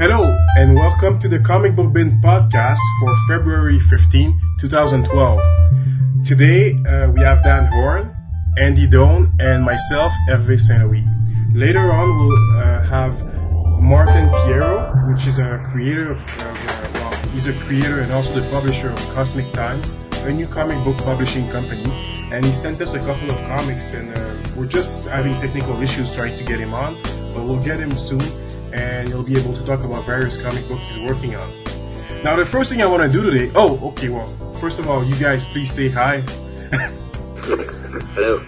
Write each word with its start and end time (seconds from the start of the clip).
Hello, 0.00 0.34
and 0.56 0.74
welcome 0.74 1.18
to 1.18 1.28
the 1.28 1.38
Comic 1.38 1.76
Book 1.76 1.92
Bin 1.92 2.22
podcast 2.22 2.78
for 3.00 3.14
February 3.28 3.78
15, 3.78 4.40
2012. 4.58 6.24
Today, 6.24 6.72
uh, 6.88 7.10
we 7.10 7.20
have 7.20 7.44
Dan 7.44 7.66
Horn, 7.66 8.16
Andy 8.56 8.86
Doan, 8.86 9.30
and 9.38 9.62
myself, 9.62 10.10
Hervé 10.26 10.58
Saint-Louis. 10.58 11.04
Later 11.52 11.92
on, 11.92 12.08
we'll 12.18 12.62
uh, 12.62 12.82
have 12.84 13.12
Martin 13.78 14.30
Piero, 14.46 14.90
which 15.12 15.26
is 15.26 15.38
a 15.38 15.62
creator 15.70 16.12
of, 16.12 16.18
uh, 16.18 16.90
well, 16.94 17.12
he's 17.32 17.46
a 17.46 17.52
creator 17.64 18.00
and 18.00 18.10
also 18.12 18.32
the 18.40 18.48
publisher 18.48 18.88
of 18.88 18.98
Cosmic 19.10 19.52
Times, 19.52 19.92
a 20.24 20.32
new 20.32 20.46
comic 20.46 20.82
book 20.82 20.96
publishing 20.96 21.46
company. 21.48 21.84
And 22.32 22.42
he 22.42 22.52
sent 22.52 22.80
us 22.80 22.94
a 22.94 23.00
couple 23.00 23.30
of 23.30 23.36
comics, 23.48 23.92
and 23.92 24.16
uh, 24.16 24.34
we're 24.56 24.66
just 24.66 25.08
having 25.08 25.34
technical 25.34 25.78
issues 25.82 26.10
trying 26.14 26.38
to 26.38 26.44
get 26.44 26.58
him 26.58 26.72
on, 26.72 26.94
but 27.34 27.44
we'll 27.44 27.62
get 27.62 27.78
him 27.78 27.90
soon, 27.92 28.22
and 28.72 29.08
he'll 29.08 29.24
be 29.24 29.38
able 29.38 29.52
to 29.52 29.64
talk 29.64 29.84
about 29.84 30.04
various 30.04 30.36
comic 30.36 30.66
books 30.68 30.84
he's 30.86 31.02
working 31.02 31.36
on. 31.36 31.50
Now, 32.22 32.36
the 32.36 32.44
first 32.44 32.70
thing 32.70 32.82
I 32.82 32.86
want 32.86 33.02
to 33.02 33.08
do 33.08 33.30
today, 33.30 33.50
oh, 33.54 33.88
okay, 33.90 34.08
well, 34.08 34.28
first 34.56 34.78
of 34.78 34.90
all, 34.90 35.04
you 35.04 35.14
guys 35.16 35.48
please 35.48 35.72
say 35.72 35.88
hi. 35.88 36.20
Hello. 38.14 38.44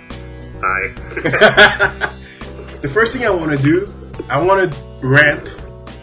Hi. 0.61 0.93
the 2.83 2.91
first 2.93 3.17
thing 3.17 3.27
I 3.27 3.31
want 3.31 3.51
to 3.51 3.63
do, 3.63 3.93
I 4.29 4.41
want 4.41 4.73
to 4.73 4.79
rant 5.03 5.53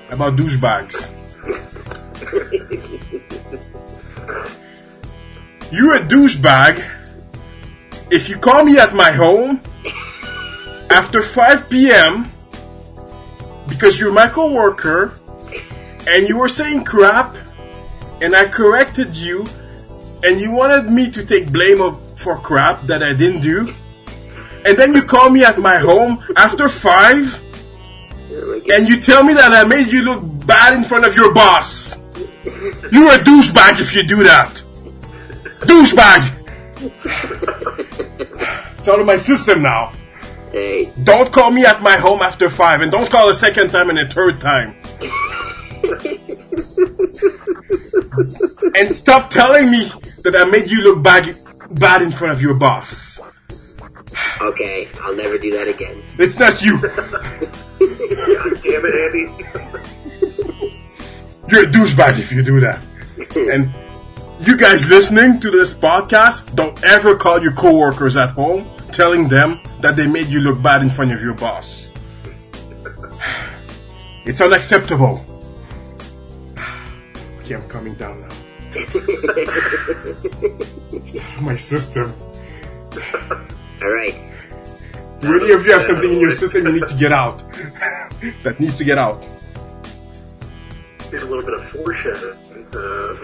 about 0.09 0.35
douchebags. 0.35 1.15
You're 5.71 5.95
a 5.95 6.01
douchebag 6.01 6.83
if 8.11 8.27
you 8.27 8.37
call 8.37 8.65
me 8.65 8.79
at 8.79 8.95
my 8.95 9.11
home 9.11 9.61
after 10.89 11.21
5 11.21 11.69
p.m. 11.69 12.25
because 13.79 13.97
you're 13.97 14.11
my 14.11 14.27
coworker 14.27 15.13
and 16.05 16.27
you 16.27 16.37
were 16.37 16.49
saying 16.49 16.83
crap 16.83 17.33
and 18.21 18.35
I 18.35 18.45
corrected 18.45 19.15
you 19.15 19.47
and 20.21 20.41
you 20.41 20.51
wanted 20.51 20.91
me 20.91 21.09
to 21.11 21.25
take 21.25 21.49
blame 21.49 21.79
of, 21.79 22.19
for 22.19 22.35
crap 22.35 22.81
that 22.81 23.01
I 23.01 23.13
didn't 23.13 23.39
do. 23.39 23.73
And 24.65 24.77
then 24.77 24.93
you 24.93 25.01
call 25.01 25.29
me 25.29 25.45
at 25.45 25.57
my 25.59 25.77
home 25.77 26.21
after 26.35 26.67
5 26.67 27.41
and 28.69 28.89
you 28.89 28.99
tell 28.99 29.23
me 29.23 29.33
that 29.33 29.53
I 29.53 29.63
made 29.63 29.87
you 29.87 30.03
look 30.03 30.25
bad 30.45 30.77
in 30.77 30.83
front 30.83 31.05
of 31.05 31.15
your 31.15 31.33
boss. 31.33 31.95
You're 32.91 33.13
a 33.15 33.19
douchebag 33.19 33.79
if 33.79 33.95
you 33.95 34.03
do 34.03 34.23
that. 34.23 34.61
Douchebag! 35.61 36.35
It's 38.79 38.87
out 38.87 39.01
of 39.01 39.05
my 39.05 39.17
system 39.17 39.61
now. 39.61 39.91
Hey. 40.51 40.91
Don't 41.03 41.31
call 41.31 41.51
me 41.51 41.65
at 41.65 41.81
my 41.81 41.97
home 41.97 42.21
after 42.21 42.49
five, 42.49 42.81
and 42.81 42.91
don't 42.91 43.09
call 43.09 43.29
a 43.29 43.35
second 43.35 43.69
time 43.69 43.89
and 43.89 43.99
a 43.99 44.07
third 44.07 44.41
time. 44.41 44.73
and 48.75 48.91
stop 48.91 49.29
telling 49.29 49.69
me 49.69 49.91
that 50.23 50.35
I 50.35 50.45
made 50.45 50.69
you 50.71 50.81
look 50.81 51.03
bad, 51.03 51.37
bad 51.71 52.01
in 52.01 52.11
front 52.11 52.33
of 52.33 52.41
your 52.41 52.55
boss. 52.55 53.19
Okay, 54.41 54.87
I'll 55.01 55.15
never 55.15 55.37
do 55.37 55.51
that 55.51 55.67
again. 55.67 56.03
It's 56.17 56.39
not 56.39 56.61
you. 56.61 56.79
God 56.81 56.91
damn 58.63 58.85
it, 58.85 58.95
Andy. 59.05 59.27
You're 61.49 61.63
a 61.63 61.67
douchebag 61.67 62.19
if 62.19 62.31
you 62.31 62.43
do 62.43 62.59
that. 62.59 62.81
And 63.35 63.71
you 64.47 64.57
guys 64.57 64.87
listening 64.87 65.39
to 65.41 65.51
this 65.51 65.73
podcast, 65.73 66.55
don't 66.55 66.81
ever 66.83 67.15
call 67.15 67.41
your 67.41 67.51
coworkers 67.51 68.17
at 68.17 68.31
home 68.31 68.65
telling 68.89 69.27
them 69.27 69.59
that 69.79 69.95
they 69.95 70.07
made 70.07 70.27
you 70.27 70.41
look 70.41 70.61
bad 70.61 70.81
in 70.81 70.89
front 70.89 71.11
of 71.11 71.21
your 71.21 71.33
boss. 71.33 71.91
It's 74.25 74.41
unacceptable. 74.41 75.25
Okay, 77.39 77.55
I'm 77.55 77.67
coming 77.67 77.95
down 77.95 78.21
now. 78.21 78.29
My 81.41 81.55
system. 81.55 82.13
Alright. 83.81 84.15
Do 85.21 85.41
any 85.41 85.51
of 85.51 85.65
you 85.65 85.71
have 85.73 85.83
something 85.83 86.11
in 86.11 86.19
your 86.19 86.31
system 86.31 86.67
you 86.67 86.73
need 86.73 86.87
to 86.87 86.95
get 86.95 87.11
out? 87.11 87.39
that 88.43 88.59
needs 88.59 88.77
to 88.77 88.83
get 88.83 88.97
out. 88.97 89.23
Here's 91.09 91.23
a 91.23 91.25
little 91.25 91.43
bit 91.43 91.55
of 91.55 91.63
foreshadowing. 91.69 92.37
Uh, 92.71 93.15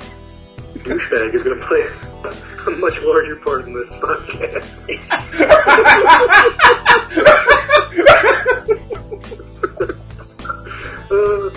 douchebag 0.84 1.34
is 1.34 1.42
going 1.42 1.60
to 1.60 1.66
play 1.66 1.86
a 2.66 2.70
much 2.78 3.00
larger 3.02 3.36
part 3.36 3.66
in 3.66 3.74
this 3.74 3.90
podcast. 3.96 4.80
uh, 11.10 11.50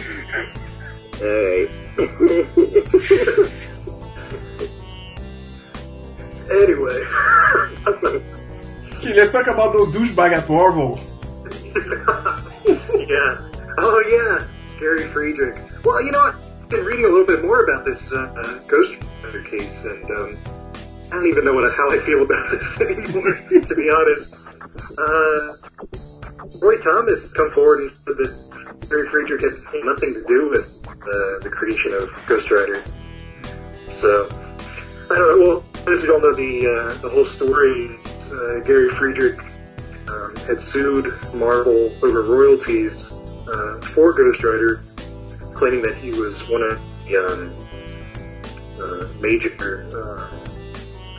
anyway, 6.52 7.02
Okay, 8.98 9.14
let's 9.14 9.32
talk 9.32 9.48
about 9.48 9.74
those 9.74 9.88
douchebags 9.90 10.34
at 10.34 10.50
Marvel. 10.50 11.00
yeah. 12.98 13.38
Oh 13.80 14.04
yeah, 14.10 14.80
Gary 14.80 15.08
Friedrich. 15.10 15.58
Well, 15.84 16.02
you 16.04 16.12
know 16.12 16.20
what? 16.20 16.36
I've 16.62 16.70
been 16.70 16.84
reading 16.86 17.06
a 17.06 17.10
little 17.10 17.26
bit 17.26 17.44
more 17.46 17.64
about 17.64 17.86
this 17.86 18.12
uh, 18.12 18.34
uh, 18.36 18.60
Ghost 18.68 18.87
case, 19.50 19.82
and 19.84 20.06
um, 20.12 20.38
I 21.08 21.16
don't 21.16 21.28
even 21.28 21.46
know 21.46 21.54
what, 21.54 21.74
how 21.76 21.90
I 21.90 22.00
feel 22.06 22.24
about 22.24 22.52
this 22.52 22.82
anymore. 22.82 23.36
to 23.36 23.76
be 23.76 23.90
honest, 23.90 24.36
uh, 24.98 25.56
Roy 26.62 26.78
Thomas 26.78 27.32
come 27.34 27.52
forward 27.52 27.82
and 27.82 27.92
said 27.92 28.18
that 28.18 28.88
Gary 28.90 29.08
Friedrich 29.10 29.42
had 29.42 29.84
nothing 29.84 30.14
to 30.14 30.24
do 30.28 30.50
with 30.50 30.88
uh, 30.88 31.44
the 31.44 31.50
creation 31.50 31.94
of 31.94 32.10
Ghost 32.28 32.52
Rider. 32.52 32.84
So 33.90 34.28
I 35.10 35.16
don't 35.16 35.40
know. 35.40 35.46
Well, 35.46 35.94
as 35.94 36.04
you 36.04 36.14
all 36.14 36.22
know, 36.22 36.34
the 36.34 36.68
uh, 36.68 37.02
the 37.02 37.10
whole 37.10 37.26
story. 37.26 37.98
Uh, 38.28 38.60
Gary 38.60 38.90
Friedrich 38.92 39.40
um, 40.10 40.36
had 40.48 40.62
sued 40.62 41.06
Marvel 41.34 41.96
over 42.04 42.22
royalties 42.24 43.06
uh, 43.48 43.80
for 43.82 44.12
Ghost 44.12 44.44
Rider, 44.44 44.84
claiming 45.56 45.82
that 45.84 45.96
he 45.96 46.12
was 46.12 46.36
one 46.50 46.62
of 46.62 47.06
the 47.06 47.16
um, 47.18 47.67
uh, 48.80 49.08
major 49.20 49.88
uh, 49.94 50.28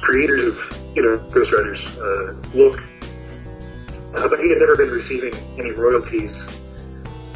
creators 0.01 0.47
of 0.47 0.57
you 0.95 1.03
know 1.03 1.17
Ghost 1.31 1.53
Rider's 1.53 1.99
uh, 1.99 2.37
look, 2.55 2.83
uh, 4.15 4.29
but 4.29 4.41
he 4.41 4.49
had 4.49 4.59
never 4.59 4.77
been 4.77 4.91
receiving 4.91 5.35
any 5.59 5.71
royalties 5.73 6.37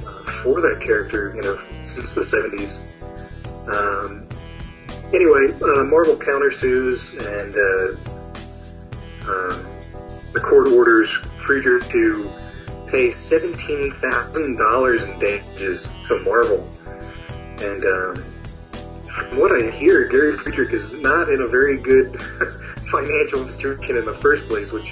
uh, 0.06 0.24
for 0.42 0.60
that 0.60 0.82
character, 0.84 1.32
you 1.34 1.42
know, 1.42 1.58
since 1.84 2.14
the 2.14 2.22
70s. 2.22 2.82
Um, 3.68 4.26
anyway, 5.12 5.52
uh, 5.62 5.84
Marvel 5.84 6.16
countersues 6.16 6.98
and 7.20 7.52
uh, 7.52 8.12
um, 9.30 9.66
the 10.32 10.40
court 10.40 10.68
orders 10.68 11.10
Friedrich 11.36 11.88
to 11.90 12.30
pay 12.88 13.12
seventeen 13.12 13.92
thousand 13.94 14.56
dollars 14.56 15.02
in 15.02 15.18
damages 15.18 15.82
to 16.08 16.22
Marvel, 16.24 16.68
and 17.60 17.84
um, 17.84 18.24
from 19.14 19.38
what 19.38 19.52
I 19.62 19.70
hear, 19.70 20.06
Gary 20.08 20.36
Friedrich 20.36 20.72
is 20.72 20.92
not 20.98 21.28
in 21.28 21.40
a 21.42 21.48
very 21.48 21.76
good 21.78 22.20
financial 22.90 23.46
situation 23.46 23.96
in 23.96 24.04
the 24.04 24.18
first 24.20 24.48
place, 24.48 24.72
which 24.72 24.86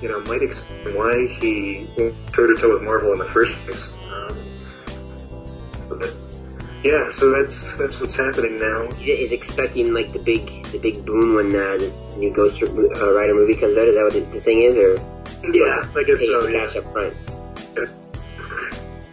you 0.00 0.08
know 0.08 0.20
might 0.22 0.42
explain 0.42 0.94
why 0.94 1.26
he 1.40 1.86
went 1.96 2.14
toe 2.32 2.46
to 2.46 2.54
toe 2.60 2.70
with 2.70 2.82
Marvel 2.82 3.12
in 3.12 3.18
the 3.18 3.24
first 3.26 3.52
place. 3.60 3.82
Um, 4.10 4.36
but 5.98 6.12
yeah, 6.84 7.10
so 7.12 7.30
that's 7.30 7.76
that's 7.78 8.00
what's 8.00 8.14
happening 8.14 8.58
now. 8.60 8.90
He 8.96 9.12
is 9.12 9.32
expecting 9.32 9.92
like 9.94 10.12
the 10.12 10.18
big 10.18 10.64
the 10.66 10.78
big 10.78 11.04
boom 11.06 11.34
when 11.36 11.46
uh, 11.54 11.78
this 11.78 12.16
new 12.16 12.32
Ghost 12.34 12.62
uh, 12.62 12.66
Rider 13.14 13.34
movie 13.34 13.54
comes 13.54 13.76
out. 13.76 13.84
Is 13.84 13.94
that 13.94 14.04
what 14.04 14.12
the, 14.12 14.20
the 14.20 14.40
thing 14.40 14.62
is, 14.62 14.76
or 14.76 14.94
Yeah, 15.54 15.88
I 15.96 16.02
guess 16.04 16.18
pay 16.18 16.26
so. 16.26 16.40
the 16.42 16.52
Yeah. 16.52 16.66
cash 16.66 16.76
up 16.76 16.90
front? 16.92 17.14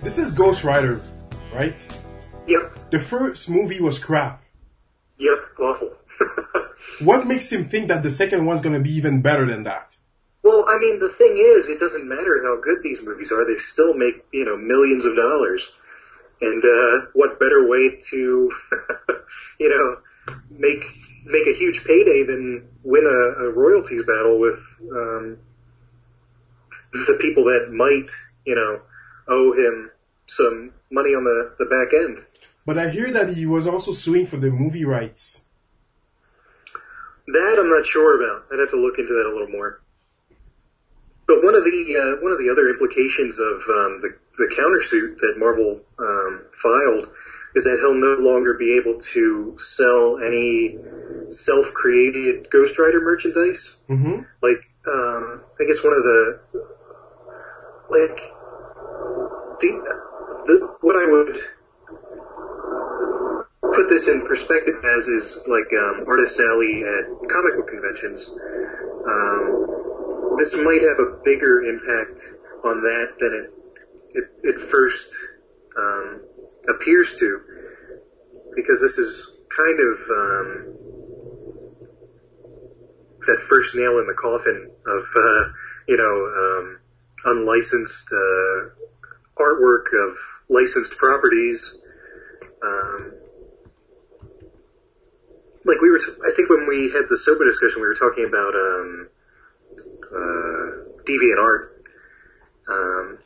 This 0.02 0.18
is 0.18 0.31
Ghost 0.31 0.64
Rider, 0.64 1.02
right? 1.53 1.76
Yep. 2.47 2.90
The 2.91 3.00
first 3.00 3.50
movie 3.50 3.79
was 3.82 4.00
crap. 4.00 4.41
Yep. 5.20 5.38
Awful. 5.60 5.92
What 7.00 7.28
makes 7.28 7.52
him 7.52 7.70
think 7.70 7.88
that 7.88 8.04
the 8.04 8.12
second 8.12 8.46
one's 8.46 8.62
gonna 8.62 8.80
be 8.80 8.92
even 8.92 9.22
better 9.22 9.46
than 9.46 9.64
that? 9.64 9.96
Well, 10.44 10.66
I 10.68 10.78
mean, 10.80 11.00
the 11.00 11.10
thing 11.10 11.38
is, 11.38 11.68
it 11.68 11.80
doesn't 11.80 12.08
matter 12.08 12.42
how 12.44 12.60
good 12.62 12.82
these 12.84 13.00
movies 13.04 13.32
are; 13.32 13.46
they 13.46 13.60
still 13.72 13.94
make 13.94 14.26
you 14.34 14.46
know 14.46 14.58
millions 14.58 15.06
of 15.06 15.16
dollars. 15.16 15.66
And 16.42 16.64
uh, 16.64 17.08
what 17.14 17.40
better 17.40 17.68
way 17.68 18.00
to, 18.12 18.52
you 19.60 19.70
know, 19.70 20.36
make 20.50 20.84
make 21.26 21.48
a 21.48 21.58
huge 21.58 21.84
payday 21.86 22.24
than 22.24 22.68
win 22.84 23.06
a, 23.06 23.44
a 23.44 23.50
royalties 23.52 24.04
battle 24.08 24.40
with 24.40 24.60
um, 24.92 25.38
the 26.94 27.18
people 27.20 27.44
that 27.46 27.72
might, 27.72 28.10
you 28.46 28.56
know, 28.56 28.80
owe 29.28 29.52
him 29.52 29.92
some 30.28 30.72
money 30.90 31.10
on 31.10 31.24
the, 31.26 31.56
the 31.60 31.66
back 31.66 31.94
end. 31.94 32.26
But 32.70 32.78
I 32.78 32.92
hear 32.92 33.10
that 33.14 33.30
he 33.30 33.48
was 33.48 33.66
also 33.66 33.92
suing 33.92 34.28
for 34.28 34.38
the 34.38 34.52
movie 34.52 34.86
rights. 34.86 35.42
That 37.26 37.58
I'm 37.58 37.68
not 37.68 37.88
sure 37.88 38.22
about. 38.22 38.46
I'd 38.54 38.60
have 38.60 38.70
to 38.70 38.80
look 38.80 39.00
into 39.00 39.12
that 39.12 39.26
a 39.26 39.34
little 39.34 39.48
more. 39.48 39.82
But 41.26 41.44
one 41.44 41.56
of 41.56 41.64
the 41.64 41.98
uh, 41.98 42.22
one 42.22 42.32
of 42.32 42.38
the 42.38 42.48
other 42.52 42.70
implications 42.70 43.40
of 43.40 43.56
um, 43.74 44.02
the 44.04 44.16
the 44.38 44.54
countersuit 44.54 45.18
that 45.18 45.40
Marvel 45.40 45.82
um, 45.98 46.44
filed 46.62 47.08
is 47.56 47.64
that 47.64 47.80
he'll 47.82 47.96
no 47.96 48.22
longer 48.22 48.54
be 48.54 48.78
able 48.78 49.02
to 49.14 49.58
sell 49.58 50.20
any 50.20 50.78
self-created 51.32 52.52
Ghost 52.52 52.78
Rider 52.78 53.02
merchandise. 53.02 53.78
Mm-hmm. 53.90 54.22
Like, 54.44 54.62
um, 54.86 55.42
I 55.60 55.64
guess 55.66 55.84
one 55.84 55.94
of 55.94 56.04
the 56.04 56.40
like 57.90 58.22
the, 59.60 59.72
the 60.46 60.78
what 60.82 60.96
I 60.96 61.10
would 61.10 61.36
put 63.79 63.90
this 63.90 64.08
in 64.09 64.26
perspective 64.28 64.76
as 64.97 65.08
is 65.08 65.37
like 65.47 65.72
um, 65.72 66.03
artist 66.08 66.37
alley 66.40 66.84
at 66.84 67.08
comic 67.31 67.55
book 67.55 67.67
conventions. 67.67 68.29
Um, 69.08 70.35
this 70.37 70.53
might 70.55 70.81
have 70.84 70.99
a 70.99 71.23
bigger 71.23 71.64
impact 71.64 72.22
on 72.66 72.81
that 72.84 73.16
than 73.20 73.31
it 73.34 73.53
it, 74.11 74.26
it 74.43 74.70
first 74.70 75.08
um, 75.78 76.22
appears 76.67 77.16
to, 77.20 77.41
because 78.55 78.81
this 78.81 78.97
is 78.97 79.31
kind 79.55 79.79
of 79.79 79.97
um, 80.09 80.78
that 83.28 83.46
first 83.47 83.75
nail 83.75 83.99
in 83.99 84.08
the 84.08 84.16
coffin 84.20 84.72
of 84.87 85.03
uh, 85.03 85.43
you 85.87 85.96
know 85.96 86.16
um, 86.41 86.79
unlicensed 87.25 88.08
uh, 88.11 88.70
artwork 89.40 89.87
of 89.93 90.17
licensed 90.49 90.97
properties. 90.97 91.64
Um, 92.61 93.19
like 95.70 95.82
we 95.82 95.92
were, 95.92 96.00
t- 96.00 96.18
I 96.26 96.32
think 96.36 96.50
when 96.50 96.68
we 96.68 96.90
had 96.92 97.06
the 97.10 97.18
sober 97.18 97.46
discussion, 97.46 97.82
we 97.82 97.88
were 97.88 97.96
talking 97.96 98.26
about 98.26 98.56
um, 98.56 99.10
uh, 100.10 100.68
deviant 101.06 101.40
art, 101.40 101.86
um, 102.68 103.18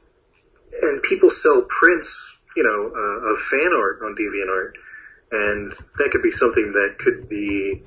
and 0.82 1.02
people 1.04 1.32
sell 1.32 1.62
prints, 1.70 2.12
you 2.56 2.64
know, 2.64 2.92
uh, 2.92 3.32
of 3.32 3.40
fan 3.48 3.72
art 3.74 4.02
on 4.04 4.16
deviant 4.16 4.50
art, 4.50 4.78
and 5.32 5.72
that 5.98 6.12
could 6.12 6.22
be 6.22 6.32
something 6.32 6.74
that 6.74 6.98
could 7.00 7.30
be 7.30 7.82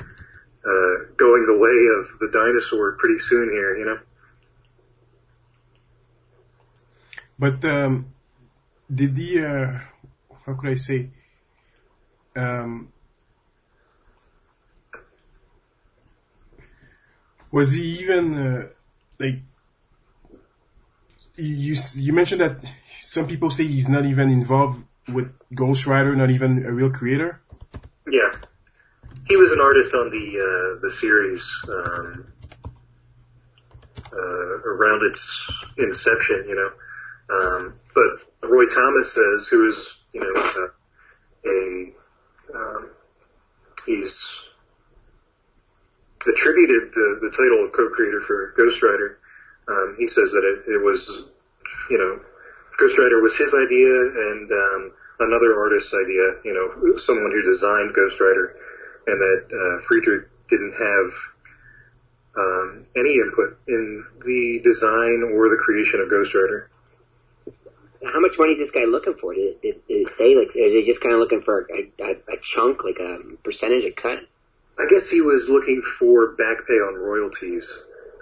uh, 0.64 1.12
going 1.16 1.44
the 1.46 1.56
way 1.56 1.76
of 2.00 2.18
the 2.18 2.28
dinosaur 2.32 2.96
pretty 2.98 3.20
soon 3.20 3.50
here, 3.50 3.76
you 3.76 3.84
know. 3.84 3.98
But 7.38 7.62
um, 7.66 8.14
did 8.92 9.14
the 9.14 9.44
uh, 9.44 9.80
how 10.46 10.54
could 10.54 10.70
I 10.70 10.74
say? 10.76 11.10
Um, 12.34 12.92
was 17.56 17.72
he 17.72 17.84
even 18.00 18.24
uh, 18.34 18.66
like? 19.18 19.38
You 21.36 21.74
you 22.06 22.12
mentioned 22.12 22.42
that 22.42 22.56
some 23.00 23.26
people 23.26 23.50
say 23.50 23.64
he's 23.64 23.88
not 23.88 24.04
even 24.04 24.28
involved 24.28 24.84
with 25.16 25.28
Ghost 25.54 25.86
Rider, 25.86 26.14
not 26.14 26.30
even 26.30 26.66
a 26.66 26.72
real 26.72 26.90
creator. 26.90 27.40
Yeah, 28.18 28.30
he 29.24 29.36
was 29.36 29.50
an 29.52 29.60
artist 29.68 29.94
on 29.94 30.06
the 30.16 30.26
uh, 30.48 30.70
the 30.84 30.90
series 31.00 31.42
um, 31.76 32.26
uh, 34.12 34.54
around 34.74 35.00
its 35.10 35.22
inception, 35.78 36.44
you 36.50 36.56
know. 36.60 36.70
Um, 37.36 37.74
but 37.94 38.48
Roy 38.50 38.66
Thomas 38.66 39.06
says, 39.14 39.48
who 39.50 39.68
is 39.70 39.78
you 40.12 40.20
know 40.20 40.34
uh, 40.60 40.68
a 41.54 41.58
um, 42.54 42.90
he's 43.86 44.14
attributed 46.28 46.92
the, 46.94 47.18
the 47.22 47.30
title 47.30 47.64
of 47.64 47.72
co-creator 47.72 48.20
for 48.26 48.54
Ghost 48.56 48.82
Rider. 48.82 49.18
Um, 49.68 49.96
he 49.98 50.06
says 50.06 50.30
that 50.30 50.44
it, 50.44 50.70
it 50.72 50.82
was, 50.84 51.00
you 51.90 51.98
know, 51.98 52.20
Ghost 52.78 52.98
Rider 52.98 53.22
was 53.22 53.34
his 53.36 53.52
idea 53.54 53.90
and 54.30 54.50
um, 54.52 54.92
another 55.20 55.58
artist's 55.58 55.94
idea, 55.94 56.38
you 56.44 56.54
know, 56.54 56.96
someone 56.96 57.32
who 57.32 57.42
designed 57.50 57.94
Ghost 57.94 58.20
Rider, 58.20 58.56
and 59.06 59.20
that 59.20 59.40
uh, 59.48 59.82
Friedrich 59.86 60.28
didn't 60.48 60.74
have 60.74 61.10
um, 62.36 62.86
any 62.96 63.14
input 63.14 63.58
in 63.66 64.04
the 64.24 64.60
design 64.62 65.32
or 65.34 65.48
the 65.48 65.56
creation 65.56 66.00
of 66.00 66.10
Ghost 66.10 66.34
Rider. 66.34 66.70
How 68.04 68.20
much 68.20 68.38
money 68.38 68.52
is 68.52 68.58
this 68.58 68.70
guy 68.70 68.84
looking 68.84 69.14
for? 69.14 69.34
Did, 69.34 69.60
did, 69.62 69.86
did 69.88 70.06
it 70.06 70.10
say 70.10 70.36
like? 70.36 70.54
Is 70.54 70.72
he 70.74 70.84
just 70.84 71.00
kind 71.00 71.14
of 71.14 71.20
looking 71.20 71.40
for 71.42 71.66
a, 71.72 71.90
a, 72.02 72.34
a 72.34 72.36
chunk, 72.42 72.84
like 72.84 72.98
a 72.98 73.18
percentage, 73.42 73.84
a 73.84 73.90
cut? 73.90 74.18
I 74.78 74.86
guess 74.88 75.08
he 75.08 75.20
was 75.20 75.48
looking 75.48 75.82
for 75.98 76.32
back 76.32 76.66
pay 76.66 76.74
on 76.74 76.94
royalties. 76.94 77.66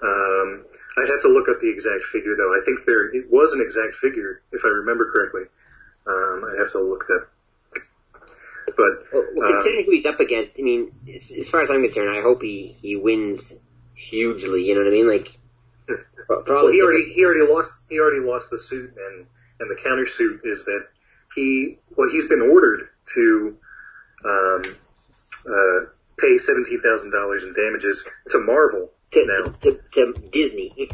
Um, 0.03 0.65
I'd 0.97 1.09
have 1.09 1.23
to 1.23 1.29
look 1.29 1.49
up 1.49 1.61
the 1.61 1.71
exact 1.71 2.05
figure 2.13 2.37
though. 2.37 2.55
I 2.55 2.65
think 2.65 2.87
there 2.87 3.07
it 3.15 3.31
was 3.31 3.53
an 3.53 3.61
exact 3.61 3.97
figure 3.97 4.43
if 4.53 4.65
I 4.65 4.69
remember 4.69 5.11
correctly. 5.13 5.43
Um, 6.07 6.45
I'd 6.51 6.59
have 6.61 6.73
to 6.73 6.81
look 6.81 7.07
that. 7.09 7.27
But 8.77 9.13
Well, 9.13 9.27
well, 9.35 9.49
uh, 9.49 9.55
considering 9.57 9.85
who 9.87 9.93
he's 9.93 10.07
up 10.07 10.21
against, 10.21 10.59
I 10.59 10.63
mean, 10.63 10.93
as, 11.13 11.31
as 11.33 11.49
far 11.49 11.63
as 11.63 11.71
I'm 11.71 11.83
concerned, 11.83 12.17
I 12.17 12.23
hope 12.23 12.43
he 12.43 12.77
he 12.81 12.97
wins 12.97 13.53
hugely. 13.95 14.65
You 14.65 14.75
know 14.75 14.83
what 14.83 14.89
I 14.89 14.91
mean? 14.91 15.09
Like, 15.09 15.39
well, 16.49 16.69
he 16.69 16.81
already 16.81 17.13
he 17.13 17.25
already 17.25 17.51
lost 17.51 17.73
he 17.89 17.99
already 17.99 18.25
lost 18.25 18.51
the 18.51 18.59
suit 18.59 18.95
and 18.97 19.27
and 19.61 19.71
the 19.71 19.81
countersuit 19.83 20.41
is 20.45 20.65
that 20.65 20.87
he 21.35 21.79
well 21.97 22.09
he's 22.11 22.29
been 22.29 22.43
ordered 22.43 22.89
to 23.15 23.57
um, 24.25 24.63
uh, 25.47 25.87
pay 26.19 26.39
seventeen 26.39 26.81
thousand 26.81 27.11
dollars 27.11 27.43
in 27.43 27.55
damages 27.55 28.05
to 28.31 28.39
Marvel 28.39 28.91
to, 29.13 29.27
now. 29.27 29.53
to, 29.63 29.81
to 29.93 30.15
Disney. 30.33 30.73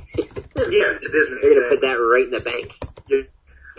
Yeah, 0.69 0.99
to 0.99 1.09
Disney. 1.09 1.39
They're 1.41 1.55
gonna 1.55 1.73
exactly. 1.73 1.77
put 1.77 1.81
that 1.81 1.95
right 1.95 2.25
in 2.25 2.31
the 2.31 2.41
bank. 2.41 2.77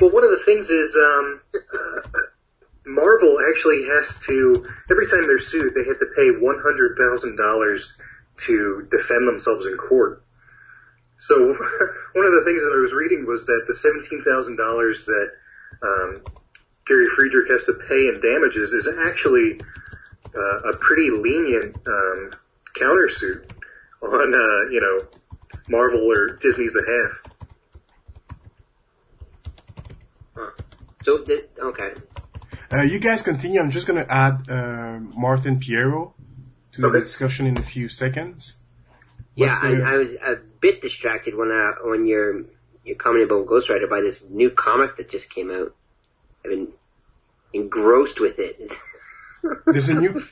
Well, 0.02 0.10
one 0.10 0.24
of 0.24 0.32
the 0.32 0.42
things 0.44 0.72
is 0.72 0.96
um, 0.96 1.42
uh, 1.54 2.02
Marvel 2.88 3.38
actually 3.48 3.86
has 3.86 4.08
to 4.26 4.66
every 4.90 5.08
time 5.08 5.28
they're 5.28 5.40
sued, 5.40 5.76
they 5.76 5.86
have 5.86 6.00
to 6.00 6.08
pay 6.16 6.32
one 6.32 6.60
hundred 6.60 6.98
thousand 6.98 7.38
dollars 7.38 7.94
to 8.46 8.88
defend 8.90 9.28
themselves 9.28 9.68
in 9.68 9.78
court. 9.78 10.24
So 11.18 11.38
one 12.14 12.26
of 12.26 12.34
the 12.34 12.44
things 12.44 12.62
that 12.64 12.74
I 12.76 12.82
was 12.82 12.94
reading 12.94 13.28
was 13.28 13.46
that 13.46 13.66
the 13.68 13.76
seventeen 13.76 14.24
thousand 14.24 14.58
dollars 14.58 15.06
that 15.06 15.30
um, 15.84 16.24
Gary 16.88 17.08
Friedrich 17.16 17.50
has 17.52 17.66
to 17.66 17.74
pay 17.74 18.08
in 18.08 18.20
damages 18.20 18.74
is 18.74 18.88
actually 19.06 19.62
uh, 20.36 20.70
a 20.70 20.78
pretty 20.78 21.10
lenient 21.10 21.76
um, 21.88 22.32
countersuit 22.80 23.50
on 24.02 24.34
uh, 24.34 24.70
you 24.72 24.82
know 24.82 25.08
Marvel 25.70 26.12
or 26.12 26.38
Disney's 26.38 26.72
behalf. 26.74 27.22
So, 31.04 31.24
th- 31.24 31.50
okay. 31.60 31.94
Uh, 32.72 32.82
you 32.82 33.00
guys 33.00 33.22
continue. 33.22 33.60
I'm 33.60 33.72
just 33.72 33.88
gonna 33.88 34.06
add 34.08 34.50
uh, 34.50 35.00
Martin 35.00 35.60
Piero 35.60 36.14
to 36.74 36.82
the 36.82 36.92
discussion 36.92 37.48
in 37.48 37.58
a 37.58 37.64
few 37.64 37.90
seconds. 37.90 38.58
Yeah, 39.36 39.56
uh, 39.56 39.68
I, 39.68 39.94
I 39.94 39.98
was 39.98 40.12
a 40.14 40.36
bit 40.60 40.82
distracted 40.82 41.36
when 41.36 41.52
uh, 41.52 41.72
when 41.84 42.06
you're 42.06 42.44
you're 42.86 42.96
commenting 42.98 43.30
about 43.30 43.48
Ghost 43.48 43.70
Rider 43.70 43.88
by 43.88 44.02
this 44.02 44.24
new 44.30 44.50
comic 44.52 44.98
that 44.98 45.10
just 45.10 45.34
came 45.34 45.52
out. 45.52 45.74
I've 46.46 46.52
been 46.52 46.68
engrossed 47.54 48.20
with 48.20 48.40
it. 48.40 48.72
There's 49.68 49.90
a 49.90 49.94
new. 49.94 50.24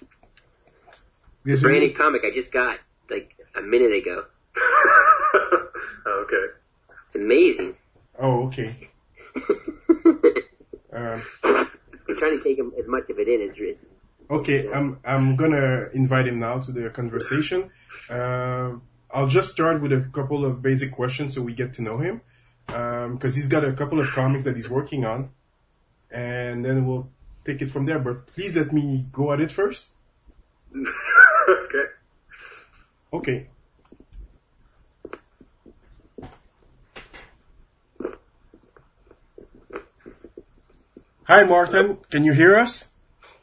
There's 1.44 1.62
a 1.62 1.64
Brand 1.64 1.82
new 1.82 1.94
comic 1.96 2.24
I 2.26 2.32
just 2.32 2.52
got 2.52 2.80
like 3.10 3.36
a 3.56 3.62
minute 3.62 3.94
ago. 3.94 4.26
okay. 6.08 6.46
It's 7.08 7.16
amazing. 7.16 7.76
oh, 8.20 8.48
okay. 8.48 8.76
Um, 10.94 11.24
I'm 11.44 12.18
trying 12.18 12.38
to 12.38 12.44
take 12.44 12.60
as 12.60 12.88
much 12.88 13.10
of 13.10 13.20
it 13.20 13.28
in 13.28 13.50
as 13.50 13.60
written. 13.60 13.86
Okay, 14.30 14.72
I'm 14.72 15.00
I'm 15.04 15.36
gonna 15.36 15.90
invite 15.94 16.28
him 16.28 16.40
now 16.40 16.60
to 16.60 16.72
the 16.72 16.90
conversation. 16.90 17.72
Uh, 18.10 18.74
I'll 19.12 19.28
just 19.28 19.50
start 19.50 19.82
with 19.82 19.92
a 19.92 20.02
couple 20.14 20.46
of 20.46 20.62
basic 20.62 20.92
questions 20.92 21.34
so 21.34 21.42
we 21.42 21.54
get 21.54 21.74
to 21.76 21.82
know 21.82 21.98
him, 21.98 22.22
because 22.68 23.36
he's 23.36 23.48
got 23.48 23.66
a 23.66 23.74
couple 23.74 24.00
of 24.00 24.08
comics 24.10 24.44
that 24.44 24.56
he's 24.56 24.70
working 24.70 25.04
on, 25.04 25.32
and 26.12 26.64
then 26.64 26.86
we'll 26.86 27.10
take 27.46 27.62
it 27.62 27.72
from 27.72 27.86
there. 27.86 28.00
But 28.00 28.28
please 28.28 28.56
let 28.56 28.72
me 28.74 29.06
go 29.12 29.32
at 29.32 29.40
it 29.42 29.52
first. 29.52 29.88
okay. 30.76 31.86
Okay. 33.14 33.48
Hi, 41.24 41.44
Martin. 41.44 41.98
Can 42.10 42.24
you 42.24 42.34
hear 42.34 42.58
us? 42.58 42.86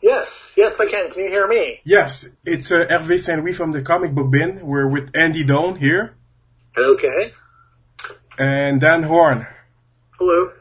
Yes, 0.02 0.28
yes, 0.56 0.72
I 0.78 0.86
can. 0.86 1.10
Can 1.10 1.22
you 1.24 1.28
hear 1.30 1.46
me? 1.48 1.80
Yes, 1.84 2.28
it's 2.44 2.70
uh, 2.70 2.86
Hervé 2.88 3.18
Saint-Louis 3.18 3.54
from 3.54 3.72
the 3.72 3.82
Comic 3.82 4.12
Book 4.14 4.30
Bin. 4.30 4.64
We're 4.66 4.86
with 4.86 5.10
Andy 5.14 5.44
Doan 5.44 5.76
here 5.76 6.14
Okay. 6.76 7.32
and 8.38 8.80
Dan 8.80 9.04
Horn. 9.04 9.46
Hello. 10.18 10.52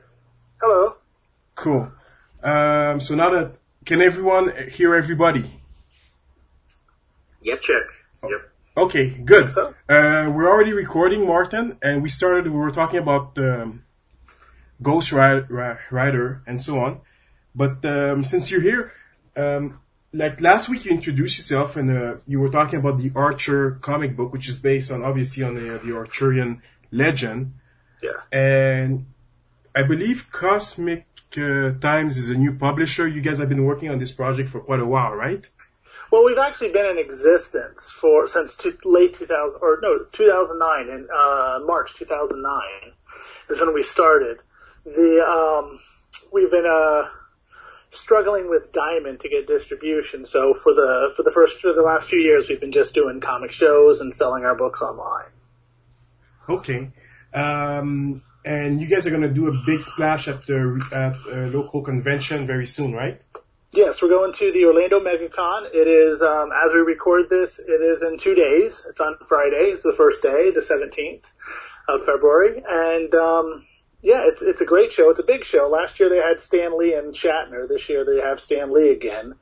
Hello. 0.62 0.96
Cool. 1.56 1.92
Um, 2.45 2.99
so 2.99 3.15
now 3.15 3.31
that 3.31 3.55
can 3.85 4.01
everyone 4.01 4.53
hear 4.69 4.93
everybody? 4.95 5.49
Yep. 7.41 7.61
Check. 7.61 7.83
Yep. 8.23 8.51
Okay, 8.77 9.09
good. 9.09 9.51
So? 9.51 9.73
Uh, 9.89 10.31
we're 10.33 10.47
already 10.47 10.73
recording, 10.73 11.25
Martin, 11.25 11.77
and 11.81 12.03
we 12.03 12.09
started. 12.09 12.45
We 12.45 12.51
were 12.51 12.71
talking 12.71 12.99
about 12.99 13.37
um, 13.39 13.83
Ghost 14.81 15.11
Rider, 15.11 16.43
and 16.45 16.61
so 16.61 16.79
on. 16.79 17.01
But 17.55 17.83
um, 17.85 18.23
since 18.23 18.51
you're 18.51 18.61
here, 18.61 18.91
um, 19.35 19.79
like 20.13 20.39
last 20.39 20.69
week 20.69 20.85
you 20.85 20.91
introduced 20.91 21.37
yourself 21.37 21.77
and 21.77 21.89
uh, 21.89 22.17
you 22.27 22.39
were 22.39 22.49
talking 22.49 22.79
about 22.79 22.99
the 22.99 23.11
Archer 23.15 23.79
comic 23.81 24.15
book, 24.15 24.31
which 24.31 24.47
is 24.47 24.57
based 24.57 24.91
on 24.91 25.03
obviously 25.03 25.43
on 25.43 25.55
the, 25.55 25.79
the 25.83 25.95
Arthurian 25.95 26.61
legend. 26.91 27.53
Yeah. 28.03 28.11
And 28.31 29.07
I 29.73 29.83
believe 29.83 30.27
Cosmic 30.31 31.05
uh, 31.05 31.14
Times 31.36 32.18
is 32.18 32.30
a 32.30 32.36
new 32.36 32.54
publisher. 32.54 33.08
You 33.08 33.22
guys 33.22 33.38
have 33.39 33.50
been 33.50 33.65
working 33.65 33.89
on 33.89 34.00
this 34.00 34.12
project 34.12 34.50
for 34.50 34.60
quite 34.62 34.80
a 34.80 34.86
while, 34.86 35.13
right? 35.13 35.48
Well, 36.12 36.24
we've 36.25 36.38
actually 36.38 36.70
been 36.70 36.86
in 36.86 36.98
existence 36.98 37.92
for 37.92 38.27
since 38.27 38.56
two, 38.56 38.77
late 38.86 39.15
2000 39.15 39.60
or 39.62 39.80
no 39.82 40.06
2009 40.12 40.96
in 40.96 41.08
uh, 41.13 41.60
March 41.63 41.96
2009 41.96 42.62
is 43.50 43.60
when 43.60 43.74
we 43.74 43.84
started. 43.84 44.39
The 44.86 45.25
um, 45.25 45.80
we've 46.32 46.51
been 46.51 46.68
uh, 46.68 47.10
struggling 47.92 48.50
with 48.50 48.72
Diamond 48.72 49.20
to 49.22 49.30
get 49.30 49.48
distribution. 49.48 50.25
So 50.25 50.54
for 50.54 50.74
the 50.74 51.12
for 51.15 51.24
the 51.24 51.32
first 51.32 51.60
for 51.60 51.74
the 51.74 51.82
last 51.82 52.08
few 52.08 52.20
years, 52.20 52.48
we've 52.50 52.62
been 52.62 52.72
just 52.72 52.94
doing 52.94 53.20
comic 53.20 53.51
shows 53.51 54.01
and 54.01 54.13
selling 54.13 54.46
our 54.46 54.56
books 54.56 54.82
online. 54.82 55.32
Okay. 56.48 56.92
Um, 57.34 58.22
and 58.45 58.79
you 58.79 58.87
guys 58.87 59.07
are 59.07 59.09
going 59.09 59.23
to 59.23 59.33
do 59.33 59.47
a 59.47 59.53
big 59.65 59.81
splash 59.81 60.27
at 60.27 60.45
the 60.45 60.79
at 60.93 61.15
a 61.35 61.47
local 61.47 61.81
convention 61.81 62.45
very 62.45 62.67
soon, 62.67 62.93
right? 62.93 63.19
Yes, 63.71 64.01
we're 64.01 64.09
going 64.09 64.31
to 64.33 64.51
the 64.53 64.65
Orlando 64.65 65.01
MegaCon. 65.01 65.67
It 65.73 65.87
is, 65.87 66.21
um, 66.21 66.51
as 66.53 66.71
we 66.71 66.79
record 66.79 67.29
this, 67.29 67.59
it 67.59 67.81
is 67.81 68.03
in 68.03 68.17
two 68.17 68.33
days. 68.33 68.85
It's 68.89 69.01
on 69.01 69.17
Friday. 69.27 69.71
It's 69.73 69.83
the 69.83 69.91
first 69.91 70.21
day, 70.23 70.51
the 70.51 70.61
17th 70.61 71.23
of 71.89 72.05
February. 72.05 72.63
And, 72.65 73.13
um, 73.15 73.65
yeah, 74.01 74.27
it's, 74.27 74.41
it's 74.41 74.61
a 74.61 74.65
great 74.65 74.93
show. 74.93 75.09
It's 75.09 75.19
a 75.19 75.23
big 75.23 75.43
show. 75.43 75.67
Last 75.67 75.99
year 75.99 76.09
they 76.09 76.21
had 76.21 76.39
Stan 76.39 76.77
Lee 76.77 76.93
and 76.93 77.13
Shatner. 77.13 77.67
This 77.67 77.89
year 77.89 78.05
they 78.05 78.21
have 78.21 78.39
Stan 78.39 78.71
Lee 78.71 78.91
again. 78.91 79.33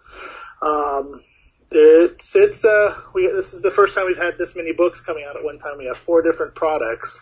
Um, 0.64 1.22
it's, 1.70 2.36
it's, 2.36 2.66
uh, 2.66 2.96
we, 3.14 3.28
this 3.28 3.54
is 3.54 3.62
the 3.62 3.70
first 3.70 3.94
time 3.94 4.08
we've 4.08 4.18
had 4.18 4.40
this 4.40 4.56
many 4.56 4.74
books 4.74 5.00
coming 5.00 5.26
out 5.30 5.36
at 5.36 5.44
one 5.44 5.60
time. 5.60 5.78
We 5.78 5.86
have 5.86 5.98
four 5.98 6.24
different 6.24 6.56
products 6.56 7.22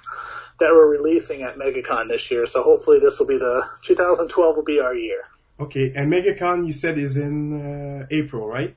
that 0.61 0.71
we're 0.71 0.87
releasing 0.87 1.41
at 1.41 1.57
MegaCon 1.57 2.07
this 2.07 2.31
year. 2.31 2.47
So 2.47 2.63
hopefully 2.63 2.99
this 2.99 3.19
will 3.19 3.27
be 3.27 3.37
the, 3.37 3.67
2012 3.83 4.55
will 4.55 4.63
be 4.63 4.79
our 4.79 4.95
year. 4.95 5.23
Okay, 5.59 5.91
and 5.95 6.11
MegaCon 6.11 6.65
you 6.65 6.73
said 6.73 6.97
is 6.97 7.17
in 7.17 8.01
uh, 8.01 8.07
April, 8.09 8.47
right? 8.47 8.75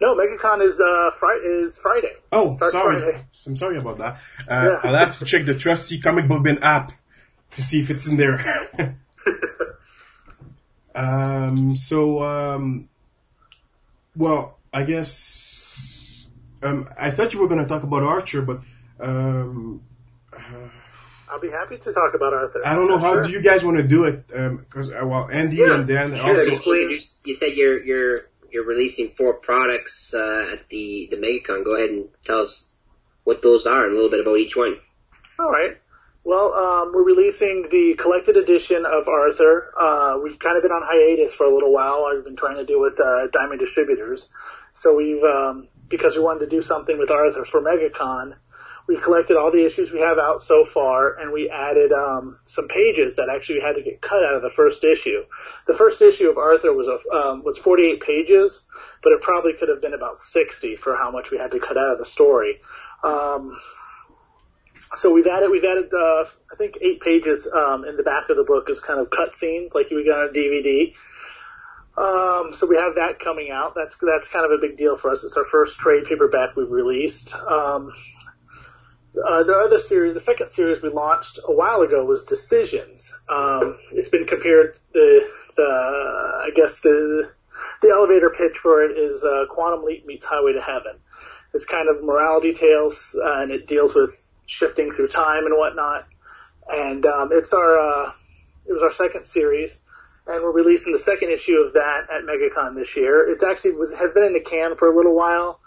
No, 0.00 0.14
MegaCon 0.14 0.62
is 0.62 0.80
uh 0.80 1.10
Friday. 1.18 1.46
Is 1.46 1.78
Friday. 1.78 2.12
Oh, 2.32 2.54
Starts 2.56 2.72
sorry. 2.72 3.00
Friday. 3.02 3.24
I'm 3.46 3.56
sorry 3.56 3.78
about 3.78 3.98
that. 3.98 4.14
Uh, 4.48 4.70
yeah. 4.70 4.80
I'll 4.82 5.06
have 5.06 5.18
to 5.18 5.24
check 5.24 5.44
the 5.44 5.54
trusty 5.54 6.00
comic 6.00 6.26
book 6.26 6.42
bin 6.42 6.62
app 6.62 6.92
to 7.54 7.62
see 7.62 7.80
if 7.80 7.90
it's 7.90 8.06
in 8.06 8.16
there. 8.16 8.96
um. 10.94 11.76
So, 11.76 12.22
um. 12.22 12.88
Well, 14.16 14.58
I 14.72 14.84
guess. 14.84 16.26
Um. 16.62 16.88
I 16.98 17.10
thought 17.10 17.34
you 17.34 17.40
were 17.40 17.48
going 17.48 17.60
to 17.60 17.68
talk 17.68 17.82
about 17.82 18.02
Archer, 18.02 18.40
but 18.42 18.60
um. 18.98 19.82
Uh, 20.32 20.68
I'll 21.30 21.40
be 21.40 21.50
happy 21.50 21.76
to 21.78 21.92
talk 21.92 22.14
about 22.14 22.34
Arthur. 22.34 22.66
I 22.66 22.74
don't 22.74 22.88
know 22.88 22.98
how 22.98 23.14
sure. 23.14 23.22
do 23.22 23.30
you 23.30 23.40
guys 23.40 23.62
want 23.62 23.76
to 23.76 23.84
do 23.84 24.04
it 24.04 24.26
because 24.26 24.90
um, 24.90 24.96
uh, 25.02 25.06
well 25.06 25.28
Andy 25.30 25.56
yeah, 25.56 25.74
and 25.74 25.86
Dan 25.86 26.16
sure. 26.16 26.38
also. 26.38 26.72
You, 26.72 27.00
you 27.24 27.34
said 27.34 27.54
you're 27.54 27.82
you're 27.84 28.20
you're 28.50 28.66
releasing 28.66 29.10
four 29.10 29.34
products 29.34 30.12
uh, 30.12 30.54
at 30.54 30.68
the 30.68 31.08
the 31.10 31.16
MegaCon. 31.16 31.64
Go 31.64 31.76
ahead 31.76 31.90
and 31.90 32.08
tell 32.24 32.40
us 32.40 32.66
what 33.22 33.42
those 33.42 33.66
are 33.66 33.84
and 33.84 33.92
a 33.92 33.94
little 33.94 34.10
bit 34.10 34.20
about 34.20 34.38
each 34.38 34.56
one. 34.56 34.76
All 35.38 35.50
right. 35.50 35.78
Well, 36.24 36.52
um, 36.52 36.92
we're 36.92 37.04
releasing 37.04 37.68
the 37.70 37.94
collected 37.94 38.36
edition 38.36 38.84
of 38.84 39.08
Arthur. 39.08 39.72
Uh, 39.80 40.18
we've 40.22 40.38
kind 40.38 40.56
of 40.56 40.62
been 40.62 40.72
on 40.72 40.82
hiatus 40.84 41.32
for 41.32 41.46
a 41.46 41.54
little 41.54 41.72
while. 41.72 42.06
I've 42.12 42.24
been 42.24 42.36
trying 42.36 42.56
to 42.56 42.66
deal 42.66 42.80
with 42.80 43.00
uh, 43.00 43.28
Diamond 43.32 43.60
Distributors, 43.60 44.28
so 44.72 44.96
we've 44.96 45.22
um, 45.22 45.68
because 45.88 46.16
we 46.16 46.22
wanted 46.22 46.40
to 46.40 46.48
do 46.48 46.62
something 46.62 46.98
with 46.98 47.10
Arthur 47.10 47.44
for 47.44 47.62
MegaCon 47.62 48.34
we 48.90 49.00
collected 49.00 49.36
all 49.36 49.52
the 49.52 49.64
issues 49.64 49.92
we 49.92 50.00
have 50.00 50.18
out 50.18 50.42
so 50.42 50.64
far, 50.64 51.16
and 51.16 51.32
we 51.32 51.48
added 51.48 51.92
um, 51.92 52.40
some 52.44 52.66
pages 52.66 53.14
that 53.14 53.28
actually 53.28 53.60
had 53.60 53.76
to 53.76 53.82
get 53.82 54.02
cut 54.02 54.24
out 54.24 54.34
of 54.34 54.42
the 54.42 54.50
first 54.50 54.82
issue. 54.82 55.22
The 55.68 55.74
first 55.74 56.02
issue 56.02 56.28
of 56.28 56.38
Arthur 56.38 56.72
was 56.72 56.88
a, 56.88 56.98
um, 57.14 57.44
was 57.44 57.56
48 57.56 58.00
pages, 58.00 58.62
but 59.00 59.12
it 59.12 59.22
probably 59.22 59.52
could 59.52 59.68
have 59.68 59.80
been 59.80 59.94
about 59.94 60.18
60 60.18 60.74
for 60.74 60.96
how 60.96 61.12
much 61.12 61.30
we 61.30 61.38
had 61.38 61.52
to 61.52 61.60
cut 61.60 61.78
out 61.78 61.92
of 61.92 61.98
the 61.98 62.04
story. 62.04 62.60
Um, 63.04 63.56
so 64.96 65.12
we've 65.12 65.28
added 65.28 65.52
we've 65.52 65.62
added 65.62 65.94
uh, 65.94 66.24
I 66.52 66.56
think 66.58 66.78
eight 66.80 67.00
pages 67.00 67.46
um, 67.46 67.84
in 67.84 67.96
the 67.96 68.02
back 68.02 68.28
of 68.28 68.36
the 68.36 68.42
book 68.42 68.68
as 68.70 68.80
kind 68.80 68.98
of 68.98 69.08
cut 69.08 69.36
scenes 69.36 69.72
like 69.72 69.92
you 69.92 69.98
would 69.98 70.06
get 70.06 70.18
on 70.18 70.30
a 70.30 70.32
DVD. 70.32 70.94
Um, 71.96 72.54
so 72.54 72.66
we 72.66 72.76
have 72.76 72.96
that 72.96 73.20
coming 73.20 73.52
out. 73.52 73.76
That's 73.76 73.96
that's 74.02 74.26
kind 74.26 74.44
of 74.44 74.50
a 74.50 74.58
big 74.58 74.76
deal 74.76 74.96
for 74.96 75.12
us. 75.12 75.22
It's 75.22 75.36
our 75.36 75.44
first 75.44 75.78
trade 75.78 76.06
paperback 76.06 76.56
we've 76.56 76.68
released. 76.68 77.32
Um, 77.34 77.92
uh, 79.16 79.42
the 79.42 79.54
other 79.54 79.80
series, 79.80 80.14
the 80.14 80.20
second 80.20 80.50
series 80.50 80.82
we 80.82 80.88
launched 80.88 81.38
a 81.46 81.52
while 81.52 81.82
ago 81.82 82.04
was 82.04 82.24
Decisions. 82.24 83.12
Um, 83.28 83.78
it's 83.90 84.08
been 84.08 84.26
compared 84.26 84.78
the 84.92 85.28
the 85.56 86.42
I 86.46 86.50
guess 86.54 86.80
the 86.80 87.30
the 87.82 87.88
elevator 87.90 88.30
pitch 88.30 88.56
for 88.58 88.82
it 88.82 88.96
is 88.96 89.24
uh, 89.24 89.46
Quantum 89.50 89.84
Leap 89.84 90.06
meets 90.06 90.24
Highway 90.24 90.52
to 90.52 90.60
Heaven. 90.60 90.98
It's 91.52 91.64
kind 91.64 91.88
of 91.88 92.04
morality 92.04 92.52
tales, 92.54 93.16
uh, 93.20 93.40
and 93.40 93.50
it 93.50 93.66
deals 93.66 93.94
with 93.94 94.16
shifting 94.46 94.92
through 94.92 95.08
time 95.08 95.46
and 95.46 95.56
whatnot. 95.56 96.06
And 96.68 97.04
um, 97.04 97.30
it's 97.32 97.52
our 97.52 97.78
uh, 97.78 98.12
it 98.66 98.72
was 98.72 98.82
our 98.82 98.92
second 98.92 99.26
series, 99.26 99.76
and 100.26 100.42
we're 100.42 100.52
releasing 100.52 100.92
the 100.92 100.98
second 101.00 101.30
issue 101.30 101.56
of 101.56 101.72
that 101.72 102.02
at 102.12 102.22
MegaCon 102.22 102.76
this 102.76 102.96
year. 102.96 103.28
It's 103.28 103.42
actually 103.42 103.72
was 103.72 103.92
has 103.92 104.12
been 104.12 104.22
in 104.22 104.34
the 104.34 104.40
can 104.40 104.76
for 104.76 104.88
a 104.88 104.96
little 104.96 105.16
while. 105.16 105.58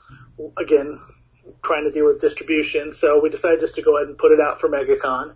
Again, 0.57 1.00
trying 1.63 1.83
to 1.83 1.91
deal 1.91 2.05
with 2.05 2.21
distribution, 2.21 2.93
so 2.93 3.21
we 3.21 3.29
decided 3.29 3.59
just 3.59 3.75
to 3.75 3.81
go 3.81 3.97
ahead 3.97 4.07
and 4.07 4.17
put 4.17 4.31
it 4.31 4.39
out 4.39 4.59
for 4.59 4.69
MegaCon. 4.69 5.35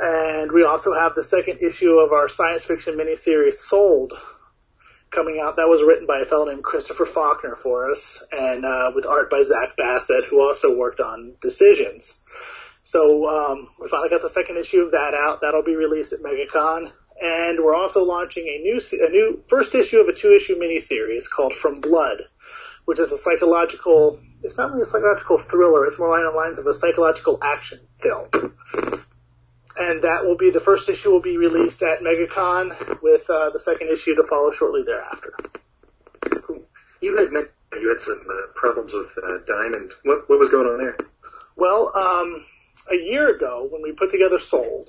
And 0.00 0.52
we 0.52 0.64
also 0.64 0.94
have 0.94 1.14
the 1.14 1.24
second 1.24 1.58
issue 1.60 1.98
of 1.98 2.12
our 2.12 2.28
science 2.28 2.64
fiction 2.64 2.96
miniseries 2.96 3.54
Sold 3.54 4.12
coming 5.10 5.40
out. 5.40 5.56
That 5.56 5.68
was 5.68 5.82
written 5.82 6.06
by 6.06 6.20
a 6.20 6.24
fellow 6.24 6.46
named 6.46 6.62
Christopher 6.62 7.06
Faulkner 7.06 7.56
for 7.56 7.90
us, 7.90 8.22
and 8.30 8.64
uh, 8.64 8.92
with 8.94 9.06
art 9.06 9.30
by 9.30 9.42
Zach 9.42 9.76
Bassett, 9.76 10.24
who 10.30 10.40
also 10.40 10.76
worked 10.76 11.00
on 11.00 11.34
Decisions. 11.40 12.14
So 12.84 13.28
um, 13.28 13.68
we 13.80 13.88
finally 13.88 14.08
got 14.08 14.22
the 14.22 14.30
second 14.30 14.56
issue 14.56 14.80
of 14.80 14.92
that 14.92 15.14
out. 15.14 15.40
That'll 15.40 15.62
be 15.62 15.76
released 15.76 16.12
at 16.12 16.20
MegaCon, 16.20 16.90
and 17.20 17.62
we're 17.62 17.74
also 17.74 18.04
launching 18.04 18.46
a 18.46 18.62
new 18.62 18.80
a 19.06 19.10
new 19.10 19.42
first 19.48 19.74
issue 19.74 19.98
of 19.98 20.08
a 20.08 20.14
two 20.14 20.32
issue 20.32 20.58
miniseries 20.58 21.28
called 21.28 21.54
From 21.54 21.80
Blood, 21.80 22.22
which 22.88 22.98
is 22.98 23.12
a 23.12 23.18
psychological 23.18 24.18
it's 24.42 24.56
not 24.56 24.70
really 24.70 24.82
a 24.82 24.86
psychological 24.86 25.36
thriller. 25.36 25.84
It's 25.84 25.98
more 25.98 26.08
along 26.08 26.32
the 26.32 26.38
lines 26.38 26.58
of 26.58 26.66
a 26.66 26.72
psychological 26.72 27.38
action 27.42 27.80
film. 28.00 28.28
And 29.76 30.04
that 30.04 30.24
will 30.24 30.38
be 30.38 30.50
the 30.50 30.60
first 30.60 30.88
issue 30.88 31.10
will 31.10 31.20
be 31.20 31.36
released 31.36 31.82
at 31.82 32.00
MegaCon 32.00 33.02
with 33.02 33.28
uh, 33.28 33.50
the 33.50 33.60
second 33.60 33.90
issue 33.90 34.14
to 34.14 34.24
follow 34.24 34.50
shortly 34.52 34.84
thereafter. 34.84 35.34
You 37.02 37.16
had 37.18 37.30
mentioned 37.30 37.52
you 37.78 37.90
had 37.90 38.00
some 38.00 38.24
uh, 38.26 38.52
problems 38.54 38.92
with 38.94 39.10
uh, 39.22 39.38
Diamond. 39.46 39.92
What 40.04 40.28
what 40.30 40.38
was 40.38 40.48
going 40.48 40.66
on 40.66 40.78
there? 40.78 40.96
Well, 41.56 41.92
um, 41.94 42.46
a 42.90 42.96
year 42.96 43.36
ago 43.36 43.68
when 43.70 43.82
we 43.82 43.92
put 43.92 44.10
together 44.10 44.38
Sold, 44.38 44.88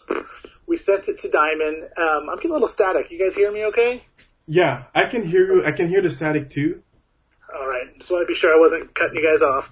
we 0.66 0.78
sent 0.78 1.10
it 1.10 1.20
to 1.20 1.30
Diamond. 1.30 1.90
Um, 1.98 2.30
I'm 2.30 2.38
getting 2.38 2.52
a 2.52 2.54
little 2.54 2.70
static. 2.70 3.12
You 3.12 3.20
guys 3.20 3.36
hear 3.36 3.52
me 3.52 3.66
okay? 3.66 4.04
Yeah, 4.46 4.86
I 4.96 5.06
can 5.06 5.24
hear 5.24 5.54
you. 5.54 5.66
I 5.66 5.72
can 5.74 5.90
hear 5.90 6.02
the 6.02 6.10
static 6.10 6.50
too. 6.50 6.82
All 7.54 7.68
right. 7.68 7.98
Just 7.98 8.12
want 8.12 8.24
to 8.24 8.28
be 8.28 8.38
sure 8.38 8.54
I 8.54 8.60
wasn't 8.60 8.94
cutting 8.94 9.16
you 9.16 9.28
guys 9.28 9.42
off. 9.42 9.70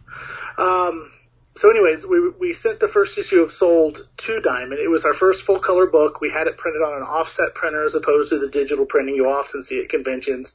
Um, 0.58 1.12
so, 1.58 1.72
anyways, 1.72 2.06
we 2.06 2.30
we 2.30 2.54
sent 2.54 2.80
the 2.80 2.88
first 2.88 3.18
issue 3.18 3.42
of 3.42 3.52
Sold 3.52 4.08
to 4.18 4.40
Diamond. 4.42 4.80
It 4.80 4.90
was 4.90 5.06
our 5.06 5.14
first 5.14 5.42
full 5.42 5.60
color 5.60 5.88
book. 5.88 6.22
We 6.22 6.30
had 6.30 6.48
it 6.48 6.58
printed 6.58 6.82
on 6.82 6.98
an 6.98 7.04
offset 7.04 7.56
printer 7.56 7.86
as 7.86 7.96
opposed 7.96 8.30
to 8.30 8.40
the 8.40 8.48
digital 8.48 8.86
printing 8.86 9.16
you 9.16 9.30
often 9.30 9.64
see 9.64 9.82
at 9.82 9.90
conventions. 9.90 10.54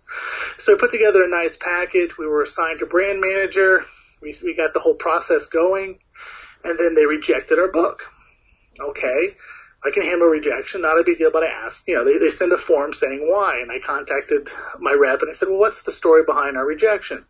So, 0.58 0.72
we 0.72 0.78
put 0.78 0.90
together 0.90 1.22
a 1.22 1.28
nice 1.28 1.56
package. 1.56 2.18
We 2.18 2.26
were 2.26 2.42
assigned 2.42 2.82
a 2.82 2.86
brand 2.86 3.20
manager. 3.20 3.84
We 4.20 4.36
we 4.42 4.56
got 4.56 4.74
the 4.74 4.80
whole 4.80 4.94
process 4.94 5.46
going, 5.46 5.98
and 6.64 6.78
then 6.78 6.94
they 6.94 7.06
rejected 7.06 7.58
our 7.58 7.70
book. 7.70 8.02
Okay. 8.80 9.36
I 9.84 9.90
can 9.90 10.04
handle 10.04 10.28
rejection, 10.28 10.82
not 10.82 11.00
a 11.00 11.02
big 11.04 11.18
deal, 11.18 11.30
but 11.32 11.42
I 11.42 11.66
asked, 11.66 11.88
you 11.88 11.94
know, 11.96 12.04
they, 12.04 12.18
they 12.18 12.30
send 12.30 12.52
a 12.52 12.58
form 12.58 12.94
saying 12.94 13.28
why, 13.28 13.58
and 13.60 13.70
I 13.70 13.84
contacted 13.84 14.48
my 14.78 14.92
rep 14.92 15.22
and 15.22 15.30
I 15.30 15.34
said, 15.34 15.48
well, 15.48 15.58
what's 15.58 15.82
the 15.82 15.92
story 15.92 16.22
behind 16.24 16.56
our 16.56 16.64
rejection? 16.64 17.24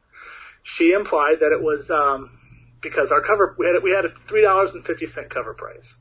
She 0.62 0.92
implied 0.92 1.40
that 1.40 1.52
it 1.52 1.62
was, 1.62 1.90
um, 1.90 2.38
because 2.80 3.10
our 3.10 3.22
cover, 3.22 3.54
we 3.58 3.66
had, 3.66 3.82
we 3.82 3.92
had 3.92 4.04
a 4.04 4.10
$3.50 4.10 5.30
cover 5.30 5.54
price. 5.54 5.94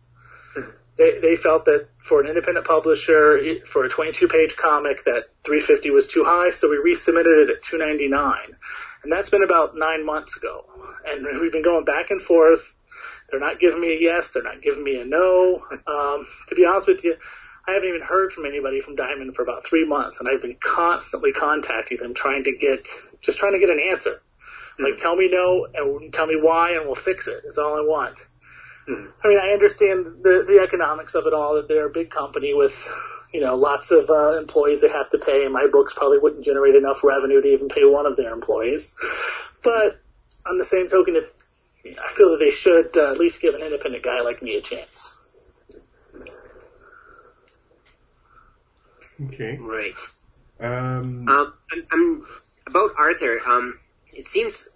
They, 0.97 1.19
they 1.19 1.35
felt 1.37 1.65
that 1.65 1.87
for 2.03 2.19
an 2.19 2.27
independent 2.27 2.67
publisher, 2.67 3.39
for 3.65 3.85
a 3.85 3.89
22 3.89 4.27
page 4.27 4.57
comic, 4.57 5.05
that 5.05 5.29
350 5.45 5.89
was 5.89 6.09
too 6.09 6.25
high, 6.25 6.51
so 6.51 6.69
we 6.69 6.75
resubmitted 6.77 7.43
it 7.43 7.49
at 7.49 7.63
299. 7.63 8.37
And 9.03 9.11
that's 9.11 9.29
been 9.29 9.43
about 9.43 9.77
nine 9.77 10.05
months 10.05 10.35
ago. 10.35 10.65
And 11.07 11.25
we've 11.39 11.51
been 11.51 11.63
going 11.63 11.85
back 11.85 12.11
and 12.11 12.21
forth 12.21 12.73
they're 13.31 13.39
not 13.39 13.59
giving 13.59 13.79
me 13.79 13.93
a 13.93 13.99
yes. 13.99 14.31
They're 14.31 14.43
not 14.43 14.61
giving 14.61 14.83
me 14.83 14.99
a 14.99 15.05
no. 15.05 15.63
Um, 15.87 16.27
to 16.49 16.55
be 16.55 16.65
honest 16.65 16.87
with 16.87 17.03
you, 17.03 17.15
I 17.67 17.71
haven't 17.71 17.89
even 17.89 18.01
heard 18.01 18.33
from 18.33 18.45
anybody 18.45 18.81
from 18.81 18.95
Diamond 18.95 19.35
for 19.35 19.43
about 19.43 19.65
three 19.65 19.85
months, 19.85 20.19
and 20.19 20.27
I've 20.27 20.41
been 20.41 20.57
constantly 20.59 21.31
contacting 21.31 21.97
them, 21.97 22.13
trying 22.13 22.43
to 22.43 22.55
get, 22.55 22.87
just 23.21 23.39
trying 23.39 23.53
to 23.53 23.59
get 23.59 23.69
an 23.69 23.79
answer. 23.79 24.21
Like, 24.79 24.97
tell 24.97 25.15
me 25.15 25.29
no, 25.31 25.67
and 25.73 26.11
tell 26.11 26.25
me 26.25 26.37
why, 26.41 26.71
and 26.71 26.85
we'll 26.85 26.95
fix 26.95 27.27
it. 27.27 27.43
It's 27.45 27.57
all 27.57 27.77
I 27.77 27.81
want. 27.81 28.17
I 28.87 29.27
mean, 29.27 29.39
I 29.39 29.51
understand 29.53 30.23
the 30.23 30.43
the 30.47 30.59
economics 30.63 31.13
of 31.13 31.27
it 31.27 31.33
all. 31.33 31.55
That 31.55 31.67
they're 31.67 31.87
a 31.87 31.91
big 31.91 32.09
company 32.09 32.53
with, 32.53 32.75
you 33.31 33.39
know, 33.39 33.55
lots 33.55 33.91
of 33.91 34.09
uh, 34.09 34.37
employees 34.37 34.81
they 34.81 34.89
have 34.89 35.09
to 35.11 35.19
pay. 35.19 35.43
And 35.45 35.53
my 35.53 35.67
books 35.71 35.93
probably 35.95 36.17
wouldn't 36.17 36.43
generate 36.43 36.75
enough 36.75 37.03
revenue 37.03 37.41
to 37.41 37.47
even 37.47 37.69
pay 37.69 37.85
one 37.85 38.05
of 38.05 38.17
their 38.17 38.33
employees. 38.33 38.91
But 39.63 40.01
on 40.47 40.57
the 40.57 40.65
same 40.65 40.89
token, 40.89 41.15
if 41.15 41.25
I 41.85 42.15
feel 42.15 42.31
that 42.31 42.39
they 42.39 42.51
should 42.51 42.95
uh, 42.97 43.11
at 43.11 43.17
least 43.17 43.41
give 43.41 43.55
an 43.55 43.61
independent 43.61 44.03
guy 44.03 44.21
like 44.21 44.41
me 44.41 44.55
a 44.55 44.61
chance. 44.61 45.15
Okay. 49.25 49.57
Right. 49.57 49.93
Um, 50.59 51.27
Um, 51.27 51.53
I'm, 51.71 51.87
I'm 51.91 52.27
about 52.67 52.91
Arthur. 52.97 53.39
Um, 53.47 53.79
it 54.13 54.27
seems 54.27 54.67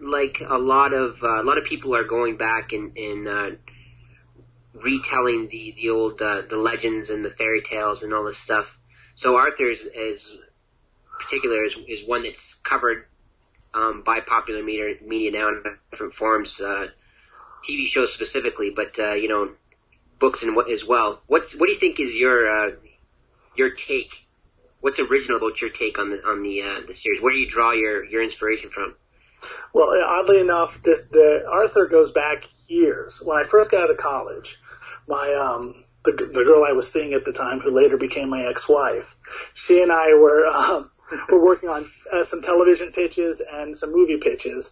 like 0.00 0.42
a 0.46 0.58
lot 0.58 0.92
of 0.92 1.22
uh, 1.22 1.40
a 1.40 1.44
lot 1.44 1.58
of 1.58 1.64
people 1.64 1.94
are 1.94 2.04
going 2.04 2.36
back 2.36 2.72
and, 2.72 2.96
and 2.96 3.28
uh, 3.28 3.50
retelling 4.74 5.48
the 5.48 5.74
the 5.76 5.90
old 5.90 6.20
uh, 6.20 6.42
the 6.48 6.56
legends 6.56 7.10
and 7.10 7.24
the 7.24 7.30
fairy 7.30 7.62
tales 7.62 8.02
and 8.02 8.12
all 8.12 8.24
this 8.24 8.38
stuff. 8.38 8.66
So 9.14 9.36
Arthur 9.36 9.70
is, 9.70 9.80
is 9.80 10.32
particular 11.20 11.64
is, 11.64 11.76
is 11.86 12.06
one 12.06 12.22
that's 12.24 12.54
covered 12.64 13.06
um, 13.74 14.02
by 14.04 14.20
popular 14.20 14.62
media 14.62 14.94
media 15.04 15.32
now 15.32 15.48
in 15.48 15.62
different 15.90 16.14
forms, 16.14 16.60
uh, 16.60 16.88
TV 17.68 17.86
shows 17.86 18.12
specifically, 18.12 18.70
but 18.70 18.98
uh, 18.98 19.14
you 19.14 19.28
know, 19.28 19.50
books 20.18 20.42
and 20.42 20.54
what 20.54 20.70
as 20.70 20.84
well. 20.84 21.22
What's 21.26 21.54
what 21.54 21.66
do 21.66 21.72
you 21.72 21.78
think 21.78 22.00
is 22.00 22.14
your 22.14 22.48
uh, 22.48 22.70
your 23.56 23.70
take? 23.70 24.12
What's 24.80 24.98
original 24.98 25.36
about 25.36 25.60
your 25.60 25.70
take 25.70 25.98
on 25.98 26.10
the 26.10 26.24
on 26.24 26.42
the 26.42 26.62
uh, 26.62 26.80
the 26.86 26.94
series? 26.94 27.20
Where 27.20 27.32
do 27.32 27.38
you 27.38 27.48
draw 27.48 27.72
your 27.72 28.04
your 28.04 28.22
inspiration 28.22 28.70
from? 28.70 28.94
Well, 29.72 29.90
oddly 30.04 30.40
enough, 30.40 30.82
this, 30.82 31.00
the 31.10 31.44
Arthur 31.50 31.86
goes 31.86 32.12
back 32.12 32.44
years. 32.68 33.20
When 33.24 33.36
I 33.38 33.44
first 33.44 33.72
got 33.72 33.82
out 33.82 33.90
of 33.90 33.96
college, 33.96 34.60
my 35.08 35.34
um, 35.34 35.84
the, 36.04 36.12
the 36.12 36.44
girl 36.44 36.64
I 36.64 36.72
was 36.72 36.90
seeing 36.90 37.12
at 37.12 37.24
the 37.24 37.32
time, 37.32 37.58
who 37.58 37.70
later 37.70 37.96
became 37.96 38.28
my 38.28 38.46
ex-wife, 38.46 39.16
she 39.54 39.82
and 39.82 39.90
I 39.90 40.14
were 40.14 40.46
um, 40.54 40.90
were 41.28 41.42
working 41.42 41.68
on 41.68 41.90
uh, 42.12 42.24
some 42.24 42.42
television 42.42 42.92
pitches 42.92 43.40
and 43.52 43.76
some 43.76 43.92
movie 43.92 44.18
pitches, 44.18 44.70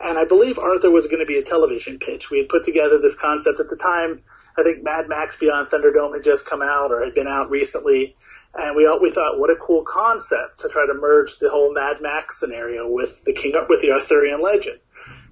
and 0.00 0.18
I 0.18 0.24
believe 0.24 0.58
Arthur 0.58 0.90
was 0.90 1.06
going 1.06 1.20
to 1.20 1.26
be 1.26 1.38
a 1.38 1.44
television 1.44 1.98
pitch. 1.98 2.30
We 2.30 2.38
had 2.38 2.48
put 2.48 2.64
together 2.64 2.98
this 2.98 3.14
concept 3.14 3.60
at 3.60 3.68
the 3.68 3.76
time. 3.76 4.22
I 4.58 4.62
think 4.62 4.82
Mad 4.82 5.08
Max 5.08 5.38
Beyond 5.38 5.68
Thunderdome 5.68 6.14
had 6.14 6.24
just 6.24 6.46
come 6.46 6.62
out 6.62 6.90
or 6.90 7.04
had 7.04 7.14
been 7.14 7.28
out 7.28 7.50
recently, 7.50 8.16
and 8.54 8.76
we 8.76 8.88
we 9.00 9.10
thought, 9.10 9.38
what 9.38 9.50
a 9.50 9.56
cool 9.56 9.84
concept 9.84 10.60
to 10.60 10.68
try 10.68 10.86
to 10.86 10.94
merge 10.94 11.38
the 11.38 11.50
whole 11.50 11.72
Mad 11.72 12.00
Max 12.00 12.38
scenario 12.38 12.88
with 12.90 13.24
the 13.24 13.32
King 13.32 13.54
with 13.68 13.80
the 13.80 13.92
Arthurian 13.92 14.42
legend. 14.42 14.80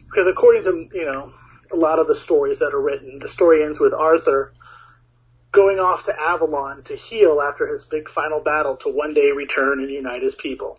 Because 0.06 0.26
according 0.26 0.64
to 0.64 0.88
you 0.92 1.04
know 1.04 1.32
a 1.72 1.76
lot 1.76 1.98
of 1.98 2.06
the 2.06 2.14
stories 2.14 2.60
that 2.60 2.72
are 2.72 2.80
written, 2.80 3.18
the 3.18 3.28
story 3.28 3.64
ends 3.64 3.80
with 3.80 3.92
Arthur 3.92 4.52
going 5.52 5.78
off 5.78 6.04
to 6.06 6.14
Avalon 6.18 6.82
to 6.84 6.96
heal 6.96 7.40
after 7.40 7.66
his 7.66 7.84
big 7.84 8.08
final 8.08 8.40
battle 8.40 8.76
to 8.78 8.90
one 8.90 9.14
day 9.14 9.30
return 9.34 9.80
and 9.80 9.90
unite 9.90 10.22
his 10.22 10.34
people. 10.34 10.78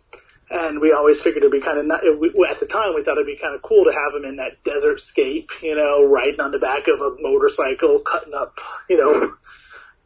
And 0.52 0.82
we 0.82 0.94
always 0.94 1.22
figured 1.22 1.44
it'd 1.44 1.52
be 1.52 1.62
kind 1.62 1.78
of 1.78 1.86
not, 1.86 2.02
we, 2.20 2.32
at 2.50 2.60
the 2.60 2.66
time 2.66 2.96
we 2.96 3.04
thought 3.04 3.18
it'd 3.18 3.28
be 3.28 3.38
kind 3.38 3.54
of 3.54 3.62
cool 3.62 3.84
to 3.84 3.92
have 3.92 4.16
him 4.16 4.28
in 4.28 4.38
that 4.38 4.64
desert 4.64 5.00
scape, 5.00 5.52
you 5.62 5.76
know, 5.76 6.06
riding 6.06 6.40
on 6.40 6.52
the 6.52 6.60
back 6.60 6.88
of 6.88 7.02
a 7.02 7.16
motorcycle, 7.20 8.00
cutting 8.00 8.34
up, 8.34 8.60
you 8.90 8.98
know, 8.98 9.34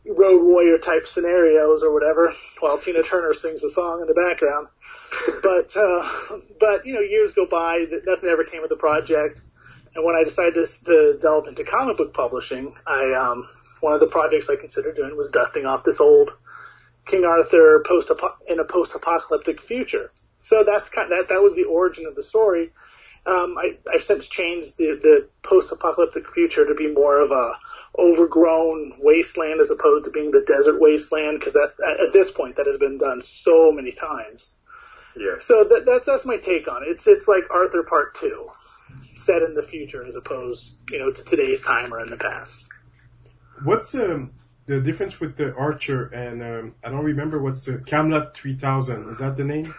road 0.06 0.44
warrior 0.44 0.78
type 0.78 1.08
scenarios 1.08 1.82
or 1.82 1.94
whatever, 1.94 2.34
while 2.60 2.78
Tina 2.78 3.04
Turner 3.04 3.34
sings 3.34 3.64
a 3.64 3.70
song 3.70 4.02
in 4.02 4.08
the 4.08 4.14
background. 4.14 4.68
But 5.42 5.78
uh, 5.78 6.40
but 6.60 6.86
you 6.86 6.94
know, 6.94 7.00
years 7.00 7.34
go 7.34 7.46
by, 7.46 7.86
nothing 8.06 8.30
ever 8.30 8.44
came 8.44 8.64
of 8.64 8.70
the 8.70 8.76
project. 8.76 9.42
And 9.96 10.04
when 10.04 10.16
I 10.16 10.24
decided 10.24 10.56
to, 10.56 10.86
to 10.86 11.20
delve 11.22 11.48
into 11.48 11.64
comic 11.64 11.98
book 11.98 12.14
publishing, 12.14 12.76
I 12.86 13.14
um, 13.14 13.48
one 13.84 13.94
of 13.94 14.00
the 14.00 14.08
projects 14.08 14.50
I 14.50 14.56
considered 14.56 14.96
doing 14.96 15.18
was 15.18 15.30
dusting 15.30 15.66
off 15.66 15.84
this 15.84 16.00
old 16.00 16.32
King 17.06 17.26
Arthur 17.26 17.84
post 17.86 18.10
in 18.48 18.60
a 18.60 18.64
post-apocalyptic 18.64 19.62
future. 19.62 20.10
So 20.40 20.64
that's 20.64 20.88
kind 20.88 21.12
of, 21.12 21.18
that 21.18 21.34
that 21.34 21.42
was 21.42 21.54
the 21.56 21.66
origin 21.66 22.06
of 22.06 22.16
the 22.16 22.24
story. 22.24 22.72
Um, 23.26 23.58
I, 23.58 23.78
I've 23.94 24.04
since 24.04 24.28
changed 24.28 24.78
the, 24.78 24.98
the 25.02 25.30
post-apocalyptic 25.44 26.30
future 26.30 26.66
to 26.66 26.74
be 26.74 26.94
more 26.94 27.20
of 27.20 27.32
a 27.32 27.60
overgrown 28.00 28.94
wasteland 29.00 29.60
as 29.60 29.70
opposed 29.70 30.06
to 30.06 30.12
being 30.12 30.32
the 30.32 30.46
desert 30.48 30.80
wasteland 30.80 31.40
because 31.40 31.54
that 31.54 31.74
at 32.02 32.14
this 32.14 32.32
point 32.32 32.56
that 32.56 32.68
has 32.68 32.78
been 32.78 32.98
done 32.98 33.22
so 33.22 33.72
many 33.74 33.92
times. 33.92 34.50
Yeah. 35.18 35.36
So 35.40 35.66
that, 35.66 35.86
that's 35.86 36.06
that's 36.06 36.26
my 36.26 36.38
take 36.38 36.70
on 36.70 36.84
it. 36.84 36.90
It's 36.90 37.06
it's 37.06 37.28
like 37.28 37.44
Arthur 37.52 37.84
Part 37.84 38.16
Two, 38.16 38.50
set 39.16 39.42
in 39.42 39.56
the 39.56 39.62
future 39.64 40.08
as 40.08 40.16
opposed 40.16 40.76
you 40.90 41.00
know 41.00 41.12
to 41.12 41.24
today's 41.24 41.62
time 41.62 41.94
or 41.94 42.00
in 42.00 42.10
the 42.10 42.18
past. 42.18 42.70
What's 43.64 43.94
um, 43.96 44.32
the 44.66 44.82
difference 44.82 45.20
with 45.20 45.38
the 45.38 45.54
Archer 45.56 46.06
and 46.08 46.42
um, 46.42 46.76
I 46.84 46.90
don't 46.90 47.04
remember 47.04 47.42
what's 47.42 47.66
the 47.66 47.80
Camelot 47.80 48.36
3000? 48.36 49.10
Is 49.10 49.20
that 49.20 49.36
the 49.36 49.44
name? 49.44 49.74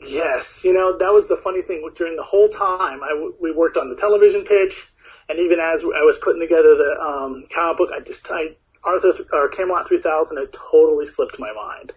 Yes, 0.00 0.64
you 0.64 0.72
know 0.72 0.98
that 0.98 1.12
was 1.12 1.28
the 1.28 1.36
funny 1.36 1.62
thing 1.62 1.88
during 1.96 2.16
the 2.16 2.22
whole 2.22 2.48
time 2.48 3.02
I 3.02 3.30
we 3.40 3.52
worked 3.52 3.76
on 3.76 3.88
the 3.88 3.96
television 3.96 4.44
pitch, 4.44 4.88
and 5.28 5.38
even 5.38 5.58
as 5.58 5.82
I 5.82 6.04
was 6.04 6.18
putting 6.18 6.40
together 6.40 6.74
the 6.74 7.00
um, 7.00 7.44
comic 7.52 7.78
book, 7.78 7.90
I 7.94 8.00
just 8.00 8.30
I 8.30 8.56
Arthur 8.82 9.12
or 9.32 9.48
Camelot 9.48 9.88
3000 9.88 10.36
had 10.36 10.52
totally 10.52 11.06
slipped 11.06 11.38
my 11.38 11.52
mind. 11.52 11.92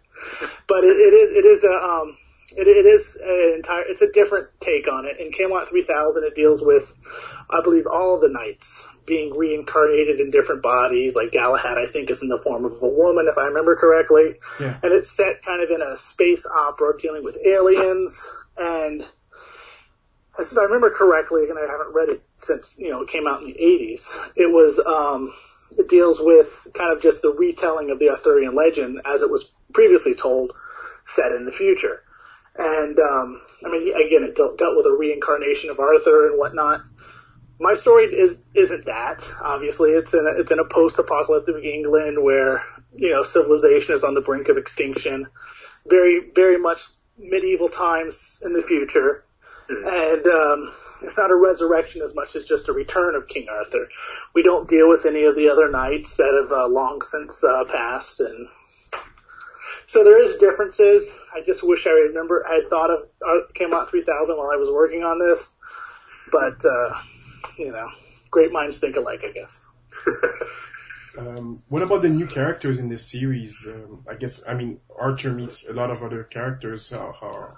But 0.68 0.84
it, 0.84 0.96
it 0.96 1.14
is 1.14 1.32
it 1.32 1.46
is 1.46 1.64
a 1.64 1.74
um, 1.74 2.18
it, 2.56 2.68
it 2.68 2.86
is 2.86 3.18
an 3.22 3.54
entire 3.58 3.84
it's 3.84 4.02
a 4.02 4.12
different 4.12 4.48
take 4.62 4.90
on 4.90 5.06
it. 5.06 5.20
In 5.20 5.32
Camelot 5.32 5.70
3000, 5.70 6.24
it 6.24 6.36
deals 6.36 6.62
with 6.62 6.94
I 7.50 7.62
believe 7.62 7.88
all 7.88 8.20
the 8.20 8.30
knights 8.30 8.88
being 9.08 9.36
reincarnated 9.36 10.20
in 10.20 10.30
different 10.30 10.62
bodies. 10.62 11.16
Like 11.16 11.32
Galahad, 11.32 11.78
I 11.80 11.88
think, 11.88 12.12
is 12.12 12.22
in 12.22 12.28
the 12.28 12.38
form 12.38 12.66
of 12.66 12.74
a 12.82 12.88
woman, 12.88 13.28
if 13.32 13.38
I 13.38 13.46
remember 13.46 13.76
correctly. 13.76 14.36
Yeah. 14.60 14.78
And 14.84 14.94
it's 14.94 15.10
set 15.10 15.44
kind 15.44 15.64
of 15.64 15.72
in 15.72 15.82
a 15.82 15.98
space 15.98 16.46
opera 16.46 17.00
dealing 17.00 17.24
with 17.24 17.38
aliens. 17.44 18.24
And 18.58 19.04
as 20.38 20.52
if 20.52 20.58
I 20.58 20.64
remember 20.64 20.92
correctly, 20.92 21.50
and 21.50 21.58
I 21.58 21.72
haven't 21.72 21.94
read 21.94 22.10
it 22.10 22.24
since 22.38 22.76
you 22.78 22.90
know 22.90 23.02
it 23.02 23.10
came 23.10 23.26
out 23.26 23.42
in 23.42 23.48
the 23.48 23.54
80s, 23.54 24.08
it 24.36 24.52
was 24.52 24.78
um, 24.80 25.34
it 25.78 25.90
deals 25.90 26.20
with 26.20 26.68
kind 26.76 26.92
of 26.92 27.02
just 27.02 27.22
the 27.22 27.32
retelling 27.32 27.90
of 27.90 28.00
the 28.00 28.10
Arthurian 28.10 28.56
legend 28.56 29.02
as 29.06 29.22
it 29.22 29.32
was 29.32 29.50
previously 29.74 30.14
told, 30.14 30.52
set 31.06 31.32
in 31.32 31.46
the 31.46 31.52
future. 31.52 32.04
And 32.60 33.00
um, 33.00 33.42
I 33.66 33.70
mean, 33.70 33.94
again, 33.96 34.24
it 34.24 34.36
dealt, 34.36 34.58
dealt 34.58 34.76
with 34.76 34.88
a 34.88 34.92
reincarnation 34.92 35.70
of 35.70 35.80
Arthur 35.80 36.28
and 36.28 36.40
whatnot 36.40 36.82
my 37.60 37.76
story 37.76 38.06
is 38.06 38.38
isn't 38.54 38.86
that 38.86 39.28
obviously 39.42 39.92
it's 39.92 40.14
in 40.14 40.26
a, 40.28 40.40
it's 40.40 40.52
in 40.52 40.60
a 40.60 40.66
post-apocalyptic 40.66 41.64
England 41.64 42.22
where 42.22 42.64
you 42.96 43.10
know 43.10 43.24
civilization 43.24 43.96
is 43.96 44.04
on 44.04 44.14
the 44.14 44.22
brink 44.22 44.50
of 44.50 44.58
extinction, 44.58 45.28
very 45.88 46.30
very 46.36 46.58
much 46.58 46.84
medieval 47.18 47.70
times 47.70 48.40
in 48.44 48.54
the 48.54 48.62
future, 48.62 49.24
and 49.70 50.28
um, 50.28 50.74
it's 51.02 51.18
not 51.18 51.32
a 51.32 51.36
resurrection 51.36 52.02
as 52.04 52.14
much 52.14 52.36
as 52.36 52.46
just 52.46 52.70
a 52.70 52.74
return 52.74 53.16
of 53.16 53.28
King 53.28 53.48
Arthur. 53.50 53.88
We 54.36 54.44
don't 54.44 54.70
deal 54.70 54.88
with 54.88 55.06
any 55.06 55.24
of 55.24 55.36
the 55.36 55.50
other 55.50 55.70
knights 55.70 56.16
that 56.18 56.40
have 56.42 56.52
uh, 56.52 56.68
long 56.68 57.02
since 57.02 57.44
uh, 57.44 57.64
passed, 57.66 58.20
and 58.20 58.48
so 59.88 60.04
there 60.04 60.22
is 60.22 60.36
differences. 60.38 61.10
I 61.36 61.42
just 61.42 61.64
wish 61.64 61.88
I 61.88 61.92
remember 61.92 62.46
I 62.48 62.56
had 62.62 62.70
thought 62.70 62.92
of 62.92 63.00
uh, 63.28 63.52
Camelot 63.56 63.90
3000 63.90 64.38
while 64.38 64.52
I 64.52 64.58
was 64.58 64.70
working 64.70 65.04
on 65.04 65.18
this, 65.18 65.44
but. 66.32 66.64
You 67.58 67.72
know, 67.72 67.90
great 68.32 68.52
minds 68.52 68.78
think 68.80 68.96
alike, 68.96 69.22
I 69.24 69.32
guess. 69.32 69.60
Um, 71.18 71.64
what 71.70 71.82
about 71.82 72.04
the 72.04 72.10
new 72.10 72.28
characters 72.28 72.78
in 72.78 72.90
this 72.90 73.04
series? 73.10 73.66
Um, 73.66 74.06
I 74.08 74.14
guess 74.14 74.44
I 74.48 74.54
mean 74.54 74.80
Archer 74.96 75.34
meets 75.34 75.66
a 75.68 75.74
lot 75.74 75.90
of 75.90 76.04
other 76.04 76.24
characters. 76.24 76.92
How, 76.92 77.16
how 77.20 77.58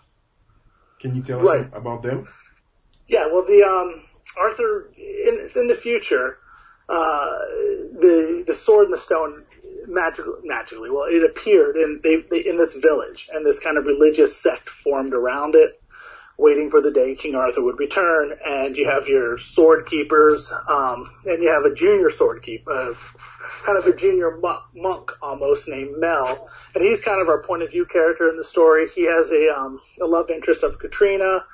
can 0.97 1.13
you 1.13 1.21
tell 1.21 1.41
us 1.41 1.55
Right. 1.55 1.69
about 1.73 2.01
them? 2.01 2.29
Yeah, 3.09 3.27
well, 3.27 3.43
the 3.43 3.63
um, 3.63 4.05
Arthur 4.39 4.91
in 4.95 5.39
it's 5.43 5.57
in 5.57 5.67
the 5.67 5.75
future. 5.75 6.37
Uh, 6.87 7.37
the 7.99 8.43
the 8.47 8.55
sword 8.55 8.85
and 8.85 8.93
the 8.93 8.97
stone 8.97 9.43
magically, 9.87 10.33
magically, 10.43 10.89
well, 10.89 11.07
it 11.09 11.23
appeared 11.23 11.75
in 11.75 11.99
they, 12.01 12.23
they 12.31 12.39
in 12.39 12.57
this 12.57 12.75
village, 12.75 13.29
and 13.33 13.45
this 13.45 13.59
kind 13.59 13.77
of 13.77 13.83
religious 13.85 14.37
sect 14.37 14.69
formed 14.69 15.13
around 15.13 15.55
it, 15.55 15.78
waiting 16.39 16.71
for 16.71 16.81
the 16.81 16.91
day 16.91 17.15
King 17.15 17.35
Arthur 17.35 17.61
would 17.61 17.77
return. 17.77 18.33
And 18.45 18.75
you 18.75 18.89
have 18.89 19.07
your 19.07 19.37
sword 19.37 19.85
keepers, 19.85 20.51
um, 20.67 21.05
and 21.25 21.43
you 21.43 21.49
have 21.49 21.65
a 21.65 21.75
junior 21.75 22.09
sword 22.09 22.41
keeper, 22.43 22.71
uh, 22.71 22.93
kind 23.65 23.77
of 23.77 23.85
a 23.85 23.95
junior 23.95 24.37
monk, 24.37 24.63
monk 24.73 25.11
almost 25.21 25.67
named 25.67 25.97
Mel, 25.97 26.49
and 26.73 26.83
he's 26.83 27.01
kind 27.01 27.21
of 27.21 27.27
our 27.27 27.43
point 27.43 27.63
of 27.63 27.71
view 27.71 27.85
character 27.85 28.29
in 28.29 28.37
the 28.37 28.43
story. 28.43 28.87
He 28.95 29.05
has 29.05 29.31
a 29.31 29.53
um, 29.55 29.81
a 30.01 30.05
love 30.05 30.29
interest 30.29 30.63
of 30.63 30.79
Katrina 30.79 31.45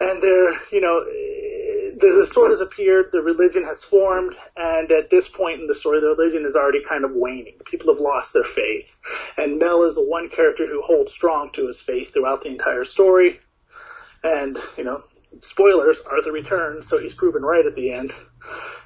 and 0.00 0.22
they're 0.22 0.52
you 0.72 0.80
know 0.80 1.04
the, 1.04 2.24
the 2.26 2.26
sword 2.26 2.50
has 2.50 2.60
appeared, 2.60 3.10
the 3.12 3.22
religion 3.22 3.64
has 3.64 3.84
formed, 3.84 4.34
and 4.56 4.90
at 4.90 5.10
this 5.10 5.28
point 5.28 5.60
in 5.60 5.66
the 5.68 5.74
story, 5.74 6.00
the 6.00 6.08
religion 6.08 6.44
is 6.44 6.56
already 6.56 6.82
kind 6.82 7.04
of 7.04 7.12
waning. 7.12 7.54
People 7.64 7.92
have 7.94 8.00
lost 8.00 8.32
their 8.32 8.44
faith, 8.44 8.96
and 9.36 9.58
Mel 9.58 9.84
is 9.84 9.94
the 9.94 10.04
one 10.04 10.28
character 10.28 10.66
who 10.66 10.82
holds 10.82 11.12
strong 11.12 11.50
to 11.52 11.66
his 11.68 11.80
faith 11.80 12.12
throughout 12.12 12.42
the 12.42 12.48
entire 12.48 12.84
story. 12.84 13.40
And 14.24 14.58
you 14.76 14.84
know, 14.84 15.04
spoilers: 15.42 16.00
Arthur 16.00 16.32
returns, 16.32 16.88
so 16.88 16.98
he's 16.98 17.14
proven 17.14 17.42
right 17.42 17.66
at 17.66 17.74
the 17.76 17.92
end. 17.92 18.12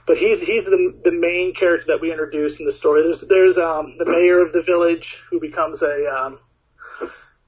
But 0.06 0.18
he's 0.18 0.42
he's 0.42 0.64
the 0.64 1.00
the 1.04 1.12
main 1.12 1.54
character 1.54 1.86
that 1.88 2.00
we 2.00 2.10
introduce 2.10 2.60
in 2.60 2.66
the 2.66 2.72
story. 2.72 3.02
There's 3.02 3.20
there's 3.20 3.56
um, 3.56 3.96
the 3.98 4.04
mayor 4.04 4.40
of 4.40 4.52
the 4.52 4.62
village 4.62 5.22
who 5.30 5.40
becomes 5.40 5.82
a 5.82 6.06
um, 6.06 6.40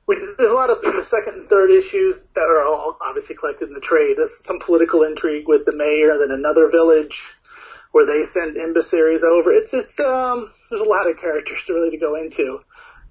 there's 0.07 0.51
a 0.51 0.55
lot 0.55 0.71
of 0.71 0.83
the 0.83 1.03
second 1.05 1.35
and 1.35 1.49
third 1.49 1.71
issues 1.71 2.21
that 2.35 2.43
are 2.43 2.67
all 2.67 2.97
obviously 3.01 3.37
collected 3.37 3.69
in 3.69 3.75
the 3.75 3.81
trade. 3.81 4.17
There's 4.17 4.45
some 4.45 4.59
political 4.61 5.03
intrigue 5.03 5.47
with 5.47 5.65
the 5.65 5.77
mayor, 5.77 6.19
then 6.19 6.31
another 6.31 6.69
village 6.69 7.35
where 7.93 8.07
they 8.07 8.25
send 8.25 8.57
emissaries 8.57 9.23
over. 9.23 9.53
It's 9.53 9.75
it's 9.75 9.99
um 10.01 10.53
there's 10.69 10.83
a 10.83 10.89
lot 10.89 11.09
of 11.09 11.19
characters 11.19 11.65
really 11.69 11.91
to 11.91 11.99
go 11.99 12.17
into. 12.17 12.61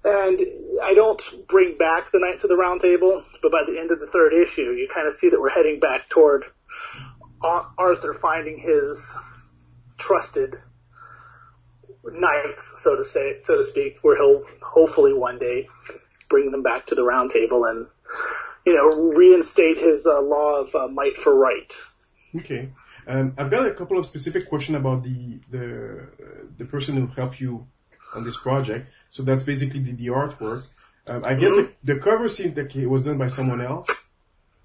And 0.02 0.40
I 0.82 0.94
don't 0.94 1.22
bring 1.46 1.76
back 1.76 2.10
the 2.10 2.18
Knights 2.18 2.42
of 2.44 2.48
the 2.48 2.56
Round 2.56 2.80
Table, 2.80 3.22
but 3.42 3.52
by 3.52 3.64
the 3.66 3.78
end 3.78 3.90
of 3.90 4.00
the 4.00 4.06
third 4.06 4.32
issue, 4.32 4.72
you 4.72 4.88
kind 4.92 5.06
of 5.06 5.14
see 5.14 5.28
that 5.28 5.40
we're 5.40 5.50
heading 5.50 5.78
back 5.78 6.08
toward 6.08 6.44
Arthur 7.42 8.14
finding 8.14 8.58
his 8.58 9.14
trusted 9.98 10.56
knights, 12.04 12.74
so 12.78 12.96
to 12.96 13.04
say, 13.04 13.40
so 13.40 13.58
to 13.58 13.64
speak, 13.64 13.98
where 14.02 14.16
he'll 14.16 14.42
hopefully 14.62 15.12
one 15.12 15.38
day 15.38 15.68
bring 16.28 16.50
them 16.50 16.62
back 16.62 16.86
to 16.86 16.94
the 16.94 17.02
round 17.02 17.30
table 17.30 17.64
and, 17.64 17.86
you 18.64 18.74
know, 18.74 19.12
reinstate 19.12 19.76
his 19.76 20.06
uh, 20.06 20.20
law 20.22 20.62
of 20.62 20.74
uh, 20.74 20.88
might 20.88 21.18
for 21.18 21.34
right. 21.34 21.74
Okay. 22.36 22.70
Um, 23.06 23.34
I've 23.36 23.50
got 23.50 23.66
a 23.66 23.74
couple 23.74 23.98
of 23.98 24.06
specific 24.06 24.48
questions 24.48 24.76
about 24.76 25.02
the 25.02 25.40
the 25.50 26.00
uh, 26.00 26.46
the 26.58 26.64
person 26.64 26.96
who 26.96 27.06
helped 27.06 27.40
you 27.40 27.66
on 28.14 28.24
this 28.24 28.36
project. 28.36 28.88
So 29.10 29.22
that's 29.22 29.42
basically 29.42 29.80
the, 29.80 29.92
the 29.92 30.06
artwork. 30.08 30.64
Um, 31.06 31.24
I 31.24 31.34
guess 31.34 31.52
mm-hmm. 31.52 31.72
the, 31.82 31.94
the, 31.94 32.00
cover 32.00 32.28
seems 32.28 32.56
like 32.56 32.74
it 32.74 32.86
was 32.86 33.04
done 33.04 33.18
by 33.18 33.28
someone 33.28 33.60
else. 33.60 33.88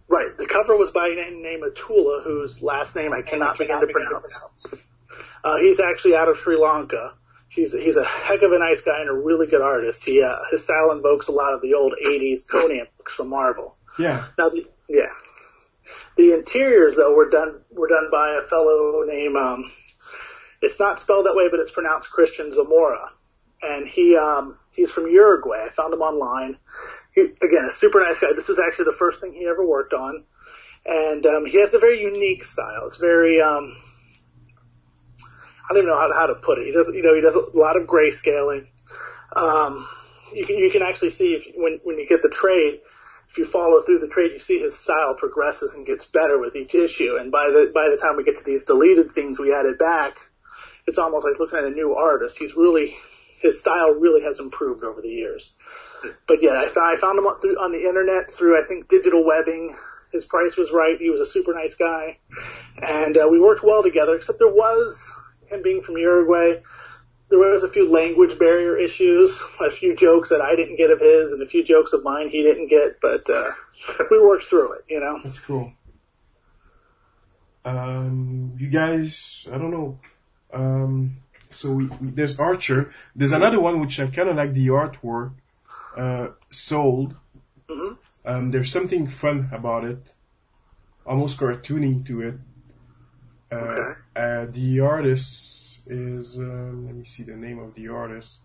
Right. 0.08 0.38
The 0.38 0.46
cover 0.46 0.78
was 0.78 0.92
by 0.92 1.08
a 1.08 1.16
name 1.16 1.42
named 1.42 1.64
Atula, 1.64 2.24
whose 2.24 2.62
last 2.62 2.96
name 2.96 3.14
I 3.14 3.22
cannot 3.22 3.58
begin 3.58 3.80
to 3.80 3.88
pronounce. 3.88 4.38
Uh, 5.44 5.58
he's 5.58 5.80
actually 5.80 6.16
out 6.16 6.30
of 6.30 6.38
Sri 6.38 6.58
Lanka 6.58 7.16
he's 7.56 7.74
he's 7.74 7.98
a 7.98 8.04
heck 8.04 8.42
of 8.42 8.52
a 8.52 8.60
nice 8.60 8.82
guy 8.82 9.00
and 9.00 9.10
a 9.10 9.14
really 9.14 9.48
good 9.48 9.62
artist. 9.62 10.04
He 10.04 10.22
uh, 10.22 10.36
his 10.52 10.64
style 10.64 10.92
invokes 10.92 11.28
a 11.28 11.32
lot 11.32 11.54
of 11.54 11.62
the 11.62 11.74
old 11.74 11.94
'80s 12.06 12.48
Conan 12.48 12.88
books 12.98 13.14
from 13.14 13.30
Marvel. 13.30 13.78
Yeah. 13.98 14.28
Now, 14.38 14.50
the, 14.50 14.68
yeah. 14.90 15.14
The 16.18 16.34
interiors 16.34 16.96
though 16.96 17.16
were 17.16 17.30
done 17.30 17.62
were 17.72 17.88
done 17.88 18.10
by 18.12 18.40
a 18.42 18.48
fellow 18.48 19.04
named 19.06 19.36
um, 19.38 19.72
it's 20.62 20.80
not 20.80 21.00
spelled 21.00 21.26
that 21.26 21.36
way, 21.36 21.48
but 21.50 21.60
it's 21.60 21.72
pronounced 21.72 22.12
Christian 22.12 22.54
Zamora, 22.54 23.12
and 23.66 23.88
he 23.88 24.16
um, 24.16 24.58
he's 24.72 24.92
from 24.92 25.08
Uruguay. 25.08 25.66
I 25.66 25.70
found 25.70 25.94
him 25.94 26.02
online. 26.02 26.58
He, 27.14 27.22
again, 27.22 27.66
a 27.70 27.74
super 27.74 28.02
nice 28.02 28.20
guy. 28.20 28.34
This 28.36 28.48
was 28.48 28.60
actually 28.60 28.86
the 28.86 28.98
first 28.98 29.22
thing 29.22 29.34
he 29.34 29.48
ever 29.48 29.66
worked 29.66 29.94
on, 29.94 30.24
and 30.86 31.26
um, 31.26 31.46
he 31.46 31.60
has 31.60 31.74
a 31.74 31.80
very 31.80 32.02
unique 32.02 32.44
style. 32.44 32.86
It's 32.86 32.98
very 32.98 33.42
um, 33.42 33.76
I 35.70 35.74
don't 35.74 35.84
even 35.84 35.90
know 35.90 35.98
how 36.00 36.08
to, 36.08 36.14
how 36.14 36.28
to 36.28 36.36
put 36.36 36.60
it. 36.60 36.68
He 36.68 36.72
does, 36.72 36.90
you 36.94 37.02
know, 37.02 37.16
he 37.16 37.22
does 37.22 37.36
a 37.36 37.58
lot 37.58 37.76
of 37.76 37.88
grayscaling. 37.88 38.68
Um, 39.36 39.88
you 40.34 40.46
can, 40.46 40.58
you 40.58 40.70
can 40.70 40.84
actually 40.84 41.12
see 41.12 41.34
if, 41.34 41.46
when, 41.56 41.80
when 41.84 41.98
you 41.98 42.08
get 42.08 42.22
the 42.22 42.30
trade, 42.30 42.82
if 43.30 43.38
you 43.38 43.46
follow 43.46 43.82
through 43.82 44.00
the 44.00 44.08
trade, 44.08 44.32
you 44.32 44.40
see 44.40 44.60
his 44.60 44.78
style 44.78 45.16
progresses 45.16 45.74
and 45.74 45.86
gets 45.86 46.06
better 46.06 46.40
with 46.40 46.56
each 46.56 46.76
issue. 46.76 47.18
And 47.20 47.32
by 47.32 47.50
the, 47.50 47.72
by 47.74 47.90
the 47.90 47.98
time 47.98 48.16
we 48.16 48.24
get 48.24 48.38
to 48.38 48.44
these 48.44 48.66
deleted 48.66 49.10
scenes 49.10 49.40
we 49.40 49.54
added 49.54 49.78
back, 49.78 50.18
it's 50.86 51.00
almost 51.00 51.26
like 51.26 51.40
looking 51.40 51.58
at 51.58 51.66
a 51.66 51.72
new 51.72 51.96
artist. 51.96 52.38
He's 52.38 52.56
really, 52.56 52.96
his 53.46 53.60
style 53.60 53.92
really 53.92 54.22
has 54.24 54.40
improved 54.40 54.84
over 54.84 55.02
the 55.02 55.10
years. 55.10 55.54
But 56.28 56.42
yeah, 56.42 56.62
I 56.62 56.68
found, 56.68 56.98
I 56.98 57.00
found 57.00 57.18
him 57.18 57.26
on, 57.26 57.40
through, 57.40 57.60
on 57.60 57.72
the 57.72 57.86
internet 57.88 58.32
through, 58.32 58.62
I 58.62 58.66
think, 58.68 58.90
digital 58.90 59.26
webbing. 59.26 59.76
His 60.12 60.26
price 60.26 60.56
was 60.56 60.72
right. 60.72 60.98
He 61.00 61.10
was 61.10 61.22
a 61.22 61.26
super 61.26 61.54
nice 61.54 61.76
guy. 61.76 62.20
And 62.82 63.18
uh, 63.18 63.28
we 63.30 63.40
worked 63.40 63.64
well 63.64 63.84
together, 63.84 64.16
except 64.16 64.40
there 64.40 64.54
was 64.54 65.02
him 65.48 65.62
being 65.62 65.82
from 65.82 65.98
Uruguay, 65.98 66.62
there 67.30 67.40
was 67.40 67.64
a 67.64 67.70
few 67.70 67.90
language 67.90 68.38
barrier 68.38 68.78
issues, 68.78 69.40
a 69.60 69.72
few 69.72 69.96
jokes 69.96 70.30
that 70.30 70.42
I 70.42 70.56
didn't 70.56 70.78
get 70.78 70.92
of 70.92 71.00
his, 71.00 71.32
and 71.32 71.42
a 71.42 71.46
few 71.46 71.64
jokes 71.64 71.94
of 71.94 72.04
mine 72.04 72.30
he 72.30 72.44
didn't 72.44 72.68
get, 72.68 73.02
but 73.02 73.30
uh, 73.30 73.52
we 74.12 74.20
worked 74.22 74.46
through 74.46 74.74
it, 74.74 74.86
you 74.90 75.00
know. 75.00 75.20
That's 75.24 75.40
cool. 75.40 75.72
Um, 77.64 78.54
you 78.60 78.70
guys, 78.70 79.48
I 79.52 79.58
don't 79.58 79.72
know. 79.72 80.00
Um, 80.54 81.18
so 81.56 81.72
we, 81.72 81.86
we, 81.86 82.10
there's 82.12 82.38
Archer. 82.38 82.94
There's 83.16 83.32
another 83.32 83.60
one 83.60 83.80
which 83.80 84.00
I 84.00 84.08
kind 84.08 84.30
of 84.30 84.36
like 84.36 84.54
the 84.54 84.68
artwork. 84.68 85.34
Uh, 85.96 86.30
Sold. 86.50 87.16
Mm-hmm. 87.70 87.94
Um, 88.26 88.52
there's 88.52 88.72
something 88.72 89.08
fun 89.08 89.50
about 89.52 89.86
it, 89.86 90.14
almost 91.06 91.38
cartoony 91.38 92.06
to 92.08 92.22
it. 92.22 92.36
Uh, 93.52 93.56
okay. 93.56 94.00
Uh, 94.16 94.46
the 94.52 94.80
artist 94.80 95.82
is 95.88 96.38
um, 96.38 96.88
let 96.88 96.96
me 96.96 97.06
see 97.06 97.24
the 97.24 97.36
name 97.36 97.60
of 97.60 97.76
the 97.76 97.88
artist. 97.88 98.40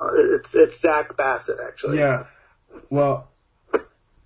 Uh, 0.00 0.10
it's 0.14 0.54
it's 0.54 0.80
Zach 0.80 1.16
Bassett 1.16 1.58
actually. 1.64 1.98
Yeah. 1.98 2.24
Well, 2.90 3.28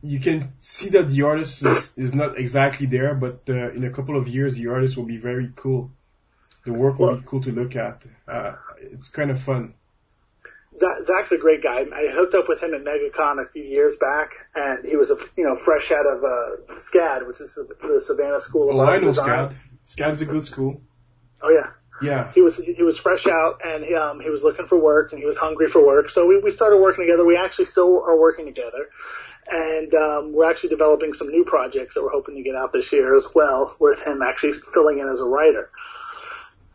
you 0.00 0.20
can 0.20 0.52
see 0.58 0.88
that 0.90 1.10
the 1.10 1.22
artist 1.22 1.64
is, 1.64 1.92
is 1.96 2.14
not 2.14 2.38
exactly 2.38 2.86
there, 2.86 3.14
but 3.14 3.42
uh, 3.48 3.70
in 3.72 3.84
a 3.84 3.90
couple 3.90 4.16
of 4.16 4.28
years, 4.28 4.56
the 4.56 4.68
artist 4.68 4.96
will 4.96 5.04
be 5.04 5.16
very 5.18 5.50
cool. 5.56 5.90
The 6.64 6.72
work 6.72 6.98
will 6.98 7.08
well, 7.08 7.16
be 7.16 7.22
cool 7.26 7.42
to 7.42 7.52
look 7.52 7.76
at. 7.76 8.02
Uh, 8.26 8.56
it's 8.80 9.08
kind 9.08 9.30
of 9.30 9.40
fun. 9.40 9.74
Zach's 10.76 11.32
a 11.32 11.38
great 11.38 11.62
guy. 11.62 11.84
I 11.92 12.08
hooked 12.08 12.34
up 12.34 12.48
with 12.48 12.62
him 12.62 12.72
at 12.74 12.84
MegaCon 12.84 13.42
a 13.42 13.48
few 13.48 13.64
years 13.64 13.96
back, 13.96 14.30
and 14.54 14.84
he 14.84 14.96
was 14.96 15.10
a 15.10 15.16
you 15.36 15.44
know 15.44 15.56
fresh 15.56 15.90
out 15.90 16.06
of 16.06 16.22
uh, 16.22 16.74
SCAD, 16.74 17.26
which 17.26 17.40
is 17.40 17.54
the 17.54 18.02
Savannah 18.04 18.40
School 18.40 18.70
of 18.70 18.76
oh, 18.76 18.80
I 18.80 18.98
know 18.98 19.08
Design. 19.08 19.28
SCAD. 19.28 19.56
SCAD's 19.86 20.20
a 20.20 20.26
good 20.26 20.44
school. 20.44 20.80
Oh 21.42 21.50
yeah. 21.50 21.70
Yeah. 22.00 22.32
He 22.32 22.42
was 22.42 22.56
he 22.56 22.82
was 22.82 22.96
fresh 22.96 23.26
out 23.26 23.60
and 23.64 23.84
he, 23.84 23.94
um, 23.94 24.20
he 24.20 24.30
was 24.30 24.44
looking 24.44 24.66
for 24.66 24.78
work 24.78 25.12
and 25.12 25.18
he 25.18 25.26
was 25.26 25.36
hungry 25.36 25.68
for 25.68 25.84
work. 25.84 26.10
So 26.10 26.26
we, 26.26 26.38
we 26.38 26.50
started 26.50 26.78
working 26.78 27.04
together. 27.04 27.24
We 27.24 27.36
actually 27.36 27.64
still 27.64 28.02
are 28.02 28.18
working 28.18 28.46
together. 28.46 28.88
And 29.50 29.92
um, 29.94 30.32
we're 30.34 30.48
actually 30.48 30.68
developing 30.68 31.14
some 31.14 31.28
new 31.28 31.44
projects 31.44 31.94
that 31.94 32.02
we're 32.02 32.10
hoping 32.10 32.36
to 32.36 32.42
get 32.42 32.54
out 32.54 32.72
this 32.72 32.92
year 32.92 33.16
as 33.16 33.26
well, 33.34 33.74
with 33.80 33.98
him 34.00 34.20
actually 34.20 34.52
filling 34.52 34.98
in 34.98 35.08
as 35.08 35.20
a 35.20 35.24
writer. 35.24 35.70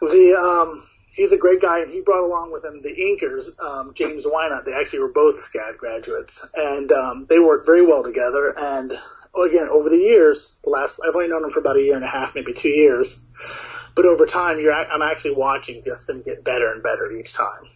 The 0.10 0.36
um, 0.36 0.88
he's 1.14 1.32
a 1.32 1.38
great 1.38 1.62
guy, 1.62 1.82
and 1.82 1.92
he 1.92 2.02
brought 2.02 2.26
along 2.26 2.52
with 2.52 2.66
him 2.66 2.82
the 2.82 2.90
inkers, 2.90 3.50
um, 3.64 3.94
James 3.94 4.26
Wynot. 4.26 4.66
They 4.66 4.74
actually 4.74 5.00
were 5.00 5.12
both 5.12 5.38
SCAD 5.38 5.78
graduates, 5.78 6.46
and 6.56 6.92
um, 6.92 7.26
they 7.30 7.40
worked 7.40 7.66
very 7.66 7.86
well 7.86 8.04
together. 8.04 8.54
And 8.58 8.92
again, 9.36 9.70
over 9.70 9.90
the 9.90 9.98
years, 9.98 10.54
the 10.64 10.70
last 10.70 11.00
I've 11.08 11.16
only 11.16 11.28
known 11.28 11.44
him 11.44 11.52
for 11.52 11.60
about 11.60 11.78
a 11.78 11.82
year 11.82 11.96
and 11.96 12.04
a 12.04 12.08
half, 12.08 12.36
maybe 12.36 12.54
two 12.54 12.70
years. 12.70 13.20
But 13.96 14.06
over 14.06 14.26
time, 14.26 14.60
you're 14.60 14.74
I'm 14.74 15.02
actually 15.02 15.36
watching 15.36 15.84
just 15.84 16.08
them 16.08 16.22
get 16.24 16.44
better 16.44 16.72
and 16.72 16.82
better 16.82 17.12
each 17.16 17.34
time. 17.34 17.68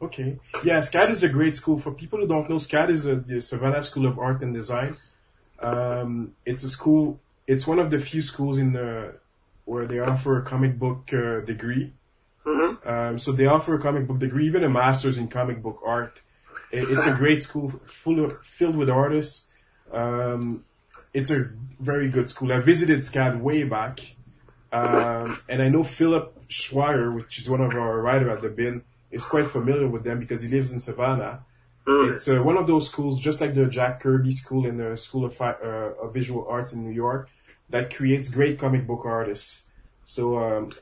Okay. 0.00 0.38
Yeah, 0.62 0.78
SCAD 0.80 1.10
is 1.10 1.22
a 1.22 1.28
great 1.28 1.56
school. 1.56 1.78
For 1.78 1.90
people 1.90 2.20
who 2.20 2.26
don't 2.26 2.48
know, 2.48 2.56
SCAD 2.56 2.90
is 2.90 3.06
a, 3.06 3.16
the 3.16 3.40
Savannah 3.40 3.82
School 3.82 4.06
of 4.06 4.18
Art 4.18 4.42
and 4.42 4.52
Design. 4.52 4.96
Um, 5.58 6.34
it's 6.44 6.62
a 6.62 6.68
school. 6.68 7.18
It's 7.46 7.66
one 7.66 7.78
of 7.78 7.90
the 7.90 7.98
few 7.98 8.20
schools 8.20 8.58
in 8.58 8.72
the 8.72 9.14
where 9.66 9.84
they 9.86 9.98
offer 9.98 10.38
a 10.38 10.42
comic 10.42 10.78
book 10.78 11.12
uh, 11.12 11.40
degree. 11.40 11.92
Mm-hmm. 12.46 12.88
Um, 12.88 13.18
so 13.18 13.32
they 13.32 13.46
offer 13.46 13.74
a 13.74 13.80
comic 13.80 14.06
book 14.06 14.18
degree, 14.18 14.46
even 14.46 14.64
a 14.64 14.68
master's 14.70 15.18
in 15.18 15.28
comic 15.28 15.62
book 15.62 15.82
art. 15.84 16.22
It, 16.72 16.88
it's 16.88 17.04
a 17.06 17.12
great 17.12 17.42
school, 17.42 17.80
full 17.84 18.24
of, 18.24 18.32
filled 18.44 18.76
with 18.76 18.88
artists. 18.88 19.46
Um, 19.92 20.64
it's 21.12 21.30
a 21.30 21.50
very 21.80 22.08
good 22.08 22.30
school. 22.30 22.52
I 22.52 22.60
visited 22.60 23.00
SCAD 23.00 23.40
way 23.40 23.64
back, 23.64 24.00
um, 24.72 25.40
and 25.48 25.60
I 25.60 25.68
know 25.68 25.82
Philip 25.82 26.48
Schweier, 26.48 27.14
which 27.14 27.38
is 27.38 27.50
one 27.50 27.60
of 27.60 27.74
our 27.74 28.00
writer 28.00 28.30
at 28.30 28.42
the 28.42 28.48
bin, 28.48 28.82
is 29.10 29.26
quite 29.26 29.46
familiar 29.46 29.88
with 29.88 30.04
them 30.04 30.20
because 30.20 30.42
he 30.42 30.48
lives 30.48 30.72
in 30.72 30.78
Savannah. 30.78 31.44
Mm. 31.86 32.12
It's 32.12 32.28
uh, 32.28 32.42
one 32.42 32.56
of 32.56 32.66
those 32.66 32.86
schools, 32.86 33.20
just 33.20 33.40
like 33.40 33.54
the 33.54 33.66
Jack 33.66 34.00
Kirby 34.00 34.32
School 34.32 34.66
and 34.66 34.78
the 34.78 34.96
School 34.96 35.24
of, 35.24 35.40
uh, 35.40 35.54
of 36.02 36.14
Visual 36.14 36.46
Arts 36.48 36.72
in 36.72 36.84
New 36.84 36.94
York, 36.94 37.28
that 37.70 37.94
creates 37.94 38.28
great 38.28 38.58
comic 38.58 38.86
book 38.86 39.04
artists. 39.04 39.66
So 40.04 40.38
um, 40.38 40.72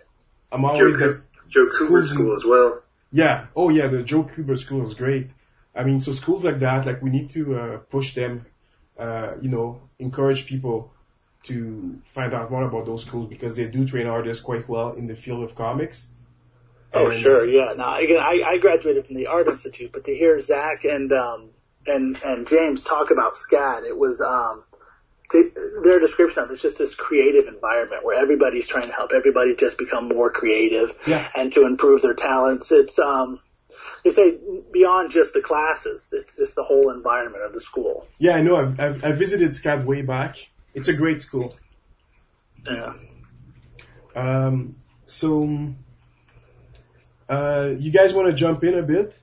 I'm 0.53 0.65
always 0.65 0.99
Joe, 0.99 1.21
Joe 1.49 1.67
Kubert 1.67 2.07
School 2.07 2.35
as 2.35 2.45
well. 2.45 2.83
Yeah. 3.11 3.47
Oh 3.57 3.69
yeah, 3.69 3.87
the 3.87 4.03
Joe 4.03 4.25
Kubert 4.25 4.59
School 4.59 4.83
is 4.83 4.95
great. 4.95 5.31
I 5.75 5.83
mean, 5.83 6.01
so 6.01 6.13
schools 6.13 6.45
like 6.45 6.61
that, 6.61 6.87
like 6.87 7.03
we 7.03 7.11
need 7.11 7.31
to 7.31 7.59
uh, 7.59 7.77
push 7.79 8.15
them 8.15 8.47
uh, 8.99 9.35
you 9.41 9.49
know, 9.49 9.81
encourage 9.99 10.47
people 10.47 10.93
to 11.45 12.01
find 12.15 12.33
out 12.33 12.51
more 12.51 12.63
about 12.63 12.87
those 12.87 13.03
schools 13.03 13.29
because 13.29 13.57
they 13.57 13.67
do 13.67 13.85
train 13.85 14.07
artists 14.07 14.43
quite 14.43 14.69
well 14.69 14.93
in 14.93 15.07
the 15.07 15.17
field 15.17 15.43
of 15.43 15.55
comics. 15.55 16.11
Oh, 16.93 17.11
and, 17.11 17.21
sure, 17.21 17.45
yeah. 17.45 17.75
Now, 17.77 17.99
again, 17.99 18.21
I, 18.21 18.43
I 18.47 18.59
graduated 18.59 19.07
from 19.07 19.17
the 19.17 19.27
Art 19.27 19.49
Institute, 19.49 19.91
but 19.93 20.05
to 20.05 20.15
hear 20.15 20.41
Zach 20.41 20.85
and 20.85 21.13
um, 21.13 21.51
and 21.87 22.21
and 22.25 22.47
James 22.47 22.85
talk 22.85 23.11
about 23.11 23.35
SCAD, 23.35 23.85
it 23.85 23.99
was 23.99 24.21
um, 24.21 24.65
to, 25.35 25.81
their 25.83 25.99
description 26.01 26.43
of 26.43 26.51
it 26.51 26.55
is 26.55 26.63
just 26.63 26.79
this 26.79 26.95
creative 26.95 27.47
environment 27.49 28.05
where 28.05 28.17
everybody's 28.21 28.67
trying 28.69 28.87
to 28.87 28.93
help 28.93 29.11
everybody 29.15 29.55
just 29.57 29.77
become 29.79 30.09
more 30.09 30.31
creative 30.31 30.97
Yeah. 31.07 31.29
and 31.35 31.53
to 31.53 31.67
improve 31.67 32.03
their 32.03 32.15
talents. 32.15 32.71
It's 32.71 32.99
um, 32.99 33.41
they 34.05 34.11
say 34.13 34.39
beyond 34.73 35.11
just 35.11 35.33
the 35.35 35.41
classes, 35.41 36.07
it's 36.13 36.37
just 36.37 36.55
the 36.55 36.63
whole 36.63 36.91
environment 36.91 37.43
of 37.45 37.53
the 37.53 37.61
school. 37.61 38.07
Yeah, 38.19 38.37
I 38.37 38.43
know. 38.43 38.57
I've, 38.57 38.79
I've, 38.81 39.05
I 39.05 39.13
visited 39.13 39.51
SCAD 39.51 39.85
way 39.85 40.03
back. 40.03 40.37
It's 40.75 40.89
a 40.89 40.93
great 40.93 41.21
school. 41.23 41.57
Yeah. 42.67 42.95
Um, 44.15 44.77
so, 45.07 45.75
uh, 47.29 47.73
you 47.79 47.91
guys 47.91 48.15
want 48.15 48.29
to 48.29 48.33
jump 48.35 48.63
in 48.65 48.75
a 48.79 48.83
bit? 48.83 49.17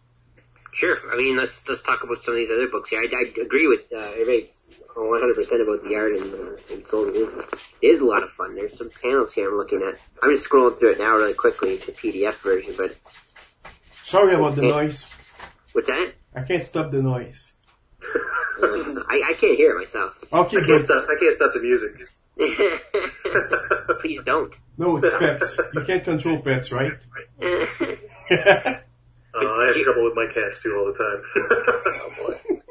Sure. 0.74 0.98
I 1.12 1.18
mean, 1.18 1.38
let's 1.38 1.60
let's 1.68 1.82
talk 1.82 2.04
about 2.04 2.24
some 2.24 2.34
of 2.34 2.38
these 2.38 2.50
other 2.52 2.68
books 2.68 2.90
here. 2.90 3.02
I, 3.02 3.06
I 3.14 3.42
agree 3.42 3.68
with 3.68 3.82
uh, 3.92 3.98
everybody 4.12 4.51
100 4.96 5.36
percent 5.36 5.62
about 5.62 5.84
the 5.84 5.96
art 5.96 6.14
and 6.14 6.34
uh, 6.34 6.74
and 6.74 6.86
Sold. 6.86 7.10
It 7.10 7.16
is, 7.16 7.34
it 7.82 7.88
is 7.88 8.00
a 8.02 8.06
lot 8.06 8.24
of 8.24 8.32
fun. 8.32 8.56
There's 8.56 8.78
some 8.78 8.90
panels 9.02 9.34
here 9.34 9.50
I'm 9.50 9.58
looking 9.58 9.82
at. 9.82 10.00
I'm 10.22 10.34
just 10.36 10.48
scrolling 10.50 10.78
through 10.80 10.94
it 10.94 11.00
now 11.00 11.16
really 11.16 11.34
quickly, 11.34 11.78
the 11.78 11.92
PDF 11.92 12.36
version. 12.44 12.74
But 12.78 12.96
Sorry 14.04 14.34
about 14.34 14.56
the 14.56 14.64
noise. 14.64 15.08
what's 15.74 15.88
that? 15.88 16.14
I 16.36 16.42
can't 16.42 16.64
stop 16.64 16.92
the 16.92 17.02
noise. 17.02 17.54
Uh, 18.04 18.08
I, 19.10 19.24
I 19.30 19.34
can't 19.40 19.58
hear 19.58 19.72
it 19.72 19.80
myself. 19.80 20.14
Okay, 20.32 20.58
I 20.58 20.66
can't 20.66 20.84
stop. 20.84 21.06
I 21.10 21.16
can't 21.20 21.36
stop 21.36 21.54
the 21.54 21.62
music. 21.62 21.92
Please 24.02 24.22
don't. 24.24 24.54
No, 24.78 24.98
it's 24.98 25.10
pets. 25.18 25.60
You 25.74 25.84
can't 25.84 26.04
control 26.04 26.42
pets, 26.42 26.72
right? 26.72 26.94
Uh, 27.42 27.46
I 29.34 29.66
have 29.68 29.76
trouble 29.84 30.06
with 30.06 30.16
my 30.16 30.28
cats 30.34 30.62
too 30.62 30.76
all 30.76 30.92
the 30.92 30.98
time. 30.98 31.24
Oh 31.38 32.12
boy. 32.18 32.62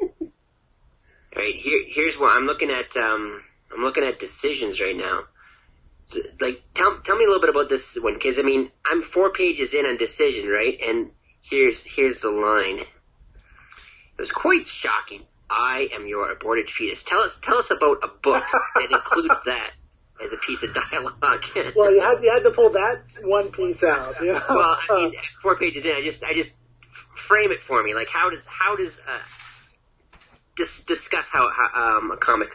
Right, 1.35 1.55
here 1.55 1.83
here's 1.87 2.17
what 2.17 2.35
I'm 2.35 2.45
looking 2.45 2.71
at. 2.71 2.95
Um, 2.97 3.41
I'm 3.73 3.83
looking 3.83 4.03
at 4.03 4.19
decisions 4.19 4.81
right 4.81 4.95
now. 4.95 5.23
So, 6.05 6.19
like, 6.39 6.61
tell 6.73 6.99
tell 6.99 7.17
me 7.17 7.23
a 7.23 7.27
little 7.27 7.41
bit 7.41 7.49
about 7.49 7.69
this 7.69 7.95
one, 7.95 8.15
because 8.15 8.37
I 8.37 8.41
mean, 8.41 8.69
I'm 8.85 9.03
four 9.03 9.31
pages 9.31 9.73
in 9.73 9.85
on 9.85 9.97
decision, 9.97 10.49
right? 10.49 10.77
And 10.85 11.11
here's 11.41 11.81
here's 11.81 12.19
the 12.19 12.31
line. 12.31 12.79
It 12.79 12.87
was 14.19 14.31
quite 14.31 14.67
shocking. 14.67 15.21
I 15.49 15.89
am 15.93 16.07
your 16.07 16.31
aborted 16.31 16.69
fetus. 16.69 17.03
Tell 17.03 17.21
us 17.21 17.37
tell 17.41 17.57
us 17.57 17.71
about 17.71 17.99
a 18.03 18.07
book 18.07 18.43
that 18.75 18.87
includes 18.91 19.43
that 19.45 19.71
as 20.23 20.33
a 20.33 20.37
piece 20.37 20.63
of 20.63 20.73
dialogue. 20.73 21.43
Well, 21.75 21.93
you 21.93 22.01
had 22.01 22.21
you 22.21 22.31
had 22.33 22.43
to 22.43 22.51
pull 22.51 22.71
that 22.71 23.03
one 23.21 23.51
piece 23.51 23.83
out. 23.83 24.21
You 24.21 24.33
know? 24.33 24.41
well, 24.49 24.77
I 24.89 24.95
mean, 24.95 25.13
four 25.41 25.57
pages 25.57 25.85
in, 25.85 25.91
I 25.91 26.03
just 26.03 26.23
I 26.23 26.33
just 26.33 26.53
frame 27.15 27.51
it 27.51 27.61
for 27.61 27.81
me. 27.83 27.93
Like, 27.93 28.09
how 28.09 28.29
does 28.29 28.43
how 28.45 28.75
does 28.75 28.91
uh, 29.07 29.19
dis- 30.57 30.81
discuss 30.81 31.27
how, 31.27 31.49
how 31.49 31.97
um, 31.97 32.11
a 32.11 32.17
comic 32.17 32.49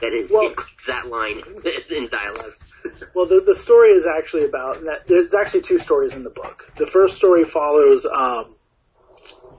that 0.00 0.12
it 0.12 0.30
Well- 0.30 0.48
includes 0.48 0.86
that 0.86 1.06
line 1.08 1.42
is 1.64 1.90
in 1.90 2.08
dialogue. 2.08 2.52
Well, 3.14 3.26
the, 3.26 3.40
the 3.40 3.56
story 3.56 3.90
is 3.90 4.06
actually 4.06 4.44
about, 4.44 4.84
that, 4.84 5.08
there's 5.08 5.34
actually 5.34 5.62
two 5.62 5.78
stories 5.78 6.12
in 6.12 6.22
the 6.22 6.30
book. 6.30 6.70
The 6.76 6.86
first 6.86 7.16
story 7.16 7.44
follows, 7.44 8.06
um, 8.06 8.54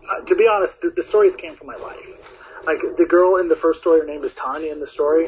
uh, 0.10 0.22
to 0.26 0.36
be 0.36 0.48
honest, 0.48 0.80
the, 0.80 0.92
the 0.92 1.04
stories 1.04 1.36
came 1.36 1.58
from 1.58 1.68
my 1.68 1.76
life. 1.76 1.98
Like, 2.66 2.80
the 2.98 3.06
girl 3.06 3.36
in 3.36 3.50
the 3.50 3.56
first 3.56 3.82
story, 3.82 4.00
her 4.00 4.06
name 4.06 4.24
is 4.24 4.34
Tanya 4.34 4.72
in 4.72 4.80
the 4.80 4.88
story. 4.88 5.28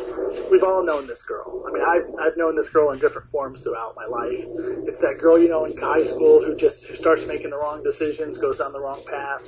We've 0.50 0.64
all 0.64 0.84
known 0.84 1.08
this 1.08 1.24
girl. 1.24 1.66
I 1.68 1.72
mean, 1.72 1.84
I've, 1.84 2.16
I've 2.20 2.38
known 2.38 2.56
this 2.56 2.70
girl 2.70 2.92
in 2.92 3.00
different 3.00 3.30
forms 3.32 3.64
throughout 3.64 3.96
my 3.98 4.06
life. 4.06 4.46
It's 4.88 5.00
that 5.00 5.18
girl, 5.20 5.38
you 5.38 5.50
know, 5.50 5.66
in 5.66 5.76
high 5.78 6.04
school 6.06 6.42
who 6.44 6.56
just 6.56 6.86
who 6.86 6.96
starts 6.96 7.26
making 7.26 7.50
the 7.50 7.58
wrong 7.58 7.84
decisions, 7.84 8.38
goes 8.38 8.60
down 8.60 8.72
the 8.74 8.80
wrong 8.80 9.04
path, 9.06 9.42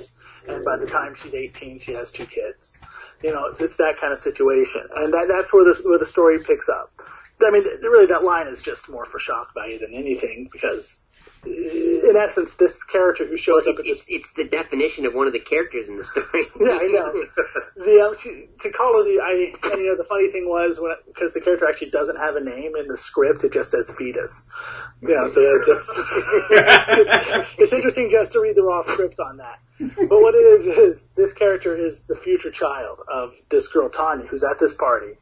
and 0.48 0.62
by 0.64 0.76
the 0.76 0.86
time 0.86 1.14
she's 1.14 1.34
18, 1.34 1.80
she 1.80 1.92
has 1.92 2.12
two 2.12 2.26
kids. 2.26 2.72
You 3.22 3.32
know, 3.32 3.46
it's, 3.46 3.60
it's 3.60 3.76
that 3.76 4.00
kind 4.00 4.12
of 4.12 4.18
situation. 4.18 4.82
And 4.94 5.12
that, 5.12 5.26
that's 5.28 5.52
where 5.52 5.64
the, 5.64 5.80
where 5.82 5.98
the 5.98 6.06
story 6.06 6.42
picks 6.42 6.68
up. 6.68 6.90
I 7.44 7.50
mean, 7.50 7.64
really, 7.82 8.06
that 8.06 8.22
line 8.22 8.46
is 8.46 8.62
just 8.62 8.88
more 8.88 9.06
for 9.06 9.18
shock 9.18 9.52
value 9.54 9.78
than 9.78 9.94
anything 9.94 10.48
because, 10.52 10.98
in 11.44 12.14
essence, 12.16 12.54
this 12.54 12.82
character 12.84 13.26
who 13.26 13.36
shows 13.36 13.66
up 13.66 13.76
at 13.78 13.86
It's, 13.86 14.00
this. 14.06 14.06
it's 14.08 14.32
the 14.34 14.44
definition 14.44 15.06
of 15.06 15.14
one 15.14 15.26
of 15.26 15.32
the 15.32 15.40
characters 15.40 15.88
in 15.88 15.96
the 15.96 16.04
story. 16.04 16.26
Yeah, 16.60 16.78
I 16.78 16.86
know. 16.86 17.24
The 17.76 18.00
um, 18.06 18.16
she, 18.22 18.48
to 18.62 18.70
call 18.70 18.92
her 18.98 19.04
the 19.04 19.20
I 19.20 19.52
and 19.72 19.80
you 19.80 19.88
know 19.88 19.96
the 19.96 20.04
funny 20.08 20.30
thing 20.30 20.48
was 20.48 20.78
when 20.78 20.92
because 21.06 21.32
the 21.32 21.40
character 21.40 21.66
actually 21.68 21.90
doesn't 21.90 22.16
have 22.16 22.36
a 22.36 22.40
name 22.40 22.76
in 22.76 22.86
the 22.86 22.96
script, 22.96 23.42
it 23.44 23.52
just 23.52 23.70
says 23.72 23.90
fetus. 23.90 24.42
You 25.00 25.08
know, 25.08 25.28
so 25.28 25.40
that's, 25.66 25.88
it's, 26.50 27.48
it's 27.58 27.72
interesting 27.72 28.10
just 28.10 28.32
to 28.32 28.40
read 28.40 28.54
the 28.56 28.62
raw 28.62 28.82
script 28.82 29.18
on 29.18 29.38
that. 29.38 29.58
But 29.80 30.08
what 30.22 30.34
it 30.34 30.38
is 30.60 30.66
is 30.66 31.06
this 31.16 31.32
character 31.32 31.76
is 31.76 32.02
the 32.02 32.14
future 32.16 32.50
child 32.52 32.98
of 33.12 33.34
this 33.50 33.66
girl 33.68 33.88
Tanya, 33.88 34.26
who's 34.26 34.44
at 34.44 34.60
this 34.60 34.74
party, 34.74 35.14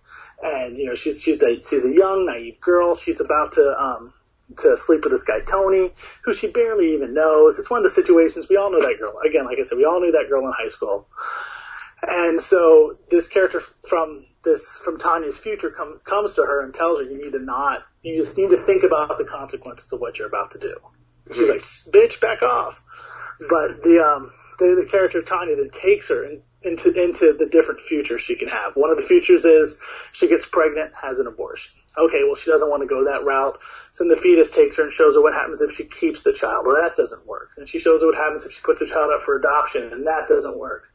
and 0.42 0.76
you 0.76 0.86
know 0.86 0.94
she's 0.94 1.22
she's 1.22 1.40
a 1.42 1.62
she's 1.62 1.84
a 1.86 1.92
young 1.94 2.26
naive 2.26 2.60
girl. 2.60 2.94
She's 2.94 3.20
about 3.20 3.52
to 3.54 3.74
um 3.80 4.12
to 4.58 4.76
sleep 4.76 5.04
with 5.04 5.12
this 5.12 5.22
guy 5.22 5.40
Tony, 5.40 5.92
who 6.24 6.32
she 6.32 6.48
barely 6.48 6.92
even 6.94 7.14
knows. 7.14 7.58
It's 7.58 7.70
one 7.70 7.84
of 7.84 7.90
the 7.90 7.94
situations 7.94 8.48
we 8.48 8.56
all 8.56 8.70
know 8.70 8.80
that 8.80 8.98
girl. 8.98 9.18
Again, 9.24 9.44
like 9.44 9.58
I 9.58 9.62
said, 9.62 9.78
we 9.78 9.84
all 9.84 10.00
knew 10.00 10.12
that 10.12 10.28
girl 10.28 10.44
in 10.44 10.52
high 10.52 10.68
school. 10.68 11.06
And 12.02 12.40
so 12.40 12.96
this 13.10 13.28
character 13.28 13.62
from 13.86 14.26
this 14.42 14.80
from 14.84 14.98
Tanya's 14.98 15.36
future 15.36 15.70
come, 15.70 16.00
comes 16.04 16.34
to 16.34 16.42
her 16.42 16.62
and 16.62 16.74
tells 16.74 16.98
her 16.98 17.04
you 17.04 17.22
need 17.22 17.32
to 17.32 17.38
not 17.38 17.82
you 18.02 18.24
just 18.24 18.36
need 18.36 18.50
to 18.50 18.56
think 18.56 18.82
about 18.82 19.18
the 19.18 19.24
consequences 19.24 19.92
of 19.92 20.00
what 20.00 20.18
you're 20.18 20.28
about 20.28 20.52
to 20.52 20.58
do. 20.58 20.74
She's 21.34 21.48
like, 21.48 21.62
"Bitch, 21.62 22.20
back 22.20 22.42
off." 22.42 22.82
But 23.38 23.82
the 23.82 24.00
um 24.00 24.32
the, 24.58 24.82
the 24.82 24.88
character 24.90 25.18
of 25.18 25.26
Tanya 25.26 25.56
then 25.56 25.70
takes 25.70 26.08
her 26.08 26.24
in, 26.24 26.42
into 26.62 26.90
into 26.92 27.34
the 27.34 27.46
different 27.46 27.80
futures 27.80 28.20
she 28.22 28.36
can 28.36 28.48
have. 28.48 28.74
One 28.74 28.90
of 28.90 28.96
the 28.96 29.02
futures 29.02 29.44
is 29.44 29.76
she 30.12 30.28
gets 30.28 30.46
pregnant, 30.46 30.92
has 31.00 31.18
an 31.18 31.26
abortion. 31.26 31.72
Okay, 32.00 32.22
well 32.24 32.34
she 32.34 32.50
doesn't 32.50 32.70
want 32.70 32.82
to 32.82 32.86
go 32.86 33.04
that 33.04 33.24
route. 33.24 33.58
So 33.92 34.04
then 34.04 34.08
the 34.08 34.20
fetus 34.20 34.50
takes 34.50 34.76
her 34.76 34.84
and 34.84 34.92
shows 34.92 35.14
her 35.14 35.22
what 35.22 35.34
happens 35.34 35.60
if 35.60 35.72
she 35.72 35.84
keeps 35.84 36.22
the 36.22 36.32
child. 36.32 36.66
Well, 36.66 36.80
that 36.80 36.96
doesn't 36.96 37.26
work. 37.26 37.50
And 37.56 37.68
she 37.68 37.78
shows 37.78 38.00
her 38.00 38.08
what 38.08 38.16
happens 38.16 38.46
if 38.46 38.52
she 38.52 38.60
puts 38.62 38.80
the 38.80 38.86
child 38.86 39.10
up 39.14 39.22
for 39.22 39.36
adoption, 39.36 39.92
and 39.92 40.06
that 40.06 40.28
doesn't 40.28 40.58
work 40.58 40.88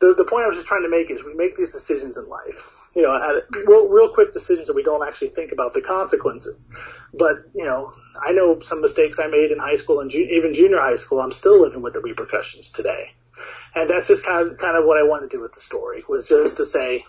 the, 0.00 0.14
the 0.14 0.24
point 0.24 0.44
I 0.44 0.48
was 0.48 0.56
just 0.56 0.68
trying 0.68 0.82
to 0.82 0.88
make 0.88 1.10
is 1.10 1.24
we 1.24 1.34
make 1.34 1.56
these 1.56 1.72
decisions 1.72 2.16
in 2.16 2.28
life. 2.28 2.70
You 2.94 3.02
know, 3.02 3.42
real, 3.66 3.88
real 3.88 4.12
quick 4.12 4.32
decisions 4.32 4.66
that 4.66 4.74
we 4.74 4.82
don't 4.82 5.06
actually 5.06 5.28
think 5.28 5.52
about 5.52 5.74
the 5.74 5.82
consequences. 5.82 6.64
But, 7.12 7.36
you 7.54 7.64
know, 7.64 7.92
I 8.20 8.32
know 8.32 8.60
some 8.60 8.80
mistakes 8.80 9.18
I 9.18 9.26
made 9.26 9.50
in 9.50 9.58
high 9.58 9.76
school 9.76 10.00
and 10.00 10.10
ju- 10.10 10.26
even 10.30 10.54
junior 10.54 10.78
high 10.78 10.96
school. 10.96 11.20
I'm 11.20 11.32
still 11.32 11.60
living 11.60 11.82
with 11.82 11.92
the 11.94 12.00
repercussions 12.00 12.70
today. 12.70 13.12
And 13.74 13.88
that's 13.88 14.08
just 14.08 14.24
kind 14.24 14.48
of, 14.48 14.58
kind 14.58 14.76
of 14.76 14.84
what 14.84 14.98
I 14.98 15.04
wanted 15.04 15.30
to 15.30 15.36
do 15.36 15.42
with 15.42 15.52
the 15.52 15.60
story 15.60 16.02
was 16.08 16.28
just 16.28 16.56
to 16.56 16.64
say, 16.64 17.04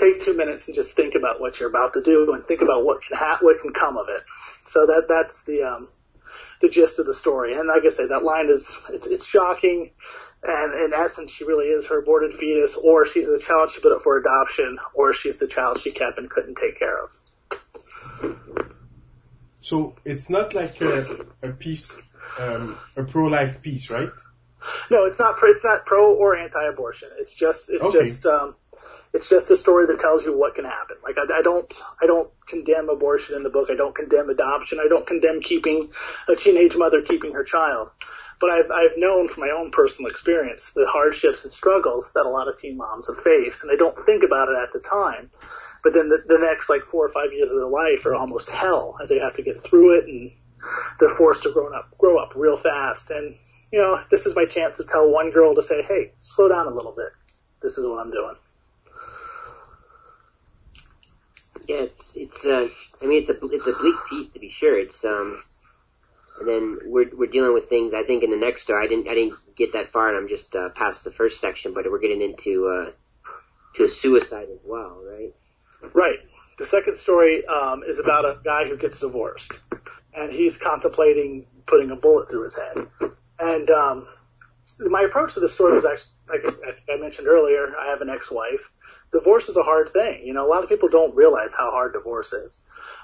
take 0.00 0.24
two 0.24 0.34
minutes 0.34 0.66
and 0.66 0.74
just 0.74 0.92
think 0.96 1.14
about 1.14 1.40
what 1.40 1.60
you're 1.60 1.68
about 1.68 1.92
to 1.92 2.02
do 2.02 2.32
and 2.32 2.44
think 2.46 2.62
about 2.62 2.84
what 2.84 3.02
can 3.02 3.16
ha- 3.16 3.38
what 3.40 3.60
can 3.60 3.72
come 3.72 3.96
of 3.96 4.08
it. 4.08 4.22
So 4.66 4.86
that, 4.86 5.06
that's 5.08 5.44
the, 5.44 5.62
um, 5.62 5.88
the 6.62 6.68
gist 6.68 6.98
of 6.98 7.06
the 7.06 7.14
story. 7.14 7.54
And 7.54 7.68
like 7.68 7.84
I 7.84 7.90
say, 7.90 8.06
that 8.06 8.24
line 8.24 8.48
is, 8.48 8.70
it's, 8.88 9.06
it's 9.06 9.26
shocking 9.26 9.90
and 10.42 10.72
in 10.74 10.94
essence, 10.94 11.32
she 11.32 11.44
really 11.44 11.66
is 11.66 11.86
her 11.86 11.98
aborted 11.98 12.34
fetus, 12.34 12.74
or 12.74 13.04
she's 13.06 13.28
a 13.28 13.38
child 13.38 13.70
she 13.70 13.80
put 13.80 13.92
up 13.92 14.02
for 14.02 14.16
adoption, 14.16 14.78
or 14.94 15.12
she's 15.12 15.36
the 15.36 15.46
child 15.46 15.78
she 15.78 15.92
kept 15.92 16.18
and 16.18 16.30
couldn't 16.30 16.54
take 16.54 16.78
care 16.78 17.04
of. 17.04 17.10
So 19.60 19.96
it's 20.04 20.30
not 20.30 20.54
like 20.54 20.80
a, 20.80 21.26
a 21.42 21.50
piece, 21.50 22.00
um, 22.38 22.78
a 22.96 23.04
pro-life 23.04 23.60
piece, 23.60 23.90
right? 23.90 24.10
No, 24.90 25.04
it's 25.04 25.18
not. 25.18 25.38
It's 25.42 25.64
not 25.64 25.84
pro 25.84 26.14
or 26.14 26.36
anti-abortion. 26.36 27.10
It's 27.18 27.34
just. 27.34 27.68
It's 27.68 27.82
Okay. 27.82 27.98
just. 27.98 28.24
Um, 28.26 28.56
it's 29.12 29.28
just 29.28 29.50
a 29.50 29.56
story 29.56 29.86
that 29.86 30.00
tells 30.00 30.24
you 30.24 30.36
what 30.36 30.54
can 30.54 30.64
happen. 30.64 30.96
Like 31.02 31.16
I, 31.18 31.38
I 31.38 31.42
don't. 31.42 31.72
I 32.00 32.06
don't 32.06 32.30
condemn 32.46 32.88
abortion 32.88 33.36
in 33.36 33.42
the 33.42 33.50
book. 33.50 33.68
I 33.70 33.74
don't 33.74 33.94
condemn 33.94 34.30
adoption. 34.30 34.78
I 34.80 34.88
don't 34.88 35.06
condemn 35.06 35.40
keeping 35.40 35.90
a 36.28 36.36
teenage 36.36 36.76
mother 36.76 37.02
keeping 37.02 37.32
her 37.32 37.44
child. 37.44 37.90
But 38.40 38.50
I've 38.50 38.70
I've 38.70 38.96
known 38.96 39.28
from 39.28 39.42
my 39.42 39.50
own 39.50 39.70
personal 39.72 40.10
experience 40.10 40.70
the 40.74 40.86
hardships 40.88 41.44
and 41.44 41.52
struggles 41.52 42.12
that 42.14 42.24
a 42.26 42.30
lot 42.30 42.48
of 42.48 42.58
teen 42.58 42.76
moms 42.76 43.08
have 43.08 43.22
faced, 43.22 43.62
and 43.62 43.70
they 43.70 43.76
don't 43.76 43.96
think 44.06 44.22
about 44.22 44.48
it 44.48 44.56
at 44.56 44.72
the 44.72 44.80
time. 44.80 45.30
But 45.82 45.94
then 45.94 46.08
the, 46.08 46.22
the 46.26 46.38
next 46.38 46.68
like 46.68 46.82
four 46.82 47.04
or 47.06 47.10
five 47.10 47.32
years 47.32 47.50
of 47.50 47.56
their 47.56 47.66
life 47.66 48.06
are 48.06 48.14
almost 48.14 48.50
hell 48.50 48.96
as 49.02 49.08
they 49.08 49.18
have 49.18 49.34
to 49.34 49.42
get 49.42 49.62
through 49.62 49.98
it, 49.98 50.04
and 50.04 50.32
they're 51.00 51.08
forced 51.08 51.42
to 51.42 51.52
grow 51.52 51.72
up 51.74 51.96
grow 51.98 52.18
up 52.18 52.32
real 52.36 52.56
fast. 52.56 53.10
And 53.10 53.36
you 53.72 53.80
know, 53.80 54.00
this 54.10 54.24
is 54.24 54.36
my 54.36 54.46
chance 54.46 54.76
to 54.76 54.84
tell 54.84 55.10
one 55.10 55.30
girl 55.30 55.54
to 55.56 55.62
say, 55.62 55.82
"Hey, 55.82 56.12
slow 56.20 56.48
down 56.48 56.66
a 56.66 56.74
little 56.74 56.92
bit. 56.92 57.10
This 57.60 57.76
is 57.76 57.86
what 57.86 57.98
I'm 57.98 58.12
doing." 58.12 58.36
Yeah, 61.70 61.82
it's 61.82 62.16
it's 62.16 62.44
uh, 62.44 62.68
I 63.00 63.06
mean 63.06 63.22
it's 63.22 63.30
a 63.30 63.36
it's 63.46 63.66
a 63.68 63.72
bleak 63.72 63.94
piece 64.08 64.32
to 64.32 64.40
be 64.40 64.50
sure. 64.50 64.76
It's 64.76 65.04
um, 65.04 65.40
and 66.40 66.48
then 66.48 66.78
we're 66.84 67.10
we're 67.16 67.30
dealing 67.30 67.54
with 67.54 67.68
things. 67.68 67.94
I 67.94 68.02
think 68.02 68.24
in 68.24 68.32
the 68.32 68.36
next 68.36 68.62
story, 68.62 68.84
I 68.84 68.88
didn't 68.88 69.06
I 69.06 69.14
didn't 69.14 69.34
get 69.54 69.74
that 69.74 69.92
far, 69.92 70.08
and 70.08 70.18
I'm 70.18 70.28
just 70.28 70.56
uh, 70.56 70.70
past 70.70 71.04
the 71.04 71.12
first 71.12 71.40
section, 71.40 71.72
but 71.72 71.88
we're 71.88 72.00
getting 72.00 72.22
into 72.22 72.66
uh, 72.66 72.90
to 73.76 73.84
a 73.84 73.88
suicide 73.88 74.48
as 74.52 74.58
well, 74.64 75.00
right? 75.04 75.32
Right. 75.94 76.18
The 76.58 76.66
second 76.66 76.96
story 76.96 77.46
um, 77.46 77.84
is 77.86 78.00
about 78.00 78.24
a 78.24 78.38
guy 78.44 78.66
who 78.66 78.76
gets 78.76 78.98
divorced, 78.98 79.52
and 80.12 80.32
he's 80.32 80.56
contemplating 80.56 81.46
putting 81.66 81.92
a 81.92 81.96
bullet 81.96 82.28
through 82.30 82.44
his 82.44 82.56
head. 82.56 82.78
And 83.38 83.70
um, 83.70 84.08
my 84.80 85.02
approach 85.02 85.34
to 85.34 85.40
the 85.40 85.48
story 85.48 85.74
was 85.74 85.84
actually, 85.84 86.14
like 86.28 86.42
I 86.66 86.94
I 86.94 86.96
mentioned 86.96 87.28
earlier, 87.28 87.76
I 87.78 87.90
have 87.90 88.00
an 88.00 88.10
ex-wife 88.10 88.68
divorce 89.12 89.48
is 89.48 89.56
a 89.56 89.62
hard 89.62 89.92
thing. 89.92 90.22
You 90.24 90.32
know, 90.32 90.46
a 90.46 90.50
lot 90.50 90.62
of 90.62 90.68
people 90.68 90.88
don't 90.88 91.14
realize 91.14 91.54
how 91.54 91.70
hard 91.70 91.92
divorce 91.92 92.32
is. 92.32 92.56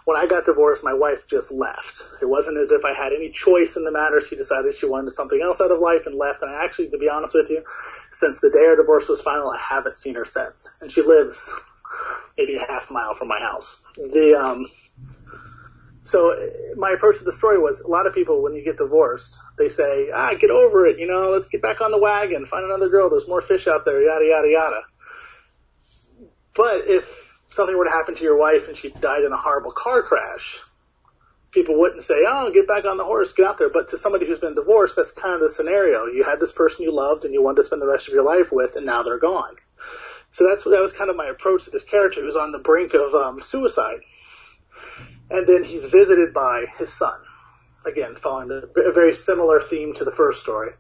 When 0.05 0.17
I 0.17 0.27
got 0.27 0.45
divorced, 0.45 0.85
my 0.85 0.95
wife 0.95 1.27
just 1.27 1.51
left. 1.51 2.03
It 2.23 2.27
wasn't 2.27 2.59
as 2.59 2.71
if 2.71 2.85
I 2.85 2.95
had 2.95 3.13
any 3.13 3.31
choice 3.31 3.77
in 3.77 3.85
the 3.85 3.91
matter. 3.91 4.21
She 4.21 4.37
decided 4.37 4.77
she 4.77 4.87
wanted 4.87 5.13
something 5.13 5.41
else 5.43 5.61
out 5.61 5.73
of 5.73 5.81
life 5.81 6.07
and 6.07 6.17
left. 6.17 6.43
And 6.43 6.51
I 6.51 6.65
actually, 6.65 6.91
to 6.91 6.99
be 6.99 7.09
honest 7.09 7.35
with 7.35 7.51
you, 7.51 7.65
since 8.13 8.41
the 8.41 8.51
day 8.51 8.65
our 8.65 8.77
divorce 8.77 9.09
was 9.09 9.21
final, 9.21 9.51
I 9.51 9.59
haven't 9.59 9.97
seen 9.97 10.15
her 10.15 10.25
since. 10.25 10.69
And 10.81 10.93
she 10.93 11.03
lives 11.03 11.51
maybe 12.39 12.57
a 12.57 12.61
half 12.61 12.91
mile 12.91 13.15
from 13.15 13.29
my 13.29 13.41
house. 13.41 13.81
The, 13.97 14.39
um, 14.39 14.67
so 16.07 16.37
my 16.77 16.93
approach 16.93 17.19
to 17.19 17.25
the 17.25 17.33
story 17.33 17.59
was 17.59 17.81
a 17.81 17.89
lot 17.89 18.07
of 18.07 18.15
people 18.15 18.43
when 18.43 18.55
you 18.55 18.63
get 18.63 18.77
divorced, 18.77 19.37
they 19.59 19.69
say, 19.69 20.11
ah, 20.15 20.35
get 20.35 20.51
over 20.51 20.87
it, 20.87 21.01
you 21.01 21.07
know, 21.09 21.31
let's 21.31 21.49
get 21.49 21.63
back 21.63 21.81
on 21.81 21.91
the 21.91 21.99
wagon, 21.99 22.47
find 22.47 22.65
another 22.65 22.89
girl, 22.89 23.11
there's 23.11 23.27
more 23.27 23.41
fish 23.41 23.67
out 23.67 23.85
there, 23.85 24.01
yada, 24.01 24.25
yada, 24.25 24.49
yada. 24.49 24.81
But 26.57 26.87
if 26.87 27.33
something 27.51 27.77
were 27.77 27.85
to 27.85 27.91
happen 27.91 28.15
to 28.17 28.23
your 28.23 28.39
wife 28.39 28.69
and 28.69 28.77
she 28.77 28.97
died 29.01 29.25
in 29.25 29.33
a 29.33 29.37
horrible 29.37 29.73
car 29.73 30.03
crash, 30.03 30.59
people 31.53 31.79
wouldn't 31.79 32.05
say, 32.05 32.25
oh, 32.27 32.51
get 32.53 32.67
back 32.67 32.85
on 32.85 32.97
the 32.97 33.05
horse, 33.05 33.33
get 33.33 33.47
out 33.47 33.59
there. 33.59 33.71
But 33.71 33.91
to 33.91 33.99
somebody 33.99 34.27
who's 34.27 34.39
been 34.39 34.55
divorced, 34.55 34.97
that's 34.97 35.13
kind 35.13 35.35
of 35.35 35.41
the 35.41 35.49
scenario. 35.49 36.07
You 36.07 36.25
had 36.25 36.41
this 36.41 36.53
person 36.53 36.85
you 36.85 36.93
loved 36.93 37.25
and 37.25 37.35
you 37.35 37.43
wanted 37.43 37.57
to 37.57 37.63
spend 37.65 37.83
the 37.83 37.87
rest 37.87 38.09
of 38.09 38.15
your 38.15 38.25
life 38.25 38.51
with, 38.51 38.77
and 38.77 38.87
now 38.87 39.03
they're 39.03 39.19
gone. 39.19 39.57
So 40.33 40.47
that's 40.49 40.65
that 40.65 40.81
was 40.81 40.93
kind 40.93 41.09
of 41.09 41.17
my 41.17 41.29
approach 41.29 41.65
to 41.65 41.71
this 41.71 41.85
character 41.85 42.21
who's 42.21 42.37
on 42.37 42.53
the 42.53 42.59
brink 42.59 42.95
of 42.95 43.15
um, 43.15 43.41
suicide 43.41 44.01
and 45.31 45.47
then 45.47 45.65
he's 45.65 45.87
visited 45.87 46.33
by 46.33 46.67
his 46.79 46.93
son. 46.93 47.19
Again, 47.85 48.17
following 48.17 48.51
a 48.51 48.93
very 48.93 49.15
similar 49.15 49.61
theme 49.61 49.95
to 49.95 50.05
the 50.05 50.11
first 50.11 50.41
story. 50.41 50.73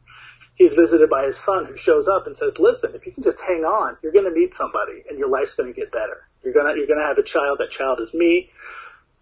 He's 0.56 0.72
visited 0.72 1.08
by 1.10 1.26
his 1.26 1.36
son 1.36 1.66
who 1.66 1.76
shows 1.76 2.08
up 2.08 2.26
and 2.26 2.36
says, 2.36 2.58
listen, 2.58 2.94
if 2.94 3.06
you 3.06 3.12
can 3.12 3.22
just 3.22 3.40
hang 3.40 3.64
on, 3.64 3.98
you're 4.02 4.12
going 4.12 4.24
to 4.24 4.30
meet 4.30 4.54
somebody 4.54 5.04
and 5.08 5.18
your 5.18 5.28
life's 5.28 5.54
going 5.54 5.72
to 5.72 5.78
get 5.78 5.92
better. 5.92 6.26
You're 6.42 6.54
going 6.54 6.66
to, 6.66 6.78
you're 6.78 6.86
going 6.86 6.98
to 6.98 7.06
have 7.06 7.18
a 7.18 7.22
child. 7.22 7.58
That 7.58 7.70
child 7.70 8.00
is 8.00 8.14
me. 8.14 8.50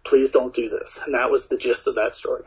Please 0.05 0.31
don't 0.31 0.53
do 0.53 0.69
this. 0.69 0.97
And 1.05 1.13
that 1.13 1.29
was 1.29 1.47
the 1.47 1.57
gist 1.57 1.87
of 1.87 1.95
that 1.95 2.15
story. 2.15 2.43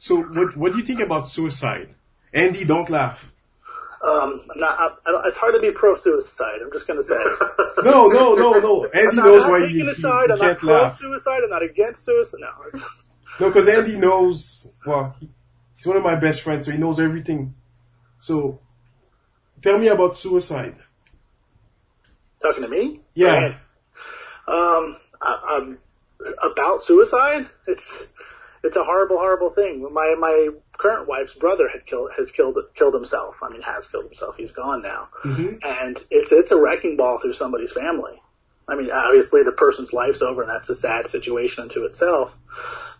So 0.00 0.22
what, 0.22 0.56
what 0.56 0.72
do 0.72 0.78
you 0.78 0.84
think 0.84 1.00
about 1.00 1.30
suicide? 1.30 1.94
Andy, 2.32 2.64
don't 2.64 2.90
laugh. 2.90 3.30
Um, 4.04 4.42
not, 4.56 4.78
I, 4.78 5.10
I 5.10 5.22
it's 5.28 5.36
hard 5.38 5.54
to 5.54 5.60
be 5.60 5.70
pro 5.70 5.94
suicide. 5.96 6.60
I'm 6.62 6.70
just 6.72 6.86
going 6.86 6.98
to 6.98 7.04
say. 7.04 7.14
no, 7.84 8.08
no, 8.08 8.34
no, 8.34 8.58
no. 8.58 8.84
Andy 8.86 9.16
not, 9.16 9.24
knows 9.24 9.44
why 9.44 9.58
you, 9.64 9.84
you 9.84 9.88
I'm 9.88 9.94
can't 9.94 10.40
not 10.40 10.58
pro 10.58 10.74
laugh. 10.74 10.98
suicide. 10.98 11.40
I'm 11.44 11.50
not 11.50 11.62
against 11.62 12.04
suicide. 12.04 12.40
No. 12.40 12.80
No, 13.40 13.48
because 13.48 13.66
Andy 13.66 13.96
knows. 13.96 14.70
Well, 14.84 15.16
he, 15.20 15.30
he's 15.76 15.86
one 15.86 15.96
of 15.96 16.02
my 16.02 16.14
best 16.14 16.42
friends, 16.42 16.64
so 16.66 16.72
he 16.72 16.78
knows 16.78 16.98
everything. 17.00 17.54
So, 18.20 18.60
tell 19.62 19.78
me 19.78 19.88
about 19.88 20.16
suicide. 20.16 20.76
talking 22.42 22.62
to 22.62 22.68
me. 22.68 23.00
Yeah. 23.14 23.56
Um, 24.46 24.96
I, 25.20 25.74
about 26.42 26.82
suicide. 26.82 27.48
It's 27.66 28.02
it's 28.62 28.76
a 28.76 28.84
horrible, 28.84 29.16
horrible 29.18 29.50
thing. 29.50 29.86
My 29.92 30.14
my 30.18 30.48
current 30.78 31.06
wife's 31.08 31.34
brother 31.34 31.68
had 31.72 31.86
killed 31.86 32.10
has 32.16 32.30
killed 32.30 32.58
killed 32.74 32.94
himself. 32.94 33.38
I 33.42 33.48
mean, 33.50 33.62
has 33.62 33.86
killed 33.86 34.04
himself. 34.04 34.36
He's 34.36 34.52
gone 34.52 34.82
now, 34.82 35.08
Mhm. 35.24 35.64
and 35.64 36.02
it's 36.10 36.32
it's 36.32 36.50
a 36.50 36.60
wrecking 36.60 36.96
ball 36.96 37.18
through 37.18 37.34
somebody's 37.34 37.72
family. 37.72 38.20
I 38.68 38.76
mean, 38.76 38.90
obviously 38.90 39.42
the 39.42 39.52
person's 39.52 39.92
life's 39.92 40.22
over, 40.22 40.42
and 40.42 40.50
that's 40.50 40.68
a 40.68 40.74
sad 40.74 41.06
situation 41.08 41.64
unto 41.64 41.84
itself. 41.84 42.34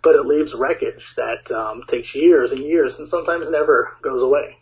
But 0.03 0.16
it 0.16 0.27
leaves 0.27 0.55
wreckage 0.55 1.14
that 1.16 1.50
um, 1.50 1.83
takes 1.88 2.14
years 2.14 2.53
and 2.53 2.61
years, 2.61 2.98
and 2.98 3.09
sometimes 3.09 3.50
never 3.50 3.96
goes 4.03 4.22
away. 4.22 4.59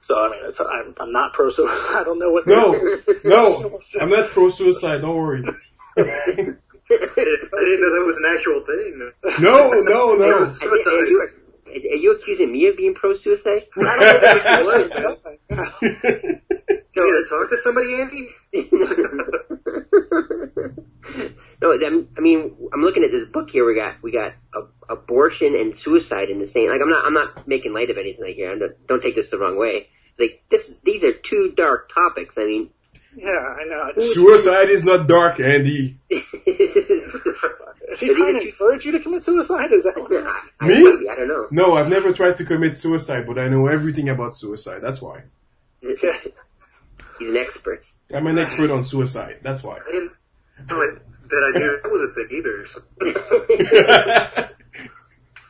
So 0.00 0.24
I 0.24 0.30
mean, 0.30 0.40
it's, 0.44 0.60
I'm, 0.60 0.94
I'm 0.98 1.12
not 1.12 1.32
pro 1.32 1.50
suicide. 1.50 1.74
I 1.96 2.04
don't 2.04 2.20
know 2.20 2.30
what. 2.30 2.46
No, 2.46 2.72
no, 3.24 3.80
I'm 4.00 4.10
not 4.10 4.30
pro 4.30 4.50
suicide. 4.50 5.00
Don't 5.00 5.16
worry. 5.16 5.44
I 5.98 6.02
didn't 6.36 7.80
know 7.80 7.90
that 7.94 8.04
was 8.06 8.16
an 8.16 8.24
actual 8.36 8.60
thing. 8.60 9.12
No, 9.40 9.70
no, 9.72 10.14
no. 10.14 10.44
Are, 10.44 10.44
are, 10.44 11.06
you, 11.06 11.28
are 11.74 11.96
you 11.96 12.12
accusing 12.12 12.52
me 12.52 12.66
of 12.68 12.76
being 12.76 12.94
pro-suicide? 12.94 13.66
I 13.76 13.96
don't 13.98 14.44
know 14.44 14.64
what 14.64 15.24
was. 15.82 16.80
Man. 16.96 16.96
So, 16.96 17.04
You 17.04 17.26
gonna 17.26 17.40
talk 17.40 17.50
to 17.50 17.56
somebody, 17.58 17.94
Andy? 17.94 18.28
no, 21.62 21.72
I'm, 21.72 22.08
I 22.16 22.20
mean, 22.20 22.56
I'm 22.72 22.82
looking 22.82 23.04
at 23.04 23.10
this 23.10 23.28
book 23.28 23.50
here. 23.50 23.66
We 23.66 23.74
got 23.74 24.02
we 24.02 24.12
got 24.12 24.32
a, 24.54 24.62
abortion 24.92 25.54
and 25.54 25.76
suicide 25.76 26.30
in 26.30 26.38
the 26.38 26.46
same. 26.46 26.70
Like, 26.70 26.80
I'm 26.80 26.88
not 26.88 27.04
I'm 27.04 27.14
not 27.14 27.46
making 27.46 27.72
light 27.72 27.90
of 27.90 27.98
anything 27.98 28.24
like 28.24 28.36
here. 28.36 28.52
I'm 28.52 28.58
not, 28.58 28.70
don't 28.86 29.02
take 29.02 29.14
this 29.14 29.30
the 29.30 29.38
wrong 29.38 29.58
way. 29.58 29.88
It's 30.10 30.20
like 30.20 30.42
this. 30.50 30.78
These 30.84 31.04
are 31.04 31.12
two 31.12 31.52
dark 31.56 31.92
topics. 31.92 32.38
I 32.38 32.44
mean, 32.44 32.70
Yeah, 33.14 33.30
I 33.30 33.64
know. 33.64 34.02
Suicide 34.02 34.68
is 34.68 34.84
not 34.84 35.06
dark, 35.06 35.40
Andy. 35.40 35.98
Is 37.88 38.00
he 38.00 38.12
trying 38.14 38.34
to 38.34 38.40
encourage 38.46 38.84
you 38.84 38.92
to 38.92 39.00
commit 39.00 39.24
suicide? 39.24 39.72
Is 39.72 39.84
that 39.84 39.96
what? 39.96 40.12
I, 40.12 40.40
I, 40.60 40.66
Me? 40.66 40.84
maybe, 40.84 41.08
I 41.08 41.14
don't 41.14 41.28
know. 41.28 41.46
No, 41.50 41.76
I've 41.76 41.88
never 41.88 42.12
tried 42.12 42.36
to 42.38 42.44
commit 42.44 42.76
suicide, 42.76 43.26
but 43.26 43.38
I 43.38 43.48
know 43.48 43.68
everything 43.68 44.08
about 44.08 44.36
suicide. 44.36 44.80
That's 44.82 45.00
why. 45.00 45.22
Okay. 45.84 46.18
He's 47.18 47.28
an 47.28 47.36
expert. 47.36 47.84
I'm 48.14 48.26
an 48.26 48.38
expert 48.38 48.70
on 48.70 48.84
suicide. 48.84 49.38
That's 49.42 49.62
why. 49.62 49.78
I 49.78 49.90
didn't 49.92 50.12
know 50.68 50.80
it, 50.82 51.02
that 51.28 51.52
I 51.54 51.58
knew 51.58 51.80
that 51.82 51.90
was 51.90 52.02
a 52.02 52.08
thing 52.14 52.28
either. 52.32 52.66
So. 52.66 52.80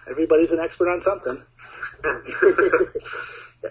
Everybody's 0.10 0.52
an 0.52 0.60
expert 0.60 0.88
on 0.88 1.02
something. 1.02 1.42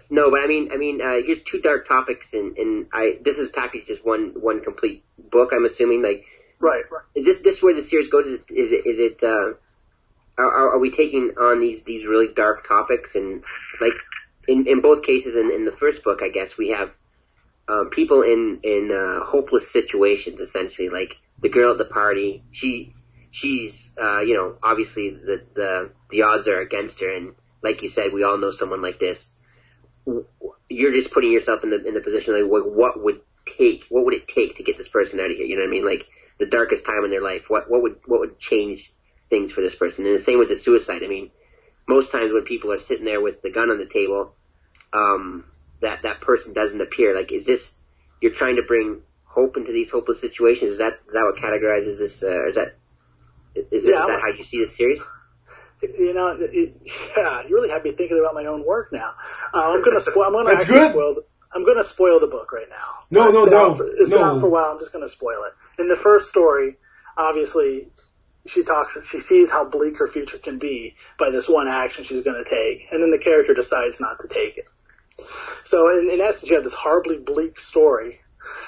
No, 0.09 0.29
but 0.29 0.41
I 0.41 0.47
mean, 0.47 0.71
I 0.73 0.77
mean, 0.77 1.01
uh, 1.01 1.21
here's 1.25 1.41
two 1.43 1.59
dark 1.61 1.87
topics, 1.87 2.33
and 2.33 2.57
and 2.57 2.87
I 2.91 3.17
this 3.23 3.37
is 3.37 3.49
packaged 3.49 3.89
as 3.89 3.99
one 3.99 4.33
one 4.35 4.61
complete 4.61 5.05
book. 5.31 5.51
I'm 5.53 5.63
assuming. 5.65 6.01
Like, 6.01 6.25
Right. 6.59 6.83
Right. 6.91 7.03
is 7.15 7.25
this 7.25 7.39
this 7.41 7.61
where 7.61 7.73
the 7.75 7.83
series 7.83 8.09
goes? 8.09 8.25
Is, 8.27 8.39
is 8.49 8.71
it 8.71 8.85
is 8.85 8.99
it? 8.99 9.23
Uh, 9.23 9.53
are, 10.37 10.51
are 10.51 10.69
are 10.75 10.79
we 10.79 10.91
taking 10.91 11.35
on 11.39 11.61
these 11.61 11.83
these 11.83 12.05
really 12.05 12.27
dark 12.33 12.67
topics 12.67 13.15
and 13.15 13.43
like 13.79 13.93
in 14.47 14.67
in 14.67 14.81
both 14.81 15.03
cases 15.03 15.35
in 15.35 15.51
in 15.51 15.65
the 15.65 15.71
first 15.71 16.03
book, 16.03 16.19
I 16.21 16.29
guess 16.29 16.57
we 16.57 16.69
have 16.69 16.91
um, 17.67 17.89
people 17.89 18.21
in 18.21 18.59
in 18.63 18.91
uh, 18.91 19.25
hopeless 19.25 19.71
situations 19.71 20.39
essentially. 20.39 20.89
Like 20.89 21.15
the 21.41 21.49
girl 21.49 21.71
at 21.71 21.77
the 21.77 21.85
party, 21.85 22.43
she 22.51 22.93
she's 23.31 23.91
uh, 24.01 24.21
you 24.21 24.35
know 24.35 24.57
obviously 24.61 25.09
the 25.09 25.43
the 25.53 25.91
the 26.11 26.21
odds 26.23 26.47
are 26.47 26.59
against 26.59 26.99
her, 27.01 27.11
and 27.11 27.35
like 27.63 27.81
you 27.81 27.87
said, 27.87 28.13
we 28.13 28.23
all 28.23 28.37
know 28.37 28.51
someone 28.51 28.81
like 28.81 28.99
this. 28.99 29.33
You're 30.69 30.93
just 30.93 31.11
putting 31.11 31.31
yourself 31.31 31.63
in 31.63 31.71
the 31.71 31.83
in 31.85 31.93
the 31.93 32.01
position 32.01 32.39
like 32.39 32.49
what, 32.49 32.71
what 32.71 33.03
would 33.03 33.21
take 33.57 33.85
what 33.89 34.05
would 34.05 34.13
it 34.13 34.27
take 34.27 34.57
to 34.57 34.63
get 34.63 34.77
this 34.77 34.87
person 34.87 35.19
out 35.19 35.31
of 35.31 35.37
here? 35.37 35.45
You 35.45 35.55
know 35.55 35.63
what 35.63 35.69
I 35.69 35.71
mean? 35.71 35.85
Like 35.85 36.05
the 36.39 36.45
darkest 36.45 36.85
time 36.85 37.03
in 37.03 37.11
their 37.11 37.23
life. 37.23 37.43
What 37.47 37.69
what 37.69 37.81
would 37.81 37.99
what 38.05 38.19
would 38.19 38.39
change 38.39 38.93
things 39.29 39.51
for 39.51 39.61
this 39.61 39.75
person? 39.75 40.05
And 40.05 40.15
the 40.15 40.21
same 40.21 40.37
with 40.37 40.49
the 40.49 40.57
suicide. 40.57 41.01
I 41.03 41.07
mean, 41.07 41.31
most 41.87 42.11
times 42.11 42.31
when 42.31 42.43
people 42.43 42.71
are 42.71 42.79
sitting 42.79 43.05
there 43.05 43.21
with 43.21 43.41
the 43.41 43.51
gun 43.51 43.69
on 43.69 43.79
the 43.79 43.85
table, 43.85 44.35
um, 44.93 45.45
that 45.81 46.03
that 46.03 46.21
person 46.21 46.53
doesn't 46.53 46.81
appear. 46.81 47.15
Like, 47.15 47.31
is 47.31 47.45
this 47.45 47.71
you're 48.21 48.33
trying 48.33 48.55
to 48.57 48.63
bring 48.63 49.01
hope 49.23 49.57
into 49.57 49.71
these 49.71 49.89
hopeless 49.89 50.21
situations? 50.21 50.73
Is 50.73 50.77
that 50.79 50.93
is 51.07 51.13
that 51.13 51.23
what 51.23 51.35
categorizes 51.37 51.99
this? 51.99 52.23
Uh, 52.23 52.47
is 52.47 52.55
that 52.55 52.75
is, 53.55 53.85
Yeah, 53.85 54.01
is 54.01 54.07
that 54.07 54.19
how 54.21 54.27
you 54.37 54.43
see 54.43 54.59
this 54.59 54.75
series? 54.75 54.99
You 55.81 56.13
know, 56.13 56.29
it, 56.29 56.49
it, 56.53 56.77
yeah, 57.17 57.45
you 57.47 57.53
really 57.55 57.69
have 57.69 57.83
me 57.83 57.91
thinking 57.91 58.17
about 58.19 58.33
my 58.33 58.45
own 58.45 58.65
work 58.65 58.91
now. 58.91 59.13
Uh, 59.53 59.71
I'm 59.73 59.83
gonna 59.83 60.01
spoil. 60.01 60.25
I'm 60.25 60.33
gonna 60.33 60.55
That's 60.55 60.65
good. 60.65 60.91
spoil. 60.91 61.15
The, 61.15 61.25
I'm 61.53 61.65
gonna 61.65 61.83
spoil 61.83 62.19
the 62.19 62.27
book 62.27 62.51
right 62.51 62.67
now. 62.69 63.03
No, 63.11 63.29
no, 63.31 63.43
been 63.45 63.53
no, 63.53 63.75
for- 63.75 63.87
It's 63.87 64.09
been 64.09 64.19
no. 64.19 64.23
out 64.35 64.39
for 64.41 64.47
a 64.47 64.49
while. 64.49 64.65
I'm 64.71 64.79
just 64.79 64.91
gonna 64.93 65.09
spoil 65.09 65.43
it. 65.43 65.81
In 65.81 65.87
the 65.89 65.95
first 65.95 66.29
story, 66.29 66.77
obviously, 67.17 67.89
she 68.47 68.63
talks. 68.63 68.97
She 69.09 69.19
sees 69.19 69.49
how 69.49 69.65
bleak 69.69 69.97
her 69.99 70.07
future 70.07 70.37
can 70.37 70.59
be 70.59 70.95
by 71.19 71.29
this 71.29 71.47
one 71.47 71.67
action 71.67 72.03
she's 72.03 72.23
gonna 72.23 72.45
take, 72.45 72.87
and 72.91 73.01
then 73.03 73.11
the 73.11 73.19
character 73.19 73.53
decides 73.53 73.99
not 73.99 74.17
to 74.21 74.27
take 74.27 74.57
it. 74.57 74.65
So, 75.63 75.89
in, 75.89 76.09
in 76.11 76.21
essence, 76.21 76.49
you 76.49 76.55
have 76.55 76.63
this 76.63 76.73
horribly 76.73 77.17
bleak 77.17 77.59
story, 77.59 78.19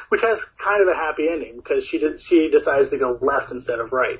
which 0.09 0.21
has 0.21 0.43
kind 0.57 0.81
of 0.81 0.87
a 0.87 0.95
happy 0.95 1.27
ending 1.29 1.57
because 1.57 1.83
she 1.85 1.99
did, 1.99 2.21
she 2.21 2.49
decides 2.49 2.89
to 2.91 2.97
go 2.97 3.17
left 3.21 3.51
instead 3.51 3.79
of 3.79 3.91
right. 3.91 4.19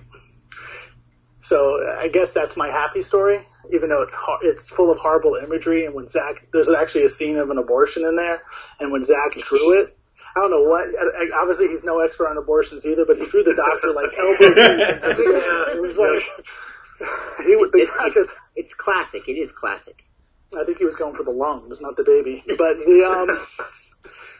So 1.42 1.80
I 1.98 2.10
guess 2.10 2.34
that's 2.34 2.58
my 2.58 2.67
happy 2.67 3.02
story, 3.04 3.46
even 3.73 3.90
though 3.90 4.02
it's 4.02 4.13
it's 4.44 4.69
full 4.69 4.92
of 4.92 4.98
horrible 4.98 5.36
imagery. 5.36 5.86
And 5.86 5.96
when 5.96 6.08
Zach, 6.10 6.48
there's 6.52 6.67
actually 6.69 7.06
a 7.06 7.10
scene 7.10 7.38
of 7.38 7.50
an 7.50 7.58
abortion 7.58 8.04
in 8.04 8.15
there, 8.17 8.42
and 8.82 8.92
when 8.92 9.06
Zach 9.06 9.32
drew 9.48 9.80
it, 9.80 9.98
I 10.36 10.42
don't 10.42 10.52
know 10.52 10.63
what. 10.63 10.88
I, 10.90 11.23
I- 11.23 11.40
obviously, 11.42 11.69
he's 11.69 11.86
no 11.86 12.00
expert 12.00 12.28
on 12.28 12.38
abortions 12.38 12.86
either, 12.86 13.06
but 13.06 13.17
he 13.17 13.25
drew 13.28 13.44
the 13.44 13.56
doctor 13.56 13.94
like 13.94 14.12
elbow 14.19 14.54
deep. 14.54 15.75
It 15.75 15.82
was 15.82 15.98
like 15.98 16.23
he 17.46 17.56
would. 17.56 17.69
It's, 17.75 17.92
it's, 18.17 18.36
it's 18.56 18.73
classic. 18.73 19.30
It 19.30 19.34
is 19.38 19.52
classic. 19.54 20.04
I 20.56 20.63
think 20.63 20.77
he 20.77 20.85
was 20.85 20.95
going 20.95 21.15
for 21.15 21.23
the 21.23 21.31
lungs, 21.31 21.81
not 21.81 21.98
the 21.98 22.04
baby. 22.04 22.43
But 22.48 22.77
the 22.77 23.04
um. 23.06 23.45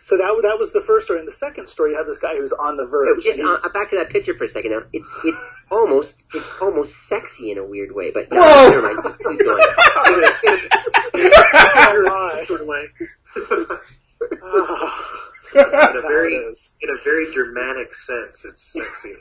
So 0.05 0.16
that 0.16 0.39
that 0.43 0.58
was 0.58 0.72
the 0.72 0.82
first 0.82 1.05
story. 1.08 1.20
In 1.20 1.26
the 1.26 1.34
second 1.34 1.68
story, 1.68 1.91
you 1.91 1.97
have 1.97 2.08
this 2.08 2.20
guy 2.20 2.38
who's 2.38 2.53
on 2.53 2.78
the 2.78 2.86
verge. 2.86 3.26
Just 3.26 3.39
and 3.39 3.49
uh, 3.49 3.68
back 3.74 3.89
to 3.89 3.97
that 3.97 4.10
picture 4.10 4.34
for 4.36 4.45
a 4.45 4.47
second. 4.47 4.72
Now, 4.72 4.84
it's 4.93 5.12
it's 5.26 5.45
almost 5.70 6.16
it's 6.34 6.47
almost 6.62 6.95
sexy 7.10 7.51
in 7.51 7.58
a 7.58 7.66
weird 7.66 7.93
way. 7.93 8.12
But 8.12 8.32
no, 8.32 8.41
Whoa! 8.41 8.70
never 8.70 8.93
mind. 8.93 9.18
Keep 9.18 9.39
going. 9.39 9.58
My. 12.05 12.45
Sort 12.47 12.62
of 12.62 12.68
like. 12.68 12.93
In 15.55 15.62
a 15.62 16.01
very 16.01 16.36
it 16.36 16.51
is. 16.51 16.70
in 16.82 16.89
a 16.89 17.03
very 17.03 17.34
Germanic 17.34 17.93
sense. 17.93 18.45
It's 18.45 18.72
sexy. 18.72 19.14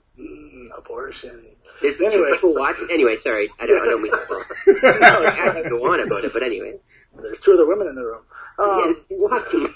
Mm, 0.18 0.76
abortion. 0.76 1.44
There's 1.80 2.00
Anyway. 2.00 2.28
two 2.28 2.34
people 2.34 2.54
watching. 2.54 2.88
Anyway, 2.90 3.16
sorry, 3.16 3.50
I 3.60 3.66
don't, 3.66 3.80
I 3.80 3.84
don't 3.84 4.02
mean 4.02 4.12
to. 4.12 4.44
No, 5.00 5.62
I 5.62 5.68
go 5.68 5.92
on 5.92 6.00
about 6.00 6.24
it, 6.24 6.32
but 6.32 6.42
anyway. 6.42 6.74
There's 7.20 7.40
two 7.40 7.52
other 7.52 7.66
women 7.66 7.88
in 7.88 7.94
the 7.94 8.04
room. 8.04 8.22
Um, 8.58 9.04
yeah, 9.10 9.16
watching. 9.16 9.72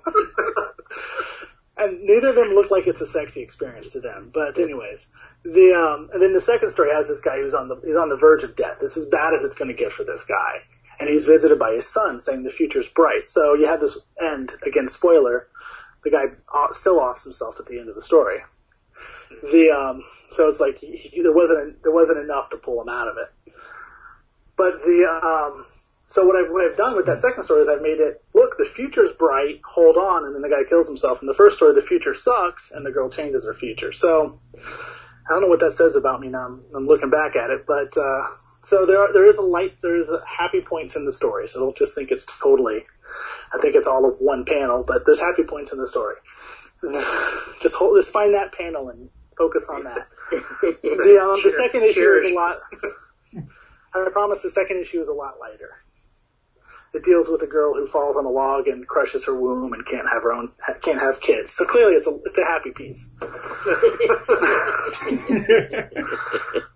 and 1.77 2.01
neither 2.03 2.29
of 2.29 2.35
them 2.35 2.49
look 2.55 2.71
like 2.71 2.87
it's 2.87 3.01
a 3.01 3.05
sexy 3.05 3.41
experience 3.41 3.89
to 3.91 3.99
them. 3.99 4.31
But 4.33 4.57
anyways, 4.57 5.07
the 5.43 5.73
um, 5.73 6.09
and 6.13 6.21
then 6.21 6.33
the 6.33 6.41
second 6.41 6.71
story 6.71 6.91
has 6.93 7.07
this 7.07 7.21
guy 7.21 7.37
who's 7.37 7.53
on 7.53 7.67
the 7.67 7.79
he's 7.85 7.95
on 7.95 8.09
the 8.09 8.17
verge 8.17 8.43
of 8.43 8.55
death. 8.55 8.77
It's 8.81 8.97
as 8.97 9.05
bad 9.07 9.33
as 9.33 9.43
it's 9.43 9.55
going 9.55 9.69
to 9.69 9.77
get 9.77 9.91
for 9.91 10.03
this 10.03 10.23
guy, 10.23 10.61
and 10.99 11.09
he's 11.09 11.25
visited 11.25 11.59
by 11.59 11.73
his 11.73 11.87
son, 11.87 12.19
saying 12.19 12.43
the 12.43 12.49
future's 12.51 12.87
bright. 12.87 13.29
So 13.29 13.53
you 13.53 13.67
have 13.67 13.81
this 13.81 13.97
end 14.21 14.51
again. 14.65 14.87
Spoiler: 14.87 15.47
the 16.03 16.11
guy 16.11 16.25
uh, 16.53 16.71
still 16.71 16.99
offs 16.99 17.23
himself 17.23 17.59
at 17.59 17.65
the 17.65 17.79
end 17.79 17.89
of 17.89 17.95
the 17.95 18.01
story. 18.01 18.39
The 19.29 19.71
um, 19.71 20.03
so 20.31 20.47
it's 20.49 20.59
like 20.59 20.77
he, 20.79 20.95
he- 20.97 21.21
there 21.21 21.33
wasn't 21.33 21.81
there 21.83 21.91
wasn't 21.91 22.19
enough 22.19 22.49
to 22.51 22.57
pull 22.57 22.81
him 22.81 22.89
out 22.89 23.07
of 23.07 23.17
it. 23.17 23.53
But 24.57 24.79
the 24.79 25.05
um, 25.05 25.65
so 26.07 26.25
what 26.25 26.35
I've 26.35 26.51
what 26.51 26.63
I've 26.63 26.77
done 26.77 26.95
with 26.95 27.05
that 27.07 27.19
second 27.19 27.43
story 27.43 27.61
is 27.61 27.69
I've 27.69 27.81
made 27.81 27.99
it 27.99 28.23
look 28.33 28.57
the 28.57 28.65
future's 28.65 29.11
bright, 29.17 29.61
hold 29.65 29.97
on, 29.97 30.25
and 30.25 30.33
then 30.35 30.41
the 30.41 30.49
guy 30.49 30.63
kills 30.67 30.87
himself. 30.87 31.21
In 31.21 31.27
the 31.27 31.33
first 31.33 31.57
story, 31.57 31.73
the 31.73 31.81
future 31.81 32.13
sucks, 32.13 32.71
and 32.71 32.85
the 32.85 32.91
girl 32.91 33.09
changes 33.09 33.45
her 33.45 33.53
future. 33.53 33.91
So 33.91 34.39
I 35.27 35.29
don't 35.33 35.41
know 35.41 35.47
what 35.47 35.59
that 35.61 35.73
says 35.73 35.95
about 35.95 36.21
me 36.21 36.27
now. 36.29 36.45
I'm, 36.45 36.63
I'm 36.75 36.87
looking 36.87 37.09
back 37.09 37.35
at 37.35 37.49
it, 37.49 37.65
but 37.65 37.97
uh, 37.97 38.27
so 38.65 38.85
there 38.85 38.99
are, 38.99 39.11
there 39.13 39.25
is 39.25 39.37
a 39.37 39.41
light, 39.41 39.81
there 39.81 39.99
is 39.99 40.09
happy 40.25 40.61
points 40.61 40.95
in 40.95 41.05
the 41.05 41.11
story. 41.11 41.47
So 41.47 41.59
don't 41.59 41.77
just 41.77 41.95
think 41.95 42.11
it's 42.11 42.25
totally. 42.41 42.85
I 43.53 43.59
think 43.59 43.75
it's 43.75 43.87
all 43.87 44.05
of 44.09 44.17
one 44.19 44.45
panel, 44.45 44.83
but 44.83 45.05
there's 45.05 45.19
happy 45.19 45.43
points 45.43 45.71
in 45.71 45.79
the 45.79 45.87
story. 45.87 46.15
just 47.61 47.75
hold, 47.75 47.97
just 47.97 48.11
find 48.11 48.33
that 48.33 48.51
panel 48.53 48.89
and 48.89 49.09
focus 49.37 49.67
on 49.69 49.83
that. 49.83 50.07
The 50.31 51.19
um, 51.21 51.41
the 51.43 51.53
second 51.57 51.83
issue 51.83 52.11
is 52.13 52.31
a 52.31 52.35
lot. 52.35 52.61
I 53.93 54.09
promise 54.11 54.41
the 54.41 54.49
second 54.49 54.77
issue 54.77 55.01
is 55.01 55.07
a 55.07 55.13
lot 55.13 55.39
lighter. 55.39 55.69
It 56.93 57.03
deals 57.03 57.27
with 57.27 57.41
a 57.41 57.47
girl 57.47 57.73
who 57.73 57.87
falls 57.87 58.15
on 58.15 58.25
a 58.25 58.29
log 58.29 58.67
and 58.67 58.87
crushes 58.87 59.25
her 59.25 59.35
womb 59.35 59.73
and 59.73 59.85
can't 59.85 60.07
have 60.07 60.23
her 60.23 60.31
own 60.31 60.53
can't 60.81 60.99
have 60.99 61.19
kids. 61.19 61.51
So 61.51 61.65
clearly, 61.65 61.95
it's 61.95 62.07
a 62.07 62.17
it's 62.25 62.37
a 62.37 62.45
happy 62.45 62.71
piece. 62.71 63.09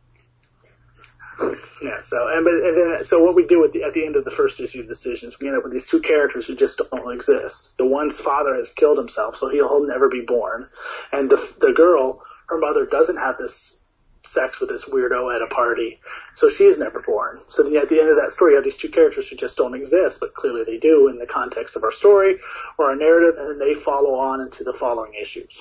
Yeah. 1.82 2.00
So 2.00 2.28
and 2.28 2.44
but 2.44 2.54
and 2.54 2.78
then 2.78 3.06
so 3.06 3.24
what 3.24 3.36
we 3.36 3.46
do 3.46 3.64
at 3.64 3.72
the 3.72 3.84
at 3.84 3.94
the 3.94 4.06
end 4.06 4.16
of 4.16 4.26
the 4.26 4.32
first 4.32 4.60
issue 4.60 4.82
of 4.82 4.88
Decisions, 4.88 5.40
we 5.40 5.48
end 5.48 5.58
up 5.58 5.64
with 5.64 5.74
these 5.74 5.88
two 5.88 6.02
characters 6.02 6.46
who 6.46 6.56
just 6.56 6.82
don't 6.92 7.14
exist. 7.14 7.78
The 7.78 7.86
one's 7.86 8.20
father 8.20 8.56
has 8.56 8.70
killed 8.74 8.98
himself, 8.98 9.38
so 9.38 9.50
he'll, 9.50 9.68
he'll 9.68 9.88
never 9.88 10.10
be 10.10 10.22
born, 10.22 10.70
and 11.12 11.30
the 11.30 11.54
the 11.60 11.72
girl, 11.72 12.22
her 12.48 12.58
mother 12.58 12.86
doesn't 12.86 13.18
have 13.18 13.38
this 13.38 13.78
sex 14.26 14.60
with 14.60 14.70
this 14.70 14.86
weirdo 14.86 15.34
at 15.34 15.42
a 15.42 15.48
party, 15.48 16.00
so 16.36 16.50
she's 16.50 16.78
never 16.78 17.02
born. 17.02 17.40
So 17.48 17.64
then 17.64 17.76
at 17.78 17.90
the 17.90 18.00
end 18.00 18.10
of 18.10 18.18
that 18.18 18.32
story, 18.32 18.52
you 18.52 18.56
have 18.58 18.66
these 18.66 18.78
two 18.78 18.90
characters 18.90 19.28
who 19.28 19.36
just 19.36 19.58
don't 19.58 19.74
exist, 19.74 20.20
but 20.20 20.34
clearly 20.34 20.64
they 20.66 20.78
do 20.78 21.08
in 21.08 21.18
the 21.18 21.26
context 21.26 21.76
of 21.76 21.84
our 21.84 21.92
story 21.92 22.38
or 22.78 22.90
our 22.90 22.96
narrative, 22.96 23.36
and 23.40 23.50
then 23.50 23.60
they 23.60 23.74
follow 23.74 24.16
on 24.16 24.42
into 24.42 24.64
the 24.64 24.74
following 24.74 25.14
issues. 25.14 25.60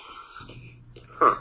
Huh. 1.12 1.36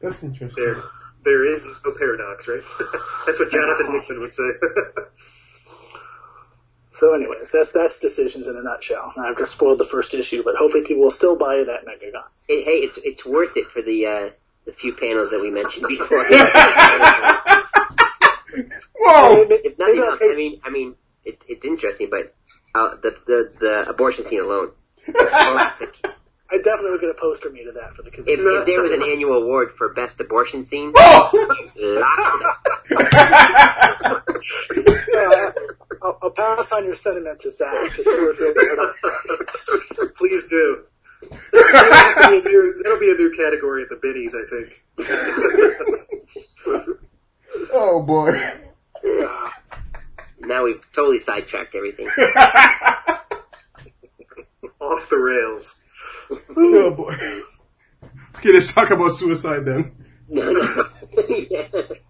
That's 0.00 0.22
interesting. 0.22 0.64
there, 0.64 0.82
there 1.24 1.44
is 1.46 1.62
no 1.64 1.92
paradox, 1.92 2.48
right? 2.48 2.62
That's 3.26 3.38
what 3.38 3.50
Jonathan 3.50 3.92
Hickman 3.92 4.20
would 4.20 4.34
say. 4.34 4.42
So, 6.94 7.14
anyways, 7.14 7.50
that's 7.50 7.72
that's 7.72 7.98
decisions 7.98 8.46
in 8.46 8.56
a 8.56 8.62
nutshell. 8.62 9.12
I've 9.16 9.36
just 9.36 9.50
spoiled 9.52 9.78
the 9.78 9.84
first 9.84 10.14
issue, 10.14 10.44
but 10.44 10.54
hopefully 10.56 10.84
people 10.84 11.02
will 11.02 11.10
still 11.10 11.34
buy 11.34 11.54
it 11.54 11.68
at 11.68 11.84
MegaCon. 11.84 12.22
Hey, 12.46 12.62
hey, 12.62 12.78
it's 12.78 12.96
it's 13.02 13.24
worth 13.24 13.56
it 13.56 13.66
for 13.70 13.82
the 13.82 14.06
uh, 14.06 14.30
the 14.66 14.72
few 14.72 14.92
panels 14.92 15.30
that 15.30 15.40
we 15.40 15.50
mentioned 15.50 15.86
before. 15.88 16.24
Whoa! 18.94 19.46
if 19.50 19.78
nothing 19.78 19.96
Maybe 19.96 19.98
I'll 19.98 20.10
else, 20.10 20.20
I 20.22 20.36
mean, 20.36 20.60
I 20.62 20.70
mean, 20.70 20.94
it's 21.24 21.44
it's 21.48 21.64
interesting, 21.64 22.08
but 22.08 22.36
uh, 22.72 22.96
the 23.02 23.16
the 23.26 23.52
the 23.58 23.88
abortion 23.88 24.24
scene 24.26 24.40
alone, 24.40 24.70
classic. 25.12 26.06
I 26.52 26.58
definitely 26.58 26.90
would 26.90 27.00
get 27.00 27.08
a 27.10 27.14
poster 27.18 27.48
made 27.50 27.66
of 27.66 27.74
that 27.74 27.94
for 27.94 28.02
the 28.02 28.08
If, 28.08 28.14
convention. 28.14 28.46
if 28.60 28.66
there 28.66 28.82
was 28.82 28.92
an 28.92 29.02
annual 29.02 29.42
award 29.42 29.72
for 29.78 29.94
best 29.94 30.20
abortion 30.20 30.64
scene, 30.64 30.92
Oh! 30.94 31.30
lock 31.76 32.62
it 32.90 33.02
up. 35.16 35.54
I'll, 36.02 36.18
I'll 36.22 36.30
pass 36.30 36.72
on 36.72 36.84
your 36.84 36.96
sentiment 36.96 37.40
to 37.40 37.50
Zach. 37.52 37.92
Just 37.92 38.04
to 38.04 38.10
reveal 38.10 38.52
that. 38.54 40.12
Please 40.16 40.46
do. 40.48 40.82
That'll 41.52 42.30
be, 42.32 42.38
a 42.38 42.42
new, 42.42 42.80
that'll 42.82 42.98
be 43.00 43.10
a 43.12 43.14
new 43.14 43.32
category 43.36 43.84
at 43.84 43.88
the 43.88 43.96
biddies, 43.96 44.34
I 44.34 44.44
think. 44.50 44.82
oh 47.72 48.02
boy. 48.02 48.32
now 50.40 50.64
we've 50.64 50.80
totally 50.92 51.18
sidetracked 51.18 51.74
everything. 51.74 52.08
Off 54.80 55.08
the 55.08 55.16
rails. 55.16 55.74
Oh 56.56 56.90
boy. 56.90 57.14
Okay, 58.36 58.52
let's 58.52 58.72
talk 58.72 58.90
about 58.90 59.12
suicide 59.12 59.64
then. 59.64 59.92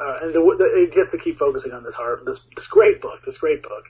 Uh, 0.00 0.16
and 0.22 0.34
the, 0.34 0.40
the, 0.40 0.90
just 0.94 1.10
to 1.10 1.18
keep 1.18 1.38
focusing 1.38 1.72
on 1.72 1.84
this 1.84 1.94
hard, 1.94 2.24
this, 2.24 2.40
this 2.56 2.66
great 2.66 3.02
book, 3.02 3.20
this 3.26 3.36
great 3.36 3.62
book. 3.62 3.84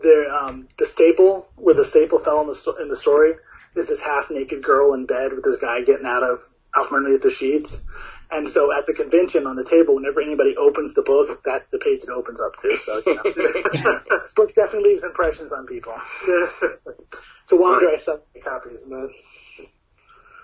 The 0.00 0.26
um, 0.42 0.66
the 0.76 0.86
staple 0.86 1.48
where 1.54 1.74
the 1.74 1.84
staple 1.84 2.18
fell 2.18 2.40
in 2.40 2.48
the 2.48 2.76
in 2.82 2.88
the 2.88 2.96
story 2.96 3.34
is 3.76 3.86
this 3.86 4.00
half 4.00 4.28
naked 4.28 4.64
girl 4.64 4.92
in 4.94 5.06
bed 5.06 5.32
with 5.32 5.44
this 5.44 5.58
guy 5.58 5.82
getting 5.82 6.06
out 6.06 6.24
of 6.24 6.42
out 6.76 6.88
from 6.88 6.96
underneath 6.98 7.22
the 7.22 7.30
sheets. 7.30 7.80
And 8.32 8.48
so 8.48 8.72
at 8.72 8.86
the 8.86 8.94
convention 8.94 9.46
on 9.46 9.56
the 9.56 9.64
table, 9.64 9.94
whenever 9.94 10.22
anybody 10.22 10.56
opens 10.56 10.94
the 10.94 11.02
book, 11.02 11.42
that's 11.44 11.68
the 11.68 11.78
page 11.78 12.02
it 12.02 12.08
opens 12.08 12.40
up 12.40 12.56
to. 12.62 12.78
So 12.78 13.02
you 13.06 13.14
know, 13.14 13.22
this 14.20 14.32
book 14.32 14.54
definitely 14.54 14.92
leaves 14.92 15.04
impressions 15.04 15.52
on 15.52 15.66
people. 15.66 15.92
so 17.46 17.56
wonder 17.56 17.90
I 17.90 17.98
sent 17.98 18.22
copies, 18.42 18.84
but 18.88 19.10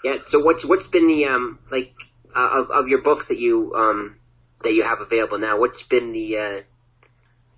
Yeah. 0.05 0.19
So 0.29 0.39
what's 0.41 0.67
what's 0.67 0.87
been 0.87 1.09
the 1.09 1.25
um 1.27 1.61
like 1.71 1.95
uh, 2.37 2.49
of 2.61 2.71
of 2.71 2.89
your 2.89 3.01
books 3.01 3.29
that 3.29 3.39
you 3.39 3.75
um 3.75 4.17
that 4.63 4.75
you 4.75 4.83
have 4.83 5.01
available 5.01 5.39
now? 5.39 5.59
What's 5.59 5.83
been 5.83 6.13
the 6.13 6.39
uh, 6.39 6.61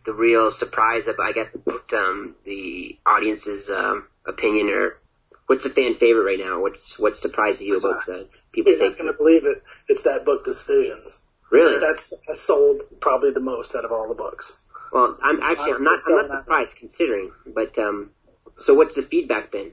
the 0.05 0.13
real 0.13 0.53
surprise 0.53 1.09
of 1.09 1.19
I 1.19 1.33
guess 1.33 1.49
um 1.93 2.37
the 2.45 2.97
audience's 3.05 3.69
um 3.69 4.07
opinion 4.25 4.71
or 4.71 5.01
what's 5.47 5.65
the 5.65 5.71
fan 5.71 5.97
favorite 5.97 6.25
right 6.25 6.39
now? 6.39 6.61
What's 6.61 6.97
what's 7.01 7.21
surprising 7.21 7.67
you 7.67 7.79
about 7.79 8.07
the 8.07 8.29
people 8.53 8.73
you're 8.73 8.89
not 8.89 8.99
going 8.99 9.13
to 9.13 9.17
believe 9.17 9.45
it. 9.45 9.63
It's 9.91 10.03
that 10.05 10.25
book, 10.25 10.45
Decisions. 10.45 11.19
really? 11.51 11.81
That's, 11.81 12.15
that's 12.27 12.41
sold 12.41 12.83
probably 13.01 13.33
the 13.33 13.41
most 13.41 13.75
out 13.75 13.85
of 13.85 13.93
all 13.93 14.09
the 14.09 14.15
books. 14.15 14.57
Well, 14.93 15.19
I'm 15.23 15.41
actually 15.43 15.73
I'm 15.73 15.85
not 15.85 16.01
I'm 16.07 16.29
not 16.29 16.41
surprised 16.41 16.77
considering, 16.77 17.33
but 17.47 17.79
um 17.79 18.11
so 18.59 18.75
what's 18.75 18.95
the 18.95 19.03
feedback 19.03 19.51
been? 19.51 19.73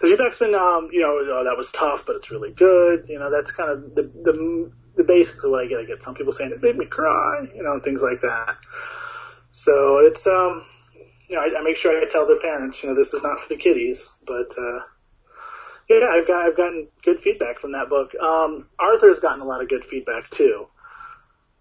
The 0.00 0.08
feedback's 0.08 0.38
been, 0.38 0.54
um, 0.54 0.90
you 0.92 1.00
know, 1.00 1.18
oh, 1.34 1.44
that 1.44 1.56
was 1.56 1.72
tough, 1.72 2.04
but 2.06 2.16
it's 2.16 2.30
really 2.30 2.52
good. 2.52 3.08
You 3.08 3.18
know, 3.18 3.30
that's 3.30 3.50
kind 3.50 3.70
of 3.70 3.94
the, 3.94 4.02
the, 4.02 4.72
the 4.96 5.04
basics 5.04 5.44
of 5.44 5.50
what 5.50 5.64
I 5.64 5.66
get. 5.66 5.78
I 5.78 5.84
get 5.84 6.02
some 6.02 6.14
people 6.14 6.32
saying 6.32 6.50
it 6.50 6.62
made 6.62 6.76
me 6.76 6.86
cry, 6.86 7.46
you 7.54 7.62
know, 7.62 7.72
and 7.72 7.82
things 7.82 8.02
like 8.02 8.20
that. 8.20 8.56
So 9.50 9.98
it's, 9.98 10.26
um, 10.26 10.64
you 11.28 11.36
know, 11.36 11.42
I, 11.42 11.58
I 11.58 11.62
make 11.62 11.76
sure 11.76 11.98
I 12.00 12.08
tell 12.08 12.26
the 12.26 12.38
parents, 12.40 12.82
you 12.82 12.88
know, 12.90 12.94
this 12.94 13.14
is 13.14 13.22
not 13.22 13.40
for 13.40 13.48
the 13.48 13.56
kiddies, 13.56 14.08
but, 14.26 14.54
uh, 14.58 14.80
yeah, 15.88 16.06
I've 16.10 16.26
got, 16.26 16.46
I've 16.46 16.56
gotten 16.56 16.88
good 17.02 17.20
feedback 17.20 17.58
from 17.60 17.72
that 17.72 17.88
book. 17.88 18.14
Um, 18.14 18.68
Arthur's 18.78 19.20
gotten 19.20 19.40
a 19.40 19.44
lot 19.44 19.62
of 19.62 19.68
good 19.68 19.84
feedback 19.84 20.30
too, 20.30 20.66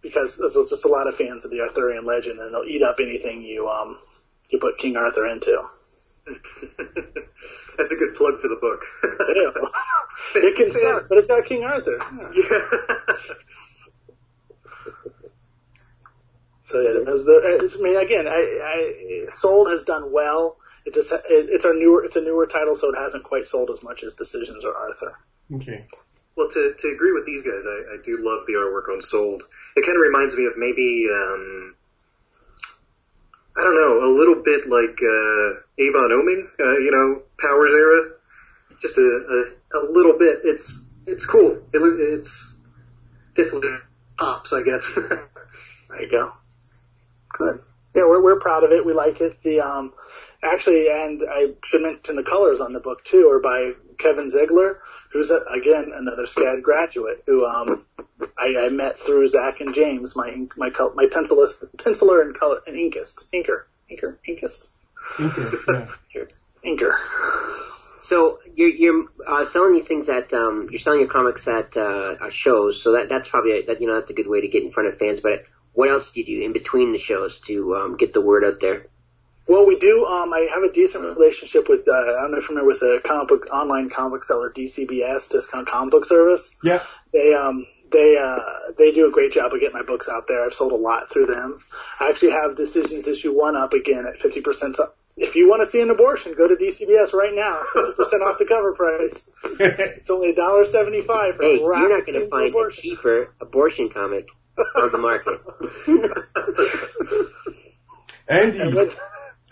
because 0.02 0.38
there's 0.38 0.70
just 0.70 0.86
a 0.86 0.90
lot 0.90 1.08
of 1.08 1.16
fans 1.16 1.46
of 1.46 1.52
the 1.52 1.62
Arthurian 1.62 2.06
legend 2.06 2.40
and 2.40 2.54
they'll 2.54 2.64
eat 2.64 2.84
up 2.84 2.98
anything 3.00 3.42
you, 3.42 3.68
um, 3.68 3.98
you 4.50 4.60
put 4.60 4.78
King 4.78 4.98
Arthur 4.98 5.26
into. 5.26 5.58
That's 7.78 7.92
a 7.92 7.96
good 7.96 8.16
plug 8.16 8.42
for 8.42 8.48
the 8.50 8.58
book. 8.60 8.84
It 10.36 10.56
can 10.58 10.72
suck, 10.72 11.08
but 11.08 11.18
it's 11.18 11.28
got 11.28 11.46
King 11.46 11.64
Arthur. 11.64 11.98
Yeah. 11.98 12.32
yeah. 12.34 13.16
So 16.68 16.82
yeah, 16.82 17.00
there's 17.06 17.24
the. 17.24 17.70
I 17.74 17.82
mean, 17.82 17.96
again, 17.96 18.28
I, 18.28 18.34
I 18.62 19.32
Sold 19.32 19.70
has 19.70 19.86
done 19.86 20.12
well. 20.12 20.58
It 20.88 20.94
just 20.94 21.12
it, 21.12 21.22
it's 21.28 21.66
our 21.66 21.74
newer 21.74 22.06
it's 22.06 22.16
a 22.16 22.22
newer 22.22 22.48
title, 22.48 22.76
so 22.76 22.88
it 22.90 22.98
hasn't 22.98 23.26
quite 23.26 23.46
sold 23.46 23.70
as 23.70 23.84
much 23.84 24.04
as 24.04 24.14
Decisions 24.14 24.64
or 24.64 24.74
Arthur. 24.74 25.20
Okay. 25.54 25.86
Well, 26.38 26.50
to, 26.50 26.74
to 26.80 26.88
agree 26.90 27.12
with 27.12 27.26
these 27.26 27.44
guys, 27.44 27.66
I, 27.66 27.96
I 27.96 27.98
do 28.06 28.20
love 28.20 28.46
the 28.46 28.54
artwork 28.54 28.94
on 28.94 29.02
Sold. 29.02 29.42
It 29.76 29.84
kind 29.84 29.98
of 29.98 30.02
reminds 30.02 30.36
me 30.36 30.46
of 30.46 30.54
maybe, 30.56 31.08
um, 31.12 31.76
I 33.58 33.64
don't 33.64 33.76
know, 33.76 34.06
a 34.06 34.12
little 34.16 34.44
bit 34.44 34.70
like 34.70 35.02
uh, 35.02 35.60
Avon 35.82 36.12
Oeming, 36.14 36.46
uh, 36.60 36.78
you 36.78 36.92
know, 36.92 37.24
Powers 37.40 37.74
era. 37.74 38.12
Just 38.80 39.00
a, 39.00 39.02
a, 39.02 39.80
a 39.80 39.92
little 39.92 40.18
bit. 40.18 40.42
It's 40.44 40.72
it's 41.08 41.26
cool. 41.26 41.58
It, 41.74 41.82
it's 41.82 42.54
definitely 43.36 43.76
pops, 44.18 44.54
I 44.54 44.62
guess. 44.64 44.84
There 45.90 46.02
you 46.04 46.12
go. 46.12 46.30
Good. 47.38 47.62
Yeah, 47.96 48.04
we're 48.04 48.22
we're 48.22 48.40
proud 48.42 48.66
of 48.66 48.72
it. 48.72 48.86
We 48.86 48.94
like 48.94 49.22
it. 49.22 49.42
The 49.42 49.62
um, 49.62 49.94
Actually, 50.44 50.88
and 50.90 51.24
I 51.30 51.48
should 51.64 51.82
mention 51.82 52.16
the 52.16 52.24
colors 52.24 52.62
on 52.62 52.74
the 52.74 52.80
book 52.80 53.04
too 53.04 53.28
are 53.30 53.40
by 53.40 53.74
Kevin 53.98 54.30
Ziegler, 54.30 54.80
who's 55.12 55.32
a, 55.32 55.40
again 55.52 55.92
another 55.96 56.24
SCAD 56.28 56.62
graduate 56.62 57.24
who 57.26 57.46
um, 57.46 57.86
I, 58.38 58.66
I 58.66 58.70
met 58.70 59.00
through 59.00 59.28
Zach 59.30 59.62
and 59.62 59.74
James, 59.74 60.16
my 60.16 60.30
ink- 60.30 60.58
my 60.58 60.72
my 60.96 61.08
pencilist, 61.12 61.64
penciler 61.78 62.22
and 62.22 62.38
color 62.38 62.60
and 62.68 62.76
inkist, 62.76 63.24
inker, 63.34 63.64
inker, 63.92 64.18
inkist, 64.28 64.68
Okay, 65.20 65.88
yeah. 66.14 66.24
inker. 66.66 66.94
So 68.04 68.40
you're 68.56 68.70
you're 68.70 69.06
uh, 69.28 69.46
selling 69.46 69.74
these 69.74 69.88
things 69.88 70.08
at 70.08 70.34
um, 70.34 70.68
you're 70.72 70.80
selling 70.80 71.00
your 71.00 71.10
comics 71.10 71.48
at 71.48 71.76
uh, 71.76 72.16
uh, 72.22 72.30
shows, 72.30 72.82
so 72.82 72.94
that 72.94 73.10
that's 73.10 73.28
probably 73.28 73.60
a, 73.60 73.66
that 73.66 73.82
you 73.82 73.88
know 73.88 73.96
that's 73.96 74.12
a 74.12 74.14
good 74.14 74.28
way 74.28 74.42
to 74.42 74.48
get 74.48 74.64
in 74.64 74.72
front 74.72 74.90
of 74.90 74.98
fans. 74.98 75.20
But 75.20 75.46
what 75.74 75.90
else 75.90 76.12
do 76.12 76.22
you 76.22 76.26
do 76.26 76.46
in 76.46 76.54
between 76.54 76.92
the 76.92 76.98
shows 76.98 77.40
to 77.42 77.76
um, 77.76 77.98
get 77.98 78.14
the 78.14 78.22
word 78.22 78.44
out 78.44 78.60
there? 78.62 78.88
Well, 79.48 79.66
we 79.66 79.80
do. 79.80 80.06
Um, 80.06 80.34
I 80.34 80.50
have 80.54 80.64
a 80.64 80.72
decent 80.72 81.04
relationship 81.06 81.70
with. 81.70 81.88
Uh, 81.88 81.94
I 81.94 82.22
don't 82.22 82.32
know 82.32 82.38
if 82.38 82.44
you're 82.44 82.48
familiar 82.48 82.68
with 82.68 82.80
the 82.82 83.02
comic 83.06 83.30
book 83.30 83.48
online 83.54 83.90
comic 83.90 84.24
seller 84.24 84.52
DCBS, 84.52 85.30
Discount 85.30 85.68
Comic 85.68 85.92
Book 85.92 86.06
Service. 86.06 86.54
Yeah. 86.64 86.84
They 87.14 87.34
um 87.34 87.66
they 87.92 88.18
uh 88.18 88.72
they 88.78 88.92
do 88.92 89.08
a 89.08 89.12
great 89.12 89.32
job 89.32 89.54
of 89.54 89.60
getting 89.62 89.74
my 89.78 89.84
books 89.84 90.10
out 90.10 90.28
there. 90.28 90.44
I've 90.46 90.54
sold 90.54 90.74
a 90.74 90.76
lot 90.76 91.10
through 91.10 91.28
them. 91.28 91.60
I 92.00 92.10
actually 92.10 92.32
have 92.32 92.58
Decisions 92.58 93.08
issue 93.08 93.32
one 93.38 93.56
up 93.56 93.72
again 93.74 94.06
at 94.06 94.22
fifty 94.22 94.42
percent. 94.42 94.78
If 95.16 95.36
you 95.36 95.50
want 95.50 95.62
to 95.64 95.66
see 95.68 95.82
an 95.82 95.90
abortion, 95.90 96.36
go 96.38 96.48
to 96.48 96.56
DCBS 96.56 97.14
right 97.14 97.34
now. 97.34 97.62
Fifty 97.74 97.94
percent 97.94 98.24
off 98.24 98.38
the 98.38 98.46
cover 98.46 98.74
price. 98.74 99.30
It's 99.98 100.10
only 100.10 100.32
a 100.32 100.36
dollar 100.36 100.66
seventy 100.66 101.02
five 101.02 101.38
for 101.38 101.44
Hey, 101.44 101.56
a 101.56 101.60
you're 101.60 101.90
not 101.90 102.06
going 102.06 102.06
to 102.06 102.12
scenes 102.12 102.24
of 102.26 102.30
find 102.32 102.54
a 102.56 102.72
cheaper 102.72 103.34
abortion 103.40 103.90
comic 103.90 104.28
on 104.76 104.92
the 104.92 104.98
market. 104.98 105.40
Andy, 108.28 108.60
And 108.62 108.76
when- 108.76 108.92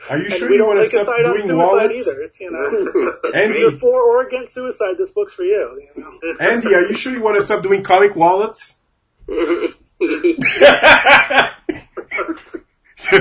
are 0.10 0.18
you 0.18 0.26
and 0.26 0.34
sure 0.36 0.50
we 0.50 0.56
you 0.56 0.60
don't 0.60 0.68
want 0.76 0.80
to 0.80 0.84
make 0.84 0.94
a 0.94 1.04
stop 1.04 1.16
side 1.16 1.26
on 1.26 1.32
doing 1.32 1.48
suicide 1.48 1.56
wallets? 1.56 2.08
either. 2.08 2.22
It's 2.22 2.40
you 2.40 2.52
know. 2.52 3.30
Andy, 3.34 3.60
Either 3.60 3.72
for 3.78 4.02
or 4.02 4.28
against 4.28 4.54
suicide, 4.54 4.98
this 4.98 5.12
book's 5.12 5.34
for 5.34 5.44
you. 5.44 5.82
you 5.96 6.02
know? 6.02 6.36
Andy, 6.40 6.74
are 6.76 6.82
you 6.84 6.96
sure 6.96 7.12
you 7.12 7.22
want 7.22 7.40
to 7.40 7.46
stop 7.46 7.64
doing 7.64 7.84
comic 7.84 8.16
wallets? 8.16 8.76
Can 9.28 9.74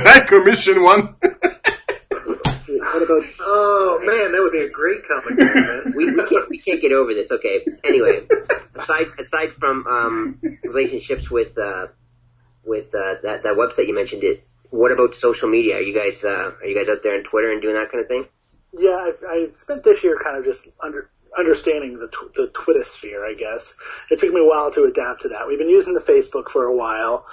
I 0.06 0.20
commission 0.20 0.82
one? 0.82 1.14
What 1.20 3.02
about 3.02 3.22
Oh 3.40 4.00
man, 4.04 4.32
that 4.32 4.40
would 4.40 4.52
be 4.52 4.60
a 4.60 4.70
great 4.70 5.06
comic 5.06 5.38
man. 5.38 5.92
we, 5.96 6.14
we 6.14 6.24
can't 6.28 6.48
we 6.48 6.58
can't 6.58 6.80
get 6.80 6.92
over 6.92 7.14
this. 7.14 7.30
Okay. 7.30 7.64
Anyway, 7.84 8.26
aside 8.74 9.06
aside 9.18 9.52
from 9.54 9.86
um, 9.86 10.38
relationships 10.62 11.30
with 11.30 11.56
uh, 11.58 11.86
with 12.64 12.94
uh, 12.94 13.14
that 13.22 13.42
that 13.44 13.56
website 13.56 13.86
you 13.86 13.94
mentioned, 13.94 14.24
it. 14.24 14.46
What 14.74 14.90
about 14.90 15.14
social 15.14 15.48
media? 15.48 15.76
Are 15.76 15.80
you 15.80 15.94
guys 15.94 16.24
uh, 16.24 16.50
are 16.60 16.66
you 16.66 16.76
guys 16.76 16.88
out 16.88 17.04
there 17.04 17.14
on 17.16 17.22
Twitter 17.22 17.52
and 17.52 17.62
doing 17.62 17.76
that 17.76 17.92
kind 17.92 18.02
of 18.02 18.08
thing? 18.08 18.26
Yeah, 18.72 18.96
I've, 18.96 19.22
I've 19.24 19.56
spent 19.56 19.84
this 19.84 20.02
year 20.02 20.18
kind 20.20 20.36
of 20.36 20.44
just 20.44 20.66
under, 20.82 21.12
understanding 21.38 21.96
the 21.96 22.08
tw- 22.08 22.34
the 22.34 22.48
Twitter 22.48 22.82
sphere, 22.82 23.24
I 23.24 23.34
guess. 23.34 23.72
It 24.10 24.18
took 24.18 24.34
me 24.34 24.40
a 24.40 24.44
while 24.44 24.72
to 24.72 24.82
adapt 24.82 25.22
to 25.22 25.28
that. 25.28 25.46
We've 25.46 25.60
been 25.60 25.68
using 25.68 25.94
the 25.94 26.00
Facebook 26.00 26.48
for 26.50 26.64
a 26.64 26.74
while. 26.74 27.24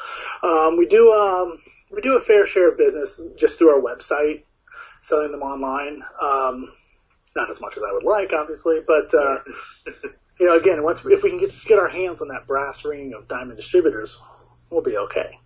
Um, 0.44 0.78
we 0.78 0.86
do 0.86 1.12
um, 1.14 1.58
we 1.90 2.02
do 2.02 2.16
a 2.16 2.22
fair 2.22 2.46
share 2.46 2.70
of 2.70 2.78
business 2.78 3.20
just 3.40 3.58
through 3.58 3.72
our 3.72 3.82
website, 3.82 4.44
selling 5.02 5.32
them 5.32 5.42
online. 5.42 6.04
Um, 6.22 6.72
not 7.36 7.50
as 7.50 7.60
much 7.60 7.76
as 7.76 7.82
I 7.82 7.92
would 7.92 8.04
like, 8.04 8.34
obviously, 8.38 8.82
but 8.86 9.12
uh, 9.16 9.40
you 10.40 10.46
know, 10.46 10.56
again, 10.60 10.84
once 10.84 11.04
if 11.06 11.24
we 11.24 11.32
can 11.32 11.40
get 11.40 11.52
get 11.66 11.80
our 11.80 11.90
hands 11.90 12.22
on 12.22 12.28
that 12.28 12.46
brass 12.46 12.86
ring 12.86 13.16
of 13.16 13.28
diamond 13.28 13.58
distributors, 13.58 14.20
we'll 14.70 14.84
be 14.84 14.98
okay. 14.98 15.40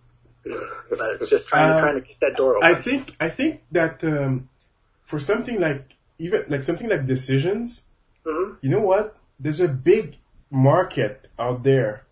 But 0.88 1.14
it's 1.14 1.28
just 1.28 1.48
trying 1.48 1.68
to 1.68 1.74
Um, 1.74 1.80
trying 1.82 1.94
to 2.02 2.06
get 2.06 2.20
that 2.20 2.36
door 2.36 2.56
open. 2.56 2.68
I 2.68 2.74
think 2.74 3.16
I 3.20 3.28
think 3.28 3.62
that 3.72 4.02
um, 4.04 4.48
for 5.04 5.18
something 5.18 5.60
like 5.60 5.82
even 6.18 6.44
like 6.48 6.64
something 6.64 6.88
like 6.88 7.06
decisions, 7.06 7.86
Mhm. 8.24 8.56
you 8.62 8.70
know 8.70 8.80
what? 8.80 9.16
There's 9.40 9.60
a 9.60 9.68
big 9.68 10.16
market 10.50 11.28
out 11.38 11.62
there 11.62 12.04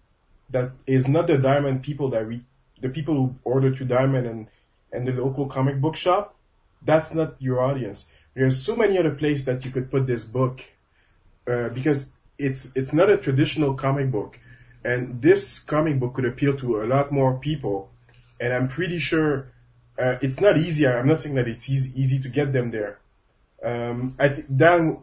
that 0.50 0.72
is 0.86 1.08
not 1.08 1.26
the 1.26 1.38
diamond 1.38 1.82
people 1.82 2.08
that 2.10 2.26
we 2.26 2.42
the 2.80 2.88
people 2.88 3.14
who 3.14 3.34
order 3.44 3.70
to 3.74 3.84
diamond 3.84 4.26
and 4.26 4.46
and 4.92 5.06
the 5.08 5.12
local 5.12 5.46
comic 5.46 5.80
book 5.80 5.96
shop. 5.96 6.34
That's 6.82 7.14
not 7.14 7.36
your 7.40 7.60
audience. 7.60 8.08
There's 8.34 8.60
so 8.60 8.76
many 8.76 8.98
other 8.98 9.14
places 9.14 9.44
that 9.46 9.64
you 9.64 9.70
could 9.70 9.90
put 9.90 10.06
this 10.06 10.24
book 10.24 10.60
uh, 11.46 11.68
because 11.70 12.10
it's 12.38 12.70
it's 12.74 12.92
not 12.92 13.08
a 13.08 13.16
traditional 13.16 13.74
comic 13.74 14.10
book, 14.10 14.38
and 14.84 15.22
this 15.22 15.58
comic 15.60 15.98
book 16.00 16.14
could 16.14 16.26
appeal 16.26 16.56
to 16.58 16.82
a 16.82 16.86
lot 16.86 17.10
more 17.12 17.38
people. 17.38 17.90
And 18.40 18.52
I'm 18.52 18.68
pretty 18.68 18.98
sure 18.98 19.52
uh, 19.98 20.16
it's 20.20 20.40
not 20.40 20.56
easy. 20.56 20.86
I'm 20.86 21.06
not 21.06 21.20
saying 21.20 21.34
that 21.36 21.48
it's 21.48 21.68
easy 21.70 21.92
easy 22.00 22.18
to 22.20 22.28
get 22.28 22.52
them 22.52 22.70
there. 22.70 22.98
Um, 23.62 24.14
I 24.18 24.28
think 24.28 24.56
Dan, 24.56 24.98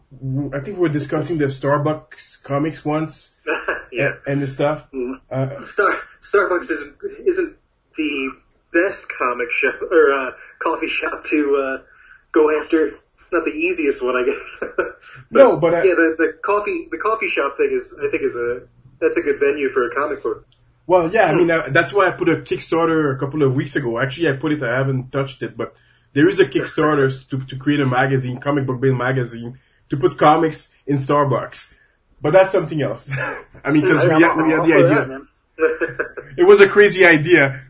I 0.53 0.59
think 0.59 0.77
we 0.77 0.81
were 0.81 0.89
discussing 0.89 1.37
the 1.39 1.45
Starbucks 1.45 2.43
comics 2.43 2.85
once 2.85 3.35
yeah. 3.91 4.15
and 4.27 4.41
the 4.41 4.47
stuff. 4.47 4.87
Uh, 5.31 5.61
Star 5.63 5.99
Starbucks 6.21 6.69
isn't 6.69 6.95
isn't 7.25 7.57
the 7.97 8.31
best 8.71 9.07
comic 9.09 9.49
shop 9.51 9.81
or 9.81 10.11
uh, 10.11 10.31
coffee 10.59 10.89
shop 10.89 11.25
to 11.25 11.55
uh, 11.57 11.83
go 12.31 12.61
after. 12.61 12.87
It's 12.87 13.31
not 13.31 13.45
the 13.45 13.51
easiest 13.51 14.03
one, 14.03 14.15
I 14.15 14.25
guess. 14.25 14.69
No, 15.29 15.57
but 15.57 15.73
I- 15.73 15.83
yeah, 15.83 15.93
the, 15.95 16.15
the 16.17 16.33
coffee 16.43 16.87
the 16.91 16.97
coffee 16.97 17.29
shop 17.29 17.57
thing 17.57 17.69
is 17.71 17.93
I 17.97 18.09
think 18.09 18.23
is 18.23 18.35
a 18.35 18.67
that's 18.99 19.17
a 19.17 19.21
good 19.21 19.39
venue 19.39 19.69
for 19.69 19.89
a 19.89 19.95
comic 19.95 20.21
book. 20.21 20.45
Well, 20.91 21.09
yeah, 21.09 21.27
I 21.27 21.35
mean 21.35 21.49
uh, 21.49 21.69
that's 21.69 21.93
why 21.93 22.09
I 22.09 22.11
put 22.11 22.27
a 22.27 22.35
Kickstarter 22.35 23.15
a 23.15 23.17
couple 23.17 23.43
of 23.43 23.55
weeks 23.55 23.77
ago. 23.77 23.97
Actually, 23.97 24.27
I 24.27 24.35
put 24.35 24.51
it. 24.51 24.61
I 24.61 24.75
haven't 24.75 25.09
touched 25.09 25.41
it, 25.41 25.55
but 25.55 25.73
there 26.11 26.27
is 26.27 26.41
a 26.41 26.45
Kickstarter 26.45 27.07
to 27.29 27.39
to 27.39 27.55
create 27.55 27.79
a 27.79 27.85
magazine, 27.85 28.41
comic 28.41 28.65
book 28.65 28.81
bin 28.81 28.97
magazine, 28.97 29.57
to 29.89 29.95
put 29.95 30.17
comics 30.17 30.67
in 30.85 30.97
Starbucks. 30.97 31.75
But 32.21 32.31
that's 32.33 32.51
something 32.51 32.81
else. 32.81 33.09
I 33.63 33.71
mean, 33.71 33.83
because 33.83 34.03
we 34.03 34.21
had, 34.21 34.35
we 34.35 34.49
had 34.51 34.65
the 34.65 34.73
idea. 34.73 35.05
that. 35.11 35.27
It 36.37 36.43
was 36.43 36.59
a 36.59 36.67
crazy 36.67 37.05
idea. 37.05 37.61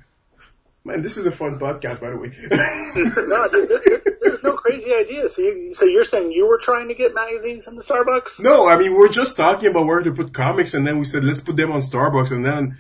Man, 0.84 1.04
this 1.04 1.18
is 1.18 1.28
a 1.28 1.32
fun 1.32 1.60
podcast, 1.60 2.02
by 2.02 2.10
the 2.10 2.18
way. 2.18 2.32
No, 3.28 3.48
there, 3.48 3.68
there, 3.68 4.02
there's 4.20 4.44
no 4.44 4.54
crazy 4.54 4.94
idea. 4.94 5.30
So, 5.30 5.42
you, 5.42 5.74
so 5.74 5.86
you're 5.86 6.06
saying 6.06 6.32
you 6.32 6.48
were 6.48 6.58
trying 6.58 6.88
to 6.88 6.96
get 6.96 7.14
magazines 7.14 7.68
in 7.68 7.76
the 7.76 7.84
Starbucks? 7.84 8.40
No, 8.40 8.68
I 8.68 8.78
mean 8.78 8.98
we 8.98 9.06
are 9.06 9.10
just 9.10 9.38
talking 9.38 9.70
about 9.70 9.86
where 9.86 10.02
to 10.02 10.12
put 10.12 10.34
comics, 10.34 10.74
and 10.74 10.86
then 10.86 11.00
we 11.00 11.06
said 11.06 11.24
let's 11.24 11.40
put 11.40 11.56
them 11.56 11.72
on 11.72 11.82
Starbucks, 11.82 12.32
and 12.32 12.46
then 12.46 12.78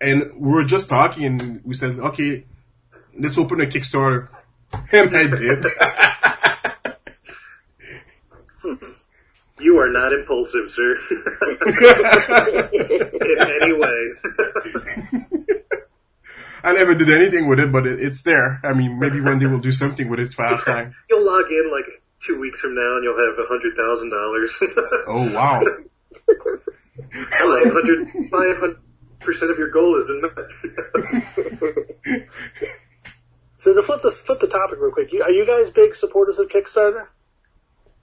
and 0.00 0.32
we 0.36 0.52
were 0.52 0.64
just 0.64 0.88
talking, 0.88 1.24
and 1.24 1.60
we 1.64 1.74
said 1.74 1.98
okay, 1.98 2.44
let's 3.18 3.38
open 3.38 3.60
a 3.60 3.66
Kickstarter, 3.66 4.28
and 4.92 5.16
I 5.16 5.26
did. 5.26 5.66
You 9.58 9.80
are 9.80 9.90
not 9.90 10.12
impulsive, 10.12 10.70
sir. 10.70 10.98
In 11.10 11.22
any 13.62 13.72
way. 13.72 14.12
I 16.66 16.72
never 16.72 16.96
did 16.96 17.08
anything 17.08 17.46
with 17.46 17.60
it, 17.60 17.70
but 17.70 17.86
it, 17.86 18.00
it's 18.00 18.22
there. 18.22 18.60
I 18.64 18.72
mean, 18.72 18.98
maybe 18.98 19.20
one 19.20 19.38
day 19.38 19.46
we'll 19.46 19.60
do 19.60 19.70
something 19.70 20.08
with 20.08 20.18
it 20.18 20.32
for 20.32 20.44
halftime. 20.44 20.92
You'll 21.08 21.24
log 21.24 21.48
in 21.48 21.70
like 21.70 22.02
two 22.20 22.40
weeks 22.40 22.58
from 22.60 22.74
now 22.74 22.96
and 22.96 23.04
you'll 23.04 23.16
have 23.16 23.38
a 23.38 23.46
hundred 23.46 23.76
thousand 23.76 24.10
dollars. 24.10 24.50
Oh 25.08 25.30
wow! 25.30 25.62
Five 27.30 27.72
hundred, 27.72 28.08
five 28.30 28.56
hundred 28.58 28.78
percent 29.20 29.52
of 29.52 29.58
your 29.58 29.70
goal 29.70 29.94
has 29.94 30.06
been 30.08 30.22
met. 32.16 32.28
So 33.58 33.74
to 33.74 33.82
flip 33.82 34.02
the 34.02 34.10
flip 34.10 34.40
the 34.40 34.48
topic 34.48 34.78
real 34.80 34.90
quick, 34.90 35.08
are 35.22 35.30
you 35.30 35.46
guys 35.46 35.70
big 35.70 35.94
supporters 35.94 36.38
of 36.38 36.48
Kickstarter? 36.48 37.06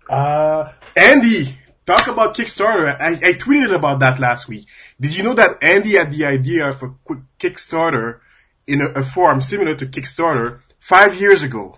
Uh, 0.09 0.71
Andy, 0.95 1.57
talk 1.85 2.07
about 2.07 2.35
Kickstarter. 2.35 2.95
I, 2.99 3.11
I 3.11 3.33
tweeted 3.33 3.73
about 3.73 3.99
that 3.99 4.19
last 4.19 4.47
week. 4.47 4.67
Did 5.01 5.17
you 5.17 5.23
know 5.23 5.33
that 5.33 5.61
Andy 5.61 5.97
had 5.97 6.11
the 6.11 6.25
idea 6.25 6.73
for 6.73 6.95
Kickstarter 7.39 8.19
in 8.67 8.81
a, 8.81 8.87
a 8.89 9.03
form 9.03 9.41
similar 9.41 9.75
to 9.75 9.85
Kickstarter 9.85 10.59
five 10.79 11.19
years 11.19 11.43
ago? 11.43 11.77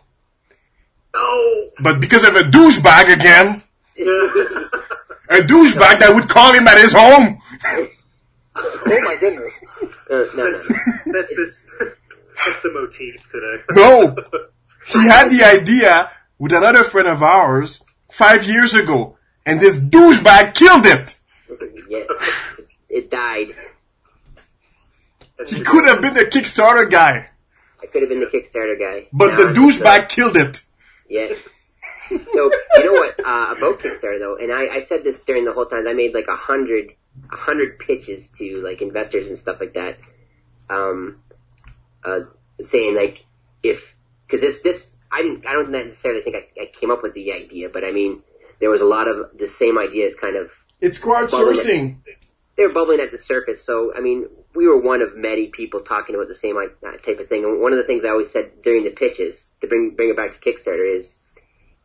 oh, 1.13 1.67
But 1.79 1.99
because 1.99 2.23
of 2.23 2.35
a 2.35 2.41
douchebag 2.43 3.13
again, 3.13 3.63
a 5.29 5.41
douchebag 5.41 5.99
that 5.99 6.11
would 6.13 6.29
call 6.29 6.53
him 6.53 6.67
at 6.67 6.77
his 6.77 6.91
home. 6.93 7.39
Oh 8.55 8.99
my 9.01 9.15
goodness! 9.19 9.53
Uh, 10.07 10.23
no, 10.35 10.51
that's, 10.51 10.69
no. 10.69 11.13
that's 11.13 11.35
this. 11.35 11.65
That's 11.79 12.61
the 12.61 12.71
motif 12.73 13.27
today. 13.31 13.63
No, 13.71 14.15
he 14.85 15.07
had 15.07 15.29
the 15.31 15.43
idea 15.43 16.11
with 16.37 16.51
another 16.53 16.83
friend 16.83 17.07
of 17.07 17.23
ours 17.23 17.83
five 18.11 18.43
years 18.43 18.75
ago, 18.75 19.17
and 19.47 19.59
this 19.59 19.79
douchebag 19.79 20.53
killed 20.53 20.85
it. 20.85 21.17
Yeah, 21.89 22.03
it 22.87 23.09
died. 23.09 23.55
He 25.47 25.61
could 25.61 25.87
have 25.87 26.01
been 26.01 26.13
the 26.13 26.25
Kickstarter 26.25 26.89
guy, 26.89 27.29
I 27.81 27.85
could 27.87 28.01
have 28.01 28.09
been 28.09 28.21
the 28.21 28.25
Kickstarter 28.27 28.79
guy. 28.79 29.07
but 29.11 29.31
Now 29.31 29.37
the 29.37 29.53
douchebag 29.53 30.09
killed 30.09 30.37
it. 30.37 30.61
Yeah. 31.09 31.33
So 32.09 32.51
you 32.77 32.85
know 32.85 32.93
what 32.93 33.19
uh, 33.19 33.55
about 33.57 33.79
Kickstarter 33.79 34.19
though, 34.19 34.37
and 34.37 34.51
I, 34.51 34.77
I 34.77 34.81
said 34.81 35.03
this 35.03 35.19
during 35.19 35.43
the 35.45 35.53
whole 35.53 35.65
time. 35.65 35.87
I 35.87 35.93
made 35.93 36.13
like 36.13 36.27
a 36.27 36.35
hundred, 36.35 36.91
a 37.31 37.35
hundred 37.35 37.79
pitches 37.79 38.29
to 38.37 38.61
like 38.61 38.81
investors 38.81 39.27
and 39.27 39.39
stuff 39.39 39.57
like 39.59 39.73
that, 39.73 39.97
um, 40.69 41.21
uh, 42.03 42.19
saying 42.61 42.95
like 42.95 43.25
if 43.63 43.95
because 44.27 44.41
this 44.41 44.61
this 44.61 44.87
I 45.11 45.23
didn't 45.23 45.47
I 45.47 45.53
don't 45.53 45.71
necessarily 45.71 46.21
think 46.21 46.35
I, 46.35 46.61
I 46.61 46.71
came 46.79 46.91
up 46.91 47.01
with 47.01 47.13
the 47.15 47.33
idea, 47.33 47.69
but 47.69 47.83
I 47.83 47.91
mean 47.91 48.21
there 48.59 48.69
was 48.69 48.81
a 48.81 48.85
lot 48.85 49.07
of 49.07 49.37
the 49.37 49.47
same 49.49 49.77
ideas 49.79 50.13
kind 50.19 50.35
of 50.35 50.51
It's 50.79 50.99
crowdsourcing. 50.99 51.97
Were 52.63 52.73
bubbling 52.73 52.99
at 52.99 53.11
the 53.11 53.17
surface. 53.17 53.63
So 53.63 53.93
I 53.95 54.01
mean 54.01 54.27
we 54.53 54.67
were 54.67 54.79
one 54.79 55.01
of 55.01 55.15
many 55.15 55.47
people 55.47 55.81
talking 55.81 56.15
about 56.15 56.27
the 56.27 56.35
same 56.35 56.55
type 56.55 57.19
of 57.19 57.27
thing. 57.27 57.43
And 57.43 57.61
one 57.61 57.73
of 57.73 57.77
the 57.77 57.83
things 57.83 58.05
I 58.05 58.09
always 58.09 58.31
said 58.31 58.61
during 58.63 58.83
the 58.83 58.91
pitches 58.91 59.41
to 59.61 59.67
bring 59.67 59.95
bring 59.95 60.09
it 60.09 60.17
back 60.17 60.39
to 60.39 60.39
Kickstarter 60.39 60.97
is 60.97 61.13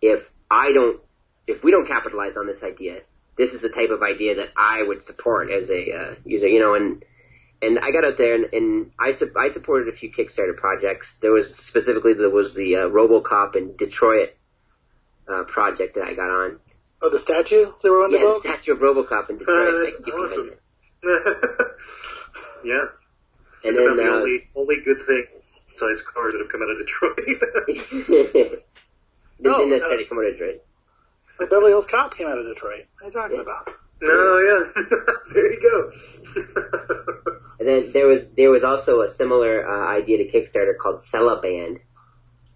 if 0.00 0.28
I 0.50 0.72
don't 0.72 1.00
if 1.46 1.64
we 1.64 1.70
don't 1.70 1.88
capitalize 1.88 2.36
on 2.36 2.46
this 2.46 2.62
idea, 2.62 3.00
this 3.36 3.54
is 3.54 3.62
the 3.62 3.70
type 3.70 3.90
of 3.90 4.02
idea 4.02 4.36
that 4.36 4.50
I 4.56 4.82
would 4.82 5.02
support 5.02 5.50
as 5.50 5.70
a 5.70 5.92
uh, 5.92 6.14
user. 6.24 6.46
You 6.46 6.60
know 6.60 6.74
and 6.74 7.04
and 7.62 7.78
I 7.78 7.90
got 7.90 8.04
out 8.04 8.16
there 8.16 8.34
and, 8.34 8.52
and 8.52 8.90
I, 8.98 9.12
su- 9.12 9.32
I 9.36 9.50
supported 9.50 9.92
a 9.92 9.96
few 9.96 10.10
Kickstarter 10.10 10.56
projects. 10.56 11.14
There 11.20 11.32
was 11.32 11.54
specifically 11.56 12.14
there 12.14 12.30
was 12.30 12.54
the 12.54 12.76
uh, 12.76 12.78
RoboCop 12.88 13.54
in 13.56 13.76
Detroit 13.76 14.30
uh, 15.28 15.44
project 15.44 15.96
that 15.96 16.04
I 16.04 16.14
got 16.14 16.30
on. 16.30 16.58
Oh, 17.02 17.10
the 17.10 17.18
statue 17.18 17.70
they 17.82 17.90
were 17.90 18.04
on 18.04 18.12
Yeah, 18.12 18.20
the 18.20 18.26
the 18.34 18.40
statue 18.40 18.72
of 18.72 18.78
RoboCop 18.78 19.30
in 19.30 19.38
Detroit. 19.38 19.74
Uh, 19.74 19.78
that's 19.82 19.94
awesome. 20.10 20.50
Remember. 21.02 21.76
yeah. 22.64 22.84
And 23.62 23.76
it's 23.76 23.78
then 23.78 23.86
about 23.86 23.96
the 23.96 24.04
uh, 24.10 24.14
only 24.16 24.48
only 24.56 24.76
good 24.84 25.06
thing 25.06 25.24
besides 25.72 26.00
cars 26.12 26.32
that 26.34 26.40
have 26.40 26.50
come 26.50 26.62
out 26.62 26.70
of 26.70 26.78
Detroit. 26.78 27.16
didn't 28.16 28.62
No, 29.40 29.58
didn't 29.58 29.70
no. 29.70 29.76
necessarily 29.76 30.04
come 30.06 30.18
out 30.18 30.26
of 30.26 30.32
Detroit. 30.32 30.62
The 31.38 31.46
Beverly 31.46 31.70
Hills 31.70 31.86
Cop 31.86 32.16
came 32.16 32.26
out 32.26 32.38
of 32.38 32.44
Detroit. 32.46 32.84
What 33.00 33.02
are 33.02 33.06
you 33.06 33.12
talking 33.12 33.40
about? 33.40 33.70
no, 34.02 34.38
yeah. 34.38 34.82
there 35.34 35.52
you 35.52 35.60
go. 35.62 35.92
And 37.58 37.68
then 37.68 37.90
there 37.92 38.06
was 38.06 38.22
there 38.36 38.50
was 38.50 38.64
also 38.64 39.02
a 39.02 39.10
similar 39.10 39.66
uh, 39.68 39.98
idea 39.98 40.18
to 40.18 40.30
Kickstarter 40.30 40.76
called 40.80 41.02
Band. 41.42 41.80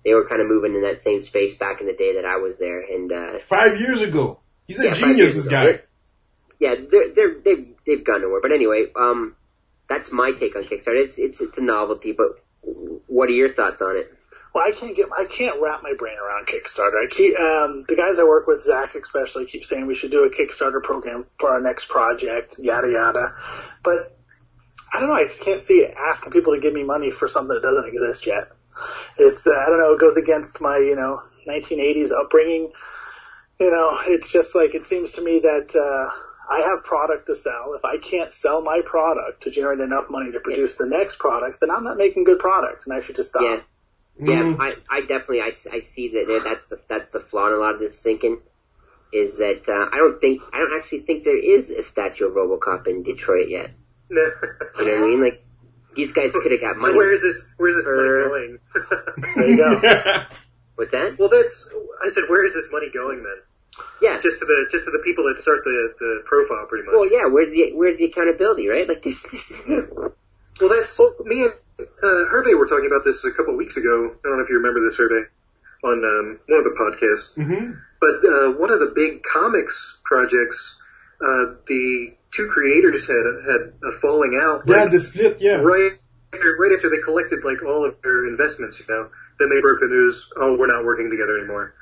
They 0.05 0.15
were 0.15 0.27
kind 0.29 0.41
of 0.43 0.49
moving 0.49 0.75
in 0.75 0.83
that 0.83 1.01
same 1.01 1.23
space 1.23 1.57
back 1.57 1.81
in 1.81 1.87
the 1.87 1.93
day 1.95 2.15
that 2.17 2.25
I 2.27 2.37
was 2.37 2.59
there, 2.59 2.81
and 2.81 3.11
uh, 3.13 3.39
Five 3.47 3.81
years 3.81 4.01
ago. 4.03 4.41
He's 4.67 4.79
a 4.81 4.85
Yeah, 4.85 4.95
genius, 4.95 5.17
years 5.19 5.35
this 5.37 5.47
ago. 5.47 5.73
guy. 5.73 5.81
Yeah, 6.65 6.77
they're, 6.91 7.13
they're 7.15 7.41
they've 7.45 7.69
they've 7.87 8.05
gone 8.05 8.23
nowhere. 8.23 8.41
But 8.41 8.53
anyway, 8.53 8.87
um, 8.97 9.37
that's 9.87 10.11
my 10.11 10.33
take 10.33 10.57
on 10.57 10.65
Kickstarter. 10.65 11.05
It's 11.05 11.19
it's 11.19 11.41
it's 11.43 11.59
a 11.59 11.63
novelty, 11.63 12.13
but 12.13 12.43
what 13.07 13.29
are 13.29 13.33
your 13.33 13.53
thoughts 13.53 13.83
on 13.83 13.99
it? 13.99 14.11
Well, 14.55 14.65
I 14.67 14.71
can't 14.71 14.97
get, 14.97 15.07
I 15.17 15.25
can't 15.25 15.61
wrap 15.61 15.83
my 15.83 15.95
brain 15.99 16.17
around 16.17 16.47
Kickstarter. 16.47 17.05
I 17.05 17.09
keep, 17.11 17.39
um, 17.39 17.85
the 17.89 17.97
guys 17.97 18.21
I 18.21 18.25
work 18.25 18.47
with, 18.47 18.63
Zach 18.63 18.95
especially, 18.95 19.47
keep 19.47 19.65
saying 19.65 19.89
we 19.89 19.97
should 19.97 20.13
do 20.13 20.25
a 20.25 20.31
Kickstarter 20.31 20.81
program 20.81 21.27
for 21.41 21.51
our 21.51 21.61
next 21.61 21.89
project, 21.89 22.55
yada 22.59 22.89
yada. 22.89 23.35
But 23.83 24.17
I 24.93 25.01
don't 25.01 25.09
know. 25.09 25.17
I 25.17 25.25
just 25.27 25.41
can't 25.41 25.63
see 25.63 25.79
it 25.81 25.95
asking 25.99 26.31
people 26.31 26.55
to 26.55 26.61
give 26.61 26.73
me 26.73 26.85
money 26.85 27.11
for 27.11 27.29
something 27.29 27.53
that 27.53 27.63
doesn't 27.63 27.93
exist 27.93 28.27
yet. 28.27 28.53
It's, 29.19 29.45
uh, 29.45 29.51
I 29.51 29.67
don't 29.69 29.81
know. 29.81 29.95
It 29.95 30.01
goes 30.01 30.17
against 30.17 30.61
my, 30.61 30.79
you 30.79 30.95
know, 30.95 31.21
1980s 31.49 32.13
upbringing. 32.13 32.73
You 33.59 33.71
know, 33.73 33.99
it's 34.07 34.33
just 34.33 34.55
like 34.55 34.77
it 34.77 34.87
seems 34.87 35.13
to 35.13 35.21
me 35.21 35.41
that 35.41 35.75
uh, 35.75 36.15
I 36.51 36.61
have 36.61 36.85
product 36.85 37.27
to 37.29 37.37
sell. 37.37 37.75
If 37.77 37.85
I 37.85 37.97
can't 37.99 38.33
sell 38.33 38.61
my 38.63 38.81
product 38.85 39.43
to 39.45 39.51
generate 39.51 39.81
enough 39.81 40.07
money 40.11 40.33
to 40.33 40.41
produce 40.41 40.77
the 40.77 40.87
next 40.87 41.19
product, 41.19 41.61
then 41.61 41.71
I'm 41.71 41.85
not 41.85 41.97
making 41.97 42.25
good 42.25 42.39
product, 42.39 42.85
and 42.87 42.95
I 42.95 43.01
should 43.01 43.17
just 43.17 43.31
stop. 43.31 43.43
Yeah, 43.43 43.61
yeah, 44.21 44.43
Mm. 44.43 44.61
I, 44.61 44.73
I 44.97 45.01
definitely 45.01 45.41
I, 45.41 45.53
I 45.73 45.81
see 45.81 46.09
that 46.11 46.43
that's 46.45 46.67
the 46.67 46.79
that's 46.89 47.09
the 47.09 47.21
flaw 47.21 47.49
in 47.49 47.55
a 47.55 47.57
lot 47.57 47.75
of 47.75 47.81
this 47.81 48.01
thinking 48.01 48.39
is 49.13 49.39
that 49.39 49.63
uh, 49.69 49.89
I 49.93 49.97
don't 49.99 50.21
think 50.21 50.43
I 50.53 50.59
don't 50.59 50.77
actually 50.79 51.01
think 51.01 51.25
there 51.25 51.39
is 51.39 51.71
a 51.71 51.83
statue 51.83 52.27
of 52.27 52.35
RoboCop 52.35 52.87
in 52.87 53.03
Detroit 53.03 53.49
yet. 53.49 53.71
You 54.11 54.17
know 54.17 54.31
what 54.77 54.89
I 54.89 54.99
mean? 55.01 55.21
Like 55.23 55.45
these 55.97 56.13
guys 56.13 56.33
could 56.33 56.51
have 56.53 56.61
got 56.61 56.77
so 56.77 56.83
money. 56.83 56.95
where 56.95 57.13
is 57.15 57.23
this? 57.23 57.45
Where's 57.57 57.77
this 57.77 57.85
For- 57.85 58.29
money 58.29 58.59
going? 59.25 59.35
There 59.37 59.49
you 59.49 59.57
go. 59.57 60.25
What's 60.77 60.91
that? 60.93 61.17
well, 61.19 61.29
that's. 61.29 61.69
I 62.05 62.11
said, 62.11 62.25
where 62.29 62.45
is 62.45 62.53
this 62.55 62.67
money 62.73 62.91
going 62.93 63.23
then? 63.23 63.39
Yeah. 64.03 64.21
Just 64.23 64.39
to 64.41 64.45
the 64.45 64.67
just 64.71 64.85
to 64.85 64.91
the 64.91 65.03
people 65.05 65.25
that 65.25 65.41
start 65.41 65.65
the 65.65 65.95
the 65.99 66.23
profile, 66.27 66.67
pretty 66.69 66.87
much. 66.87 66.95
Well, 66.95 67.11
yeah. 67.11 67.27
Where's 67.27 67.51
the 67.51 67.73
where's 67.75 67.97
the 67.97 68.07
accountability, 68.07 68.69
right? 68.69 68.89
Like 68.89 69.03
there's, 69.03 69.23
there's 69.31 69.53
Well, 70.61 70.71
that's 70.71 70.99
me 71.25 71.43
and 71.43 71.53
uh, 71.81 72.31
Hervé 72.31 72.57
were 72.57 72.67
talking 72.67 72.87
about 72.87 73.05
this 73.05 73.25
a 73.25 73.33
couple 73.33 73.55
of 73.55 73.59
weeks 73.59 73.77
ago. 73.77 74.15
I 74.15 74.29
don't 74.29 74.39
know 74.39 74.45
if 74.45 74.49
you 74.49 74.57
remember 74.57 74.81
this, 74.89 74.97
Hervé, 74.97 75.27
on 75.83 75.99
um, 76.05 76.39
one 76.47 76.59
of 76.59 76.65
the 76.65 76.77
podcasts. 76.79 77.35
hmm 77.35 77.73
But 78.01 78.23
uh, 78.23 78.53
one 78.59 78.71
of 78.71 78.81
the 78.81 78.93
big 78.95 79.23
comics 79.25 79.99
projects, 80.05 80.77
uh, 81.21 81.59
the 81.67 82.15
two 82.33 82.49
creators 82.53 83.07
had 83.07 83.25
had 83.47 83.73
a 83.83 83.99
falling 84.01 84.39
out. 84.41 84.63
Yeah, 84.67 84.85
like, 84.85 84.93
the 84.93 85.01
split, 85.01 85.41
yeah. 85.41 85.57
right 85.57 85.99
after, 86.33 86.57
right 86.61 86.73
after 86.77 86.91
they 86.91 87.03
collected 87.03 87.45
like 87.45 87.63
all 87.65 87.85
of 87.85 87.97
their 88.03 88.27
investments, 88.29 88.79
you 88.79 88.87
know. 88.89 89.11
Then 89.39 89.51
they 89.51 89.61
broke 89.61 89.81
the 89.81 89.87
news. 89.87 90.29
Oh, 90.37 90.57
we're 90.57 90.71
not 90.71 90.85
working 90.85 91.11
together 91.11 91.39
anymore. 91.39 91.75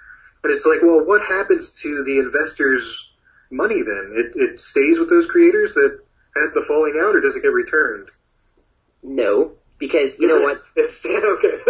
And 0.44 0.52
it's 0.52 0.66
like, 0.66 0.82
well, 0.82 1.04
what 1.04 1.22
happens 1.22 1.70
to 1.82 2.02
the 2.04 2.18
investors' 2.18 3.10
money 3.50 3.82
then? 3.82 4.14
It 4.16 4.32
it 4.34 4.60
stays 4.60 4.98
with 4.98 5.08
those 5.10 5.26
creators 5.26 5.74
that 5.74 6.00
had 6.34 6.54
the 6.54 6.64
falling 6.66 7.00
out, 7.02 7.14
or 7.14 7.20
does 7.20 7.36
it 7.36 7.42
get 7.42 7.52
returned? 7.52 8.08
no, 9.02 9.52
because 9.78 10.18
you 10.18 10.28
know 10.28 10.40
what? 10.40 10.62
It's 10.76 11.04
okay. 11.04 11.48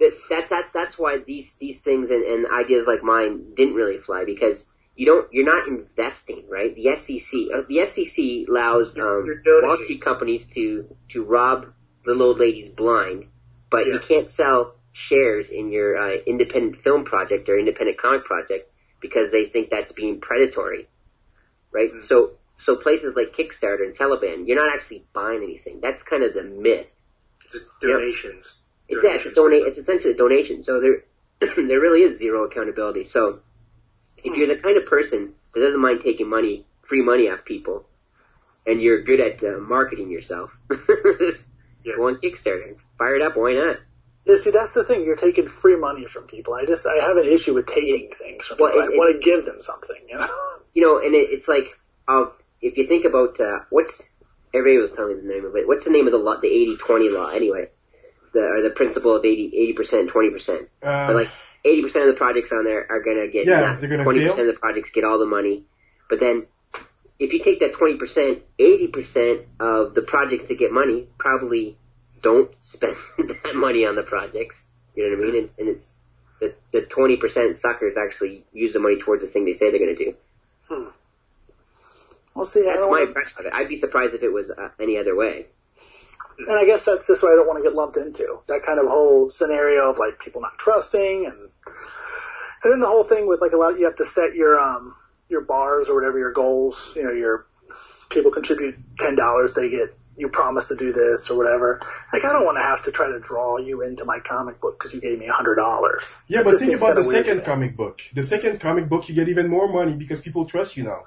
that, 0.00 0.12
that's 0.28 0.50
that, 0.50 0.64
that's 0.72 0.98
why 0.98 1.18
these 1.26 1.54
these 1.54 1.80
things 1.80 2.10
and, 2.10 2.22
and 2.22 2.46
ideas 2.52 2.86
like 2.86 3.02
mine 3.02 3.54
didn't 3.56 3.74
really 3.74 3.98
fly 3.98 4.24
because 4.24 4.62
you 4.96 5.06
don't 5.06 5.32
you're 5.32 5.46
not 5.46 5.66
investing 5.66 6.44
right 6.48 6.74
the 6.74 6.96
SEC 6.96 7.40
uh, 7.52 7.62
the 7.68 7.86
SEC 7.86 8.48
allows 8.48 8.96
um, 8.98 9.42
Wall 9.46 9.78
Street 9.82 10.02
companies 10.02 10.46
to 10.50 10.94
to 11.10 11.24
rob 11.24 11.72
little 12.06 12.22
old 12.22 12.38
ladies 12.38 12.68
blind 12.68 13.26
but 13.70 13.86
you 13.86 13.98
can't 13.98 14.30
sell 14.30 14.76
shares 14.94 15.50
in 15.50 15.70
your 15.70 15.96
uh, 15.98 16.16
independent 16.26 16.80
film 16.82 17.04
project 17.04 17.48
or 17.48 17.58
independent 17.58 17.98
comic 17.98 18.24
project 18.24 18.70
because 19.00 19.30
they 19.32 19.44
think 19.46 19.68
that's 19.68 19.92
being 19.92 20.20
predatory 20.20 20.88
right 21.72 21.92
Mm. 21.92 22.02
so 22.02 22.30
so 22.58 22.76
places 22.76 23.14
like 23.16 23.34
Kickstarter 23.36 23.82
and 23.84 23.94
Taliban 23.94 24.46
you're 24.46 24.56
not 24.64 24.72
actually 24.74 25.04
buying 25.12 25.42
anything 25.42 25.80
that's 25.82 26.02
kind 26.04 26.22
of 26.22 26.32
the 26.32 26.44
myth 26.44 26.86
Just 27.52 27.66
donations. 27.82 28.60
it's 28.88 29.02
yeah, 29.04 29.16
it's 29.16 29.26
a 29.26 29.32
donate. 29.32 29.64
It's 29.66 29.78
essentially 29.78 30.14
a 30.14 30.16
donation. 30.16 30.62
So 30.62 30.80
there, 30.80 31.04
there 31.40 31.80
really 31.80 32.02
is 32.02 32.18
zero 32.18 32.44
accountability. 32.44 33.04
So 33.06 33.40
if 34.18 34.36
you're 34.36 34.46
the 34.54 34.60
kind 34.62 34.76
of 34.78 34.86
person 34.86 35.34
that 35.52 35.60
doesn't 35.60 35.80
mind 35.80 36.00
taking 36.04 36.28
money, 36.28 36.64
free 36.88 37.02
money 37.02 37.28
off 37.28 37.44
people, 37.44 37.86
and 38.66 38.80
you're 38.80 39.02
good 39.02 39.20
at 39.20 39.42
uh, 39.42 39.58
marketing 39.58 40.10
yourself, 40.10 40.50
Yeah. 41.84 41.96
go 41.96 42.06
on 42.08 42.16
Kickstarter, 42.16 42.76
fire 42.98 43.16
it 43.16 43.22
up. 43.22 43.36
Why 43.36 43.52
not? 43.54 43.76
Yeah, 44.24 44.36
see, 44.42 44.50
that's 44.50 44.72
the 44.74 44.84
thing. 44.84 45.04
You're 45.04 45.16
taking 45.16 45.48
free 45.48 45.76
money 45.76 46.06
from 46.06 46.24
people. 46.24 46.54
I 46.54 46.64
just, 46.64 46.86
I 46.86 46.94
have 46.96 47.16
an 47.18 47.26
issue 47.26 47.54
with 47.54 47.66
taking 47.66 48.10
things 48.18 48.46
from 48.46 48.56
Well, 48.58 48.72
people. 48.72 48.88
it- 48.88 48.94
I 48.94 48.96
want 48.96 49.14
to 49.14 49.20
give 49.24 49.44
them 49.44 49.60
something, 49.60 49.96
you 50.08 50.16
know? 50.18 50.28
You 50.76 50.82
know, 50.82 50.98
and 50.98 51.14
it, 51.14 51.28
it's 51.30 51.46
like, 51.46 51.78
uh, 52.08 52.24
if 52.60 52.76
you 52.76 52.88
think 52.88 53.04
about 53.04 53.38
uh, 53.38 53.60
what's 53.70 54.02
everybody 54.52 54.78
was 54.82 54.90
telling 54.90 55.16
me 55.18 55.22
the 55.22 55.28
name 55.28 55.44
of 55.44 55.54
it. 55.54 55.68
What's 55.68 55.84
the 55.84 55.90
name 55.90 56.06
of 56.06 56.12
the 56.12 56.18
law? 56.18 56.40
The 56.40 56.48
80-20 56.48 57.12
law, 57.14 57.28
anyway. 57.28 57.68
The 58.32 58.40
or 58.40 58.60
the 58.60 58.70
principle 58.70 59.14
of 59.14 59.24
80 59.24 59.72
percent, 59.74 60.08
twenty 60.10 60.30
percent. 60.30 60.68
Uh, 60.82 61.06
But 61.06 61.14
like 61.14 61.28
eighty 61.64 61.82
percent 61.82 62.08
of 62.08 62.14
the 62.14 62.18
projects 62.18 62.50
on 62.50 62.64
there 62.64 62.84
are 62.90 63.00
gonna 63.04 63.28
get 63.28 63.46
Yeah, 63.46 63.76
they're 63.76 63.88
gonna 63.88 64.02
twenty 64.02 64.18
fail. 64.18 64.30
percent 64.32 64.48
of 64.48 64.54
the 64.56 64.60
projects 64.60 64.90
get 64.90 65.04
all 65.04 65.20
the 65.20 65.26
money. 65.26 65.62
But 66.10 66.18
then 66.18 66.46
if 67.20 67.32
you 67.32 67.38
take 67.44 67.60
that 67.60 67.74
twenty 67.74 67.94
percent, 67.96 68.42
eighty 68.58 68.88
percent 68.88 69.42
of 69.60 69.94
the 69.94 70.02
projects 70.02 70.48
that 70.48 70.58
get 70.58 70.72
money 70.72 71.06
probably 71.18 71.78
don't 72.24 72.50
spend 72.62 72.96
that 73.18 73.54
money 73.54 73.86
on 73.86 73.94
the 73.94 74.02
projects. 74.02 74.60
You 74.96 75.10
know 75.10 75.16
what 75.16 75.28
I 75.28 75.32
mean? 75.32 75.42
And, 75.42 75.50
and 75.58 75.68
it's 75.68 75.88
the 76.40 76.54
the 76.72 76.80
twenty 76.80 77.16
percent 77.16 77.56
suckers 77.56 77.96
actually 77.96 78.44
use 78.52 78.72
the 78.72 78.80
money 78.80 78.98
towards 78.98 79.22
the 79.22 79.28
thing 79.28 79.44
they 79.44 79.52
say 79.52 79.70
they're 79.70 79.78
gonna 79.78 79.94
do. 79.94 80.14
We'll 82.34 82.46
see. 82.46 82.62
that's 82.62 82.80
my 82.80 82.86
wanna... 82.86 83.04
impression 83.04 83.38
of 83.40 83.46
it. 83.46 83.52
I'd 83.52 83.68
be 83.68 83.78
surprised 83.78 84.14
if 84.14 84.22
it 84.22 84.32
was 84.32 84.50
uh, 84.50 84.70
any 84.80 84.98
other 84.98 85.14
way. 85.14 85.46
and 86.38 86.58
I 86.58 86.64
guess 86.64 86.84
that's 86.84 87.06
just 87.06 87.22
what 87.22 87.32
I 87.32 87.36
don't 87.36 87.46
want 87.46 87.62
to 87.62 87.68
get 87.68 87.76
lumped 87.76 87.96
into. 87.96 88.40
That 88.48 88.64
kind 88.64 88.80
of 88.80 88.86
whole 88.86 89.30
scenario 89.30 89.90
of 89.90 89.98
like 89.98 90.18
people 90.18 90.40
not 90.40 90.58
trusting 90.58 91.26
and, 91.26 91.38
and 92.64 92.72
then 92.72 92.80
the 92.80 92.88
whole 92.88 93.04
thing 93.04 93.28
with 93.28 93.40
like 93.40 93.52
a 93.52 93.56
lot, 93.56 93.78
you 93.78 93.84
have 93.84 93.96
to 93.96 94.04
set 94.04 94.34
your, 94.34 94.58
um, 94.58 94.96
your 95.28 95.42
bars 95.42 95.88
or 95.88 95.94
whatever 95.94 96.18
your 96.18 96.32
goals, 96.32 96.92
you 96.96 97.04
know, 97.04 97.12
your 97.12 97.46
people 98.10 98.32
contribute 98.32 98.76
$10, 98.96 99.54
they 99.54 99.70
get, 99.70 99.96
you 100.16 100.28
promise 100.28 100.68
to 100.68 100.76
do 100.76 100.92
this 100.92 101.30
or 101.30 101.36
whatever. 101.36 101.80
Like 102.12 102.24
I 102.24 102.32
don't 102.32 102.44
want 102.44 102.56
to 102.58 102.62
have 102.62 102.84
to 102.84 102.92
try 102.92 103.08
to 103.08 103.18
draw 103.18 103.58
you 103.58 103.82
into 103.82 104.04
my 104.04 104.20
comic 104.20 104.60
book 104.60 104.78
because 104.78 104.94
you 104.94 105.00
gave 105.00 105.18
me 105.18 105.26
a 105.26 105.32
$100. 105.32 106.16
yeah, 106.28 106.42
but 106.42 106.58
think 106.58 106.74
about 106.74 106.94
the 106.94 107.02
kinda 107.02 107.08
weird 107.08 107.24
to 107.24 107.30
second 107.30 107.44
comic 107.44 107.76
book. 107.76 108.00
The 108.14 108.22
second 108.22 108.60
comic 108.60 108.88
book, 108.88 109.08
you 109.08 109.14
get 109.14 109.28
even 109.28 109.48
more 109.48 109.68
money 109.72 109.94
because 109.94 110.20
people 110.20 110.46
trust 110.46 110.76
you 110.76 110.84
now. 110.84 111.02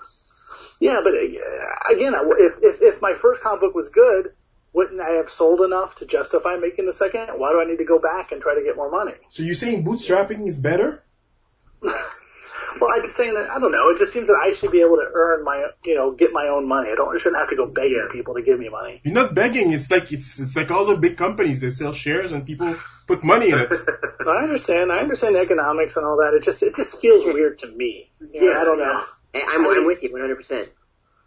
Yeah, 0.80 1.01
but 1.03 1.14
uh, 1.14 1.93
again, 1.93 2.14
if, 2.38 2.58
if 2.62 2.82
if 2.82 3.01
my 3.01 3.14
first 3.14 3.41
comic 3.41 3.62
book 3.62 3.74
was 3.74 3.89
good, 3.89 4.34
wouldn't 4.74 5.01
I 5.01 5.12
have 5.12 5.30
sold 5.30 5.62
enough 5.62 5.95
to 5.95 6.05
justify 6.05 6.55
making 6.58 6.86
the 6.86 6.93
second? 6.93 7.30
Why 7.39 7.51
do 7.51 7.60
I 7.60 7.66
need 7.66 7.78
to 7.80 7.86
go 7.86 7.99
back 7.99 8.32
and 8.32 8.41
try 8.41 8.53
to 8.55 8.62
get 8.64 8.76
more 8.76 8.91
money? 8.91 9.18
So 9.30 9.41
you're 9.41 9.55
saying 9.55 9.84
bootstrapping 9.84 10.47
is 10.47 10.60
better? 10.60 11.03
Well, 12.80 12.89
I'm 12.93 13.01
just 13.03 13.15
saying 13.15 13.34
that 13.34 13.49
I 13.49 13.59
don't 13.59 13.72
know. 13.72 13.89
It 13.89 13.97
just 13.97 14.13
seems 14.13 14.28
that 14.28 14.38
I 14.43 14.53
should 14.53 14.72
be 14.72 14.82
able 14.82 14.97
to 14.97 15.07
earn 15.13 15.43
my, 15.43 15.65
you 15.86 15.95
know, 15.95 16.11
get 16.11 16.32
my 16.34 16.47
own 16.47 16.68
money. 16.68 16.89
I 16.91 16.95
don't. 16.95 17.13
I 17.15 17.18
shouldn't 17.18 17.39
have 17.39 17.49
to 17.49 17.55
go 17.55 17.65
begging 17.65 18.07
people 18.11 18.34
to 18.36 18.41
give 18.41 18.59
me 18.59 18.70
money. 18.70 19.01
You're 19.03 19.13
not 19.13 19.34
begging. 19.34 19.74
It's 19.74 19.89
like 19.89 20.11
it's 20.11 20.39
it's 20.39 20.55
like 20.55 20.70
all 20.72 20.86
the 20.86 20.97
big 20.97 21.18
companies. 21.18 21.61
They 21.61 21.70
sell 21.70 21.93
shares 21.93 22.32
and 22.32 22.45
people 22.45 22.76
put 23.07 23.24
money 23.24 23.49
in 23.51 23.59
it. 23.59 23.72
I 24.28 24.43
understand. 24.43 24.91
I 24.91 24.99
understand 24.99 25.36
economics 25.38 25.95
and 25.97 26.05
all 26.05 26.18
that. 26.18 26.34
It 26.36 26.43
just 26.43 26.61
it 26.61 26.76
just 26.76 26.99
feels 26.99 27.24
weird 27.26 27.57
to 27.59 27.68
me. 27.68 28.09
You 28.34 28.41
know, 28.41 28.51
Yeah, 28.51 28.59
I 28.61 28.63
don't 28.65 28.80
know. 28.80 29.03
Hey, 29.34 29.41
I'm, 29.49 29.65
I'm 29.65 29.86
with 29.86 30.03
you 30.03 30.11
100. 30.11 30.36
percent 30.36 30.70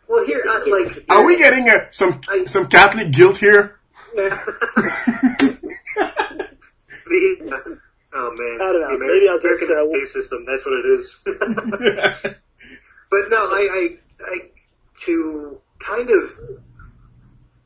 Well, 0.09 0.25
here, 0.27 0.45
uh, 0.49 0.69
like, 0.71 1.05
Are 1.09 1.25
we 1.25 1.37
getting 1.39 1.69
uh, 1.69 1.87
some 1.91 2.21
I- 2.29 2.45
some 2.45 2.67
Catholic 2.67 3.11
guilt 3.13 3.39
here? 3.39 3.79
the, 7.11 7.81
oh 8.15 8.35
man, 8.37 8.59
I 8.61 8.73
don't 8.73 8.81
know. 8.81 8.93
The 8.93 8.99
Maybe 8.99 9.29
I'll 9.29 9.41
just, 9.41 9.63
American 9.63 9.89
uh, 9.89 9.93
pay 9.93 10.07
system. 10.13 10.47
That's 10.47 10.65
what 10.65 10.75
it 10.79 10.87
is. 10.99 11.05
but 13.11 13.23
no, 13.31 13.47
I, 13.47 13.63
I, 13.73 13.83
I, 14.25 14.37
to 15.07 15.59
kind 15.85 16.11
of, 16.11 16.23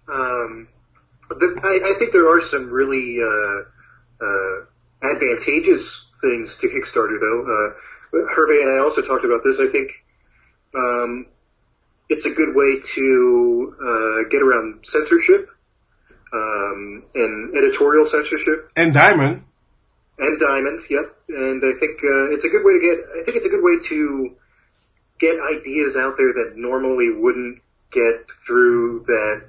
um, 0.09 0.69
the, 1.31 1.61
I, 1.63 1.95
I 1.95 1.99
think 1.99 2.13
there 2.13 2.29
are 2.29 2.41
some 2.51 2.71
really 2.71 3.19
uh, 3.21 3.61
uh, 4.25 5.11
advantageous 5.13 5.83
things 6.21 6.57
to 6.61 6.69
Kickstarter, 6.69 7.19
though. 7.21 7.43
Uh, 7.45 7.75
Hervé 8.15 8.63
and 8.63 8.79
I 8.79 8.85
also 8.85 9.03
talked 9.03 9.25
about 9.25 9.43
this. 9.45 9.59
I 9.61 9.71
think 9.73 9.91
um, 10.77 11.27
it's 12.09 12.25
a 12.27 12.31
good 12.31 12.55
way 12.55 12.81
to 12.95 13.75
uh, 13.81 14.29
get 14.31 14.43
around 14.43 14.85
censorship 14.85 15.49
um, 16.33 17.05
and 17.15 17.57
editorial 17.57 18.07
censorship 18.11 18.69
and 18.77 18.93
Diamond. 18.93 19.45
And 20.19 20.39
Diamond. 20.39 20.83
Yep, 20.89 21.17
and 21.29 21.63
I 21.63 21.79
think 21.81 21.99
uh, 21.99 22.35
it's 22.35 22.45
a 22.45 22.49
good 22.49 22.65
way 22.65 22.75
to 22.75 22.81
get. 22.81 22.99
I 23.21 23.25
think 23.25 23.37
it's 23.37 23.47
a 23.47 23.51
good 23.51 23.63
way 23.63 23.79
to 23.89 24.37
get 25.21 25.37
ideas 25.41 25.97
out 25.97 26.15
there 26.17 26.33
that 26.33 26.55
normally 26.57 27.11
wouldn't 27.11 27.61
get 27.93 28.27
through 28.47 29.05
that 29.07 29.45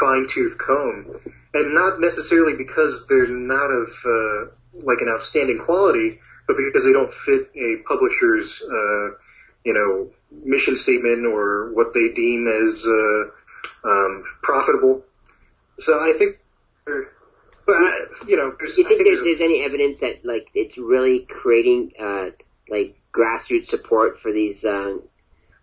fine 0.00 0.26
tooth 0.32 0.56
comb, 0.58 1.20
and 1.54 1.74
not 1.74 2.00
necessarily 2.00 2.56
because 2.56 3.04
they're 3.08 3.28
not 3.28 3.70
of 3.70 3.88
uh, 4.04 4.50
like 4.84 4.98
an 5.00 5.08
outstanding 5.08 5.60
quality, 5.64 6.18
but 6.46 6.56
because 6.56 6.84
they 6.84 6.92
don't 6.92 7.12
fit 7.24 7.50
a 7.56 7.82
publisher's 7.88 8.48
uh, 8.64 9.16
you 9.64 9.74
know 9.74 10.08
mission 10.44 10.76
statement 10.78 11.26
or 11.26 11.72
what 11.72 11.92
they 11.94 12.12
deem 12.14 12.48
as 12.48 12.84
uh, 12.84 13.88
um, 13.88 14.24
profitable. 14.42 15.02
So 15.80 15.92
I 15.94 16.14
think. 16.18 16.36
But 17.66 18.28
you 18.28 18.36
know, 18.36 18.52
Do 18.58 18.72
you 18.76 18.86
think 18.86 19.02
there's, 19.02 19.20
there's 19.24 19.40
any 19.40 19.64
evidence 19.64 20.00
that 20.00 20.24
like 20.24 20.48
it's 20.54 20.78
really 20.78 21.26
creating 21.28 21.92
uh, 22.00 22.26
like 22.68 22.96
grassroots 23.12 23.68
support 23.68 24.20
for 24.20 24.32
these 24.32 24.64
uh, 24.64 24.98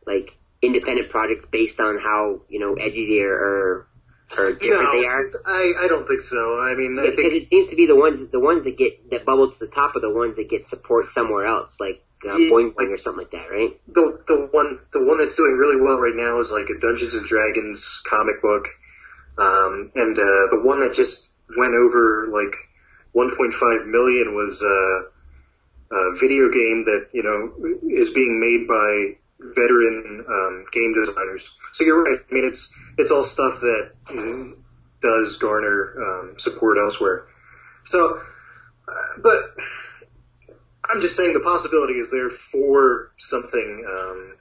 like 0.06 0.36
independent 0.62 1.10
projects 1.10 1.45
based 1.51 1.80
on 1.80 1.99
how 1.99 2.41
you 2.49 2.60
know 2.60 2.74
edgy 2.74 3.08
they 3.08 3.22
are 3.22 3.34
or, 3.34 3.88
or 4.38 4.54
different 4.54 4.91
they 4.91 5.06
are? 5.06 5.32
I, 5.45 5.86
I 5.86 5.88
don't 5.88 6.08
think 6.08 6.22
so. 6.22 6.60
I 6.60 6.76
mean, 6.76 6.97
I 6.99 7.16
Because 7.16 7.34
it 7.34 7.45
seems 7.47 7.70
to 7.70 7.76
be 7.76 7.88
the 7.88 7.95
ones 7.95 8.20
the 8.32 8.39
ones 8.39 8.66
that 8.66 8.78
get 8.78 9.10
that 9.12 9.26
bubble 9.26 9.51
to 9.51 9.60
the 9.60 9.68
top 9.68 9.95
are 9.95 10.01
the 10.01 10.14
ones 10.14 10.36
that 10.36 10.49
get 10.49 10.68
support 10.68 11.10
somewhere 11.10 11.45
else, 11.45 11.80
like 11.80 12.04
uh, 12.26 12.36
Yeah, 12.38 12.51
Boing 12.51 12.74
Boing 12.74 12.91
or 12.91 12.97
something 12.97 13.24
like 13.24 13.32
that, 13.32 13.49
right? 13.49 13.80
the 13.88 14.20
the 14.28 14.49
one 14.51 14.80
the 14.91 15.04
one 15.04 15.20
that's 15.20 15.36
doing 15.36 15.54
really 15.54 15.80
well 15.80 15.99
right 15.99 16.16
now 16.16 16.41
is 16.41 16.49
like 16.51 16.68
a 16.68 16.80
Dungeons 16.80 17.14
and 17.14 17.28
Dragons 17.28 17.84
comic 18.10 18.41
book, 18.41 18.68
um, 19.38 19.91
and 19.95 20.18
uh, 20.18 20.51
the 20.51 20.62
one 20.64 20.82
that 20.82 20.95
just 20.95 21.30
went 21.58 21.74
over 21.74 22.28
like 22.32 22.56
1.5 23.16 23.88
million 23.88 24.36
was 24.36 24.62
uh, 24.62 25.96
a 25.96 26.16
video 26.20 26.50
game 26.50 26.86
that 26.86 27.08
you 27.14 27.24
know 27.24 27.54
is 27.89 28.10
being 28.12 28.39
made 28.39 28.68
by 28.68 29.18
veteran 29.56 30.26
um, 30.28 30.66
game 30.72 30.94
designers. 30.94 31.41
So 31.74 31.84
you're 31.84 32.04
right. 32.04 32.20
I 32.30 32.34
mean, 32.34 32.46
it's 32.46 32.72
it's 32.98 33.12
all 33.12 33.26
stuff 33.26 33.60
that 33.62 33.91
does 35.02 35.38
garner 35.38 35.94
um, 36.02 36.39
support 36.39 36.78
elsewhere. 36.78 37.28
So, 37.86 38.22
uh, 38.88 39.22
but 39.22 39.56
I'm 40.89 41.02
just 41.02 41.16
saying 41.16 41.34
the 41.34 41.41
possibility 41.41 41.96
is 41.96 42.10
there 42.10 42.30
for 42.52 43.12
something, 43.20 43.86
um, 43.88 44.36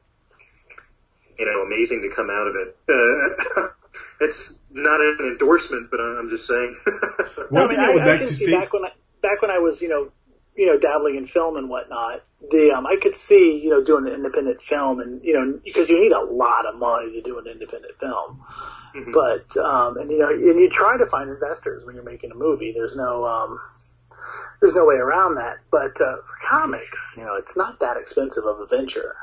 you 1.38 1.46
know, 1.46 1.62
amazing 1.62 2.02
to 2.02 2.14
come 2.14 2.30
out 2.30 2.46
of 2.46 2.54
it. 2.56 2.76
Uh, 2.88 3.68
it's 4.22 4.54
not 4.70 5.00
an 5.00 5.18
endorsement, 5.20 5.90
but 5.90 6.00
I'm 6.00 6.30
just 6.30 6.46
saying. 6.46 6.76
One 7.50 7.64
I 7.64 7.68
thing 7.68 7.78
mean, 7.78 7.80
I 7.80 7.94
would 7.94 8.04
like 8.04 8.18
can 8.20 8.28
to 8.28 8.34
see 8.34 8.46
see. 8.46 8.52
back 8.52 8.72
when 8.72 8.84
I 8.84 8.90
back 9.22 9.42
when 9.42 9.50
I 9.50 9.58
was, 9.58 9.80
you 9.82 9.88
know, 9.88 10.10
you 10.56 10.66
know, 10.66 10.78
dabbling 10.78 11.16
in 11.16 11.26
film 11.26 11.56
and 11.56 11.68
whatnot. 11.68 12.22
The 12.50 12.72
um, 12.72 12.86
I 12.86 12.96
could 12.96 13.16
see, 13.16 13.58
you 13.62 13.70
know, 13.70 13.82
doing 13.84 14.06
an 14.06 14.12
independent 14.14 14.62
film, 14.62 15.00
and 15.00 15.22
you 15.24 15.34
know, 15.34 15.60
because 15.64 15.88
you 15.88 16.00
need 16.00 16.12
a 16.12 16.20
lot 16.20 16.66
of 16.66 16.76
money 16.76 17.12
to 17.12 17.22
do 17.22 17.38
an 17.38 17.46
independent 17.46 17.98
film. 17.98 18.42
Mhm. 18.94 19.12
But 19.12 19.56
um, 19.62 19.96
and 19.98 20.10
you 20.10 20.18
know, 20.18 20.28
and 20.28 20.60
you 20.60 20.68
try 20.70 20.96
to 20.96 21.06
find 21.06 21.30
investors 21.30 21.84
when 21.84 21.94
you're 21.94 22.04
making 22.04 22.30
a 22.30 22.34
movie. 22.34 22.72
There's 22.72 22.96
no 22.96 23.24
um, 23.24 23.60
there's 24.60 24.74
no 24.74 24.84
way 24.84 24.96
around 24.96 25.36
that. 25.36 25.58
But 25.70 26.00
uh, 26.00 26.16
for 26.16 26.36
comics, 26.46 27.14
you 27.16 27.24
know, 27.24 27.36
it's 27.36 27.56
not 27.56 27.80
that 27.80 27.96
expensive 27.96 28.44
of 28.44 28.60
a 28.60 28.66
venture. 28.66 29.14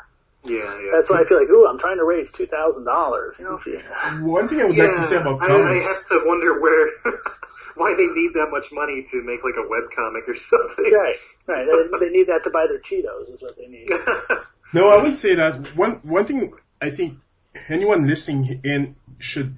Yeah, 0.46 0.80
yeah. 0.80 0.92
That's 0.94 1.10
why 1.10 1.22
I 1.22 1.24
feel 1.24 1.40
like, 1.40 1.50
ooh, 1.50 1.68
I'm 1.68 1.80
trying 1.80 1.98
to 1.98 2.06
raise 2.06 2.32
two 2.32 2.46
thousand 2.46 2.86
dollars. 2.86 3.36
You 3.40 3.46
know, 3.46 3.60
if 3.60 3.66
you, 3.66 3.80
One 4.26 4.48
thing 4.48 4.62
I 4.62 4.66
would 4.66 4.76
yeah, 4.76 4.86
like 4.86 4.96
to 4.98 5.04
say 5.08 5.16
about 5.18 5.42
I, 5.42 5.46
I 5.46 5.84
have 5.84 6.08
to 6.08 6.22
wonder 6.26 6.60
where, 6.62 6.90
why 7.76 7.96
they 7.96 8.08
need 8.08 8.34
that 8.36 8.48
much 8.52 8.72
money 8.72 9.06
to 9.12 9.22
make 9.24 9.44
like 9.44 9.56
a 9.58 9.68
web 9.68 9.90
comic 9.96 10.28
or 10.28 10.36
something. 10.36 10.92
right, 10.94 11.16
right. 11.48 11.66
They, 11.66 12.06
they 12.08 12.12
need 12.12 12.28
that 12.28 12.44
to 12.46 12.50
buy 12.50 12.68
their 12.68 12.80
Cheetos. 12.80 13.32
Is 13.32 13.42
what 13.42 13.58
they 13.58 13.68
need. 13.68 13.90
No, 14.72 14.90
I 14.90 15.02
would 15.02 15.18
say 15.18 15.34
that 15.36 15.76
one 15.76 15.94
one 16.04 16.26
thing 16.26 16.54
I 16.80 16.92
think 16.92 17.18
anyone 17.68 18.06
listening 18.06 18.62
in 18.64 18.96
should. 19.18 19.56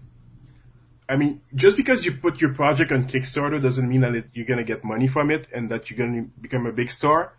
I 1.09 1.17
mean, 1.17 1.41
just 1.53 1.75
because 1.75 2.05
you 2.05 2.13
put 2.13 2.39
your 2.39 2.53
project 2.53 2.93
on 2.93 3.07
Kickstarter 3.07 3.61
doesn't 3.61 3.87
mean 3.89 4.01
that 4.01 4.15
it, 4.15 4.29
you're 4.33 4.45
gonna 4.45 4.63
get 4.63 4.83
money 4.85 5.07
from 5.09 5.29
it 5.29 5.47
and 5.53 5.69
that 5.69 5.89
you're 5.89 5.97
gonna 5.97 6.27
become 6.39 6.65
a 6.65 6.71
big 6.71 6.89
star. 6.89 7.33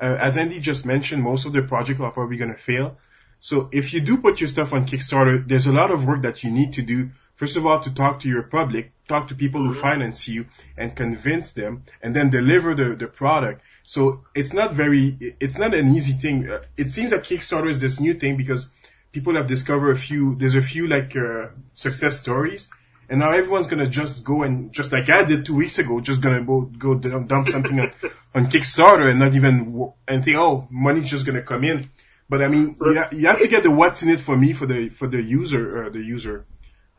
Uh, 0.00 0.16
as 0.18 0.36
Andy 0.38 0.60
just 0.60 0.86
mentioned, 0.86 1.22
most 1.22 1.44
of 1.44 1.52
the 1.52 1.62
projects 1.62 2.00
are 2.00 2.10
probably 2.10 2.36
gonna 2.36 2.54
fail. 2.54 2.96
So 3.38 3.68
if 3.72 3.92
you 3.92 4.00
do 4.00 4.16
put 4.18 4.40
your 4.40 4.48
stuff 4.48 4.72
on 4.72 4.86
Kickstarter, 4.86 5.46
there's 5.46 5.66
a 5.66 5.72
lot 5.72 5.90
of 5.90 6.04
work 6.06 6.22
that 6.22 6.42
you 6.42 6.50
need 6.50 6.72
to 6.74 6.82
do. 6.82 7.10
First 7.36 7.56
of 7.56 7.64
all, 7.64 7.80
to 7.80 7.90
talk 7.90 8.20
to 8.20 8.28
your 8.28 8.42
public, 8.42 8.92
talk 9.08 9.26
to 9.28 9.34
people 9.34 9.62
who 9.62 9.74
finance 9.74 10.28
you 10.28 10.44
and 10.76 10.94
convince 10.94 11.52
them 11.52 11.84
and 12.02 12.14
then 12.14 12.28
deliver 12.28 12.74
the, 12.74 12.94
the 12.94 13.06
product. 13.06 13.62
So 13.82 14.24
it's 14.34 14.52
not 14.52 14.74
very, 14.74 15.16
it's 15.40 15.56
not 15.56 15.72
an 15.72 15.94
easy 15.94 16.12
thing. 16.12 16.50
Uh, 16.50 16.60
It 16.76 16.90
seems 16.90 17.10
that 17.12 17.24
Kickstarter 17.24 17.70
is 17.70 17.80
this 17.80 17.98
new 17.98 18.12
thing 18.12 18.36
because 18.36 18.68
people 19.12 19.34
have 19.36 19.46
discovered 19.46 19.92
a 19.92 19.96
few, 19.96 20.34
there's 20.36 20.54
a 20.54 20.60
few 20.60 20.86
like, 20.86 21.16
uh, 21.16 21.48
success 21.72 22.20
stories. 22.20 22.68
And 23.10 23.18
now 23.18 23.32
everyone's 23.32 23.66
gonna 23.66 23.88
just 23.88 24.22
go 24.22 24.44
and 24.44 24.72
just 24.72 24.92
like 24.92 25.10
I 25.10 25.24
did 25.24 25.44
two 25.44 25.56
weeks 25.56 25.80
ago, 25.80 25.98
just 26.00 26.20
gonna 26.20 26.44
go 26.44 26.60
go 26.60 26.94
dump 26.94 27.48
something 27.48 27.80
on, 27.80 27.92
on 28.36 28.46
Kickstarter 28.46 29.10
and 29.10 29.18
not 29.18 29.34
even 29.34 29.90
and 30.06 30.24
think, 30.24 30.36
oh, 30.36 30.68
money's 30.70 31.10
just 31.10 31.26
gonna 31.26 31.42
come 31.42 31.64
in. 31.64 31.90
But 32.28 32.40
I 32.40 32.46
mean, 32.46 32.76
you, 32.80 32.94
ha- 32.94 33.08
you 33.10 33.26
have 33.26 33.40
to 33.40 33.48
get 33.48 33.64
the 33.64 33.70
what's 33.72 34.04
in 34.04 34.10
it 34.10 34.20
for 34.20 34.36
me 34.36 34.52
for 34.52 34.66
the 34.66 34.90
for 34.90 35.08
the 35.08 35.20
user 35.20 35.86
uh, 35.86 35.90
the 35.90 35.98
user. 35.98 36.46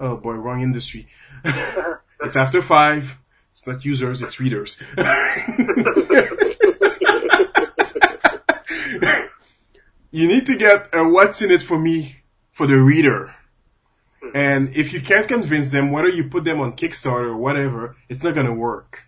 Oh 0.02 0.18
boy, 0.18 0.34
wrong 0.34 0.62
industry. 0.62 1.08
it's 1.46 2.36
after 2.36 2.62
five. 2.62 3.18
It's 3.52 3.66
not 3.66 3.86
users, 3.86 4.22
it's 4.22 4.38
readers. 4.38 4.78
you 10.12 10.28
need 10.28 10.46
to 10.48 10.58
get 10.58 10.90
a 10.94 11.08
what's 11.08 11.42
in 11.42 11.52
it 11.52 11.64
for 11.64 11.80
me 11.80 12.18
for 12.52 12.68
the 12.68 12.76
reader. 12.78 13.34
Hmm. 14.22 14.36
And 14.36 14.76
if 14.76 14.94
you 14.94 15.02
can't 15.02 15.28
convince 15.28 15.72
them, 15.72 15.92
whether 15.92 16.10
you 16.10 16.30
put 16.30 16.44
them 16.44 16.60
on 16.60 16.76
Kickstarter 16.76 17.28
or 17.28 17.38
whatever, 17.38 17.96
it's 18.10 18.24
not 18.24 18.36
gonna 18.36 18.54
work. 18.54 19.04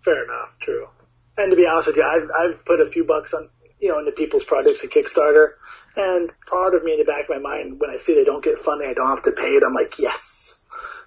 Fair 0.00 0.24
enough, 0.24 0.56
true. 0.60 0.88
And 1.36 1.50
to 1.50 1.56
be 1.56 1.66
honest 1.66 1.88
with 1.88 1.96
you, 1.96 2.02
I've 2.02 2.30
I've 2.30 2.64
put 2.64 2.80
a 2.80 2.86
few 2.86 3.04
bucks 3.04 3.34
on 3.34 3.50
you 3.80 3.88
know 3.88 3.98
into 3.98 4.12
people's 4.12 4.44
projects 4.44 4.82
at 4.82 4.88
Kickstarter, 4.90 5.52
and 5.96 6.32
part 6.46 6.74
of 6.74 6.82
me 6.82 6.92
in 6.92 6.98
the 6.98 7.04
back 7.04 7.28
of 7.28 7.30
my 7.30 7.38
mind, 7.38 7.78
when 7.78 7.90
I 7.90 7.98
see 7.98 8.14
they 8.14 8.24
don't 8.24 8.42
get 8.42 8.58
funding, 8.58 8.88
I 8.88 8.94
don't 8.94 9.08
have 9.08 9.22
to 9.24 9.32
pay 9.32 9.50
it. 9.50 9.62
I'm 9.64 9.74
like, 9.74 9.98
yes, 9.98 10.56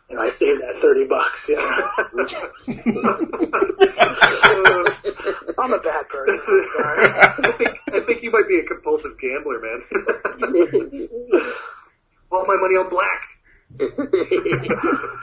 you 0.09 0.15
know, 0.15 0.21
I 0.21 0.29
saved 0.29 0.61
that 0.61 0.75
thirty 0.81 1.05
bucks. 1.05 1.49
You 1.49 1.55
know, 1.57 1.63
I'm 5.57 5.73
a 5.73 5.79
bad 5.79 6.07
person. 6.09 6.35
I'm 6.35 6.43
sorry. 6.43 6.67
I 7.47 7.51
think 7.57 7.71
I 7.93 7.99
think 8.01 8.21
you 8.23 8.31
might 8.31 8.47
be 8.47 8.59
a 8.59 8.63
compulsive 8.63 9.17
gambler, 9.19 9.59
man. 9.59 9.83
All 12.31 12.45
my 12.45 12.55
money 12.55 12.75
on 12.75 12.89
black. 12.89 13.27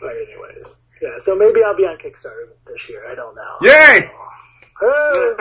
But 0.00 0.16
anyways, 0.16 0.66
yeah. 1.00 1.18
So 1.20 1.34
maybe 1.34 1.62
I'll 1.64 1.76
be 1.76 1.84
on 1.84 1.96
Kickstarter 1.98 2.48
this 2.66 2.88
year. 2.88 3.04
I 3.10 3.14
don't 3.14 3.34
know. 3.34 3.56
Yay! 3.62 4.10
Oh, 4.82 5.36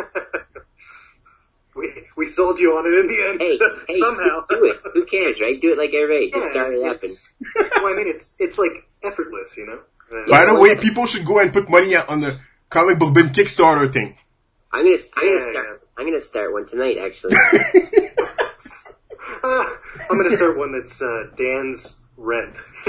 we 1.76 1.92
we 2.16 2.28
sold 2.28 2.60
you 2.60 2.78
on 2.78 2.86
it 2.86 3.00
in 3.00 3.08
the 3.08 3.30
end. 3.30 3.42
hey, 3.42 3.60
hey, 3.94 4.00
somehow. 4.00 4.46
do 4.50 4.66
it. 4.66 4.78
Who 4.94 5.06
cares, 5.06 5.40
right? 5.42 5.60
Do 5.62 5.74
it 5.74 5.78
like 5.78 5.94
everybody. 5.94 6.32
Just 6.32 6.52
start 6.52 6.74
it 6.74 6.84
up 6.84 6.98
and 7.04 7.18
well, 7.84 7.94
I 7.94 7.98
mean, 7.98 8.08
it's 8.08 8.32
it's 8.40 8.58
like 8.58 8.72
effortless, 9.04 9.56
you 9.58 9.66
know. 9.66 9.80
Uh, 10.16 10.30
By 10.30 10.46
the 10.46 10.56
way, 10.58 10.76
people 10.78 11.06
should 11.08 11.26
go 11.26 11.40
and 11.40 11.52
put 11.52 11.70
money 11.70 11.96
on 11.96 12.20
the 12.20 12.40
comic 12.70 13.00
book 13.00 13.14
bin 13.14 13.30
Kickstarter 13.30 13.92
thing. 13.92 14.16
I'm 14.72 14.86
gonna 14.86 14.98
I'm 15.16 15.26
gonna 15.26 15.40
Yeah, 15.46 15.52
start 15.52 15.88
I'm 15.98 16.06
gonna 16.06 16.22
start 16.22 16.54
one 16.54 16.68
tonight 16.68 16.98
actually. 17.04 17.36
Uh, 19.44 19.66
I'm 20.10 20.18
going 20.18 20.30
to 20.30 20.38
start 20.38 20.58
one 20.58 20.72
that's 20.72 21.02
uh, 21.02 21.26
Dan's 21.36 21.96
Rent. 22.18 22.58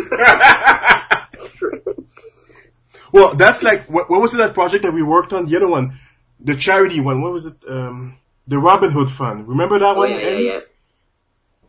well, 3.13 3.35
that's 3.35 3.63
like 3.63 3.89
what, 3.89 4.09
what 4.11 4.21
was 4.21 4.35
it 4.35 4.39
that 4.39 4.55
project 4.55 4.83
that 4.85 4.93
we 4.93 5.03
worked 5.03 5.33
on? 5.33 5.47
The 5.47 5.57
other 5.57 5.69
one, 5.69 5.99
the 6.41 6.55
charity 6.55 7.01
one. 7.01 7.23
What 7.23 7.33
was 7.33 7.47
it? 7.47 7.57
Um, 7.67 8.19
the 8.47 8.59
Robin 8.59 8.91
Hood 8.91 9.11
Fund. 9.11 9.49
Remember 9.49 9.79
that 9.79 9.97
oh 9.97 9.99
one? 9.99 10.11
yeah, 10.11 10.29
yeah, 10.29 10.39
yeah. 10.39 10.61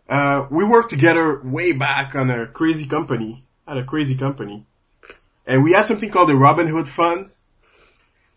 Uh, 0.07 0.47
we 0.51 0.63
worked 0.63 0.89
together 0.89 1.41
way 1.43 1.71
back 1.71 2.15
on 2.15 2.29
a 2.29 2.45
crazy 2.45 2.85
company, 2.85 3.43
at 3.67 3.77
a 3.77 3.83
crazy 3.83 4.15
company. 4.15 4.65
And 5.47 5.63
we 5.63 5.71
had 5.73 5.85
something 5.85 6.09
called 6.09 6.29
the 6.29 6.35
Robin 6.35 6.67
Hood 6.67 6.87
Fund. 6.87 7.31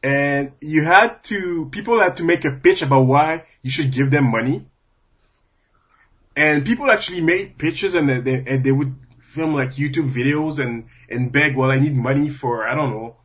And 0.03 0.53
you 0.61 0.85
had 0.85 1.23
to, 1.25 1.67
people 1.67 1.99
had 2.01 2.17
to 2.19 2.23
make 2.23 2.45
a 2.45 2.53
pitch 2.53 2.83
about 2.83 3.03
why 3.03 3.45
you 3.63 3.71
should 3.71 3.93
give 3.93 4.11
them 4.11 4.31
money. 4.31 4.67
And 6.39 6.65
people 6.65 6.89
actually 6.89 7.21
made 7.21 7.59
pictures 7.59 7.95
and 7.97 8.09
they, 8.09 8.21
they- 8.21 8.45
and 8.47 8.63
they 8.63 8.71
would 8.71 8.95
film 9.35 9.55
like 9.55 9.73
YouTube 9.73 10.09
videos 10.13 10.61
and, 10.65 10.85
and 11.11 11.33
beg, 11.33 11.57
well, 11.57 11.71
I 11.73 11.81
need 11.81 11.97
money 11.97 12.31
for, 12.31 12.53
I 12.69 12.75
don't 12.77 12.91
know, 12.91 13.17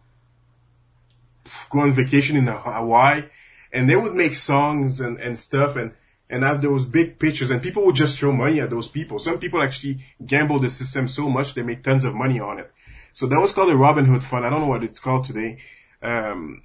go 1.70 1.80
on 1.82 1.93
vacation 1.93 2.36
in 2.36 2.47
Hawaii. 2.47 3.26
And 3.72 3.88
they 3.88 3.95
would 3.95 4.16
make 4.16 4.34
songs 4.34 4.99
and, 4.99 5.20
and 5.20 5.38
stuff 5.38 5.76
and, 5.76 5.91
and 6.28 6.43
have 6.43 6.64
those 6.64 6.86
big 6.86 7.20
pictures 7.20 7.51
and 7.51 7.61
people 7.61 7.86
would 7.86 7.95
just 7.95 8.18
throw 8.18 8.32
money 8.32 8.59
at 8.59 8.72
those 8.72 8.88
people. 8.88 9.20
Some 9.20 9.38
people 9.38 9.61
actually 9.61 9.99
gamble 10.26 10.59
the 10.59 10.72
system 10.72 11.07
so 11.07 11.30
much 11.30 11.53
they 11.53 11.61
make 11.61 11.84
tons 11.84 12.03
of 12.05 12.16
money 12.16 12.39
on 12.39 12.57
it. 12.59 12.72
So 13.14 13.28
that 13.28 13.39
was 13.39 13.51
called 13.51 13.70
the 13.70 13.76
Robin 13.76 14.05
Hood 14.05 14.24
Fund. 14.24 14.43
I 14.43 14.49
don't 14.49 14.61
know 14.61 14.68
what 14.68 14.84
it's 14.84 14.99
called 14.99 15.26
today. 15.26 15.57
Um, 16.01 16.64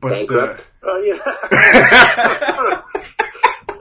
but, 0.00 0.10
uh, 0.32 0.56
Oh 0.82 0.98
yeah. 1.06 2.82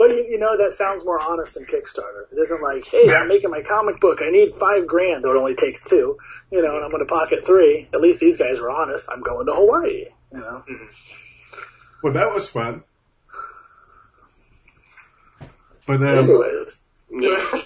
but 0.04 0.18
you, 0.18 0.26
you 0.32 0.38
know 0.38 0.58
that 0.58 0.74
sounds 0.74 1.06
more 1.06 1.22
honest 1.22 1.54
than 1.54 1.64
Kickstarter. 1.64 2.30
It 2.30 2.38
isn't 2.42 2.62
like, 2.62 2.86
hey, 2.86 3.14
I'm 3.16 3.30
making 3.30 3.50
my 3.50 3.62
comic 3.62 4.02
book. 4.02 4.20
I 4.22 4.32
need 4.32 4.54
five 4.60 4.86
grand, 4.86 5.24
though 5.24 5.34
it 5.34 5.40
only 5.40 5.56
takes 5.56 5.82
two. 5.86 6.18
You 6.52 6.62
know, 6.62 6.76
and 6.76 6.84
I'm 6.84 6.92
going 6.92 7.06
to 7.06 7.10
pocket 7.10 7.46
three. 7.46 7.88
At 7.94 8.02
least 8.02 8.20
these 8.20 8.36
guys 8.36 8.60
were 8.60 8.70
honest. 8.70 9.08
I'm 9.10 9.22
going 9.22 9.46
to 9.46 9.54
Hawaii. 9.54 10.08
You 10.34 10.40
know. 10.40 10.66
well, 12.04 12.12
that 12.14 12.34
was 12.34 12.50
fun. 12.50 12.84
But, 15.88 16.02
um, 16.02 16.04
Anyways. 16.04 16.76
Yeah. 17.10 17.62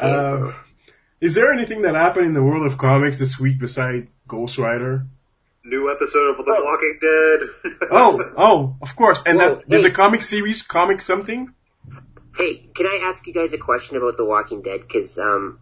uh, 0.00 0.52
is 1.22 1.34
there 1.34 1.50
anything 1.50 1.80
that 1.82 1.94
happened 1.94 2.26
in 2.26 2.34
the 2.34 2.42
world 2.42 2.66
of 2.66 2.76
comics 2.76 3.18
this 3.18 3.38
week 3.38 3.58
beside 3.58 4.08
Ghost 4.28 4.58
Rider? 4.58 5.06
New 5.66 5.90
episode 5.90 6.30
of 6.30 6.36
The 6.36 6.44
Walking 6.46 6.98
Dead. 7.00 7.78
Oh, 7.90 8.32
oh, 8.36 8.76
of 8.80 8.94
course. 8.94 9.22
And 9.26 9.38
Whoa, 9.38 9.56
that, 9.56 9.64
there's 9.68 9.82
hey. 9.82 9.88
a 9.88 9.92
comic 9.92 10.22
series, 10.22 10.62
comic 10.62 11.00
something? 11.00 11.52
Hey, 12.36 12.68
can 12.74 12.86
I 12.86 13.00
ask 13.04 13.26
you 13.26 13.32
guys 13.32 13.52
a 13.52 13.58
question 13.58 13.96
about 13.96 14.16
The 14.16 14.24
Walking 14.24 14.62
Dead? 14.62 14.80
Because 14.80 15.18
um, 15.18 15.58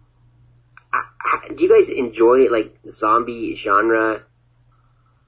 I, 0.93 1.05
I, 1.21 1.49
do 1.55 1.65
you 1.65 1.71
guys 1.71 1.89
enjoy 1.89 2.51
like 2.51 2.77
zombie 2.89 3.55
genre 3.55 4.23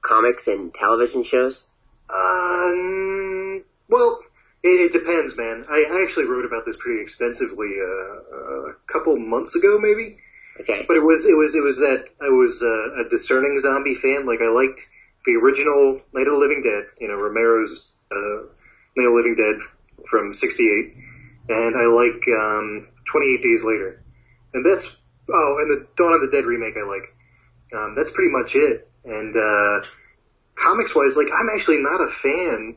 comics 0.01 0.47
and 0.47 0.73
television 0.73 1.23
shows? 1.23 1.65
Um, 2.09 3.63
well, 3.89 4.19
it, 4.63 4.91
it 4.91 4.93
depends, 4.93 5.35
man. 5.35 5.65
I, 5.69 5.85
I 5.89 6.03
actually 6.03 6.25
wrote 6.25 6.45
about 6.45 6.65
this 6.65 6.77
pretty 6.79 7.01
extensively 7.01 7.75
uh, 7.81 8.69
a 8.69 8.73
couple 8.91 9.17
months 9.17 9.55
ago, 9.55 9.79
maybe. 9.79 10.17
Okay. 10.61 10.85
But 10.87 10.97
it 10.97 11.03
was 11.03 11.25
it 11.25 11.33
was 11.37 11.55
it 11.55 11.61
was 11.63 11.77
that 11.77 12.05
I 12.21 12.29
was 12.29 12.61
uh, 12.61 13.05
a 13.05 13.09
discerning 13.09 13.59
zombie 13.59 13.95
fan. 13.95 14.25
Like 14.25 14.41
I 14.41 14.49
liked 14.49 14.81
the 15.25 15.35
original 15.35 16.01
Night 16.13 16.27
of 16.27 16.33
the 16.33 16.39
Living 16.39 16.63
Dead, 16.63 16.85
you 16.99 17.07
know 17.07 17.15
Romero's 17.15 17.89
uh, 18.11 18.47
Night 18.95 19.05
of 19.05 19.11
the 19.11 19.15
Living 19.15 19.35
Dead 19.35 20.05
from 20.09 20.33
'68, 20.33 20.95
and 21.49 21.75
I 21.75 21.85
like 21.85 22.21
um, 22.41 22.87
28 23.11 23.43
Days 23.43 23.63
Later, 23.63 24.01
and 24.53 24.65
that's 24.65 24.87
oh, 25.29 25.57
and 25.59 25.69
the 25.69 25.87
Dawn 25.97 26.13
of 26.13 26.21
the 26.21 26.31
Dead 26.35 26.45
remake 26.45 26.75
I 26.77 26.87
like. 26.87 27.13
Um, 27.75 27.95
that's 27.95 28.11
pretty 28.11 28.31
much 28.31 28.55
it. 28.55 28.89
And 29.03 29.35
uh, 29.35 29.85
comics 30.55 30.95
wise, 30.95 31.15
like 31.15 31.27
I'm 31.27 31.49
actually 31.55 31.79
not 31.79 31.99
a 32.01 32.09
fan 32.21 32.75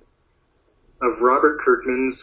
of 1.02 1.20
Robert 1.20 1.60
Kirkman's 1.64 2.18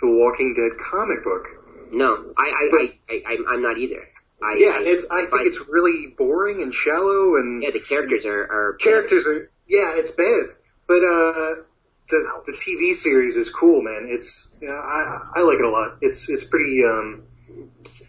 The 0.00 0.08
Walking 0.08 0.54
Dead 0.56 0.72
comic 0.90 1.22
book. 1.22 1.44
No, 1.92 2.32
I, 2.36 2.42
I, 2.42 2.68
I, 2.72 3.14
I 3.14 3.30
I'm- 3.30 3.44
I'm 3.48 3.62
not 3.62 3.78
either. 3.78 4.08
I, 4.42 4.56
Yeah, 4.58 4.78
it's 4.80 5.06
I 5.10 5.22
think 5.26 5.46
it's 5.46 5.58
really 5.68 6.14
boring 6.16 6.62
and 6.62 6.72
shallow 6.74 7.36
and 7.36 7.62
yeah. 7.62 7.70
The 7.72 7.80
characters 7.80 8.24
are 8.26 8.42
are 8.42 8.72
characters 8.74 9.26
are 9.26 9.50
yeah, 9.66 9.92
it's 9.96 10.10
bad. 10.12 10.54
But 10.86 11.02
uh 11.04 11.62
the 12.08 12.42
the 12.46 12.52
TV 12.52 12.94
series 12.94 13.36
is 13.36 13.50
cool, 13.50 13.82
man. 13.82 14.08
It's 14.10 14.48
yeah, 14.60 14.70
I 14.72 15.20
I 15.36 15.40
like 15.42 15.58
it 15.58 15.64
a 15.64 15.70
lot. 15.70 15.98
It's 16.00 16.28
it's 16.28 16.44
pretty 16.44 16.82
um 16.84 17.22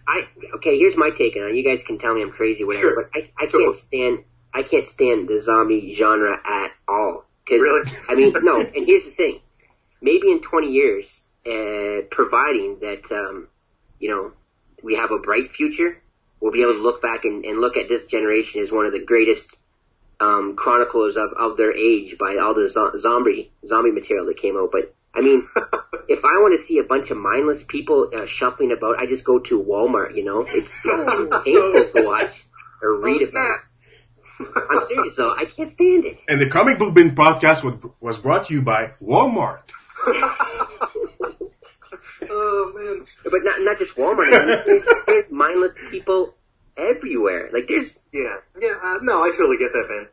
I 0.08 0.28
okay. 0.56 0.78
Here's 0.78 0.98
my 0.98 1.10
take 1.18 1.36
on 1.38 1.50
it. 1.50 1.56
You 1.56 1.64
guys 1.64 1.84
can 1.84 1.98
tell 1.98 2.14
me 2.14 2.22
I'm 2.22 2.32
crazy, 2.32 2.64
whatever. 2.64 2.88
Sure. 2.90 3.10
But 3.12 3.22
I, 3.40 3.46
I 3.46 3.50
Sure. 3.50 3.62
can't 3.62 3.76
stand 3.78 4.24
I 4.54 4.64
can't 4.64 4.88
stand 4.88 5.28
the 5.28 5.40
zombie 5.40 5.94
genre 5.94 6.38
at 6.46 6.72
all. 6.88 7.24
Cause, 7.48 7.62
Really? 7.62 7.90
I 8.10 8.16
mean, 8.16 8.34
no. 8.42 8.60
And 8.60 8.86
here's 8.86 9.06
the 9.06 9.12
thing. 9.12 9.40
Maybe 10.02 10.30
in 10.32 10.42
20 10.42 10.72
years, 10.72 11.24
uh, 11.46 12.02
providing 12.12 12.80
that 12.82 13.10
um, 13.12 13.48
you 14.00 14.10
know 14.10 14.32
we 14.84 14.96
have 14.96 15.12
a 15.12 15.20
bright 15.20 15.52
future, 15.54 16.02
we'll 16.40 16.52
be 16.52 16.62
able 16.62 16.74
to 16.74 16.82
look 16.82 17.02
back 17.02 17.24
and, 17.24 17.46
and 17.46 17.60
look 17.60 17.78
at 17.78 17.90
this 17.90 18.06
generation 18.06 18.62
as 18.62 18.72
one 18.72 18.86
of 18.86 18.94
the 18.94 19.04
greatest 19.04 19.56
um, 20.20 20.56
chroniclers 20.56 21.16
of, 21.16 21.32
of 21.38 21.58
their 21.58 21.76
age 21.76 22.18
by 22.18 22.38
all 22.38 22.54
the 22.54 22.70
zo- 22.70 22.98
zombie 22.98 23.52
zombie 23.66 23.92
material 23.92 24.26
that 24.26 24.38
came 24.38 24.58
out. 24.58 24.70
But 24.72 24.94
I 25.14 25.22
mean, 25.22 25.48
if 26.08 26.24
I 26.24 26.40
want 26.42 26.58
to 26.60 26.64
see 26.64 26.80
a 26.80 26.84
bunch 26.84 27.12
of 27.12 27.18
mindless 27.18 27.64
people 27.64 28.12
uh, 28.16 28.26
shuffling 28.26 28.72
about, 28.72 29.00
I 29.00 29.06
just 29.06 29.24
go 29.24 29.40
to 29.40 29.62
Walmart. 29.62 30.16
You 30.16 30.26
know, 30.26 30.46
it's, 30.48 30.74
it's 30.84 31.12
too 31.12 31.30
painful 31.44 32.02
to 32.02 32.08
watch 32.08 32.34
or 32.82 33.00
read 33.00 33.22
oh, 33.24 33.28
about. 33.30 33.60
I'm 34.70 34.88
serious 34.88 35.16
though, 35.16 35.34
I 35.34 35.46
can't 35.46 35.72
stand 35.72 36.06
it. 36.06 36.20
And 36.28 36.40
the 36.40 36.48
Comic 36.48 36.78
Book 36.78 36.94
Bin 36.94 37.16
podcast 37.16 37.64
was, 37.64 37.74
was 38.00 38.18
brought 38.18 38.48
to 38.48 38.54
you 38.54 38.62
by 38.62 38.92
Walmart. 39.02 39.62
oh 42.30 42.72
man. 42.76 43.06
But 43.24 43.42
not 43.44 43.62
not 43.62 43.78
just 43.80 43.96
Walmart. 43.96 44.66
There's, 44.66 44.86
there's 45.08 45.32
mindless 45.32 45.74
people 45.90 46.34
everywhere. 46.78 47.50
Like 47.52 47.68
there's 47.68 47.98
Yeah. 48.12 48.36
Yeah, 48.60 48.74
uh, 48.84 48.98
no, 49.02 49.24
I 49.24 49.32
totally 49.32 49.58
get 49.58 49.72
that, 49.74 49.88
man. 49.90 50.08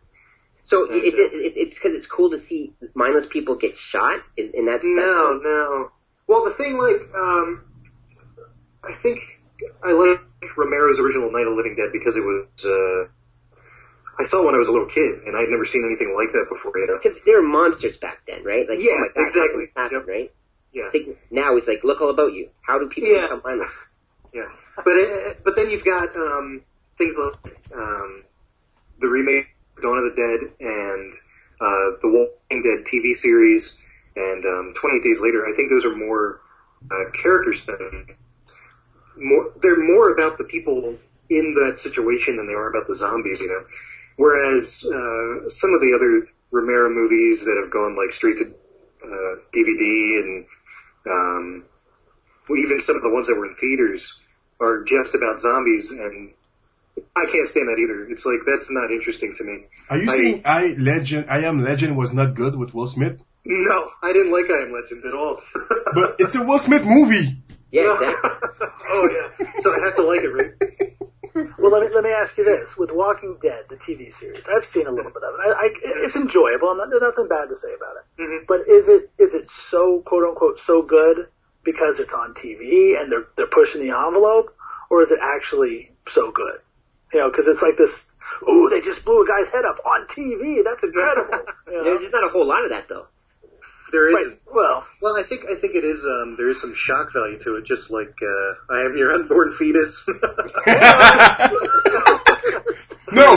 so 0.65 0.91
And, 0.91 1.03
it's 1.05 1.19
uh, 1.19 1.29
it's 1.33 1.57
it's 1.57 1.75
because 1.75 1.93
it's 1.95 2.07
cool 2.07 2.31
to 2.31 2.41
see 2.41 2.73
mindless 2.95 3.27
people 3.27 3.55
get 3.57 3.77
shot, 3.77 4.21
and 4.39 4.55
and 4.55 4.69
that's, 4.69 4.83
that's 4.83 4.95
No, 4.95 5.41
no. 5.43 5.91
Well, 6.27 6.45
the 6.47 6.53
thing, 6.53 6.79
like, 6.79 7.03
um, 7.15 7.65
I 8.83 8.95
think 9.03 9.21
I 9.83 9.93
like 9.93 10.21
Romero's 10.57 10.99
original 10.99 11.31
Night 11.31 11.47
of 11.47 11.53
the 11.53 11.57
Living 11.57 11.77
Dead 11.77 11.91
because 11.93 12.17
it 12.17 12.21
was, 12.21 12.47
uh, 12.65 13.11
I 14.19 14.25
saw 14.25 14.41
it 14.43 14.47
when 14.47 14.55
I 14.55 14.59
was 14.59 14.69
a 14.69 14.73
little 14.73 14.89
kid, 14.89 15.21
and 15.27 15.37
I'd 15.37 15.49
never 15.51 15.67
seen 15.67 15.85
anything 15.85 16.15
like 16.17 16.33
that 16.33 16.47
before, 16.49 16.73
you 16.79 16.87
know? 16.87 16.99
because 17.03 17.19
they 17.27 17.33
were 17.33 17.43
monsters 17.43 17.99
back 17.99 18.21
then, 18.27 18.43
right? 18.45 18.67
Like 18.69 18.81
Yeah, 18.81 18.93
oh 18.97 19.09
God, 19.15 19.23
exactly. 19.25 19.43
how 19.43 19.59
did 19.59 19.69
this 19.69 19.75
happen, 19.77 19.99
Yep. 20.01 20.09
right? 20.09 20.33
Yeah. 20.75 20.87
I 20.89 20.91
think 20.91 21.17
now 21.31 21.57
it's 21.57 21.69
like 21.69 21.85
look 21.85 22.01
all 22.01 22.11
about 22.11 22.33
you. 22.35 22.49
How 22.63 22.79
do 22.79 22.89
people 22.89 23.09
Yeah. 23.11 23.23
become 23.23 23.43
mindless? 23.45 23.71
Yeah, 24.35 24.49
but 24.85 24.97
uh, 24.97 25.35
but 25.45 25.55
then 25.55 25.71
you've 25.71 25.85
got 25.85 26.17
um, 26.17 26.63
things 26.99 27.15
like 27.17 27.57
um, 27.73 28.25
the 29.01 29.07
remake 29.07 29.47
Dawn 29.81 29.99
of 29.99 30.05
the 30.05 30.17
Dead 30.17 30.67
and 30.67 31.13
uh, 31.61 31.97
the 32.03 32.09
Walking 32.09 32.63
Dead 32.63 32.85
TV 32.85 33.15
series 33.15 33.73
and 34.17 34.45
um, 34.45 34.75
28 34.77 35.03
Days 35.05 35.21
Later. 35.21 35.47
I 35.47 35.55
think 35.55 35.71
those 35.71 35.85
are 35.85 35.95
more 35.95 36.41
uh, 36.91 37.11
character 37.23 37.53
studies. 37.53 38.17
More, 39.17 39.53
they're 39.63 39.81
more 39.81 40.11
about 40.11 40.39
the 40.39 40.45
people 40.45 40.97
in 41.31 41.55
that 41.55 41.79
situation 41.79 42.37
than 42.37 42.47
they 42.49 42.53
are 42.53 42.69
about 42.69 42.89
the 42.89 42.95
zombies, 42.95 43.41
you 43.41 43.49
know. 43.49 43.65
Whereas 44.17 44.85
uh, 44.85 45.49
some 45.49 45.73
of 45.73 45.81
the 45.81 45.93
other 45.95 46.27
Romero 46.51 46.89
movies 46.91 47.45
that 47.45 47.57
have 47.63 47.71
gone 47.71 47.97
like 47.97 48.13
straight 48.13 48.39
to 48.39 48.45
uh, 49.05 49.37
DVD 49.55 50.21
and 50.21 50.45
um, 51.11 51.65
well, 52.49 52.59
even 52.59 52.81
some 52.81 52.97
of 52.97 53.03
the 53.03 53.11
ones 53.11 53.27
that 53.29 53.35
were 53.35 53.47
in 53.47 53.55
theaters 53.57 54.13
are 54.61 54.85
just 54.85 55.15
about 55.15 55.41
zombies, 55.41 55.91
and 55.91 56.33
I 57.17 57.27
can't 57.31 57.49
stand 57.49 57.69
that 57.69 57.79
either. 57.81 58.09
It's 58.11 58.25
like 58.25 58.41
that's 58.47 58.71
not 58.71 58.91
interesting 58.91 59.35
to 59.37 59.45
me. 59.45 59.65
Are 59.91 59.97
you 59.99 60.11
I- 60.11 60.17
saying 60.17 60.43
I 60.45 60.67
Legend, 60.79 61.27
I 61.29 61.41
Am 61.45 61.63
Legend 61.63 61.97
was 61.97 62.13
not 62.13 62.35
good 62.35 62.57
with 62.57 62.75
Will 62.75 62.87
Smith? 62.87 63.21
No, 63.45 63.91
I 64.03 64.13
didn't 64.13 64.33
like 64.33 64.47
I 64.51 64.63
Am 64.63 64.73
Legend 64.73 65.05
at 65.05 65.15
all. 65.15 65.41
But 65.95 66.17
it's 66.19 66.35
a 66.35 66.43
Will 66.43 66.59
Smith 66.59 66.85
movie. 66.85 67.37
Yeah, 67.71 67.93
exactly. 67.95 68.31
oh 68.91 69.09
yeah, 69.11 69.47
so 69.63 69.73
I 69.73 69.85
have 69.85 69.97
to 69.97 70.03
like 70.03 70.21
it, 70.23 70.29
right? 70.29 70.94
Well, 71.35 71.73
let 71.73 71.83
me 71.83 71.89
let 71.95 72.05
me 72.05 72.11
ask 72.11 72.37
you 72.39 72.45
this: 72.45 72.77
with 72.77 72.91
Walking 72.93 73.37
Dead, 73.43 73.65
the 73.69 73.77
TV 73.77 74.13
series, 74.15 74.45
I've 74.49 74.65
seen 74.65 74.87
a 74.87 74.91
little 74.93 75.11
bit 75.11 75.23
of 75.23 75.35
it. 75.35 75.41
I, 75.49 75.51
I, 75.67 75.71
it's 76.05 76.15
enjoyable. 76.17 76.69
I'm 76.69 76.79
not, 76.79 76.91
there's 76.91 77.03
nothing 77.03 77.27
bad 77.29 77.49
to 77.49 77.57
say 77.57 77.75
about 77.75 77.97
it. 77.97 78.23
Mhm. 78.23 78.47
But 78.47 78.69
is 78.69 78.89
it 78.89 79.11
is 79.19 79.35
it 79.35 79.49
so 79.51 80.01
quote 80.07 80.25
unquote 80.25 80.61
so 80.61 80.83
good 80.83 81.27
because 81.65 81.99
it's 81.99 82.13
on 82.15 82.35
TV 82.35 83.01
and 83.01 83.11
they're 83.11 83.27
they're 83.37 83.47
pushing 83.49 83.81
the 83.81 83.91
envelope, 83.97 84.55
or 84.91 85.03
is 85.03 85.11
it 85.11 85.19
actually 85.21 85.91
so 86.09 86.31
good? 86.31 86.61
You 87.13 87.21
know, 87.21 87.31
because 87.31 87.49
it's 87.49 87.63
like 87.63 87.77
this. 87.77 88.07
ooh, 88.49 88.69
they 88.71 88.81
just 88.81 89.05
blew 89.05 89.23
a 89.23 89.27
guy's 89.27 89.49
head 89.49 89.65
up 89.65 89.79
on 89.85 90.07
TV. 90.07 90.63
That's 90.63 90.85
incredible. 90.85 91.41
You 91.67 91.83
know? 91.83 91.99
There's 91.99 92.13
not 92.13 92.25
a 92.25 92.29
whole 92.29 92.47
lot 92.47 92.63
of 92.63 92.71
that 92.71 92.89
though. 92.89 93.07
There 93.95 94.09
is. 94.09 94.15
Right, 94.27 94.39
well, 94.53 94.85
Well, 95.01 95.17
I 95.17 95.23
think 95.23 95.43
I 95.45 95.55
think 95.61 95.77
it 95.77 95.85
is. 95.85 96.03
Um, 96.05 96.35
there 96.37 96.51
is 96.51 96.61
some 96.61 96.75
shock 96.75 97.13
value 97.13 97.39
to 97.45 97.55
it, 97.59 97.65
just 97.65 97.93
like 97.93 98.13
uh, 98.21 98.75
I 98.75 98.79
have 98.81 98.97
your 98.97 99.13
unborn 99.13 99.55
fetus. 99.57 100.03
no, 100.09 100.15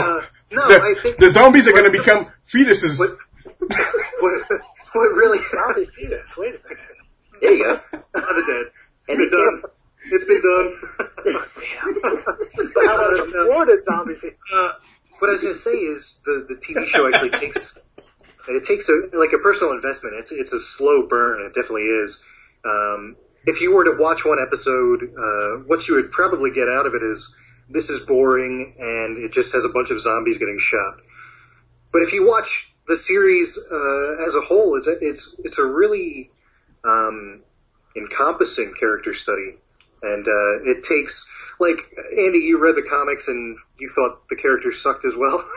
Uh, 0.00 0.22
no, 0.50 0.66
the, 0.66 0.82
I 0.82 0.94
think 1.00 1.18
the 1.18 1.28
zombies 1.28 1.68
are 1.68 1.72
going 1.72 1.84
to 1.84 1.96
become 1.96 2.26
fetuses. 2.50 2.98
what, 2.98 3.16
what, 4.18 4.48
what 4.94 5.14
really 5.14 5.38
zombie 5.48 5.86
fetus. 5.94 6.36
Wait 6.36 6.56
a 6.56 6.58
minute. 6.68 6.78
There 7.40 7.52
you 7.54 7.64
go. 7.64 7.80
I'm 8.16 8.46
dead. 8.46 8.66
And 9.10 9.20
It's 9.20 9.30
been 9.30 9.30
done. 9.30 9.62
It's 10.10 10.24
been 10.24 10.42
done. 10.42 10.68
But 12.74 12.84
how 12.84 12.94
about 12.96 13.12
a 13.12 13.30
thwarted 13.46 13.84
zombie 13.84 14.14
fetus? 14.20 14.36
Uh, 14.52 14.72
what 15.20 15.28
I 15.28 15.32
was 15.34 15.42
going 15.42 15.54
to 15.54 15.60
say 15.60 15.70
is 15.70 16.16
the 16.24 16.46
the 16.48 16.54
TV 16.56 16.88
show 16.88 17.06
actually 17.06 17.30
takes 17.30 17.78
it 18.48 18.64
takes 18.64 18.88
a 18.88 19.16
like 19.16 19.32
a 19.32 19.38
personal 19.38 19.72
investment. 19.72 20.16
It's 20.16 20.32
it's 20.32 20.52
a 20.52 20.60
slow 20.60 21.06
burn. 21.06 21.44
It 21.46 21.54
definitely 21.54 21.82
is. 21.82 22.20
Um, 22.64 23.16
if 23.44 23.60
you 23.60 23.72
were 23.72 23.84
to 23.84 23.96
watch 23.98 24.24
one 24.24 24.38
episode, 24.44 25.02
uh, 25.02 25.64
what 25.66 25.88
you 25.88 25.94
would 25.94 26.10
probably 26.10 26.50
get 26.50 26.68
out 26.68 26.86
of 26.86 26.94
it 26.94 27.02
is 27.02 27.34
this 27.68 27.90
is 27.90 28.00
boring 28.00 28.74
and 28.78 29.24
it 29.24 29.32
just 29.32 29.52
has 29.52 29.64
a 29.64 29.68
bunch 29.68 29.90
of 29.90 30.00
zombies 30.00 30.38
getting 30.38 30.58
shot. 30.60 30.96
But 31.92 32.02
if 32.02 32.12
you 32.12 32.26
watch 32.26 32.72
the 32.86 32.96
series 32.96 33.56
uh, 33.56 34.26
as 34.26 34.34
a 34.34 34.40
whole, 34.40 34.76
it's 34.76 34.86
a, 34.86 34.98
it's 35.00 35.34
it's 35.44 35.58
a 35.58 35.64
really 35.64 36.30
um, 36.84 37.42
encompassing 37.96 38.74
character 38.78 39.14
study, 39.14 39.56
and 40.02 40.26
uh, 40.26 40.70
it 40.70 40.84
takes 40.84 41.26
like 41.60 41.78
Andy, 42.16 42.38
you 42.38 42.58
read 42.58 42.76
the 42.76 42.88
comics 42.88 43.28
and 43.28 43.56
you 43.78 43.90
thought 43.94 44.28
the 44.28 44.36
characters 44.36 44.82
sucked 44.82 45.04
as 45.04 45.14
well. 45.16 45.44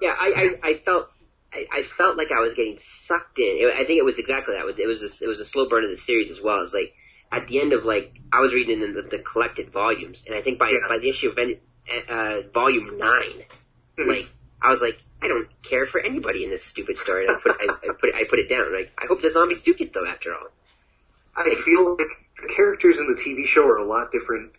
Yeah, 0.00 0.14
I, 0.16 0.56
I, 0.62 0.68
I 0.70 0.74
felt 0.74 1.10
I, 1.52 1.78
I 1.78 1.82
felt 1.82 2.16
like 2.16 2.30
I 2.30 2.40
was 2.40 2.54
getting 2.54 2.78
sucked 2.78 3.38
in. 3.38 3.56
It, 3.58 3.74
I 3.74 3.84
think 3.84 3.98
it 3.98 4.04
was 4.04 4.18
exactly 4.18 4.54
that. 4.54 4.60
It 4.60 4.66
was 4.66 4.78
it 4.78 4.86
was 4.86 5.02
a, 5.02 5.24
it 5.24 5.28
was 5.28 5.40
a 5.40 5.44
slow 5.44 5.68
burn 5.68 5.84
of 5.84 5.90
the 5.90 5.96
series 5.96 6.30
as 6.30 6.40
well. 6.40 6.62
It's 6.62 6.74
like 6.74 6.92
at 7.32 7.48
the 7.48 7.60
end 7.60 7.72
of 7.72 7.84
like 7.84 8.12
I 8.32 8.40
was 8.40 8.52
reading 8.52 8.82
in 8.82 8.94
the, 8.94 9.02
the 9.02 9.18
collected 9.18 9.70
volumes, 9.70 10.24
and 10.26 10.36
I 10.36 10.42
think 10.42 10.58
by 10.58 10.70
Yeah. 10.70 10.86
by 10.88 10.98
the 10.98 11.08
issue 11.08 11.30
of 11.30 11.38
any- 11.38 11.60
uh, 12.08 12.42
volume 12.52 12.98
9 12.98 13.10
Mhm. 13.98 14.06
like 14.06 14.28
I 14.60 14.68
was 14.70 14.82
like 14.82 14.98
I 15.22 15.28
don't 15.28 15.48
care 15.62 15.86
for 15.86 16.00
anybody 16.00 16.44
in 16.44 16.50
this 16.50 16.62
stupid 16.64 16.96
story. 16.98 17.26
And 17.26 17.36
I 17.36 17.40
put 17.40 17.52
I, 17.58 17.64
I 17.64 17.92
put 17.98 18.14
I 18.14 18.24
put 18.28 18.38
it 18.40 18.48
down. 18.48 18.72
Like 18.72 18.90
I 19.02 19.06
hope 19.06 19.22
the 19.22 19.30
zombies 19.30 19.62
do 19.62 19.72
get 19.74 19.92
them 19.94 20.06
after 20.06 20.34
all. 20.34 20.48
I 21.34 21.54
feel 21.64 21.96
like 21.96 22.08
the 22.42 22.48
characters 22.54 22.98
in 22.98 23.06
the 23.06 23.20
TV 23.20 23.46
show 23.46 23.64
are 23.66 23.76
a 23.76 23.84
lot 23.84 24.10
different 24.12 24.52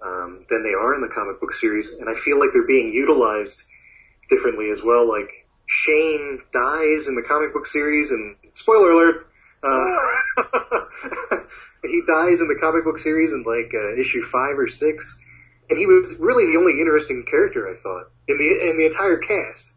um, 0.00 0.44
than 0.48 0.62
they 0.62 0.74
are 0.74 0.94
in 0.94 1.00
the 1.00 1.08
comic 1.08 1.40
book 1.40 1.52
series, 1.52 1.90
and 1.90 2.08
I 2.08 2.14
feel 2.14 2.38
like 2.38 2.50
they're 2.52 2.66
being 2.66 2.92
utilized 2.92 3.62
differently 4.28 4.70
as 4.70 4.82
well. 4.82 5.08
Like 5.08 5.37
Shane 5.68 6.40
dies 6.52 7.06
in 7.06 7.14
the 7.14 7.22
comic 7.26 7.52
book 7.52 7.66
series, 7.66 8.10
and 8.10 8.36
spoiler 8.54 8.90
alert, 8.90 9.26
uh, 9.62 11.38
he 11.82 12.02
dies 12.06 12.40
in 12.40 12.48
the 12.48 12.58
comic 12.60 12.84
book 12.84 12.98
series 12.98 13.32
in 13.32 13.42
like 13.44 13.72
uh, 13.74 14.00
issue 14.00 14.22
five 14.24 14.58
or 14.58 14.68
six, 14.68 15.04
and 15.70 15.78
he 15.78 15.86
was 15.86 16.16
really 16.18 16.50
the 16.50 16.58
only 16.58 16.80
interesting 16.80 17.24
character 17.28 17.68
I 17.68 17.80
thought 17.82 18.10
in 18.28 18.38
the 18.38 18.70
in 18.70 18.78
the 18.78 18.86
entire 18.86 19.18
cast. 19.18 19.70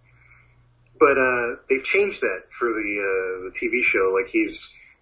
But 1.00 1.18
uh, 1.18 1.56
they've 1.70 1.84
changed 1.84 2.22
that 2.22 2.44
for 2.58 2.70
the 2.70 2.92
uh, 2.98 3.50
the 3.50 3.52
TV 3.54 3.84
show. 3.84 4.14
Like 4.16 4.32
he's 4.32 4.58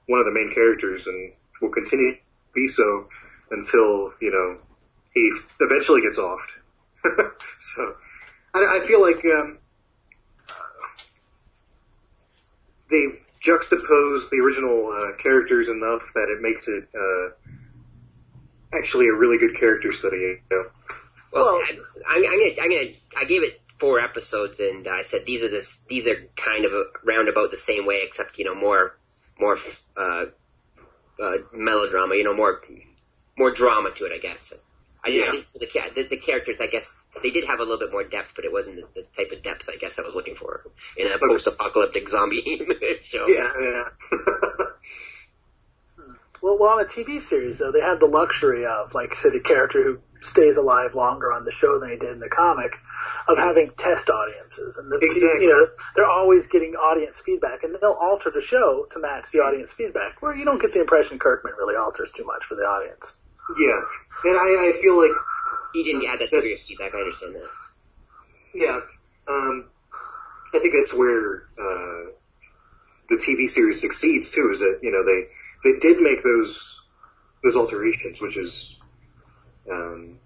one 0.07 0.19
of 0.19 0.25
the 0.25 0.31
main 0.31 0.51
characters 0.51 1.05
and 1.05 1.33
will 1.61 1.69
continue 1.69 2.13
to 2.13 2.19
be 2.55 2.67
so 2.67 3.07
until, 3.51 4.13
you 4.19 4.31
know, 4.31 4.57
he 5.13 5.31
eventually 5.59 6.01
gets 6.01 6.17
offed. 6.17 6.49
so, 7.59 7.95
I, 8.53 8.81
I 8.81 8.87
feel 8.87 9.01
like, 9.01 9.23
um, 9.25 9.59
they've 12.89 13.19
juxtaposed 13.39 14.29
the 14.31 14.37
original, 14.43 14.91
uh, 14.91 15.15
characters 15.21 15.69
enough 15.69 16.01
that 16.13 16.27
it 16.29 16.41
makes 16.41 16.67
it, 16.67 16.87
uh, 16.93 17.29
actually 18.77 19.07
a 19.07 19.13
really 19.13 19.37
good 19.37 19.55
character 19.57 19.91
study, 19.93 20.17
you 20.17 20.39
know? 20.51 20.65
Well, 21.31 21.45
Well- 21.45 21.61
I, 22.07 22.15
I'm 22.15 22.21
gonna, 22.23 22.61
I'm 22.61 22.69
gonna, 22.69 22.91
I 23.17 23.25
gave 23.25 23.43
it 23.43 23.61
four 23.79 23.99
episodes, 23.99 24.59
and 24.59 24.87
I 24.87 25.03
said 25.03 25.25
these 25.25 25.43
are 25.43 25.47
this, 25.49 25.79
these 25.87 26.07
are 26.07 26.15
kind 26.35 26.65
of 26.65 26.71
roundabout 27.05 27.51
the 27.51 27.57
same 27.57 27.85
way, 27.85 28.01
except 28.05 28.37
you 28.37 28.45
know 28.45 28.55
more, 28.55 28.97
more 29.39 29.57
uh, 29.95 30.25
uh, 31.21 31.37
melodrama, 31.53 32.15
you 32.15 32.23
know, 32.23 32.33
more, 32.35 32.61
more 33.37 33.51
drama 33.51 33.91
to 33.97 34.05
it, 34.05 34.11
I 34.13 34.17
guess. 34.17 34.53
I, 35.05 35.09
Yeah. 35.09 35.23
I 35.27 35.31
think 35.31 35.45
the, 35.53 36.01
the 36.03 36.07
the 36.09 36.17
characters, 36.17 36.59
I 36.61 36.67
guess, 36.67 36.93
they 37.23 37.31
did 37.31 37.45
have 37.45 37.59
a 37.59 37.63
little 37.63 37.79
bit 37.79 37.91
more 37.91 38.03
depth, 38.03 38.33
but 38.35 38.45
it 38.45 38.51
wasn't 38.51 38.77
the, 38.77 39.01
the 39.01 39.07
type 39.15 39.31
of 39.31 39.43
depth 39.43 39.69
I 39.69 39.77
guess 39.77 39.97
I 39.97 40.01
was 40.01 40.15
looking 40.15 40.35
for 40.35 40.65
in 40.97 41.07
a 41.07 41.17
post-apocalyptic 41.17 42.09
zombie 42.09 42.41
show. 43.03 43.27
Yeah, 43.27 43.51
yeah. 43.59 43.83
Well, 46.41 46.57
well, 46.57 46.69
on 46.69 46.81
a 46.81 46.85
TV 46.87 47.21
series 47.21 47.57
though, 47.57 47.71
they 47.71 47.81
had 47.81 47.99
the 47.99 48.05
luxury 48.05 48.65
of, 48.65 48.93
like, 48.93 49.13
say, 49.19 49.29
the 49.29 49.41
character 49.41 49.83
who 49.83 49.99
stays 50.21 50.55
alive 50.57 50.95
longer 50.95 51.33
on 51.33 51.43
the 51.43 51.51
show 51.51 51.79
than 51.79 51.89
he 51.91 51.97
did 51.97 52.11
in 52.11 52.19
the 52.19 52.29
comic, 52.29 52.71
of 53.27 53.37
having 53.37 53.71
test 53.77 54.09
audiences, 54.09 54.77
and 54.77 54.91
the, 54.91 54.99
Exactly. 55.01 55.45
you 55.45 55.49
know 55.49 55.67
they're 55.95 56.09
always 56.09 56.47
getting 56.47 56.75
audience 56.75 57.17
feedback, 57.19 57.63
and 57.63 57.75
they'll 57.81 57.91
alter 57.99 58.31
the 58.33 58.41
show 58.41 58.87
to 58.91 58.99
match 58.99 59.25
the 59.31 59.39
audience 59.39 59.69
feedback. 59.71 60.21
Where 60.21 60.35
you 60.35 60.45
don't 60.45 60.61
get 60.61 60.73
the 60.73 60.79
impression 60.81 61.19
Kirkman 61.19 61.53
really 61.57 61.75
alters 61.75 62.11
too 62.11 62.25
much 62.25 62.45
for 62.45 62.55
the 62.55 62.63
audience. 62.63 63.11
Yeah. 63.57 63.81
And 64.25 64.37
I, 64.37 64.69
I 64.69 64.81
feel 64.81 64.97
like 64.99 65.15
He 65.73 65.83
didn't 65.83 66.05
add 66.07 66.19
that 66.19 66.25
of 66.25 66.31
That's- 66.31 66.65
feedback. 66.65 66.93
I 66.93 66.99
understand 66.99 67.35
that. 67.35 67.49
Yeah, 68.53 68.81
um, 69.27 69.65
I 70.53 70.59
think 70.59 70.73
that's 70.75 70.91
where 70.93 71.43
uh, 71.59 72.09
the 73.09 73.15
TV 73.17 73.47
series 73.47 73.79
succeeds 73.79 74.31
too. 74.31 74.49
Is 74.51 74.59
that 74.59 74.79
you 74.81 74.91
know 74.91 75.03
they 75.05 75.27
they 75.63 75.79
did 75.79 76.01
make 76.01 76.23
those 76.23 76.79
those 77.43 77.55
alterations, 77.55 78.19
which 78.19 78.35
is 78.37 78.75
um, 79.71 80.17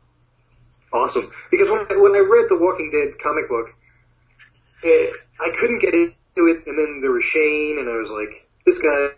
awesome. 0.93 1.31
Because 1.51 1.69
when 1.69 1.79
I, 1.89 1.97
when 1.97 2.15
I 2.15 2.19
read 2.19 2.45
the 2.49 2.57
Walking 2.57 2.91
Dead 2.91 3.19
comic 3.21 3.49
book, 3.49 3.67
eh, 4.85 5.07
I 5.41 5.49
couldn't 5.59 5.79
get 5.79 5.93
into 5.93 6.13
it, 6.47 6.65
and 6.65 6.79
then 6.79 7.01
there 7.01 7.11
was 7.11 7.25
Shane, 7.25 7.77
and 7.79 7.89
I 7.89 7.97
was 7.97 8.09
like, 8.09 8.47
this 8.65 8.79
guy 8.79 9.09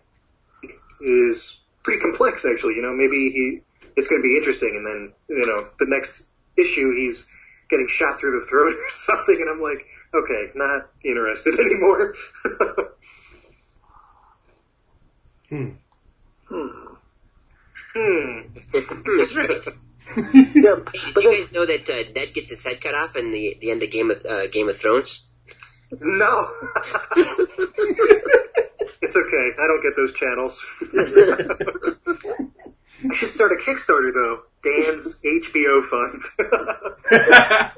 is 1.00 1.58
pretty 1.84 2.00
complex, 2.00 2.44
actually. 2.44 2.74
You 2.74 2.82
know, 2.82 2.92
maybe 2.92 3.30
he 3.30 3.60
it's 3.96 4.08
going 4.08 4.20
to 4.20 4.26
be 4.26 4.36
interesting, 4.36 4.74
and 4.76 4.86
then 4.86 5.12
you 5.28 5.46
know 5.46 5.68
the 5.78 5.86
next 5.88 6.22
issue 6.56 6.94
he's 6.96 7.26
getting 7.70 7.88
shot 7.88 8.20
through 8.20 8.40
the 8.40 8.46
throat 8.46 8.74
or 8.76 8.90
something, 8.90 9.36
and 9.40 9.50
I'm 9.50 9.60
like, 9.60 9.86
okay, 10.14 10.50
not 10.54 10.90
interested 11.04 11.58
anymore. 11.60 12.14
Hmm. 15.48 15.70
Hmm. 16.48 16.68
hmm. 17.94 18.40
That's 18.72 19.34
right. 19.36 19.64
Yeah, 20.54 20.76
but 21.14 21.24
you 21.24 21.36
guys 21.36 21.52
know 21.52 21.66
that 21.66 21.90
uh, 21.90 22.12
Ned 22.14 22.32
gets 22.34 22.50
his 22.50 22.62
head 22.62 22.80
cut 22.80 22.94
off 22.94 23.16
in 23.16 23.32
the 23.32 23.56
the 23.60 23.70
end 23.70 23.82
of 23.82 23.90
Game 23.90 24.10
of 24.10 24.24
uh, 24.24 24.46
Game 24.48 24.68
of 24.68 24.76
Thrones? 24.78 25.26
No. 26.00 26.50
it's 29.02 29.16
okay. 29.16 29.50
I 29.58 29.66
don't 29.66 29.82
get 29.82 29.96
those 29.96 30.14
channels. 30.14 30.64
I 33.10 33.14
should 33.14 33.30
start 33.30 33.52
a 33.52 33.56
Kickstarter 33.56 34.12
though. 34.12 34.42
Dan's 34.62 35.16
HBO 35.24 35.88
fund. 35.88 36.24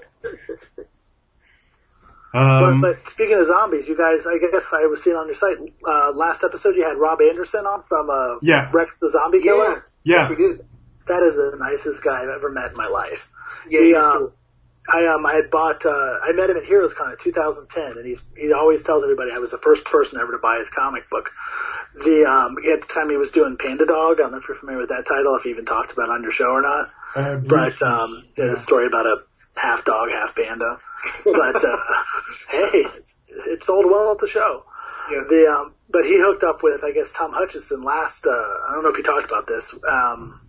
um, 2.35 2.81
but, 2.81 2.95
but 2.95 3.09
speaking 3.11 3.39
of 3.39 3.47
zombies, 3.47 3.87
you 3.89 3.97
guys, 3.97 4.27
I 4.27 4.39
guess 4.39 4.67
I 4.73 4.87
was 4.87 5.03
seeing 5.03 5.17
on 5.17 5.27
your 5.27 5.37
site 5.37 5.57
uh, 5.87 6.13
last 6.15 6.45
episode 6.45 6.77
you 6.77 6.85
had 6.85 6.97
Rob 6.97 7.21
Anderson 7.21 7.67
on 7.67 7.83
from 7.89 8.11
uh, 8.11 8.37
Yeah. 8.43 8.71
Rex 8.73 8.97
the 9.01 9.11
Zombie 9.11 9.43
Killer. 9.43 9.87
yeah, 10.05 10.29
we 10.29 10.37
did. 10.37 10.65
That 11.09 11.23
is 11.23 11.35
the 11.37 11.57
nicest 11.59 12.05
guy 12.05 12.23
I've 12.23 12.29
ever 12.29 12.51
met 12.51 12.71
in 12.73 12.77
my 12.77 12.87
life. 12.89 13.21
Yeah, 13.69 13.81
He, 13.81 13.87
he's 13.89 13.97
um, 13.97 14.19
cool. 14.19 14.33
I 14.91 15.07
um 15.07 15.27
I 15.27 15.35
had 15.35 15.51
bought 15.51 15.85
uh 15.85 16.19
I 16.23 16.33
met 16.33 16.51
him 16.51 16.57
at 16.57 16.65
Heroes 16.65 16.95
Con 16.95 17.11
in 17.11 17.17
2010 17.23 17.99
and 17.99 18.07
he's 18.07 18.23
he 18.37 18.53
always 18.53 18.83
tells 18.83 19.03
everybody 19.03 19.33
I 19.33 19.39
was 19.39 19.51
the 19.51 19.59
first 19.59 19.85
person 19.85 20.19
ever 20.19 20.33
to 20.33 20.39
buy 20.39 20.59
his 20.59 20.71
comic 20.71 21.09
book. 21.11 21.31
The 21.95 22.25
um 22.25 22.57
at 22.73 22.81
the 22.83 22.87
time 22.93 23.11
he 23.11 23.17
was 23.17 23.31
doing 23.31 23.57
Panda 23.59 23.85
Dog, 23.87 24.19
I 24.19 24.23
don't 24.23 24.33
know 24.33 24.39
if 24.39 24.45
you're 24.49 24.57
familiar 24.57 24.81
with 24.81 24.91
that 24.91 25.07
title, 25.07 25.35
if 25.37 25.45
you 25.45 25.51
even 25.51 25.67
talked 25.67 25.93
about 25.93 26.09
it 26.09 26.13
on 26.13 26.23
your 26.23 26.33
show 26.33 26.47
or 26.51 26.63
not. 26.63 26.91
uh, 27.15 27.37
But 27.37 27.81
um 27.83 28.25
it's 28.37 28.61
a 28.61 28.63
story 28.63 28.87
about 28.87 29.07
a 29.07 29.17
half 29.57 29.85
dog, 29.85 30.11
half 30.11 30.35
panda. 30.35 30.79
But 31.25 31.63
uh 31.65 31.77
hey, 32.49 32.87
it 33.29 33.65
sold 33.65 33.87
well 33.87 34.13
at 34.13 34.19
the 34.19 34.29
show. 34.29 34.65
Yeah. 35.11 35.25
The 35.29 35.47
um 35.49 35.75
but 35.91 36.05
he 36.07 36.19
hooked 36.19 36.45
up 36.45 36.63
with 36.63 36.83
I 36.83 36.93
guess 36.93 37.13
Tom 37.13 37.33
Hutchison 37.33 37.83
last 37.83 38.27
uh 38.27 38.31
I 38.31 38.73
don't 38.73 38.85
know 38.85 38.91
if 38.91 38.97
you 38.97 39.05
talked 39.05 39.27
about 39.27 39.47
this. 39.47 39.75
Um 39.87 40.41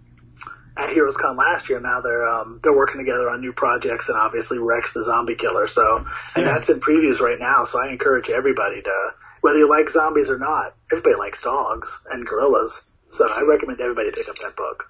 at 0.79 0.89
Heroes 0.93 1.17
Con 1.17 1.35
last 1.37 1.69
year. 1.69 1.79
Now 1.79 2.01
they're 2.01 2.27
um, 2.27 2.59
they're 2.63 2.75
working 2.75 2.99
together 2.99 3.29
on 3.29 3.41
new 3.41 3.53
projects, 3.53 4.09
and 4.09 4.17
obviously 4.17 4.57
Rex 4.57 4.93
the 4.93 5.03
Zombie 5.03 5.35
Killer. 5.35 5.67
So, 5.67 5.97
and 6.35 6.45
Yeah. 6.45 6.53
that's 6.53 6.69
in 6.69 6.79
previews 6.79 7.19
right 7.19 7.39
now. 7.39 7.65
So 7.65 7.79
I 7.79 7.89
encourage 7.89 8.29
everybody 8.29 8.81
to, 8.81 9.09
whether 9.41 9.57
you 9.59 9.67
like 9.69 9.89
zombies 9.89 10.29
or 10.29 10.37
not, 10.37 10.75
everybody 10.91 11.15
likes 11.15 11.41
dogs 11.41 11.89
and 12.11 12.25
gorillas. 12.25 12.81
So 13.09 13.27
I 13.27 13.41
recommend 13.41 13.79
everybody 13.81 14.11
pick 14.11 14.29
up 14.29 14.35
that 14.41 14.55
book. 14.55 14.85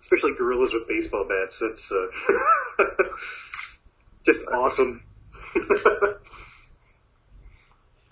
Especially 0.00 0.32
gorillas 0.36 0.72
with 0.72 0.86
baseball 0.88 1.26
bats. 1.28 1.60
That's 1.60 1.90
uh, 1.92 2.84
just 4.26 4.42
awesome. 4.48 5.02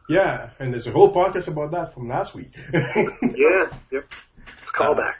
Yeah, 0.08 0.50
and 0.58 0.72
there's 0.72 0.86
a 0.86 0.90
whole 0.90 1.12
podcast 1.14 1.48
about 1.48 1.70
that 1.70 1.94
from 1.94 2.08
last 2.08 2.34
week. 2.34 2.50
yeah, 2.74 3.66
yep. 3.90 4.04
It's 4.62 4.70
callback. 4.72 5.14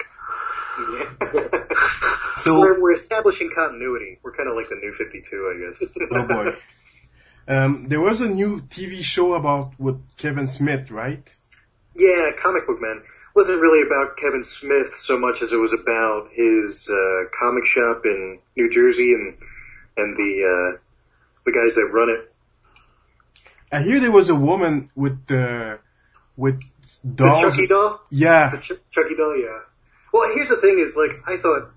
Yeah. 0.91 1.65
so, 2.37 2.61
we're, 2.61 2.81
we're 2.81 2.95
establishing 2.95 3.51
continuity. 3.55 4.19
We're 4.23 4.33
kind 4.33 4.49
of 4.49 4.57
like 4.57 4.69
the 4.69 4.77
new 4.77 4.93
52, 4.93 5.53
I 5.55 5.71
guess. 5.71 5.91
oh 6.13 6.23
boy. 6.27 6.57
Um, 7.49 7.89
there 7.89 8.01
was 8.01 8.21
a 8.21 8.29
new 8.29 8.61
TV 8.63 9.03
show 9.03 9.35
about 9.35 9.79
with 9.79 10.01
Kevin 10.17 10.47
Smith, 10.47 10.91
right? 10.91 11.35
Yeah, 11.95 12.31
Comic 12.41 12.67
Book 12.67 12.81
Man 12.81 13.03
wasn't 13.35 13.61
really 13.61 13.87
about 13.87 14.17
Kevin 14.17 14.45
Smith 14.45 14.97
so 14.97 15.19
much 15.19 15.43
as 15.43 15.53
it 15.53 15.57
was 15.57 15.73
about 15.73 16.29
his 16.33 16.89
uh, 16.89 17.29
comic 17.39 17.67
shop 17.67 18.03
in 18.05 18.39
New 18.57 18.71
Jersey 18.71 19.15
and 19.15 19.37
and 19.97 20.17
the 20.17 20.77
uh, 20.77 20.79
the 21.45 21.53
guys 21.53 21.75
that 21.75 21.89
run 21.93 22.11
it. 22.11 22.33
I 23.71 23.83
hear 23.83 24.01
there 24.01 24.11
was 24.11 24.29
a 24.29 24.35
woman 24.35 24.91
with 24.95 25.27
the 25.27 25.79
with 26.37 26.61
dolls. 27.15 27.43
The. 27.43 27.51
Chucky 27.51 27.67
doll? 27.67 28.01
The 28.11 28.17
Yeah, 28.17 28.57
Ch- 28.59 28.73
Chucky 28.91 29.17
doll, 29.17 29.37
yeah. 29.37 29.59
Well, 30.13 30.31
here's 30.35 30.49
the 30.49 30.57
thing: 30.57 30.79
is 30.79 30.97
like 30.97 31.23
I 31.27 31.41
thought 31.41 31.71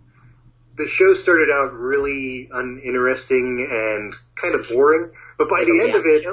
the 0.77 0.87
show 0.87 1.13
started 1.13 1.49
out 1.49 1.73
really 1.73 2.49
uninteresting 2.51 3.67
and 3.69 4.13
kind 4.41 4.55
of 4.55 4.67
boring, 4.67 5.11
but 5.37 5.49
by 5.49 5.63
the 5.63 5.79
end 5.81 5.95
of 5.95 6.05
it, 6.05 6.25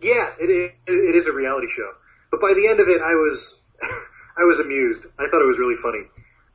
yeah, 0.00 0.30
it 0.40 0.50
is, 0.50 0.70
it 0.86 1.14
is 1.14 1.26
a 1.26 1.32
reality 1.32 1.68
show. 1.76 1.92
But 2.30 2.40
by 2.40 2.54
the 2.54 2.66
end 2.68 2.80
of 2.80 2.88
it, 2.88 3.00
I 3.00 3.14
was 3.14 3.60
I 3.82 4.44
was 4.44 4.60
amused. 4.60 5.06
I 5.18 5.28
thought 5.28 5.42
it 5.42 5.48
was 5.48 5.58
really 5.58 5.76
funny. 5.76 6.04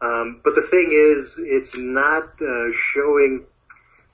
Um, 0.01 0.41
but 0.43 0.55
the 0.55 0.61
thing 0.63 0.91
is, 0.91 1.39
it's 1.39 1.75
not 1.77 2.23
uh, 2.41 2.71
showing 2.93 3.45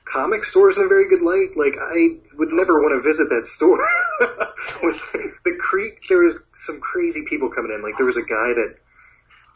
comic 0.06 0.46
stores 0.46 0.78
in 0.78 0.84
a 0.84 0.88
very 0.88 1.08
good 1.10 1.22
light. 1.22 1.56
Like 1.56 1.76
I 1.80 2.20
would 2.36 2.52
never 2.52 2.82
want 2.82 2.94
to 2.96 3.08
visit 3.08 3.30
that 3.30 3.48
store. 3.48 3.86
With 4.84 5.00
the 5.12 5.58
creek, 5.60 6.04
there 6.10 6.24
was 6.24 6.46
some 6.58 6.80
crazy 6.80 7.24
people 7.28 7.50
coming 7.50 7.72
in. 7.74 7.82
Like 7.82 7.98
there 7.98 8.06
was 8.06 8.18
a 8.18 8.22
guy 8.22 8.54
that 8.54 8.76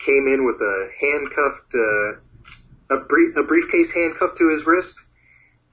came 0.05 0.27
in 0.27 0.45
with 0.45 0.61
a 0.61 0.89
handcuffed, 1.01 1.73
uh, 1.73 2.95
a 2.95 2.99
brief, 3.07 3.35
a 3.35 3.43
briefcase 3.43 3.91
handcuffed 3.91 4.37
to 4.37 4.49
his 4.49 4.65
wrist, 4.65 4.95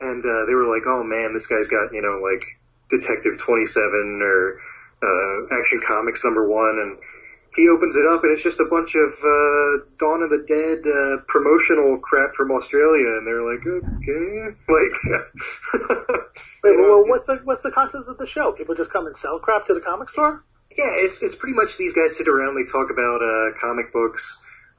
and 0.00 0.24
uh, 0.24 0.46
they 0.46 0.54
were 0.54 0.66
like, 0.66 0.86
"Oh 0.86 1.04
man, 1.04 1.34
this 1.34 1.46
guy's 1.46 1.68
got 1.68 1.92
you 1.92 2.02
know 2.02 2.20
like 2.24 2.44
Detective 2.88 3.38
Twenty 3.38 3.66
Seven 3.66 4.20
or 4.22 4.60
uh, 5.02 5.58
Action 5.60 5.80
Comics 5.86 6.24
number 6.24 6.48
one," 6.48 6.78
and 6.80 6.98
he 7.54 7.68
opens 7.68 7.94
it 7.96 8.06
up 8.06 8.24
and 8.24 8.32
it's 8.32 8.42
just 8.42 8.60
a 8.60 8.64
bunch 8.64 8.94
of 8.94 9.12
uh, 9.12 9.84
Dawn 9.98 10.22
of 10.22 10.30
the 10.30 10.44
Dead 10.48 10.80
uh, 10.88 11.20
promotional 11.28 11.98
crap 11.98 12.34
from 12.34 12.50
Australia, 12.50 13.20
and 13.20 13.26
they're 13.26 13.44
like, 13.44 13.60
"Okay, 13.60 14.56
like." 14.72 16.22
Wait, 16.62 16.76
know, 16.76 16.82
well, 16.82 17.08
what's 17.08 17.26
the 17.26 17.40
what's 17.44 17.62
the 17.62 17.72
concept 17.72 18.08
of 18.08 18.18
the 18.18 18.26
show? 18.26 18.52
People 18.52 18.74
just 18.74 18.90
come 18.90 19.06
and 19.06 19.16
sell 19.16 19.38
crap 19.40 19.66
to 19.66 19.74
the 19.74 19.80
comic 19.80 20.08
store? 20.08 20.44
Yeah, 20.76 20.92
it's 20.96 21.22
it's 21.22 21.36
pretty 21.36 21.54
much 21.54 21.76
these 21.76 21.92
guys 21.92 22.16
sit 22.16 22.28
around, 22.28 22.56
they 22.56 22.70
talk 22.70 22.90
about 22.90 23.20
uh, 23.22 23.58
comic 23.60 23.92
books, 23.92 24.22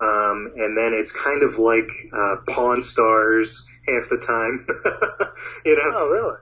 um, 0.02 0.54
and 0.56 0.78
then 0.78 0.94
it's 0.94 1.12
kind 1.12 1.44
of 1.44 1.60
like 1.60 1.90
uh, 2.12 2.36
Pawn 2.50 2.84
Stars 2.84 3.66
half 3.88 4.10
the 4.10 4.18
time, 4.18 4.66
you 5.66 5.76
know. 5.76 5.92
Oh, 5.94 6.08
really? 6.10 6.38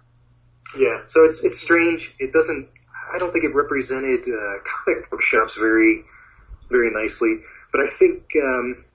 Yeah, 0.77 1.01
so 1.07 1.25
it's 1.25 1.43
it's 1.43 1.59
strange. 1.59 2.11
It 2.19 2.31
doesn't. 2.31 2.69
I 3.13 3.17
don't 3.17 3.33
think 3.33 3.43
it 3.43 3.53
represented 3.53 4.21
uh, 4.21 4.53
comic 4.63 5.09
book 5.09 5.21
shops 5.21 5.55
very 5.55 6.03
very 6.69 6.91
nicely, 6.91 7.41
but 7.71 7.81
I 7.81 7.89
think 7.89 8.23
um, 8.41 8.85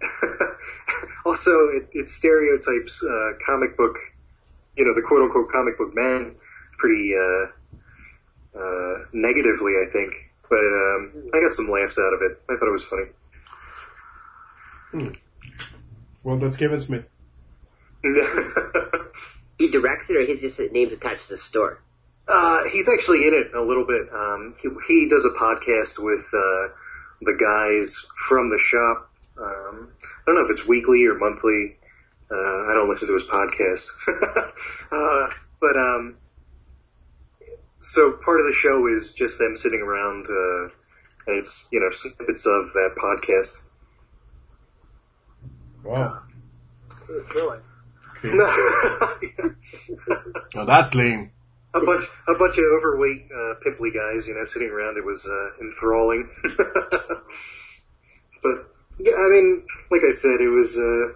also 1.26 1.68
it, 1.68 1.88
it 1.92 2.10
stereotypes 2.10 3.02
uh, 3.02 3.32
comic 3.44 3.76
book, 3.76 3.96
you 4.76 4.84
know, 4.84 4.94
the 4.94 5.02
quote 5.02 5.22
unquote 5.22 5.50
comic 5.50 5.76
book 5.76 5.94
man 5.94 6.36
pretty 6.78 7.12
uh, 7.14 7.50
uh, 8.58 9.04
negatively. 9.12 9.74
I 9.74 9.86
think, 9.92 10.14
but 10.48 10.58
um, 10.58 11.30
I 11.34 11.40
got 11.40 11.54
some 11.54 11.70
laughs 11.70 11.98
out 11.98 12.14
of 12.14 12.22
it. 12.22 12.40
I 12.50 12.56
thought 12.56 12.68
it 12.68 12.72
was 12.72 12.84
funny. 12.84 13.04
well, 16.24 16.38
that's 16.38 16.56
Kevin 16.56 16.80
Smith. 16.80 17.04
He 19.58 19.70
directs 19.70 20.08
it, 20.08 20.16
or 20.16 20.24
his 20.24 20.40
just 20.40 20.60
name's 20.72 20.92
attached 20.92 21.26
to 21.26 21.34
the 21.34 21.38
store. 21.38 21.82
Uh, 22.28 22.64
he's 22.70 22.88
actually 22.88 23.26
in 23.26 23.34
it 23.34 23.54
a 23.56 23.60
little 23.60 23.84
bit. 23.84 24.08
Um, 24.12 24.54
he, 24.62 24.68
he 24.86 25.08
does 25.08 25.24
a 25.24 25.30
podcast 25.30 25.98
with 25.98 26.24
uh, 26.32 26.68
the 27.22 27.34
guys 27.34 27.92
from 28.28 28.50
the 28.50 28.58
shop. 28.58 29.10
Um, 29.36 29.88
I 30.00 30.22
don't 30.26 30.36
know 30.36 30.44
if 30.44 30.50
it's 30.50 30.66
weekly 30.66 31.06
or 31.06 31.14
monthly. 31.14 31.76
Uh, 32.30 32.70
I 32.70 32.74
don't 32.74 32.88
listen 32.88 33.08
to 33.08 33.14
his 33.14 33.24
podcast. 33.24 33.86
uh, 34.92 35.34
but 35.60 35.76
um, 35.76 36.16
so 37.88 38.12
part 38.12 38.40
of 38.40 38.46
the 38.46 38.54
show 38.54 38.86
is 38.94 39.14
just 39.14 39.38
them 39.38 39.56
sitting 39.56 39.80
around, 39.80 40.26
uh, 40.26 40.68
and 41.26 41.38
it's 41.38 41.64
you 41.72 41.80
know 41.80 41.90
snippets 41.90 42.44
of 42.44 42.72
that 42.74 42.90
podcast. 43.02 43.54
Wow. 45.82 46.22
Good 47.06 47.24
feeling. 47.32 47.60
Okay. 48.24 48.34
Now 50.54 50.64
that's 50.64 50.94
lame. 50.94 51.30
a 51.72 51.80
bunch 51.80 52.04
a 52.26 52.34
bunch 52.34 52.58
of 52.58 52.64
overweight 52.76 53.28
uh, 53.34 53.54
pimply 53.62 53.90
guys, 53.90 54.26
you 54.26 54.34
know, 54.34 54.44
sitting 54.44 54.70
around. 54.70 54.98
It 54.98 55.04
was 55.04 55.24
uh, 55.24 55.64
enthralling. 55.64 56.28
but 56.42 56.62
yeah, 58.98 59.14
I 59.14 59.28
mean, 59.30 59.64
like 59.90 60.02
I 60.06 60.12
said, 60.12 60.40
it 60.40 60.48
was 60.48 60.76
uh, 60.76 61.14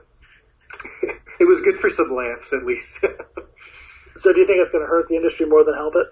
it 1.40 1.46
was 1.46 1.60
good 1.60 1.80
for 1.80 1.90
some 1.90 2.14
laughs 2.14 2.52
at 2.52 2.64
least. 2.64 3.04
So, 4.16 4.32
do 4.32 4.40
you 4.40 4.46
think 4.46 4.58
it's 4.60 4.70
going 4.70 4.84
to 4.84 4.88
hurt 4.88 5.08
the 5.08 5.16
industry 5.16 5.46
more 5.46 5.64
than 5.64 5.74
help 5.74 5.94
it? 5.96 6.06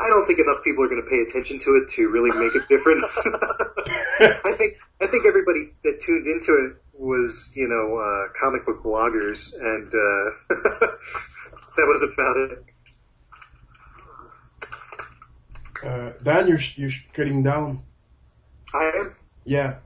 I 0.00 0.08
don't 0.08 0.26
think 0.26 0.38
enough 0.38 0.64
people 0.64 0.84
are 0.84 0.88
going 0.88 1.02
to 1.02 1.10
pay 1.10 1.20
attention 1.28 1.58
to 1.58 1.76
it 1.76 1.90
to 1.96 2.08
really 2.08 2.30
make 2.38 2.54
a 2.54 2.66
difference. 2.68 3.04
I 4.20 4.54
think 4.56 4.78
I 5.00 5.06
think 5.06 5.26
everybody 5.26 5.72
that 5.84 6.00
tuned 6.00 6.26
into 6.26 6.52
it 6.64 6.82
was, 6.94 7.50
you 7.54 7.68
know, 7.68 7.96
uh, 7.98 8.28
comic 8.40 8.64
book 8.64 8.82
bloggers, 8.82 9.52
and 9.54 9.88
uh, 9.88 10.30
that 11.76 11.86
was 11.86 12.02
about 12.02 12.36
it. 12.36 12.64
Uh, 15.82 16.12
Dan, 16.22 16.48
you're 16.48 16.60
you're 16.76 16.90
cutting 17.12 17.42
down. 17.42 17.82
I 18.74 18.92
am. 18.96 19.14
Yeah. 19.44 19.76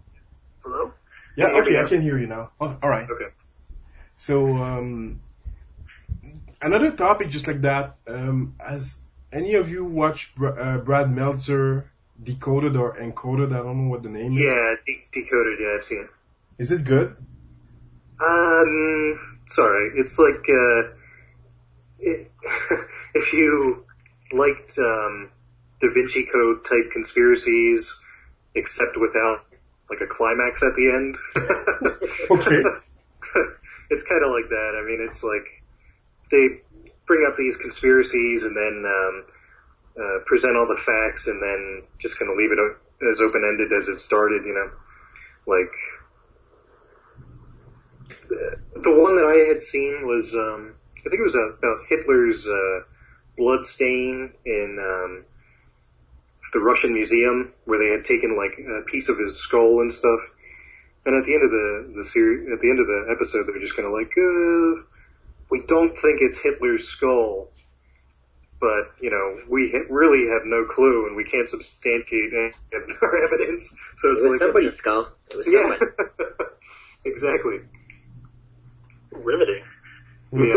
Hello. 0.63 0.93
Yeah. 1.37 1.47
Can 1.47 1.55
you 1.57 1.63
hear 1.63 1.65
me 1.65 1.79
Okay, 1.79 1.85
I 1.85 1.89
can 1.89 2.03
hear 2.03 2.19
you 2.19 2.27
now. 2.27 2.51
Oh, 2.61 2.77
all 2.83 2.89
right. 2.89 3.09
Okay. 3.11 3.31
So 4.17 4.47
um, 4.57 5.21
another 6.63 6.91
topic 6.93 7.31
just 7.31 7.47
like 7.47 7.61
that. 7.63 7.97
Um, 8.07 8.55
has 8.59 8.99
any 9.35 9.55
of 9.55 9.69
you 9.69 9.85
watch 9.85 10.35
Br- 10.35 10.59
uh, 10.59 10.79
Brad 10.79 11.15
Meltzer 11.15 11.91
Decoded 12.23 12.77
or 12.77 12.97
Encoded? 12.97 13.53
I 13.53 13.63
don't 13.63 13.85
know 13.85 13.91
what 13.91 14.03
the 14.03 14.09
name 14.09 14.33
is. 14.33 14.45
Yeah, 14.45 14.75
de- 14.87 15.05
decoded. 15.13 15.59
Yeah, 15.61 15.77
I've 15.79 15.85
seen 15.85 16.05
it. 16.05 16.63
Is 16.63 16.71
it 16.71 16.85
good? 16.85 17.17
Um, 18.25 19.39
sorry. 19.49 19.93
It's 19.97 20.19
like 20.19 20.47
uh, 20.49 20.95
it, 21.99 22.31
if 23.15 23.33
you 23.33 23.85
liked 24.33 24.79
um, 24.79 25.31
Da 25.81 25.93
Vinci 25.93 26.27
Code 26.33 26.65
type 26.65 26.93
conspiracies, 26.93 27.93
except 28.55 28.97
without 28.97 29.45
like 29.91 30.01
a 30.01 30.07
climax 30.07 30.63
at 30.63 30.75
the 30.77 30.91
end. 30.91 31.17
Okay. 32.31 32.63
it's 33.91 34.03
kind 34.05 34.25
of 34.25 34.31
like 34.31 34.49
that. 34.49 34.81
I 34.81 34.87
mean, 34.87 35.07
it's 35.09 35.23
like 35.23 35.45
they 36.31 36.61
bring 37.07 37.27
up 37.29 37.37
these 37.37 37.57
conspiracies 37.57 38.43
and 38.45 38.57
then 38.57 38.85
um, 38.87 39.25
uh, 40.01 40.19
present 40.27 40.57
all 40.57 40.67
the 40.67 40.81
facts 40.81 41.27
and 41.27 41.43
then 41.43 41.83
just 42.01 42.19
kind 42.19 42.31
of 42.31 42.37
leave 42.37 42.53
it 42.53 42.59
o- 42.59 42.77
as 43.11 43.21
open 43.21 43.43
ended 43.45 43.73
as 43.73 43.89
it 43.89 44.01
started. 44.01 44.45
You 44.45 44.55
know, 44.55 44.71
like 45.47 45.73
the 48.83 48.95
one 48.95 49.17
that 49.17 49.27
I 49.27 49.49
had 49.53 49.63
seen 49.63 50.07
was 50.07 50.35
um, 50.35 50.75
I 51.01 51.11
think 51.11 51.21
it 51.21 51.25
was 51.25 51.37
uh, 51.37 51.55
about 51.55 51.85
Hitler's 51.89 52.47
uh, 52.47 52.81
blood 53.37 53.67
stain 53.67 54.33
in 54.47 54.79
um, 54.81 55.25
the 56.53 56.61
Russian 56.61 56.95
museum 56.95 57.53
where 57.65 57.79
they 57.79 57.91
had 57.91 58.05
taken 58.05 58.37
like 58.37 58.59
a 58.59 58.83
piece 58.91 59.09
of 59.09 59.19
his 59.19 59.37
skull 59.37 59.81
and 59.81 59.93
stuff. 59.93 60.21
And 61.05 61.17
at 61.17 61.27
the 61.27 61.35
end 61.35 61.45
of 61.45 61.51
the 61.51 61.93
the 61.97 62.05
series, 62.05 62.49
at 62.51 62.61
the 62.61 62.71
end 62.71 62.81
of 62.81 62.87
the 62.87 63.09
episode, 63.11 63.45
they're 63.47 63.61
just 63.61 63.77
kind 63.77 63.87
of 63.87 63.93
like, 63.93 64.13
uh, 64.17 64.94
we 65.51 65.63
don't 65.67 65.97
think 65.99 66.21
it's 66.21 66.39
Hitler's 66.39 66.89
skull, 66.89 67.51
but 68.61 68.93
you 69.01 69.11
know, 69.11 69.41
we 69.49 69.71
ha- 69.73 69.87
really 69.93 70.29
have 70.33 70.43
no 70.45 70.65
clue, 70.65 71.07
and 71.07 71.17
we 71.17 71.25
can't 71.25 71.49
substantiate 71.49 72.33
any 72.33 72.53
our 73.03 73.25
evidence. 73.25 73.69
So 73.99 74.09
It 74.11 74.13
it's 74.15 74.23
was 74.23 74.33
like 74.33 74.41
somebody's 74.41 74.77
skull. 74.83 75.09
It 75.31 75.37
was 75.37 75.47
yeah, 75.49 75.61
someone. 75.63 75.81
exactly. 77.05 77.59
Riveting. 79.13 79.65
Yeah. 80.33 80.55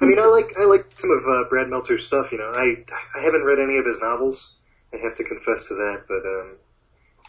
I 0.00 0.04
mean, 0.04 0.18
I 0.18 0.26
like 0.26 0.54
I 0.58 0.64
like 0.64 0.86
some 0.98 1.10
of 1.10 1.24
uh, 1.26 1.48
Brad 1.48 1.68
Meltzer's 1.68 2.06
stuff. 2.06 2.30
You 2.32 2.38
know, 2.38 2.52
I 2.54 2.84
I 3.18 3.22
haven't 3.22 3.44
read 3.44 3.58
any 3.58 3.78
of 3.78 3.86
his 3.86 3.96
novels. 4.00 4.52
I 4.92 4.98
have 4.98 5.16
to 5.16 5.24
confess 5.24 5.66
to 5.68 5.74
that, 5.74 6.04
but 6.06 6.26
um, 6.26 6.56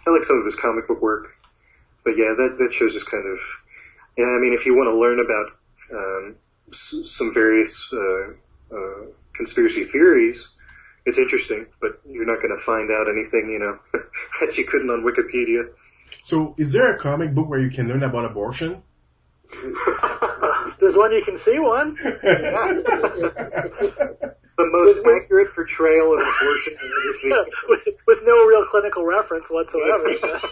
I 0.06 0.10
like 0.12 0.24
some 0.26 0.40
of 0.40 0.46
his 0.46 0.56
comic 0.56 0.88
book 0.88 1.02
work. 1.02 1.28
But 2.04 2.18
yeah, 2.18 2.34
that 2.38 2.58
that 2.60 2.74
show's 2.74 2.94
just 2.94 3.10
kind 3.10 3.26
of 3.26 3.40
yeah. 4.18 4.26
I 4.26 4.40
mean, 4.40 4.54
if 4.54 4.66
you 4.66 4.76
want 4.76 4.88
to 4.88 4.98
learn 4.98 5.20
about 5.20 5.52
um, 5.94 6.36
s- 6.70 6.96
some 7.06 7.34
various 7.34 7.90
uh, 7.94 8.76
uh, 8.76 9.06
conspiracy 9.36 9.86
theories, 9.86 10.48
it's 11.06 11.18
interesting. 11.18 11.68
But 11.82 12.00
you're 12.08 12.26
not 12.26 12.42
going 12.42 12.58
to 12.58 12.64
find 12.64 12.92
out 12.92 13.08
anything, 13.10 13.50
you 13.52 13.60
know, 13.60 13.80
that 14.42 14.58
you 14.58 14.66
couldn't 14.66 14.90
on 14.90 15.04
Wikipedia. 15.04 15.70
So, 16.24 16.56
is 16.58 16.72
there 16.72 16.94
a 16.94 16.98
comic 16.98 17.34
book 17.34 17.50
where 17.50 17.60
you 17.60 17.70
can 17.70 17.88
learn 17.88 18.04
about 18.04 18.26
abortion? 18.26 18.82
There's 20.80 20.98
one 20.98 21.12
you 21.14 21.24
can 21.24 21.38
see 21.38 21.60
one. 21.60 21.96
The 24.58 24.66
most 24.72 25.00
accurate 25.06 25.54
portrayal 25.54 26.14
of 26.14 26.20
abortion 26.20 26.78
I've 26.80 26.86
ever 26.86 27.16
seen. 27.22 27.32
with, 27.68 27.88
with 28.08 28.20
no 28.24 28.46
real 28.46 28.66
clinical 28.68 29.06
reference 29.06 29.50
whatsoever. 29.50 30.08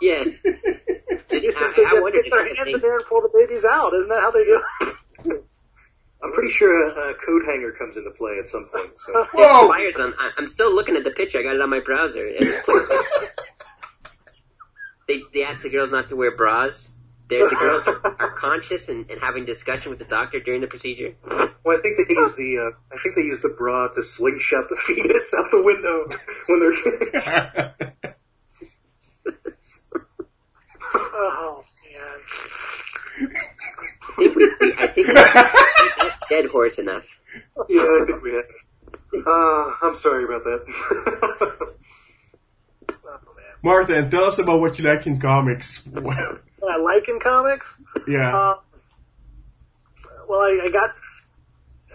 Yeah. 0.00 0.24
they 0.24 1.40
Did, 1.40 1.56
I, 1.56 1.72
just 1.74 1.92
I 1.92 2.00
wondered 2.00 2.20
stick 2.20 2.30
their 2.32 2.46
hands 2.46 2.58
they, 2.64 2.72
in 2.74 2.80
there 2.80 2.96
and 2.96 3.04
pull 3.06 3.20
the 3.22 3.28
babies 3.34 3.64
out. 3.64 3.92
Isn't 3.94 4.08
that 4.08 4.20
how 4.22 4.30
they 4.30 4.44
do? 4.44 4.62
it? 5.32 5.44
I'm 6.22 6.32
pretty 6.32 6.52
sure 6.52 6.88
a, 6.88 7.10
a 7.10 7.14
coat 7.14 7.42
hanger 7.44 7.72
comes 7.72 7.96
into 7.96 8.10
play 8.10 8.38
at 8.38 8.48
some 8.48 8.68
point. 8.72 8.90
So 9.06 9.24
Whoa! 9.34 9.66
flyers 9.66 9.96
on. 9.96 10.14
I- 10.18 10.30
I'm 10.38 10.46
still 10.48 10.74
looking 10.74 10.96
at 10.96 11.04
the 11.04 11.10
picture. 11.10 11.38
I 11.40 11.42
got 11.42 11.54
it 11.56 11.60
on 11.60 11.68
my 11.70 11.80
browser. 11.80 12.30
they 15.08 15.20
they 15.34 15.44
asked 15.44 15.62
the 15.62 15.70
girls 15.70 15.90
not 15.90 16.08
to 16.10 16.16
wear 16.16 16.34
bras. 16.36 16.90
They're, 17.28 17.48
the 17.48 17.56
girls 17.56 17.86
are, 17.88 18.00
are 18.18 18.30
conscious 18.38 18.88
and, 18.88 19.10
and 19.10 19.20
having 19.20 19.44
discussion 19.44 19.90
with 19.90 19.98
the 19.98 20.04
doctor 20.04 20.38
during 20.38 20.60
the 20.60 20.68
procedure. 20.68 21.14
Well, 21.24 21.76
I 21.76 21.80
think 21.80 21.98
they 21.98 22.14
use 22.14 22.36
the 22.36 22.58
uh, 22.58 22.94
I 22.94 22.98
think 22.98 23.16
they 23.16 23.22
use 23.22 23.40
the 23.42 23.48
bra 23.48 23.88
to 23.88 24.02
slingshot 24.02 24.68
the 24.68 24.76
fetus 24.76 25.34
out 25.34 25.50
the 25.50 25.62
window 25.62 26.08
when 26.46 26.60
they're. 26.60 27.74
Oh 30.94 31.64
man. 31.84 32.20
I 33.18 34.12
think 34.16 34.36
we, 34.36 34.46
we 34.60 34.74
I 34.78 34.86
think 34.86 35.08
we 35.08 35.14
beat 35.14 36.12
dead 36.28 36.46
horse 36.46 36.78
enough. 36.78 37.04
yeah, 37.68 37.80
I 37.80 38.04
think 38.06 38.22
we 38.22 38.34
have. 38.34 38.44
Uh, 39.26 39.70
I'm 39.82 39.96
sorry 39.96 40.24
about 40.24 40.44
that. 40.44 41.74
Martha, 43.62 43.94
and 43.96 44.10
tell 44.10 44.24
us 44.24 44.38
about 44.38 44.60
what 44.60 44.78
you 44.78 44.84
like 44.84 45.06
in 45.06 45.18
comics. 45.18 45.82
What 46.66 46.74
I 46.74 46.82
like 46.82 47.08
in 47.08 47.20
comics. 47.20 47.72
yeah. 48.08 48.36
Uh, 48.36 48.54
well, 50.28 50.40
I, 50.40 50.62
I 50.64 50.70
got. 50.70 50.90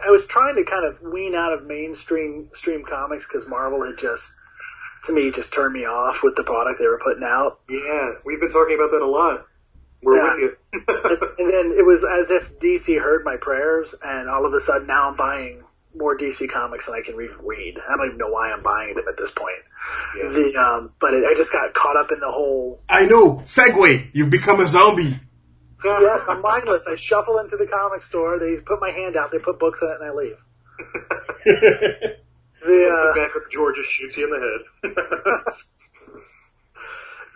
I 0.01 0.09
was 0.11 0.25
trying 0.25 0.55
to 0.55 0.63
kind 0.63 0.85
of 0.85 1.01
wean 1.01 1.35
out 1.35 1.51
of 1.51 1.65
mainstream 1.65 2.49
stream 2.53 2.85
comics 2.89 3.25
because 3.27 3.45
Marvel 3.47 3.85
had 3.85 3.97
just, 3.97 4.31
to 5.07 5.11
me, 5.11 5.29
just 5.29 5.51
turned 5.51 5.73
me 5.73 5.83
off 5.85 6.23
with 6.23 6.37
the 6.37 6.43
product 6.43 6.79
they 6.79 6.87
were 6.87 7.01
putting 7.03 7.23
out. 7.23 7.59
yeah, 7.69 8.11
we've 8.25 8.39
been 8.39 8.51
talking 8.51 8.75
about 8.75 8.91
that 8.91 9.01
a 9.01 9.05
lot. 9.05 9.45
We're 10.01 10.15
Yeah. 10.15 10.35
with 10.41 10.57
you. 10.73 11.33
And 11.37 11.49
then 11.51 11.77
it 11.77 11.85
was 11.85 12.05
as 12.05 12.31
if 12.31 12.57
DC 12.59 12.97
heard 12.99 13.25
my 13.25 13.35
prayers, 13.35 13.93
and 14.01 14.29
all 14.29 14.45
of 14.45 14.53
a 14.53 14.59
sudden 14.61 14.87
now 14.87 15.09
I'm 15.09 15.17
buying 15.17 15.61
more 15.93 16.17
DC 16.17 16.49
comics 16.49 16.85
than 16.85 16.95
I 16.95 17.01
can 17.01 17.15
even 17.15 17.35
read. 17.45 17.77
I 17.77 17.97
don't 17.97 18.05
even 18.05 18.17
know 18.17 18.29
why 18.29 18.51
I'm 18.51 18.63
buying 18.63 18.95
them 18.95 19.03
at 19.09 19.17
this 19.17 19.31
point. 19.31 19.59
Yeah. 20.17 20.29
The 20.29 20.55
um, 20.57 20.93
but 20.99 21.13
it, 21.13 21.23
I 21.25 21.33
just 21.35 21.51
got 21.51 21.73
caught 21.73 21.97
up 21.97 22.11
in 22.11 22.19
the 22.19 22.31
whole. 22.31 22.81
I 22.89 23.05
know. 23.05 23.37
Segway. 23.45 24.09
You've 24.13 24.29
become 24.29 24.59
a 24.59 24.67
zombie. 24.67 25.19
Yes, 25.83 26.21
I'm 26.29 26.41
mindless. 26.41 26.85
I 26.87 26.95
shuffle 26.95 27.39
into 27.39 27.57
the 27.57 27.65
comic 27.65 28.03
store. 28.03 28.37
They 28.37 28.57
put 28.57 28.79
my 28.79 28.91
hand 28.91 29.17
out. 29.17 29.31
They 29.31 29.39
put 29.39 29.59
books 29.59 29.81
in 29.81 29.87
it, 29.89 29.97
and 29.99 30.03
I 30.03 30.13
leave. 30.13 30.37
The 32.63 32.89
uh, 32.93 33.15
back 33.15 33.33
with 33.33 33.49
George 33.51 33.75
shoots 33.89 34.17
you 34.17 34.25
in 34.25 34.39
the 34.39 34.93
head. 34.93 35.55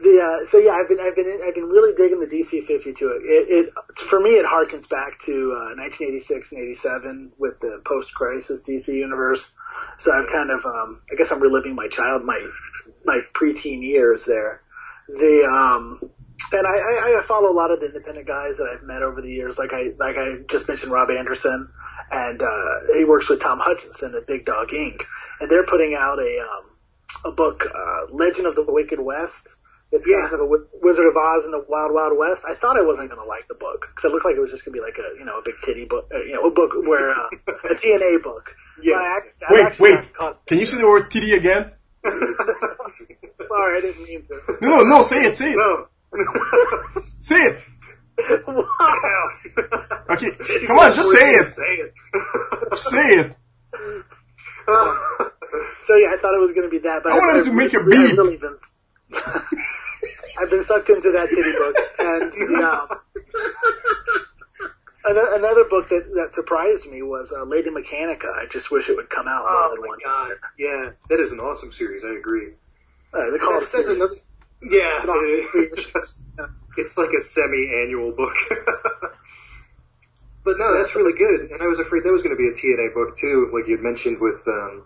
the 0.05 0.21
uh, 0.21 0.49
so 0.51 0.57
yeah, 0.59 0.71
I've 0.71 0.87
been 0.87 0.99
I've 0.99 1.15
been 1.15 1.41
I've 1.43 1.55
been 1.55 1.65
really 1.65 1.95
digging 1.95 2.19
the 2.19 2.27
DC 2.27 2.65
52. 2.65 3.21
It, 3.25 3.49
it 3.49 3.97
for 3.97 4.19
me 4.19 4.31
it 4.31 4.45
harkens 4.45 4.87
back 4.87 5.19
to 5.25 5.33
uh, 5.57 5.75
1986 5.81 6.51
and 6.51 6.61
87 6.61 7.31
with 7.37 7.59
the 7.59 7.81
post 7.85 8.13
crisis 8.13 8.61
DC 8.61 8.87
universe. 8.89 9.51
So 9.97 10.11
I've 10.11 10.31
kind 10.31 10.51
of 10.51 10.63
um, 10.65 11.01
I 11.11 11.15
guess 11.15 11.31
I'm 11.31 11.41
reliving 11.41 11.75
my 11.75 11.87
child 11.87 12.23
my 12.23 12.39
my 13.03 13.21
preteen 13.33 13.81
years 13.81 14.25
there. 14.25 14.61
The 15.07 15.43
um 15.49 15.99
and 16.51 16.67
I, 16.67 16.77
I, 16.77 17.19
I 17.19 17.23
follow 17.27 17.51
a 17.51 17.55
lot 17.55 17.71
of 17.71 17.79
the 17.79 17.87
independent 17.87 18.27
guys 18.27 18.57
that 18.57 18.67
I've 18.71 18.83
met 18.83 19.01
over 19.01 19.21
the 19.21 19.31
years. 19.31 19.57
Like 19.57 19.73
I 19.73 19.93
like 19.97 20.17
I 20.17 20.43
just 20.49 20.67
mentioned 20.67 20.91
Rob 20.91 21.09
Anderson, 21.09 21.69
and 22.11 22.41
uh, 22.41 22.93
he 22.95 23.05
works 23.05 23.27
with 23.27 23.41
Tom 23.41 23.59
Hutchison 23.59 24.13
at 24.13 24.27
Big 24.27 24.45
Dog 24.45 24.71
Ink. 24.73 25.07
And 25.39 25.49
they're 25.49 25.65
putting 25.65 25.95
out 25.95 26.19
a 26.19 26.39
um, 26.41 26.75
a 27.23 27.31
book, 27.31 27.65
uh, 27.65 28.13
Legend 28.13 28.47
of 28.47 28.55
the 28.55 28.65
Wicked 28.67 28.99
West. 28.99 29.54
It's 29.91 30.05
Yeah. 30.07 30.21
kind 30.27 30.33
of 30.33 30.41
a 30.41 30.47
Wizard 30.81 31.05
of 31.07 31.15
Oz 31.15 31.45
in 31.45 31.51
the 31.51 31.63
Wild 31.69 31.93
Wild 31.93 32.17
West. 32.17 32.43
I 32.47 32.55
thought 32.55 32.77
I 32.77 32.81
wasn't 32.81 33.09
going 33.09 33.21
to 33.21 33.27
like 33.27 33.47
the 33.47 33.55
book 33.55 33.85
because 33.89 34.05
it 34.05 34.11
looked 34.11 34.25
like 34.25 34.35
it 34.35 34.41
was 34.41 34.51
just 34.51 34.65
going 34.65 34.73
to 34.75 34.81
be 34.81 34.85
like 34.85 34.97
a 34.97 35.17
you 35.17 35.23
know 35.25 35.37
a 35.39 35.41
big 35.43 35.55
titty 35.63 35.85
book, 35.85 36.09
uh, 36.13 36.19
you 36.23 36.33
know, 36.33 36.43
a 36.43 36.51
book 36.51 36.71
where 36.85 37.11
uh, 37.11 37.29
a 37.69 37.75
TNA 37.81 38.21
book. 38.23 38.53
Yeah. 38.81 38.95
But 38.95 39.01
I, 39.03 39.17
act- 39.17 39.43
I 39.47 39.53
Wait, 39.53 39.79
wait. 39.79 40.13
caught- 40.13 40.45
Can 40.47 40.57
you 40.59 40.65
say 40.65 40.77
the 40.79 40.87
word 40.87 41.09
titty 41.11 41.33
again? 41.33 41.71
Sorry, 42.03 43.77
I 43.77 43.81
didn't 43.81 44.03
mean 44.03 44.25
to. 44.27 44.41
No, 44.61 44.77
no, 44.77 44.83
no. 44.83 45.03
Say 45.03 45.23
it. 45.25 45.37
Say 45.37 45.51
it. 45.51 45.57
no. 45.57 45.87
Say 47.21 47.35
it. 47.37 47.57
wow. 48.47 49.29
Okay. 50.11 50.31
Come 50.67 50.79
on, 50.79 50.93
just 50.93 51.11
say 51.11 51.31
it. 51.31 51.47
Say 51.47 51.63
it. 51.63 51.93
Say 52.77 53.09
it. 53.19 53.35
So 55.85 55.95
yeah, 55.95 56.13
I 56.13 56.17
thought 56.21 56.33
it 56.33 56.39
was 56.41 56.53
going 56.53 56.63
to 56.67 56.69
be 56.71 56.79
that, 56.79 57.03
but 57.03 57.11
I 57.11 57.17
wanted 57.17 57.39
I've 57.39 57.45
to 57.45 57.53
make 57.53 57.73
a 57.73 57.79
really- 57.79 57.97
I've 57.97 58.09
beat. 58.11 58.17
really 58.17 58.37
been, 58.37 58.57
I've 60.39 60.49
been 60.49 60.63
sucked 60.63 60.89
into 60.89 61.11
that 61.11 61.29
titty 61.29 61.51
book, 61.53 61.75
and 61.99 62.33
yeah. 62.59 62.85
Ano- 65.07 65.35
Another 65.35 65.65
book 65.65 65.87
that, 65.89 66.11
that 66.15 66.33
surprised 66.33 66.87
me 66.89 67.01
was 67.03 67.31
uh, 67.31 67.43
Lady 67.43 67.69
Mechanika. 67.69 68.25
I 68.35 68.45
just 68.49 68.71
wish 68.71 68.89
it 68.89 68.95
would 68.95 69.09
come 69.09 69.27
out 69.27 69.43
more 69.43 69.51
Oh 69.51 69.69
than 69.71 69.81
my 69.81 69.87
once. 69.87 70.03
god. 70.03 70.31
Yeah, 70.57 70.91
that 71.09 71.19
is 71.19 71.31
an 71.31 71.39
awesome 71.39 71.71
series. 71.71 72.03
I 72.03 72.15
agree. 72.17 72.53
Uh, 73.13 73.29
they 73.31 73.37
call 73.37 73.59
it 73.59 73.65
says 73.65 73.87
another. 73.87 74.15
Yeah, 74.63 74.97
It's 74.97 75.05
not 75.05 75.15
it 75.23 75.77
is. 75.77 76.21
it's 76.77 76.97
like 76.97 77.11
a 77.15 77.21
semi-annual 77.21 78.11
book. 78.13 78.33
but 80.43 80.57
no, 80.57 80.77
that's 80.77 80.95
really 80.95 81.17
good. 81.17 81.51
And 81.51 81.61
I 81.61 81.67
was 81.67 81.79
afraid 81.79 82.03
that 82.03 82.11
was 82.11 82.23
going 82.23 82.35
to 82.35 82.41
be 82.41 82.47
a 82.49 82.53
TNA 82.53 82.93
book 82.95 83.17
too, 83.17 83.51
like 83.53 83.67
you'd 83.67 83.81
mentioned 83.81 84.19
with 84.19 84.41
um, 84.47 84.85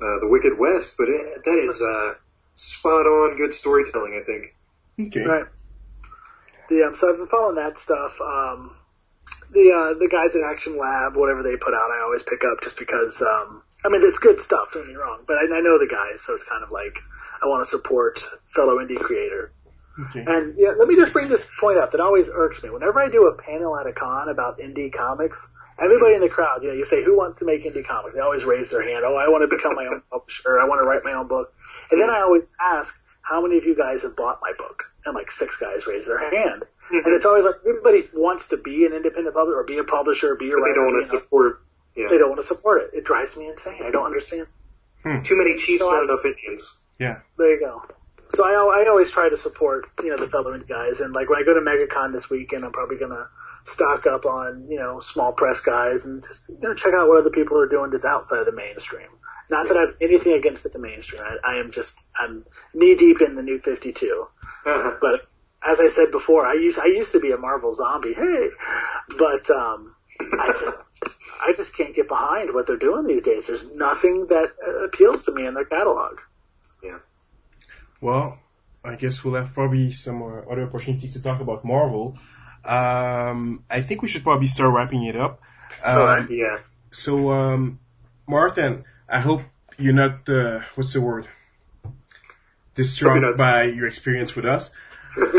uh, 0.00 0.18
the 0.20 0.28
Wicked 0.28 0.58
West. 0.58 0.94
But 0.96 1.08
it, 1.10 1.42
that 1.44 1.58
is 1.58 1.82
uh, 1.82 2.14
spot 2.54 3.06
on, 3.06 3.36
good 3.36 3.54
storytelling. 3.54 4.20
I 4.20 4.24
think. 4.24 4.54
Okay. 5.08 5.26
Right. 5.26 5.46
The 6.68 6.84
um, 6.84 6.96
so 6.96 7.10
I've 7.10 7.18
been 7.18 7.28
following 7.28 7.56
that 7.56 7.78
stuff. 7.78 8.20
Um, 8.20 8.76
the 9.52 9.72
uh, 9.72 9.98
the 9.98 10.08
guys 10.10 10.36
at 10.36 10.42
Action 10.42 10.78
Lab, 10.78 11.16
whatever 11.16 11.42
they 11.42 11.56
put 11.56 11.74
out, 11.74 11.90
I 11.90 12.02
always 12.02 12.22
pick 12.22 12.44
up 12.44 12.62
just 12.62 12.78
because. 12.78 13.20
Um, 13.22 13.62
I 13.84 13.88
mean, 13.88 14.02
it's 14.04 14.18
good 14.18 14.40
stuff. 14.40 14.68
Don't 14.72 14.82
get 14.82 14.90
me 14.90 14.94
wrong, 14.94 15.24
but 15.26 15.38
I, 15.38 15.42
I 15.42 15.60
know 15.60 15.76
the 15.76 15.88
guys, 15.90 16.22
so 16.22 16.34
it's 16.34 16.44
kind 16.44 16.62
of 16.62 16.70
like 16.70 17.00
I 17.42 17.46
want 17.46 17.64
to 17.64 17.70
support 17.70 18.22
fellow 18.54 18.78
indie 18.78 18.98
creator. 18.98 19.52
Okay. 19.98 20.24
And 20.26 20.54
yeah, 20.56 20.70
let 20.78 20.88
me 20.88 20.96
just 20.96 21.12
bring 21.12 21.28
this 21.28 21.44
point 21.60 21.78
up 21.78 21.92
that 21.92 22.00
always 22.00 22.30
irks 22.32 22.62
me. 22.62 22.70
Whenever 22.70 23.00
I 23.00 23.08
do 23.10 23.26
a 23.26 23.34
panel 23.34 23.76
at 23.76 23.86
a 23.86 23.92
con 23.92 24.28
about 24.28 24.58
indie 24.58 24.92
comics, 24.92 25.50
everybody 25.82 26.14
in 26.14 26.20
the 26.20 26.28
crowd, 26.28 26.62
you 26.62 26.68
know, 26.68 26.74
you 26.74 26.84
say, 26.84 27.04
who 27.04 27.16
wants 27.16 27.38
to 27.38 27.44
make 27.44 27.64
indie 27.64 27.84
comics? 27.84 28.14
They 28.14 28.20
always 28.20 28.44
raise 28.44 28.70
their 28.70 28.82
hand. 28.82 29.04
Oh, 29.04 29.16
I 29.16 29.28
want 29.28 29.42
to 29.42 29.54
become 29.54 29.74
my 29.74 29.86
own 29.86 30.02
publisher. 30.10 30.60
I 30.60 30.64
want 30.64 30.80
to 30.80 30.86
write 30.86 31.04
my 31.04 31.12
own 31.12 31.28
book. 31.28 31.52
And 31.92 32.00
then 32.00 32.10
I 32.10 32.22
always 32.22 32.50
ask, 32.60 32.94
how 33.22 33.40
many 33.42 33.58
of 33.58 33.64
you 33.64 33.76
guys 33.76 34.02
have 34.02 34.16
bought 34.16 34.40
my 34.42 34.52
book? 34.58 34.84
And 35.04 35.14
like 35.14 35.30
six 35.32 35.56
guys 35.56 35.86
raise 35.86 36.06
their 36.06 36.18
hand. 36.18 36.62
Mm-hmm. 36.62 37.06
And 37.06 37.14
it's 37.14 37.24
always 37.24 37.44
like 37.44 37.56
everybody 37.66 38.08
wants 38.14 38.48
to 38.48 38.56
be 38.56 38.86
an 38.86 38.92
independent 38.92 39.34
publisher 39.34 39.58
or 39.58 39.64
be 39.64 39.78
a 39.78 39.84
publisher 39.84 40.32
or 40.32 40.36
be 40.36 40.48
a 40.48 40.50
But 40.50 40.56
writer. 40.62 40.72
they 40.72 40.74
don't 40.74 40.92
want 40.92 41.04
to 41.04 41.08
support. 41.10 41.62
Yeah. 41.96 42.06
They 42.08 42.18
don't 42.18 42.30
want 42.30 42.40
to 42.40 42.46
support 42.46 42.82
it. 42.82 42.98
It 42.98 43.04
drives 43.04 43.36
me 43.36 43.48
insane. 43.48 43.80
I 43.84 43.90
don't 43.90 44.06
understand. 44.06 44.46
Hmm. 45.02 45.22
Too 45.22 45.36
many 45.36 45.58
chiefs, 45.58 45.80
So 45.80 45.90
not 45.90 46.00
I- 46.00 46.04
enough 46.04 46.24
Indians. 46.24 46.70
Yeah. 46.98 47.18
There 47.36 47.50
you 47.54 47.60
go. 47.60 47.82
So 48.30 48.44
I, 48.46 48.82
I 48.82 48.88
always 48.88 49.10
try 49.10 49.28
to 49.28 49.36
support, 49.36 49.86
you 50.02 50.08
know, 50.10 50.16
the 50.16 50.30
fellow 50.30 50.56
indie 50.56 50.68
guys. 50.68 51.00
And 51.00 51.12
like 51.12 51.28
when 51.28 51.38
I 51.38 51.42
go 51.44 51.52
to 51.52 51.60
MegaCon 51.60 52.12
this 52.12 52.30
weekend, 52.30 52.64
I'm 52.64 52.72
probably 52.72 52.96
going 52.96 53.10
to 53.10 53.26
stock 53.70 54.06
up 54.06 54.24
on, 54.24 54.66
you 54.70 54.78
know, 54.78 55.00
small 55.04 55.32
press 55.32 55.60
guys 55.60 56.04
and 56.06 56.22
just, 56.22 56.44
you 56.48 56.56
know, 56.62 56.74
check 56.74 56.94
out 56.94 57.08
what 57.08 57.18
other 57.18 57.30
people 57.30 57.58
are 57.58 57.68
doing 57.68 57.90
just 57.90 58.04
outside 58.06 58.38
of 58.40 58.46
the 58.46 58.52
mainstream. 58.52 59.08
Not 59.52 59.68
that 59.68 59.76
I 59.76 59.80
have 59.80 59.96
anything 60.00 60.32
against 60.32 60.62
the 60.62 60.78
mainstream. 60.78 61.22
I, 61.22 61.36
I 61.44 61.60
am 61.60 61.72
just, 61.72 61.94
I'm 62.16 62.46
knee 62.72 62.94
deep 62.94 63.20
in 63.20 63.34
the 63.34 63.42
new 63.42 63.60
52. 63.60 64.26
Uh-huh. 64.64 64.96
But 64.98 65.28
as 65.62 65.78
I 65.78 65.88
said 65.88 66.10
before, 66.10 66.46
I 66.46 66.54
used, 66.54 66.78
I 66.78 66.86
used 66.86 67.12
to 67.12 67.20
be 67.20 67.32
a 67.32 67.36
Marvel 67.36 67.74
zombie. 67.74 68.14
Hey, 68.14 68.48
but, 69.18 69.50
um, 69.50 69.94
I 70.18 70.52
just, 70.58 70.80
I 71.38 71.52
just 71.54 71.76
can't 71.76 71.94
get 71.94 72.08
behind 72.08 72.54
what 72.54 72.66
they're 72.66 72.78
doing 72.78 73.06
these 73.06 73.22
days. 73.22 73.46
There's 73.46 73.70
nothing 73.74 74.26
that 74.28 74.52
uh, 74.66 74.84
appeals 74.84 75.26
to 75.26 75.32
me 75.32 75.46
in 75.46 75.52
their 75.52 75.66
catalog. 75.66 76.18
Yeah. 76.82 77.00
Well, 78.00 78.38
I 78.82 78.94
guess 78.94 79.22
we'll 79.22 79.34
have 79.34 79.52
probably 79.52 79.92
some 79.92 80.22
other 80.22 80.62
opportunities 80.62 81.12
to 81.12 81.22
talk 81.22 81.42
about 81.42 81.62
Marvel. 81.62 82.16
Um, 82.64 83.64
I 83.68 83.82
think 83.82 84.00
we 84.00 84.08
should 84.08 84.22
probably 84.22 84.46
start 84.46 84.72
wrapping 84.72 85.02
it 85.02 85.16
up. 85.16 85.42
Um, 85.84 86.28
yeah. 86.30 86.60
So, 86.90 87.30
um, 87.32 87.80
Martin, 88.26 88.84
I 89.12 89.20
hope 89.20 89.42
you're 89.78 89.92
not, 89.92 90.26
uh, 90.28 90.60
what's 90.74 90.92
the 90.94 91.00
word? 91.02 91.28
Distraught 92.74 93.36
by 93.36 93.64
your 93.64 93.86
experience 93.86 94.34
with 94.34 94.46
us. 94.46 94.70
Um, 95.18 95.26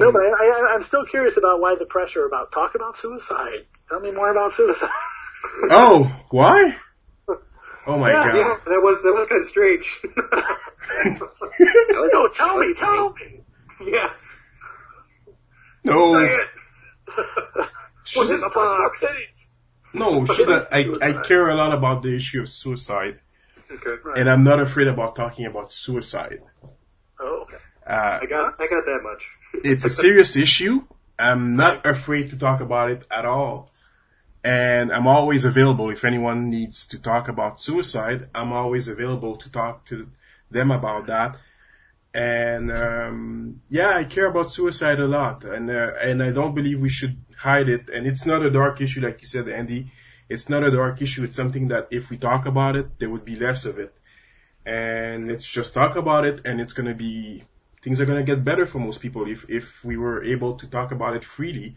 No, 0.00 0.10
but 0.12 0.22
I, 0.22 0.30
I, 0.30 0.72
I'm 0.74 0.82
still 0.84 1.04
curious 1.04 1.36
about 1.36 1.60
why 1.60 1.74
the 1.78 1.84
pressure 1.84 2.24
about 2.24 2.50
talk 2.52 2.74
about 2.74 2.96
suicide. 2.96 3.66
Tell 3.88 4.00
me 4.00 4.10
more 4.12 4.30
about 4.30 4.54
suicide. 4.54 4.88
oh, 5.70 6.10
why? 6.30 6.74
Oh 7.86 7.98
my 7.98 8.10
Yeah, 8.12 8.24
god. 8.24 8.36
Yeah, 8.36 8.56
that 8.66 8.80
was 8.82 9.02
that 9.02 9.12
was 9.12 9.28
kind 9.28 9.40
of 9.40 9.46
strange. 9.48 10.00
no, 11.90 12.28
tell 12.28 12.58
me, 12.58 12.72
tell 12.74 13.12
me. 13.14 13.40
yeah. 13.86 14.10
No, 15.84 16.14
Say 16.14 16.34
it. 16.34 16.48
What's 18.14 18.30
in 18.30 18.40
the 18.40 18.50
box? 18.54 19.04
No, 19.92 20.26
I 20.28 20.66
a, 20.72 20.76
I, 21.02 21.08
I 21.08 21.22
care 21.22 21.48
a 21.48 21.54
lot 21.54 21.72
about 21.72 22.02
the 22.02 22.14
issue 22.16 22.40
of 22.42 22.48
suicide, 22.48 23.20
Okay. 23.70 23.96
and 24.16 24.28
I'm 24.30 24.44
not 24.44 24.60
afraid 24.60 24.88
about 24.88 25.16
talking 25.16 25.46
about 25.46 25.72
suicide. 25.72 26.40
Oh, 27.20 27.46
Uh, 27.86 28.18
I 28.22 28.26
got 28.26 28.54
I 28.60 28.66
got 28.66 28.84
that 28.84 29.00
much. 29.02 29.22
it's 29.64 29.84
a 29.84 29.90
serious 29.90 30.36
issue. 30.36 30.84
I'm 31.18 31.56
not 31.56 31.84
afraid 31.86 32.30
to 32.30 32.38
talk 32.38 32.60
about 32.60 32.90
it 32.90 33.02
at 33.10 33.24
all. 33.24 33.70
And 34.44 34.92
I'm 34.92 35.06
always 35.08 35.44
available 35.44 35.90
if 35.90 36.04
anyone 36.04 36.48
needs 36.48 36.86
to 36.88 36.98
talk 36.98 37.28
about 37.28 37.60
suicide. 37.60 38.28
I'm 38.34 38.52
always 38.52 38.86
available 38.86 39.36
to 39.36 39.50
talk 39.50 39.84
to 39.86 40.08
them 40.50 40.70
about 40.70 41.06
that. 41.06 41.36
And 42.14 42.70
um, 42.70 43.60
yeah, 43.68 43.96
I 43.96 44.04
care 44.04 44.26
about 44.26 44.50
suicide 44.50 45.00
a 45.00 45.06
lot, 45.06 45.44
and 45.44 45.68
uh, 45.70 45.92
and 46.00 46.22
I 46.22 46.30
don't 46.30 46.54
believe 46.54 46.78
we 46.80 46.88
should 46.88 47.16
hide 47.38 47.68
it. 47.68 47.88
And 47.88 48.06
it's 48.06 48.24
not 48.26 48.42
a 48.42 48.50
dark 48.50 48.80
issue, 48.80 49.00
like 49.00 49.20
you 49.20 49.26
said, 49.26 49.48
Andy. 49.48 49.92
It's 50.28 50.48
not 50.48 50.62
a 50.62 50.70
dark 50.70 51.00
issue. 51.00 51.24
It's 51.24 51.36
something 51.36 51.68
that 51.68 51.88
if 51.90 52.10
we 52.10 52.16
talk 52.18 52.46
about 52.46 52.76
it, 52.76 52.98
there 52.98 53.10
would 53.10 53.24
be 53.24 53.36
less 53.36 53.64
of 53.64 53.78
it. 53.78 53.94
And 54.66 55.28
let's 55.28 55.46
just 55.46 55.72
talk 55.72 55.96
about 55.96 56.26
it, 56.26 56.42
and 56.44 56.60
it's 56.60 56.74
gonna 56.74 56.94
be 56.94 57.44
things 57.82 58.00
are 58.00 58.04
gonna 58.06 58.22
get 58.22 58.44
better 58.44 58.66
for 58.66 58.78
most 58.80 59.00
people 59.00 59.26
if 59.26 59.48
if 59.48 59.82
we 59.84 59.96
were 59.96 60.22
able 60.22 60.52
to 60.58 60.66
talk 60.66 60.92
about 60.92 61.16
it 61.16 61.24
freely, 61.24 61.74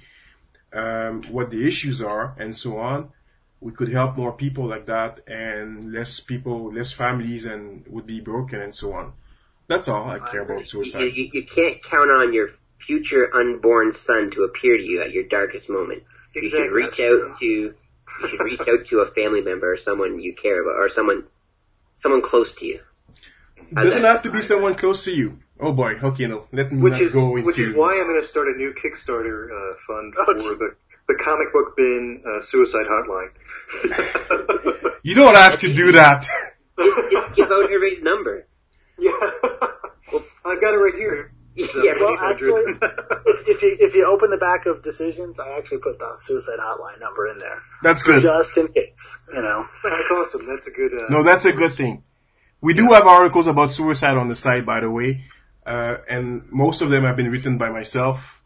um, 0.74 1.22
what 1.30 1.52
the 1.52 1.66
issues 1.66 2.02
are, 2.02 2.36
and 2.38 2.56
so 2.56 2.80
on. 2.80 3.10
We 3.62 3.72
could 3.72 3.90
help 3.90 4.18
more 4.18 4.34
people 4.34 4.66
like 4.66 4.88
that, 4.88 5.22
and 5.28 5.94
less 5.94 6.20
people, 6.20 6.74
less 6.74 6.92
families, 6.92 7.46
and 7.46 7.86
would 7.88 8.08
be 8.08 8.20
broken, 8.20 8.60
and 8.60 8.74
so 8.76 8.92
on. 8.94 9.14
That's 9.68 9.88
all 9.88 10.10
I 10.10 10.20
care 10.20 10.42
about 10.42 10.60
You, 10.62 10.66
suicide. 10.66 11.00
you, 11.16 11.30
you 11.32 11.46
can't 11.46 11.82
count 11.82 12.12
on 12.12 12.34
your 12.34 12.50
future 12.86 13.34
unborn 13.36 13.94
son 13.94 14.32
to 14.32 14.44
appear 14.44 14.78
to 14.78 14.84
you 14.84 15.02
at 15.02 15.12
your 15.12 15.24
darkest 15.24 15.70
moment. 15.70 16.03
You 16.36 16.49
should 16.49 16.72
reach 16.72 16.99
out 16.99 17.38
to 17.40 17.45
you 17.45 18.28
should 18.28 18.40
reach 18.41 18.62
out 18.68 18.86
to 18.88 18.99
a 18.99 19.08
family 19.12 19.41
member 19.41 19.74
or 19.74 19.78
someone 19.78 20.20
you 20.20 20.34
care 20.36 20.62
about 20.62 20.76
or 20.80 20.90
someone 20.90 21.24
someone 21.95 22.22
close 22.22 22.53
to 22.56 22.66
you. 22.66 22.80
It 23.72 23.76
doesn't 23.76 24.03
have 24.03 24.22
to 24.24 24.32
be 24.32 24.41
someone 24.41 24.76
close 24.76 25.03
to 25.06 25.12
you. 25.12 25.40
Oh 25.60 25.72
boy, 25.72 25.94
okay, 26.02 26.26
no, 26.28 26.48
let 26.52 26.72
me 26.72 26.82
Which 26.82 26.94
not 26.94 27.02
is 27.02 27.14
go 27.14 27.36
into. 27.36 27.45
which 27.45 27.60
is 27.60 27.76
why 27.76 27.94
I'm 27.94 28.08
going 28.08 28.22
to 28.22 28.28
start 28.28 28.48
a 28.48 28.58
new 28.58 28.74
Kickstarter 28.74 29.48
uh, 29.52 29.76
fund 29.88 30.14
Oh, 30.18 30.26
for 30.26 30.34
gee. 30.40 30.56
the 30.56 30.76
the 31.08 31.16
comic 31.24 31.52
book 31.53 31.76
bin 31.78 32.24
uh, 32.28 32.41
suicide 32.41 32.86
hotline. 32.88 33.32
You 35.03 35.16
don't 35.16 35.34
have 35.34 35.60
to 35.62 35.74
do 35.74 35.94
that. 35.94 36.28
Just, 36.78 37.12
just 37.12 37.36
give 37.36 37.48
out 37.52 37.64
everybody's 37.64 38.03
number. 38.03 38.45
yeah, 38.99 39.12
well, 40.14 40.24
I've 40.45 40.62
got 40.62 40.76
it 40.76 40.78
right 40.78 40.94
here. 40.94 41.34
It's, 41.56 41.76
Yeah, 41.76 41.94
well, 41.99 42.18
actually, 42.19 42.64
if, 43.26 43.48
if 43.48 43.61
you 43.61 43.78
if 43.80 43.94
you 43.94 44.06
open 44.06 44.30
the 44.32 44.38
back 44.38 44.65
of 44.65 44.82
decisions, 44.84 45.40
I 45.40 45.57
actually 45.57 45.80
put 45.80 45.99
the 45.99 46.15
suicide 46.19 46.60
hotline 46.60 46.99
number 46.99 47.28
in 47.28 47.40
there 47.40 47.61
That's 47.84 48.03
good. 48.03 48.22
just 48.23 48.57
in 48.57 48.68
case. 48.69 49.19
You 49.34 49.41
know. 49.41 49.68
That's 49.84 50.11
awesome. 50.11 50.48
That's 50.48 50.68
a 50.68 50.72
good. 50.72 50.94
Uh, 50.94 51.07
No, 51.10 51.23
that's 51.23 51.45
a 51.45 51.52
good 51.52 51.73
thing. 51.73 52.03
We 52.61 52.73
do 52.73 52.91
have 52.94 53.06
articles 53.07 53.48
about 53.48 53.72
suicide 53.72 54.18
on 54.18 54.28
the 54.30 54.36
site, 54.36 54.65
by 54.65 54.80
the 54.82 54.90
way, 54.90 55.23
uh, 55.65 55.98
and 56.07 56.44
most 56.52 56.82
of 56.82 56.90
them 56.90 57.03
have 57.03 57.15
been 57.18 57.32
written 57.32 57.57
by 57.57 57.69
myself, 57.69 58.41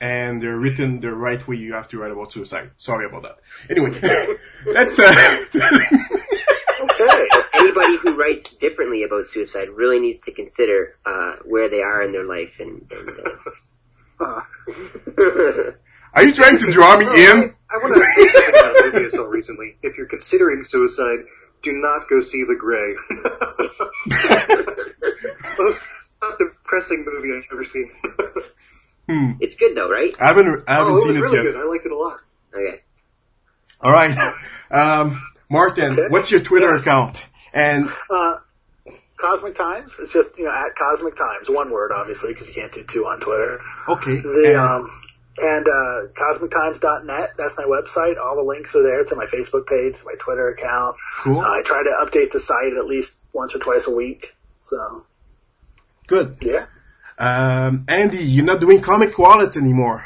and 0.00 0.40
they're 0.42 0.56
written 0.58 1.00
the 1.00 1.12
right 1.14 1.46
way 1.48 1.56
you 1.56 1.72
have 1.72 1.88
to 1.88 1.98
write 1.98 2.12
about 2.12 2.30
suicide. 2.30 2.70
Sorry 2.76 3.06
about 3.06 3.22
that. 3.22 3.38
Anyway, 3.70 3.90
that's 4.74 4.98
uh, 4.98 5.44
Okay. 5.54 5.86
Anybody 7.68 7.96
who 7.98 8.14
writes 8.16 8.54
differently 8.54 9.02
about 9.02 9.26
suicide 9.26 9.68
really 9.68 10.00
needs 10.00 10.20
to 10.20 10.32
consider 10.32 10.94
uh, 11.04 11.34
where 11.44 11.68
they 11.68 11.82
are 11.82 12.02
in 12.02 12.12
their 12.12 12.24
life 12.24 12.60
and. 12.60 12.90
and 12.90 13.10
Uh, 14.20 14.40
are 16.14 16.24
you 16.24 16.32
trying 16.34 16.58
to 16.58 16.70
draw 16.72 16.96
me 16.98 17.06
Oh, 17.08 17.14
in? 17.14 17.54
I, 17.70 17.74
I 17.74 17.78
want 17.82 17.94
to 17.94 18.00
say 18.16 18.28
something 18.32 18.50
about 18.50 18.76
a 18.76 18.90
movie 18.92 19.06
I 19.06 19.08
saw 19.10 19.24
recently. 19.26 19.76
If 19.82 19.96
you're 19.96 20.08
considering 20.08 20.64
suicide, 20.64 21.20
do 21.62 21.70
not 21.72 22.08
go 22.08 22.20
see 22.20 22.42
The 22.44 22.56
Grey. 22.56 22.96
most, 25.58 25.82
most 26.22 26.38
depressing 26.38 27.04
movie 27.06 27.36
I've 27.36 27.44
ever 27.52 27.64
seen. 27.64 27.90
Hmm. 29.08 29.32
it's 29.40 29.54
good 29.54 29.74
though, 29.76 29.88
right? 29.88 30.14
I 30.20 30.26
haven't, 30.28 30.64
I 30.68 30.74
haven't 30.76 30.92
oh, 30.92 30.96
it 30.96 31.00
seen 31.00 31.08
was 31.08 31.16
it 31.16 31.20
really 31.20 31.36
yet. 31.36 31.42
good. 31.44 31.56
I 31.56 31.64
liked 31.64 31.86
it 31.86 31.92
a 31.92 31.96
lot. 31.96 32.18
Okay. 32.54 32.82
All 33.80 33.92
right, 33.92 34.34
um, 34.70 35.22
Martin, 35.48 35.92
Okay. 35.92 36.08
what's 36.08 36.30
your 36.32 36.40
Twitter 36.40 36.72
Yes. 36.72 36.82
account? 36.82 37.24
And 37.52 37.88
uh, 38.10 38.36
Cosmic 39.16 39.54
Times. 39.56 39.94
It's 40.00 40.12
just 40.12 40.36
you 40.38 40.44
know 40.44 40.52
at 40.52 40.76
Cosmic 40.76 41.16
Times, 41.16 41.48
one 41.48 41.70
word, 41.70 41.92
obviously, 41.92 42.32
because 42.32 42.48
you 42.48 42.54
can't 42.54 42.72
do 42.72 42.84
two 42.84 43.04
on 43.06 43.20
Twitter. 43.20 43.60
okay, 43.88 44.20
The 44.20 44.44
and- 44.48 44.56
um, 44.56 44.90
and 45.40 45.66
uh, 45.68 46.08
cosmictimes.net. 46.20 47.30
That's 47.38 47.56
my 47.56 47.62
website. 47.64 48.18
All 48.20 48.34
the 48.34 48.42
links 48.42 48.74
are 48.74 48.82
there 48.82 49.04
to 49.04 49.14
my 49.14 49.26
Facebook 49.26 49.66
page, 49.68 49.98
to 50.00 50.04
my 50.04 50.14
Twitter 50.18 50.48
account. 50.50 50.96
cool, 51.20 51.40
Uh, 51.40 51.48
I 51.48 51.62
try 51.62 51.82
to 51.84 51.90
update 52.04 52.32
the 52.32 52.40
site 52.40 52.72
at 52.76 52.86
least 52.86 53.14
once 53.32 53.54
or 53.54 53.58
twice 53.60 53.86
a 53.86 53.92
week. 53.94 54.34
So 54.60 55.04
good. 56.08 56.38
yeah. 56.40 56.66
Um, 57.18 57.84
Andy, 57.88 58.18
you're 58.18 58.44
not 58.44 58.60
doing 58.60 58.80
comic 58.80 59.16
wallets 59.18 59.56
anymore. 59.56 60.04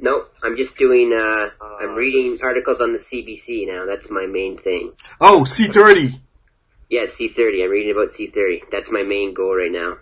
No, 0.00 0.26
I'm 0.42 0.56
just 0.56 0.76
doing. 0.76 1.12
Uh, 1.12 1.50
Uh, 1.60 1.76
I'm 1.80 1.94
reading 1.94 2.38
articles 2.42 2.80
on 2.80 2.92
the 2.92 2.98
CBC 2.98 3.66
now. 3.66 3.86
That's 3.86 4.08
my 4.10 4.26
main 4.26 4.56
thing. 4.58 4.92
Oh, 5.20 5.42
C30. 5.44 6.20
Yeah, 6.90 7.02
C30. 7.02 7.64
I'm 7.64 7.70
reading 7.70 7.92
about 7.92 8.08
C30. 8.10 8.62
That's 8.72 8.90
my 8.90 9.02
main 9.02 9.34
goal 9.34 9.54
right 9.56 9.70
now. 9.72 9.96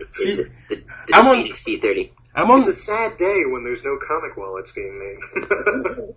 Is 0.00 0.06
See, 0.14 0.34
the, 0.36 0.50
the, 0.68 0.76
the 1.08 1.14
I'm 1.14 1.26
on- 1.26 1.44
C30. 1.48 2.10
I'm 2.36 2.50
on. 2.50 2.60
It's 2.60 2.68
a 2.68 2.72
sad 2.74 3.16
day 3.16 3.42
when 3.46 3.62
there's 3.62 3.84
no 3.84 3.96
comic 4.08 4.36
wallets 4.36 4.72
being 4.72 4.98
made. 4.98 5.48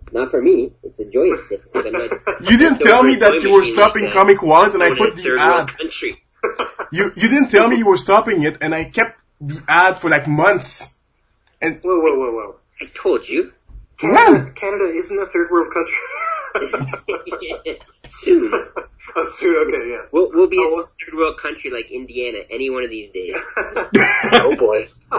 Not 0.12 0.32
for 0.32 0.42
me. 0.42 0.72
It's 0.82 0.98
a 0.98 1.04
joyous 1.04 1.40
day 1.48 1.58
because 1.62 1.86
I'm 1.90 1.92
not. 1.92 2.10
You 2.50 2.58
didn't 2.58 2.80
tell 2.80 3.04
me 3.04 3.14
that 3.16 3.40
you 3.42 3.52
were 3.52 3.64
stopping 3.64 4.04
Like. 4.06 4.12
Uh, 4.12 4.18
comic 4.18 4.42
Wallet, 4.42 4.74
and 4.74 4.82
I 4.82 4.96
put 4.96 5.14
the 5.14 5.36
ad. 5.38 5.68
country. 5.78 6.22
You 6.92 7.12
you 7.14 7.28
didn't 7.28 7.50
tell 7.50 7.68
me 7.68 7.76
you 7.76 7.86
were 7.86 7.98
stopping 7.98 8.42
it, 8.42 8.58
and 8.62 8.74
I 8.74 8.84
kept 8.84 9.20
the 9.40 9.62
ad 9.68 9.98
for 9.98 10.08
like 10.08 10.26
months. 10.26 10.88
And 11.60 11.80
whoa, 11.82 12.00
whoa, 12.00 12.16
whoa, 12.18 12.32
whoa. 12.32 12.56
I 12.80 12.86
told 12.94 13.28
you. 13.28 13.52
Canada. 13.98 14.52
Canada 14.54 14.84
isn't 14.84 15.18
a 15.20 15.26
third 15.26 15.50
world 15.50 15.72
country. 15.74 15.94
Soon. 18.10 18.50
oh, 18.52 19.26
soon, 19.38 19.56
okay, 19.68 19.90
yeah. 19.90 20.02
We'll, 20.12 20.30
we'll 20.32 20.48
be 20.48 20.56
Oh, 20.58 20.62
a 20.68 20.74
well- 20.76 20.92
third 21.04 21.16
world 21.16 21.38
country 21.40 21.70
like 21.70 21.90
Indiana 21.90 22.38
any 22.50 22.68
one 22.70 22.82
of 22.84 22.90
these 22.90 23.08
days. 23.10 23.36
Oh 24.32 24.56
boy. 24.56 24.88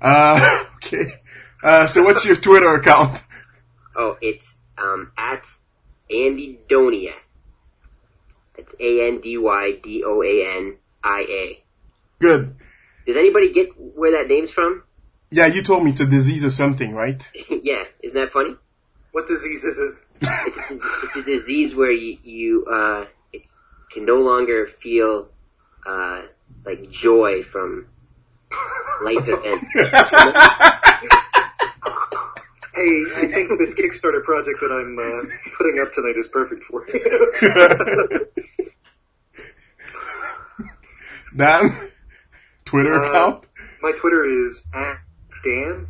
uh, 0.00 0.64
okay. 0.76 1.20
Uh, 1.62 1.86
so 1.86 2.02
what's 2.02 2.24
your 2.24 2.36
Twitter 2.36 2.74
account? 2.74 3.22
Oh, 3.96 4.16
it's 4.20 4.56
um, 4.78 5.12
at 5.16 5.44
Andy 6.10 6.58
Donia. 6.68 7.12
It's 8.56 8.74
A 8.80 9.06
N 9.08 9.20
D 9.20 9.36
Y 9.38 9.72
D 9.82 10.04
O 10.04 10.22
A 10.22 10.56
N 10.58 10.76
I 11.02 11.20
A. 11.28 11.62
Good. 12.20 12.56
Does 13.06 13.16
anybody 13.16 13.52
get 13.52 13.68
where 13.78 14.12
that 14.12 14.28
name's 14.28 14.50
from? 14.52 14.82
Yeah, 15.30 15.46
you 15.46 15.62
told 15.62 15.82
me 15.84 15.90
it's 15.90 16.00
a 16.00 16.06
disease 16.06 16.44
or 16.44 16.50
something, 16.50 16.92
right? 16.94 17.28
yeah, 17.50 17.84
isn't 18.02 18.18
that 18.18 18.32
funny? 18.32 18.56
What 19.16 19.26
disease 19.26 19.64
is 19.64 19.78
it? 19.78 19.94
It's, 20.20 20.58
it's, 20.70 20.84
it's 21.04 21.16
a 21.16 21.22
disease 21.22 21.74
where 21.74 21.90
you, 21.90 22.18
you 22.22 22.66
uh, 22.70 23.06
it's, 23.32 23.50
can 23.90 24.04
no 24.04 24.16
longer 24.16 24.66
feel 24.66 25.28
uh, 25.86 26.20
like 26.66 26.90
joy 26.90 27.42
from 27.42 27.86
life 29.02 29.26
events. 29.26 29.72
Hey, 32.74 33.04
I 33.16 33.26
think 33.32 33.58
this 33.58 33.74
Kickstarter 33.74 34.22
project 34.22 34.60
that 34.60 34.70
I'm 34.70 34.98
uh, 34.98 35.22
putting 35.56 35.80
up 35.80 35.94
tonight 35.94 36.18
is 36.18 36.28
perfect 36.28 36.62
for 36.64 36.86
you. 36.86 38.28
Dan, 41.38 41.74
Twitter 42.66 43.02
Uh, 43.02 43.08
account? 43.08 43.46
My 43.80 43.92
Twitter 43.92 44.44
is 44.44 44.68
at 44.74 44.98
Dan 45.42 45.88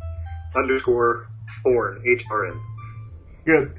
underscore 0.55 1.27
Horn, 1.65 2.01
H-R-N. 2.07 2.57
Good. 3.47 3.71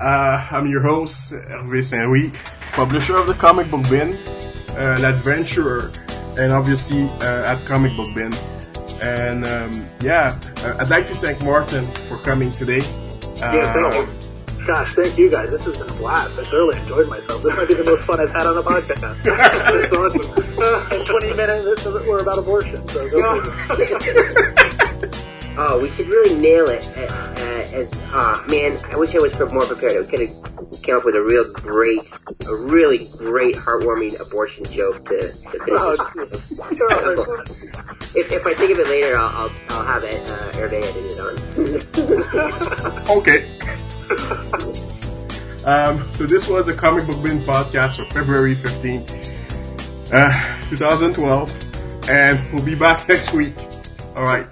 Uh, 0.00 0.46
I'm 0.52 0.68
your 0.68 0.80
host, 0.80 1.32
Hervé 1.32 1.82
Saint-Louis, 1.84 2.30
publisher 2.70 3.16
of 3.16 3.26
the 3.26 3.34
Comic 3.34 3.68
Book 3.68 3.82
Bin, 3.90 4.14
uh, 4.14 4.94
an 4.96 5.04
adventurer, 5.04 5.90
and 6.38 6.52
obviously 6.52 7.02
uh, 7.26 7.52
at 7.52 7.58
Comic 7.64 7.96
Book 7.96 8.14
Bin. 8.14 8.32
And 9.02 9.44
um, 9.44 9.84
yeah, 10.00 10.38
uh, 10.58 10.76
I'd 10.78 10.88
like 10.88 11.08
to 11.08 11.16
thank 11.16 11.42
Martin 11.42 11.84
for 12.06 12.16
coming 12.18 12.52
today. 12.52 12.78
Yeah, 13.38 13.74
Uh, 13.74 13.90
thank 13.90 13.94
you. 14.60 14.64
Gosh, 14.68 14.94
thank 14.94 15.18
you 15.18 15.30
guys. 15.32 15.50
This 15.50 15.64
has 15.64 15.76
been 15.78 15.90
a 15.90 15.98
blast. 15.98 16.38
I 16.38 16.44
thoroughly 16.44 16.78
enjoyed 16.78 17.08
myself. 17.08 17.42
This 17.48 17.56
might 17.56 17.66
be 17.66 17.74
the 17.74 17.84
most 17.84 18.04
fun 18.04 18.20
I've 18.20 18.30
had 18.30 18.46
on 18.46 18.56
a 18.56 18.62
podcast. 18.62 19.20
That's 19.24 19.92
awesome. 19.92 20.92
and 21.00 21.06
20 21.08 21.32
minutes 21.34 21.84
were 22.06 22.18
about 22.18 22.38
abortion. 22.38 22.86
So 22.86 23.10
go. 23.10 23.42
Oh, 25.60 25.80
we 25.82 25.90
should 25.90 26.06
really 26.06 26.38
nail 26.40 26.68
it. 26.68 26.88
Uh, 26.96 27.00
uh, 27.00 27.66
as, 27.72 27.88
oh, 28.12 28.44
man, 28.48 28.78
I 28.92 28.96
wish 28.96 29.12
I 29.12 29.18
was 29.18 29.36
more 29.52 29.66
prepared. 29.66 30.00
We 30.00 30.06
could 30.06 30.20
have 30.20 30.82
came 30.84 30.96
up 30.96 31.04
with 31.04 31.16
a 31.16 31.22
real 31.22 31.52
great, 31.54 31.98
a 32.46 32.54
really 32.54 33.00
great, 33.18 33.56
heartwarming 33.56 34.20
abortion 34.24 34.64
joke 34.66 35.04
to, 35.06 35.18
to 35.18 35.58
finish 35.64 35.80
Oh, 35.80 35.96
If, 38.14 38.30
if 38.30 38.46
I 38.46 38.54
think 38.54 38.70
of 38.70 38.78
it 38.78 38.86
later, 38.86 39.16
I'll, 39.16 39.28
I'll, 39.28 39.50
I'll 39.70 39.84
have 39.84 40.04
it, 40.04 40.30
uh, 40.30 40.52
Hervé 40.52 40.82
edited 40.84 41.18
on. 41.18 41.36
Okay. 43.18 43.48
um, 45.66 46.12
so 46.12 46.24
this 46.24 46.48
was 46.48 46.68
a 46.68 46.72
comic 46.72 47.04
book 47.06 47.20
bin 47.22 47.40
podcast 47.40 47.96
for 47.96 48.04
February 48.14 48.54
15th, 48.54 50.12
uh, 50.12 50.68
2012, 50.68 52.08
and 52.08 52.52
we'll 52.52 52.64
be 52.64 52.76
back 52.76 53.08
next 53.08 53.32
week. 53.32 53.54
All 54.14 54.22
right. 54.22 54.46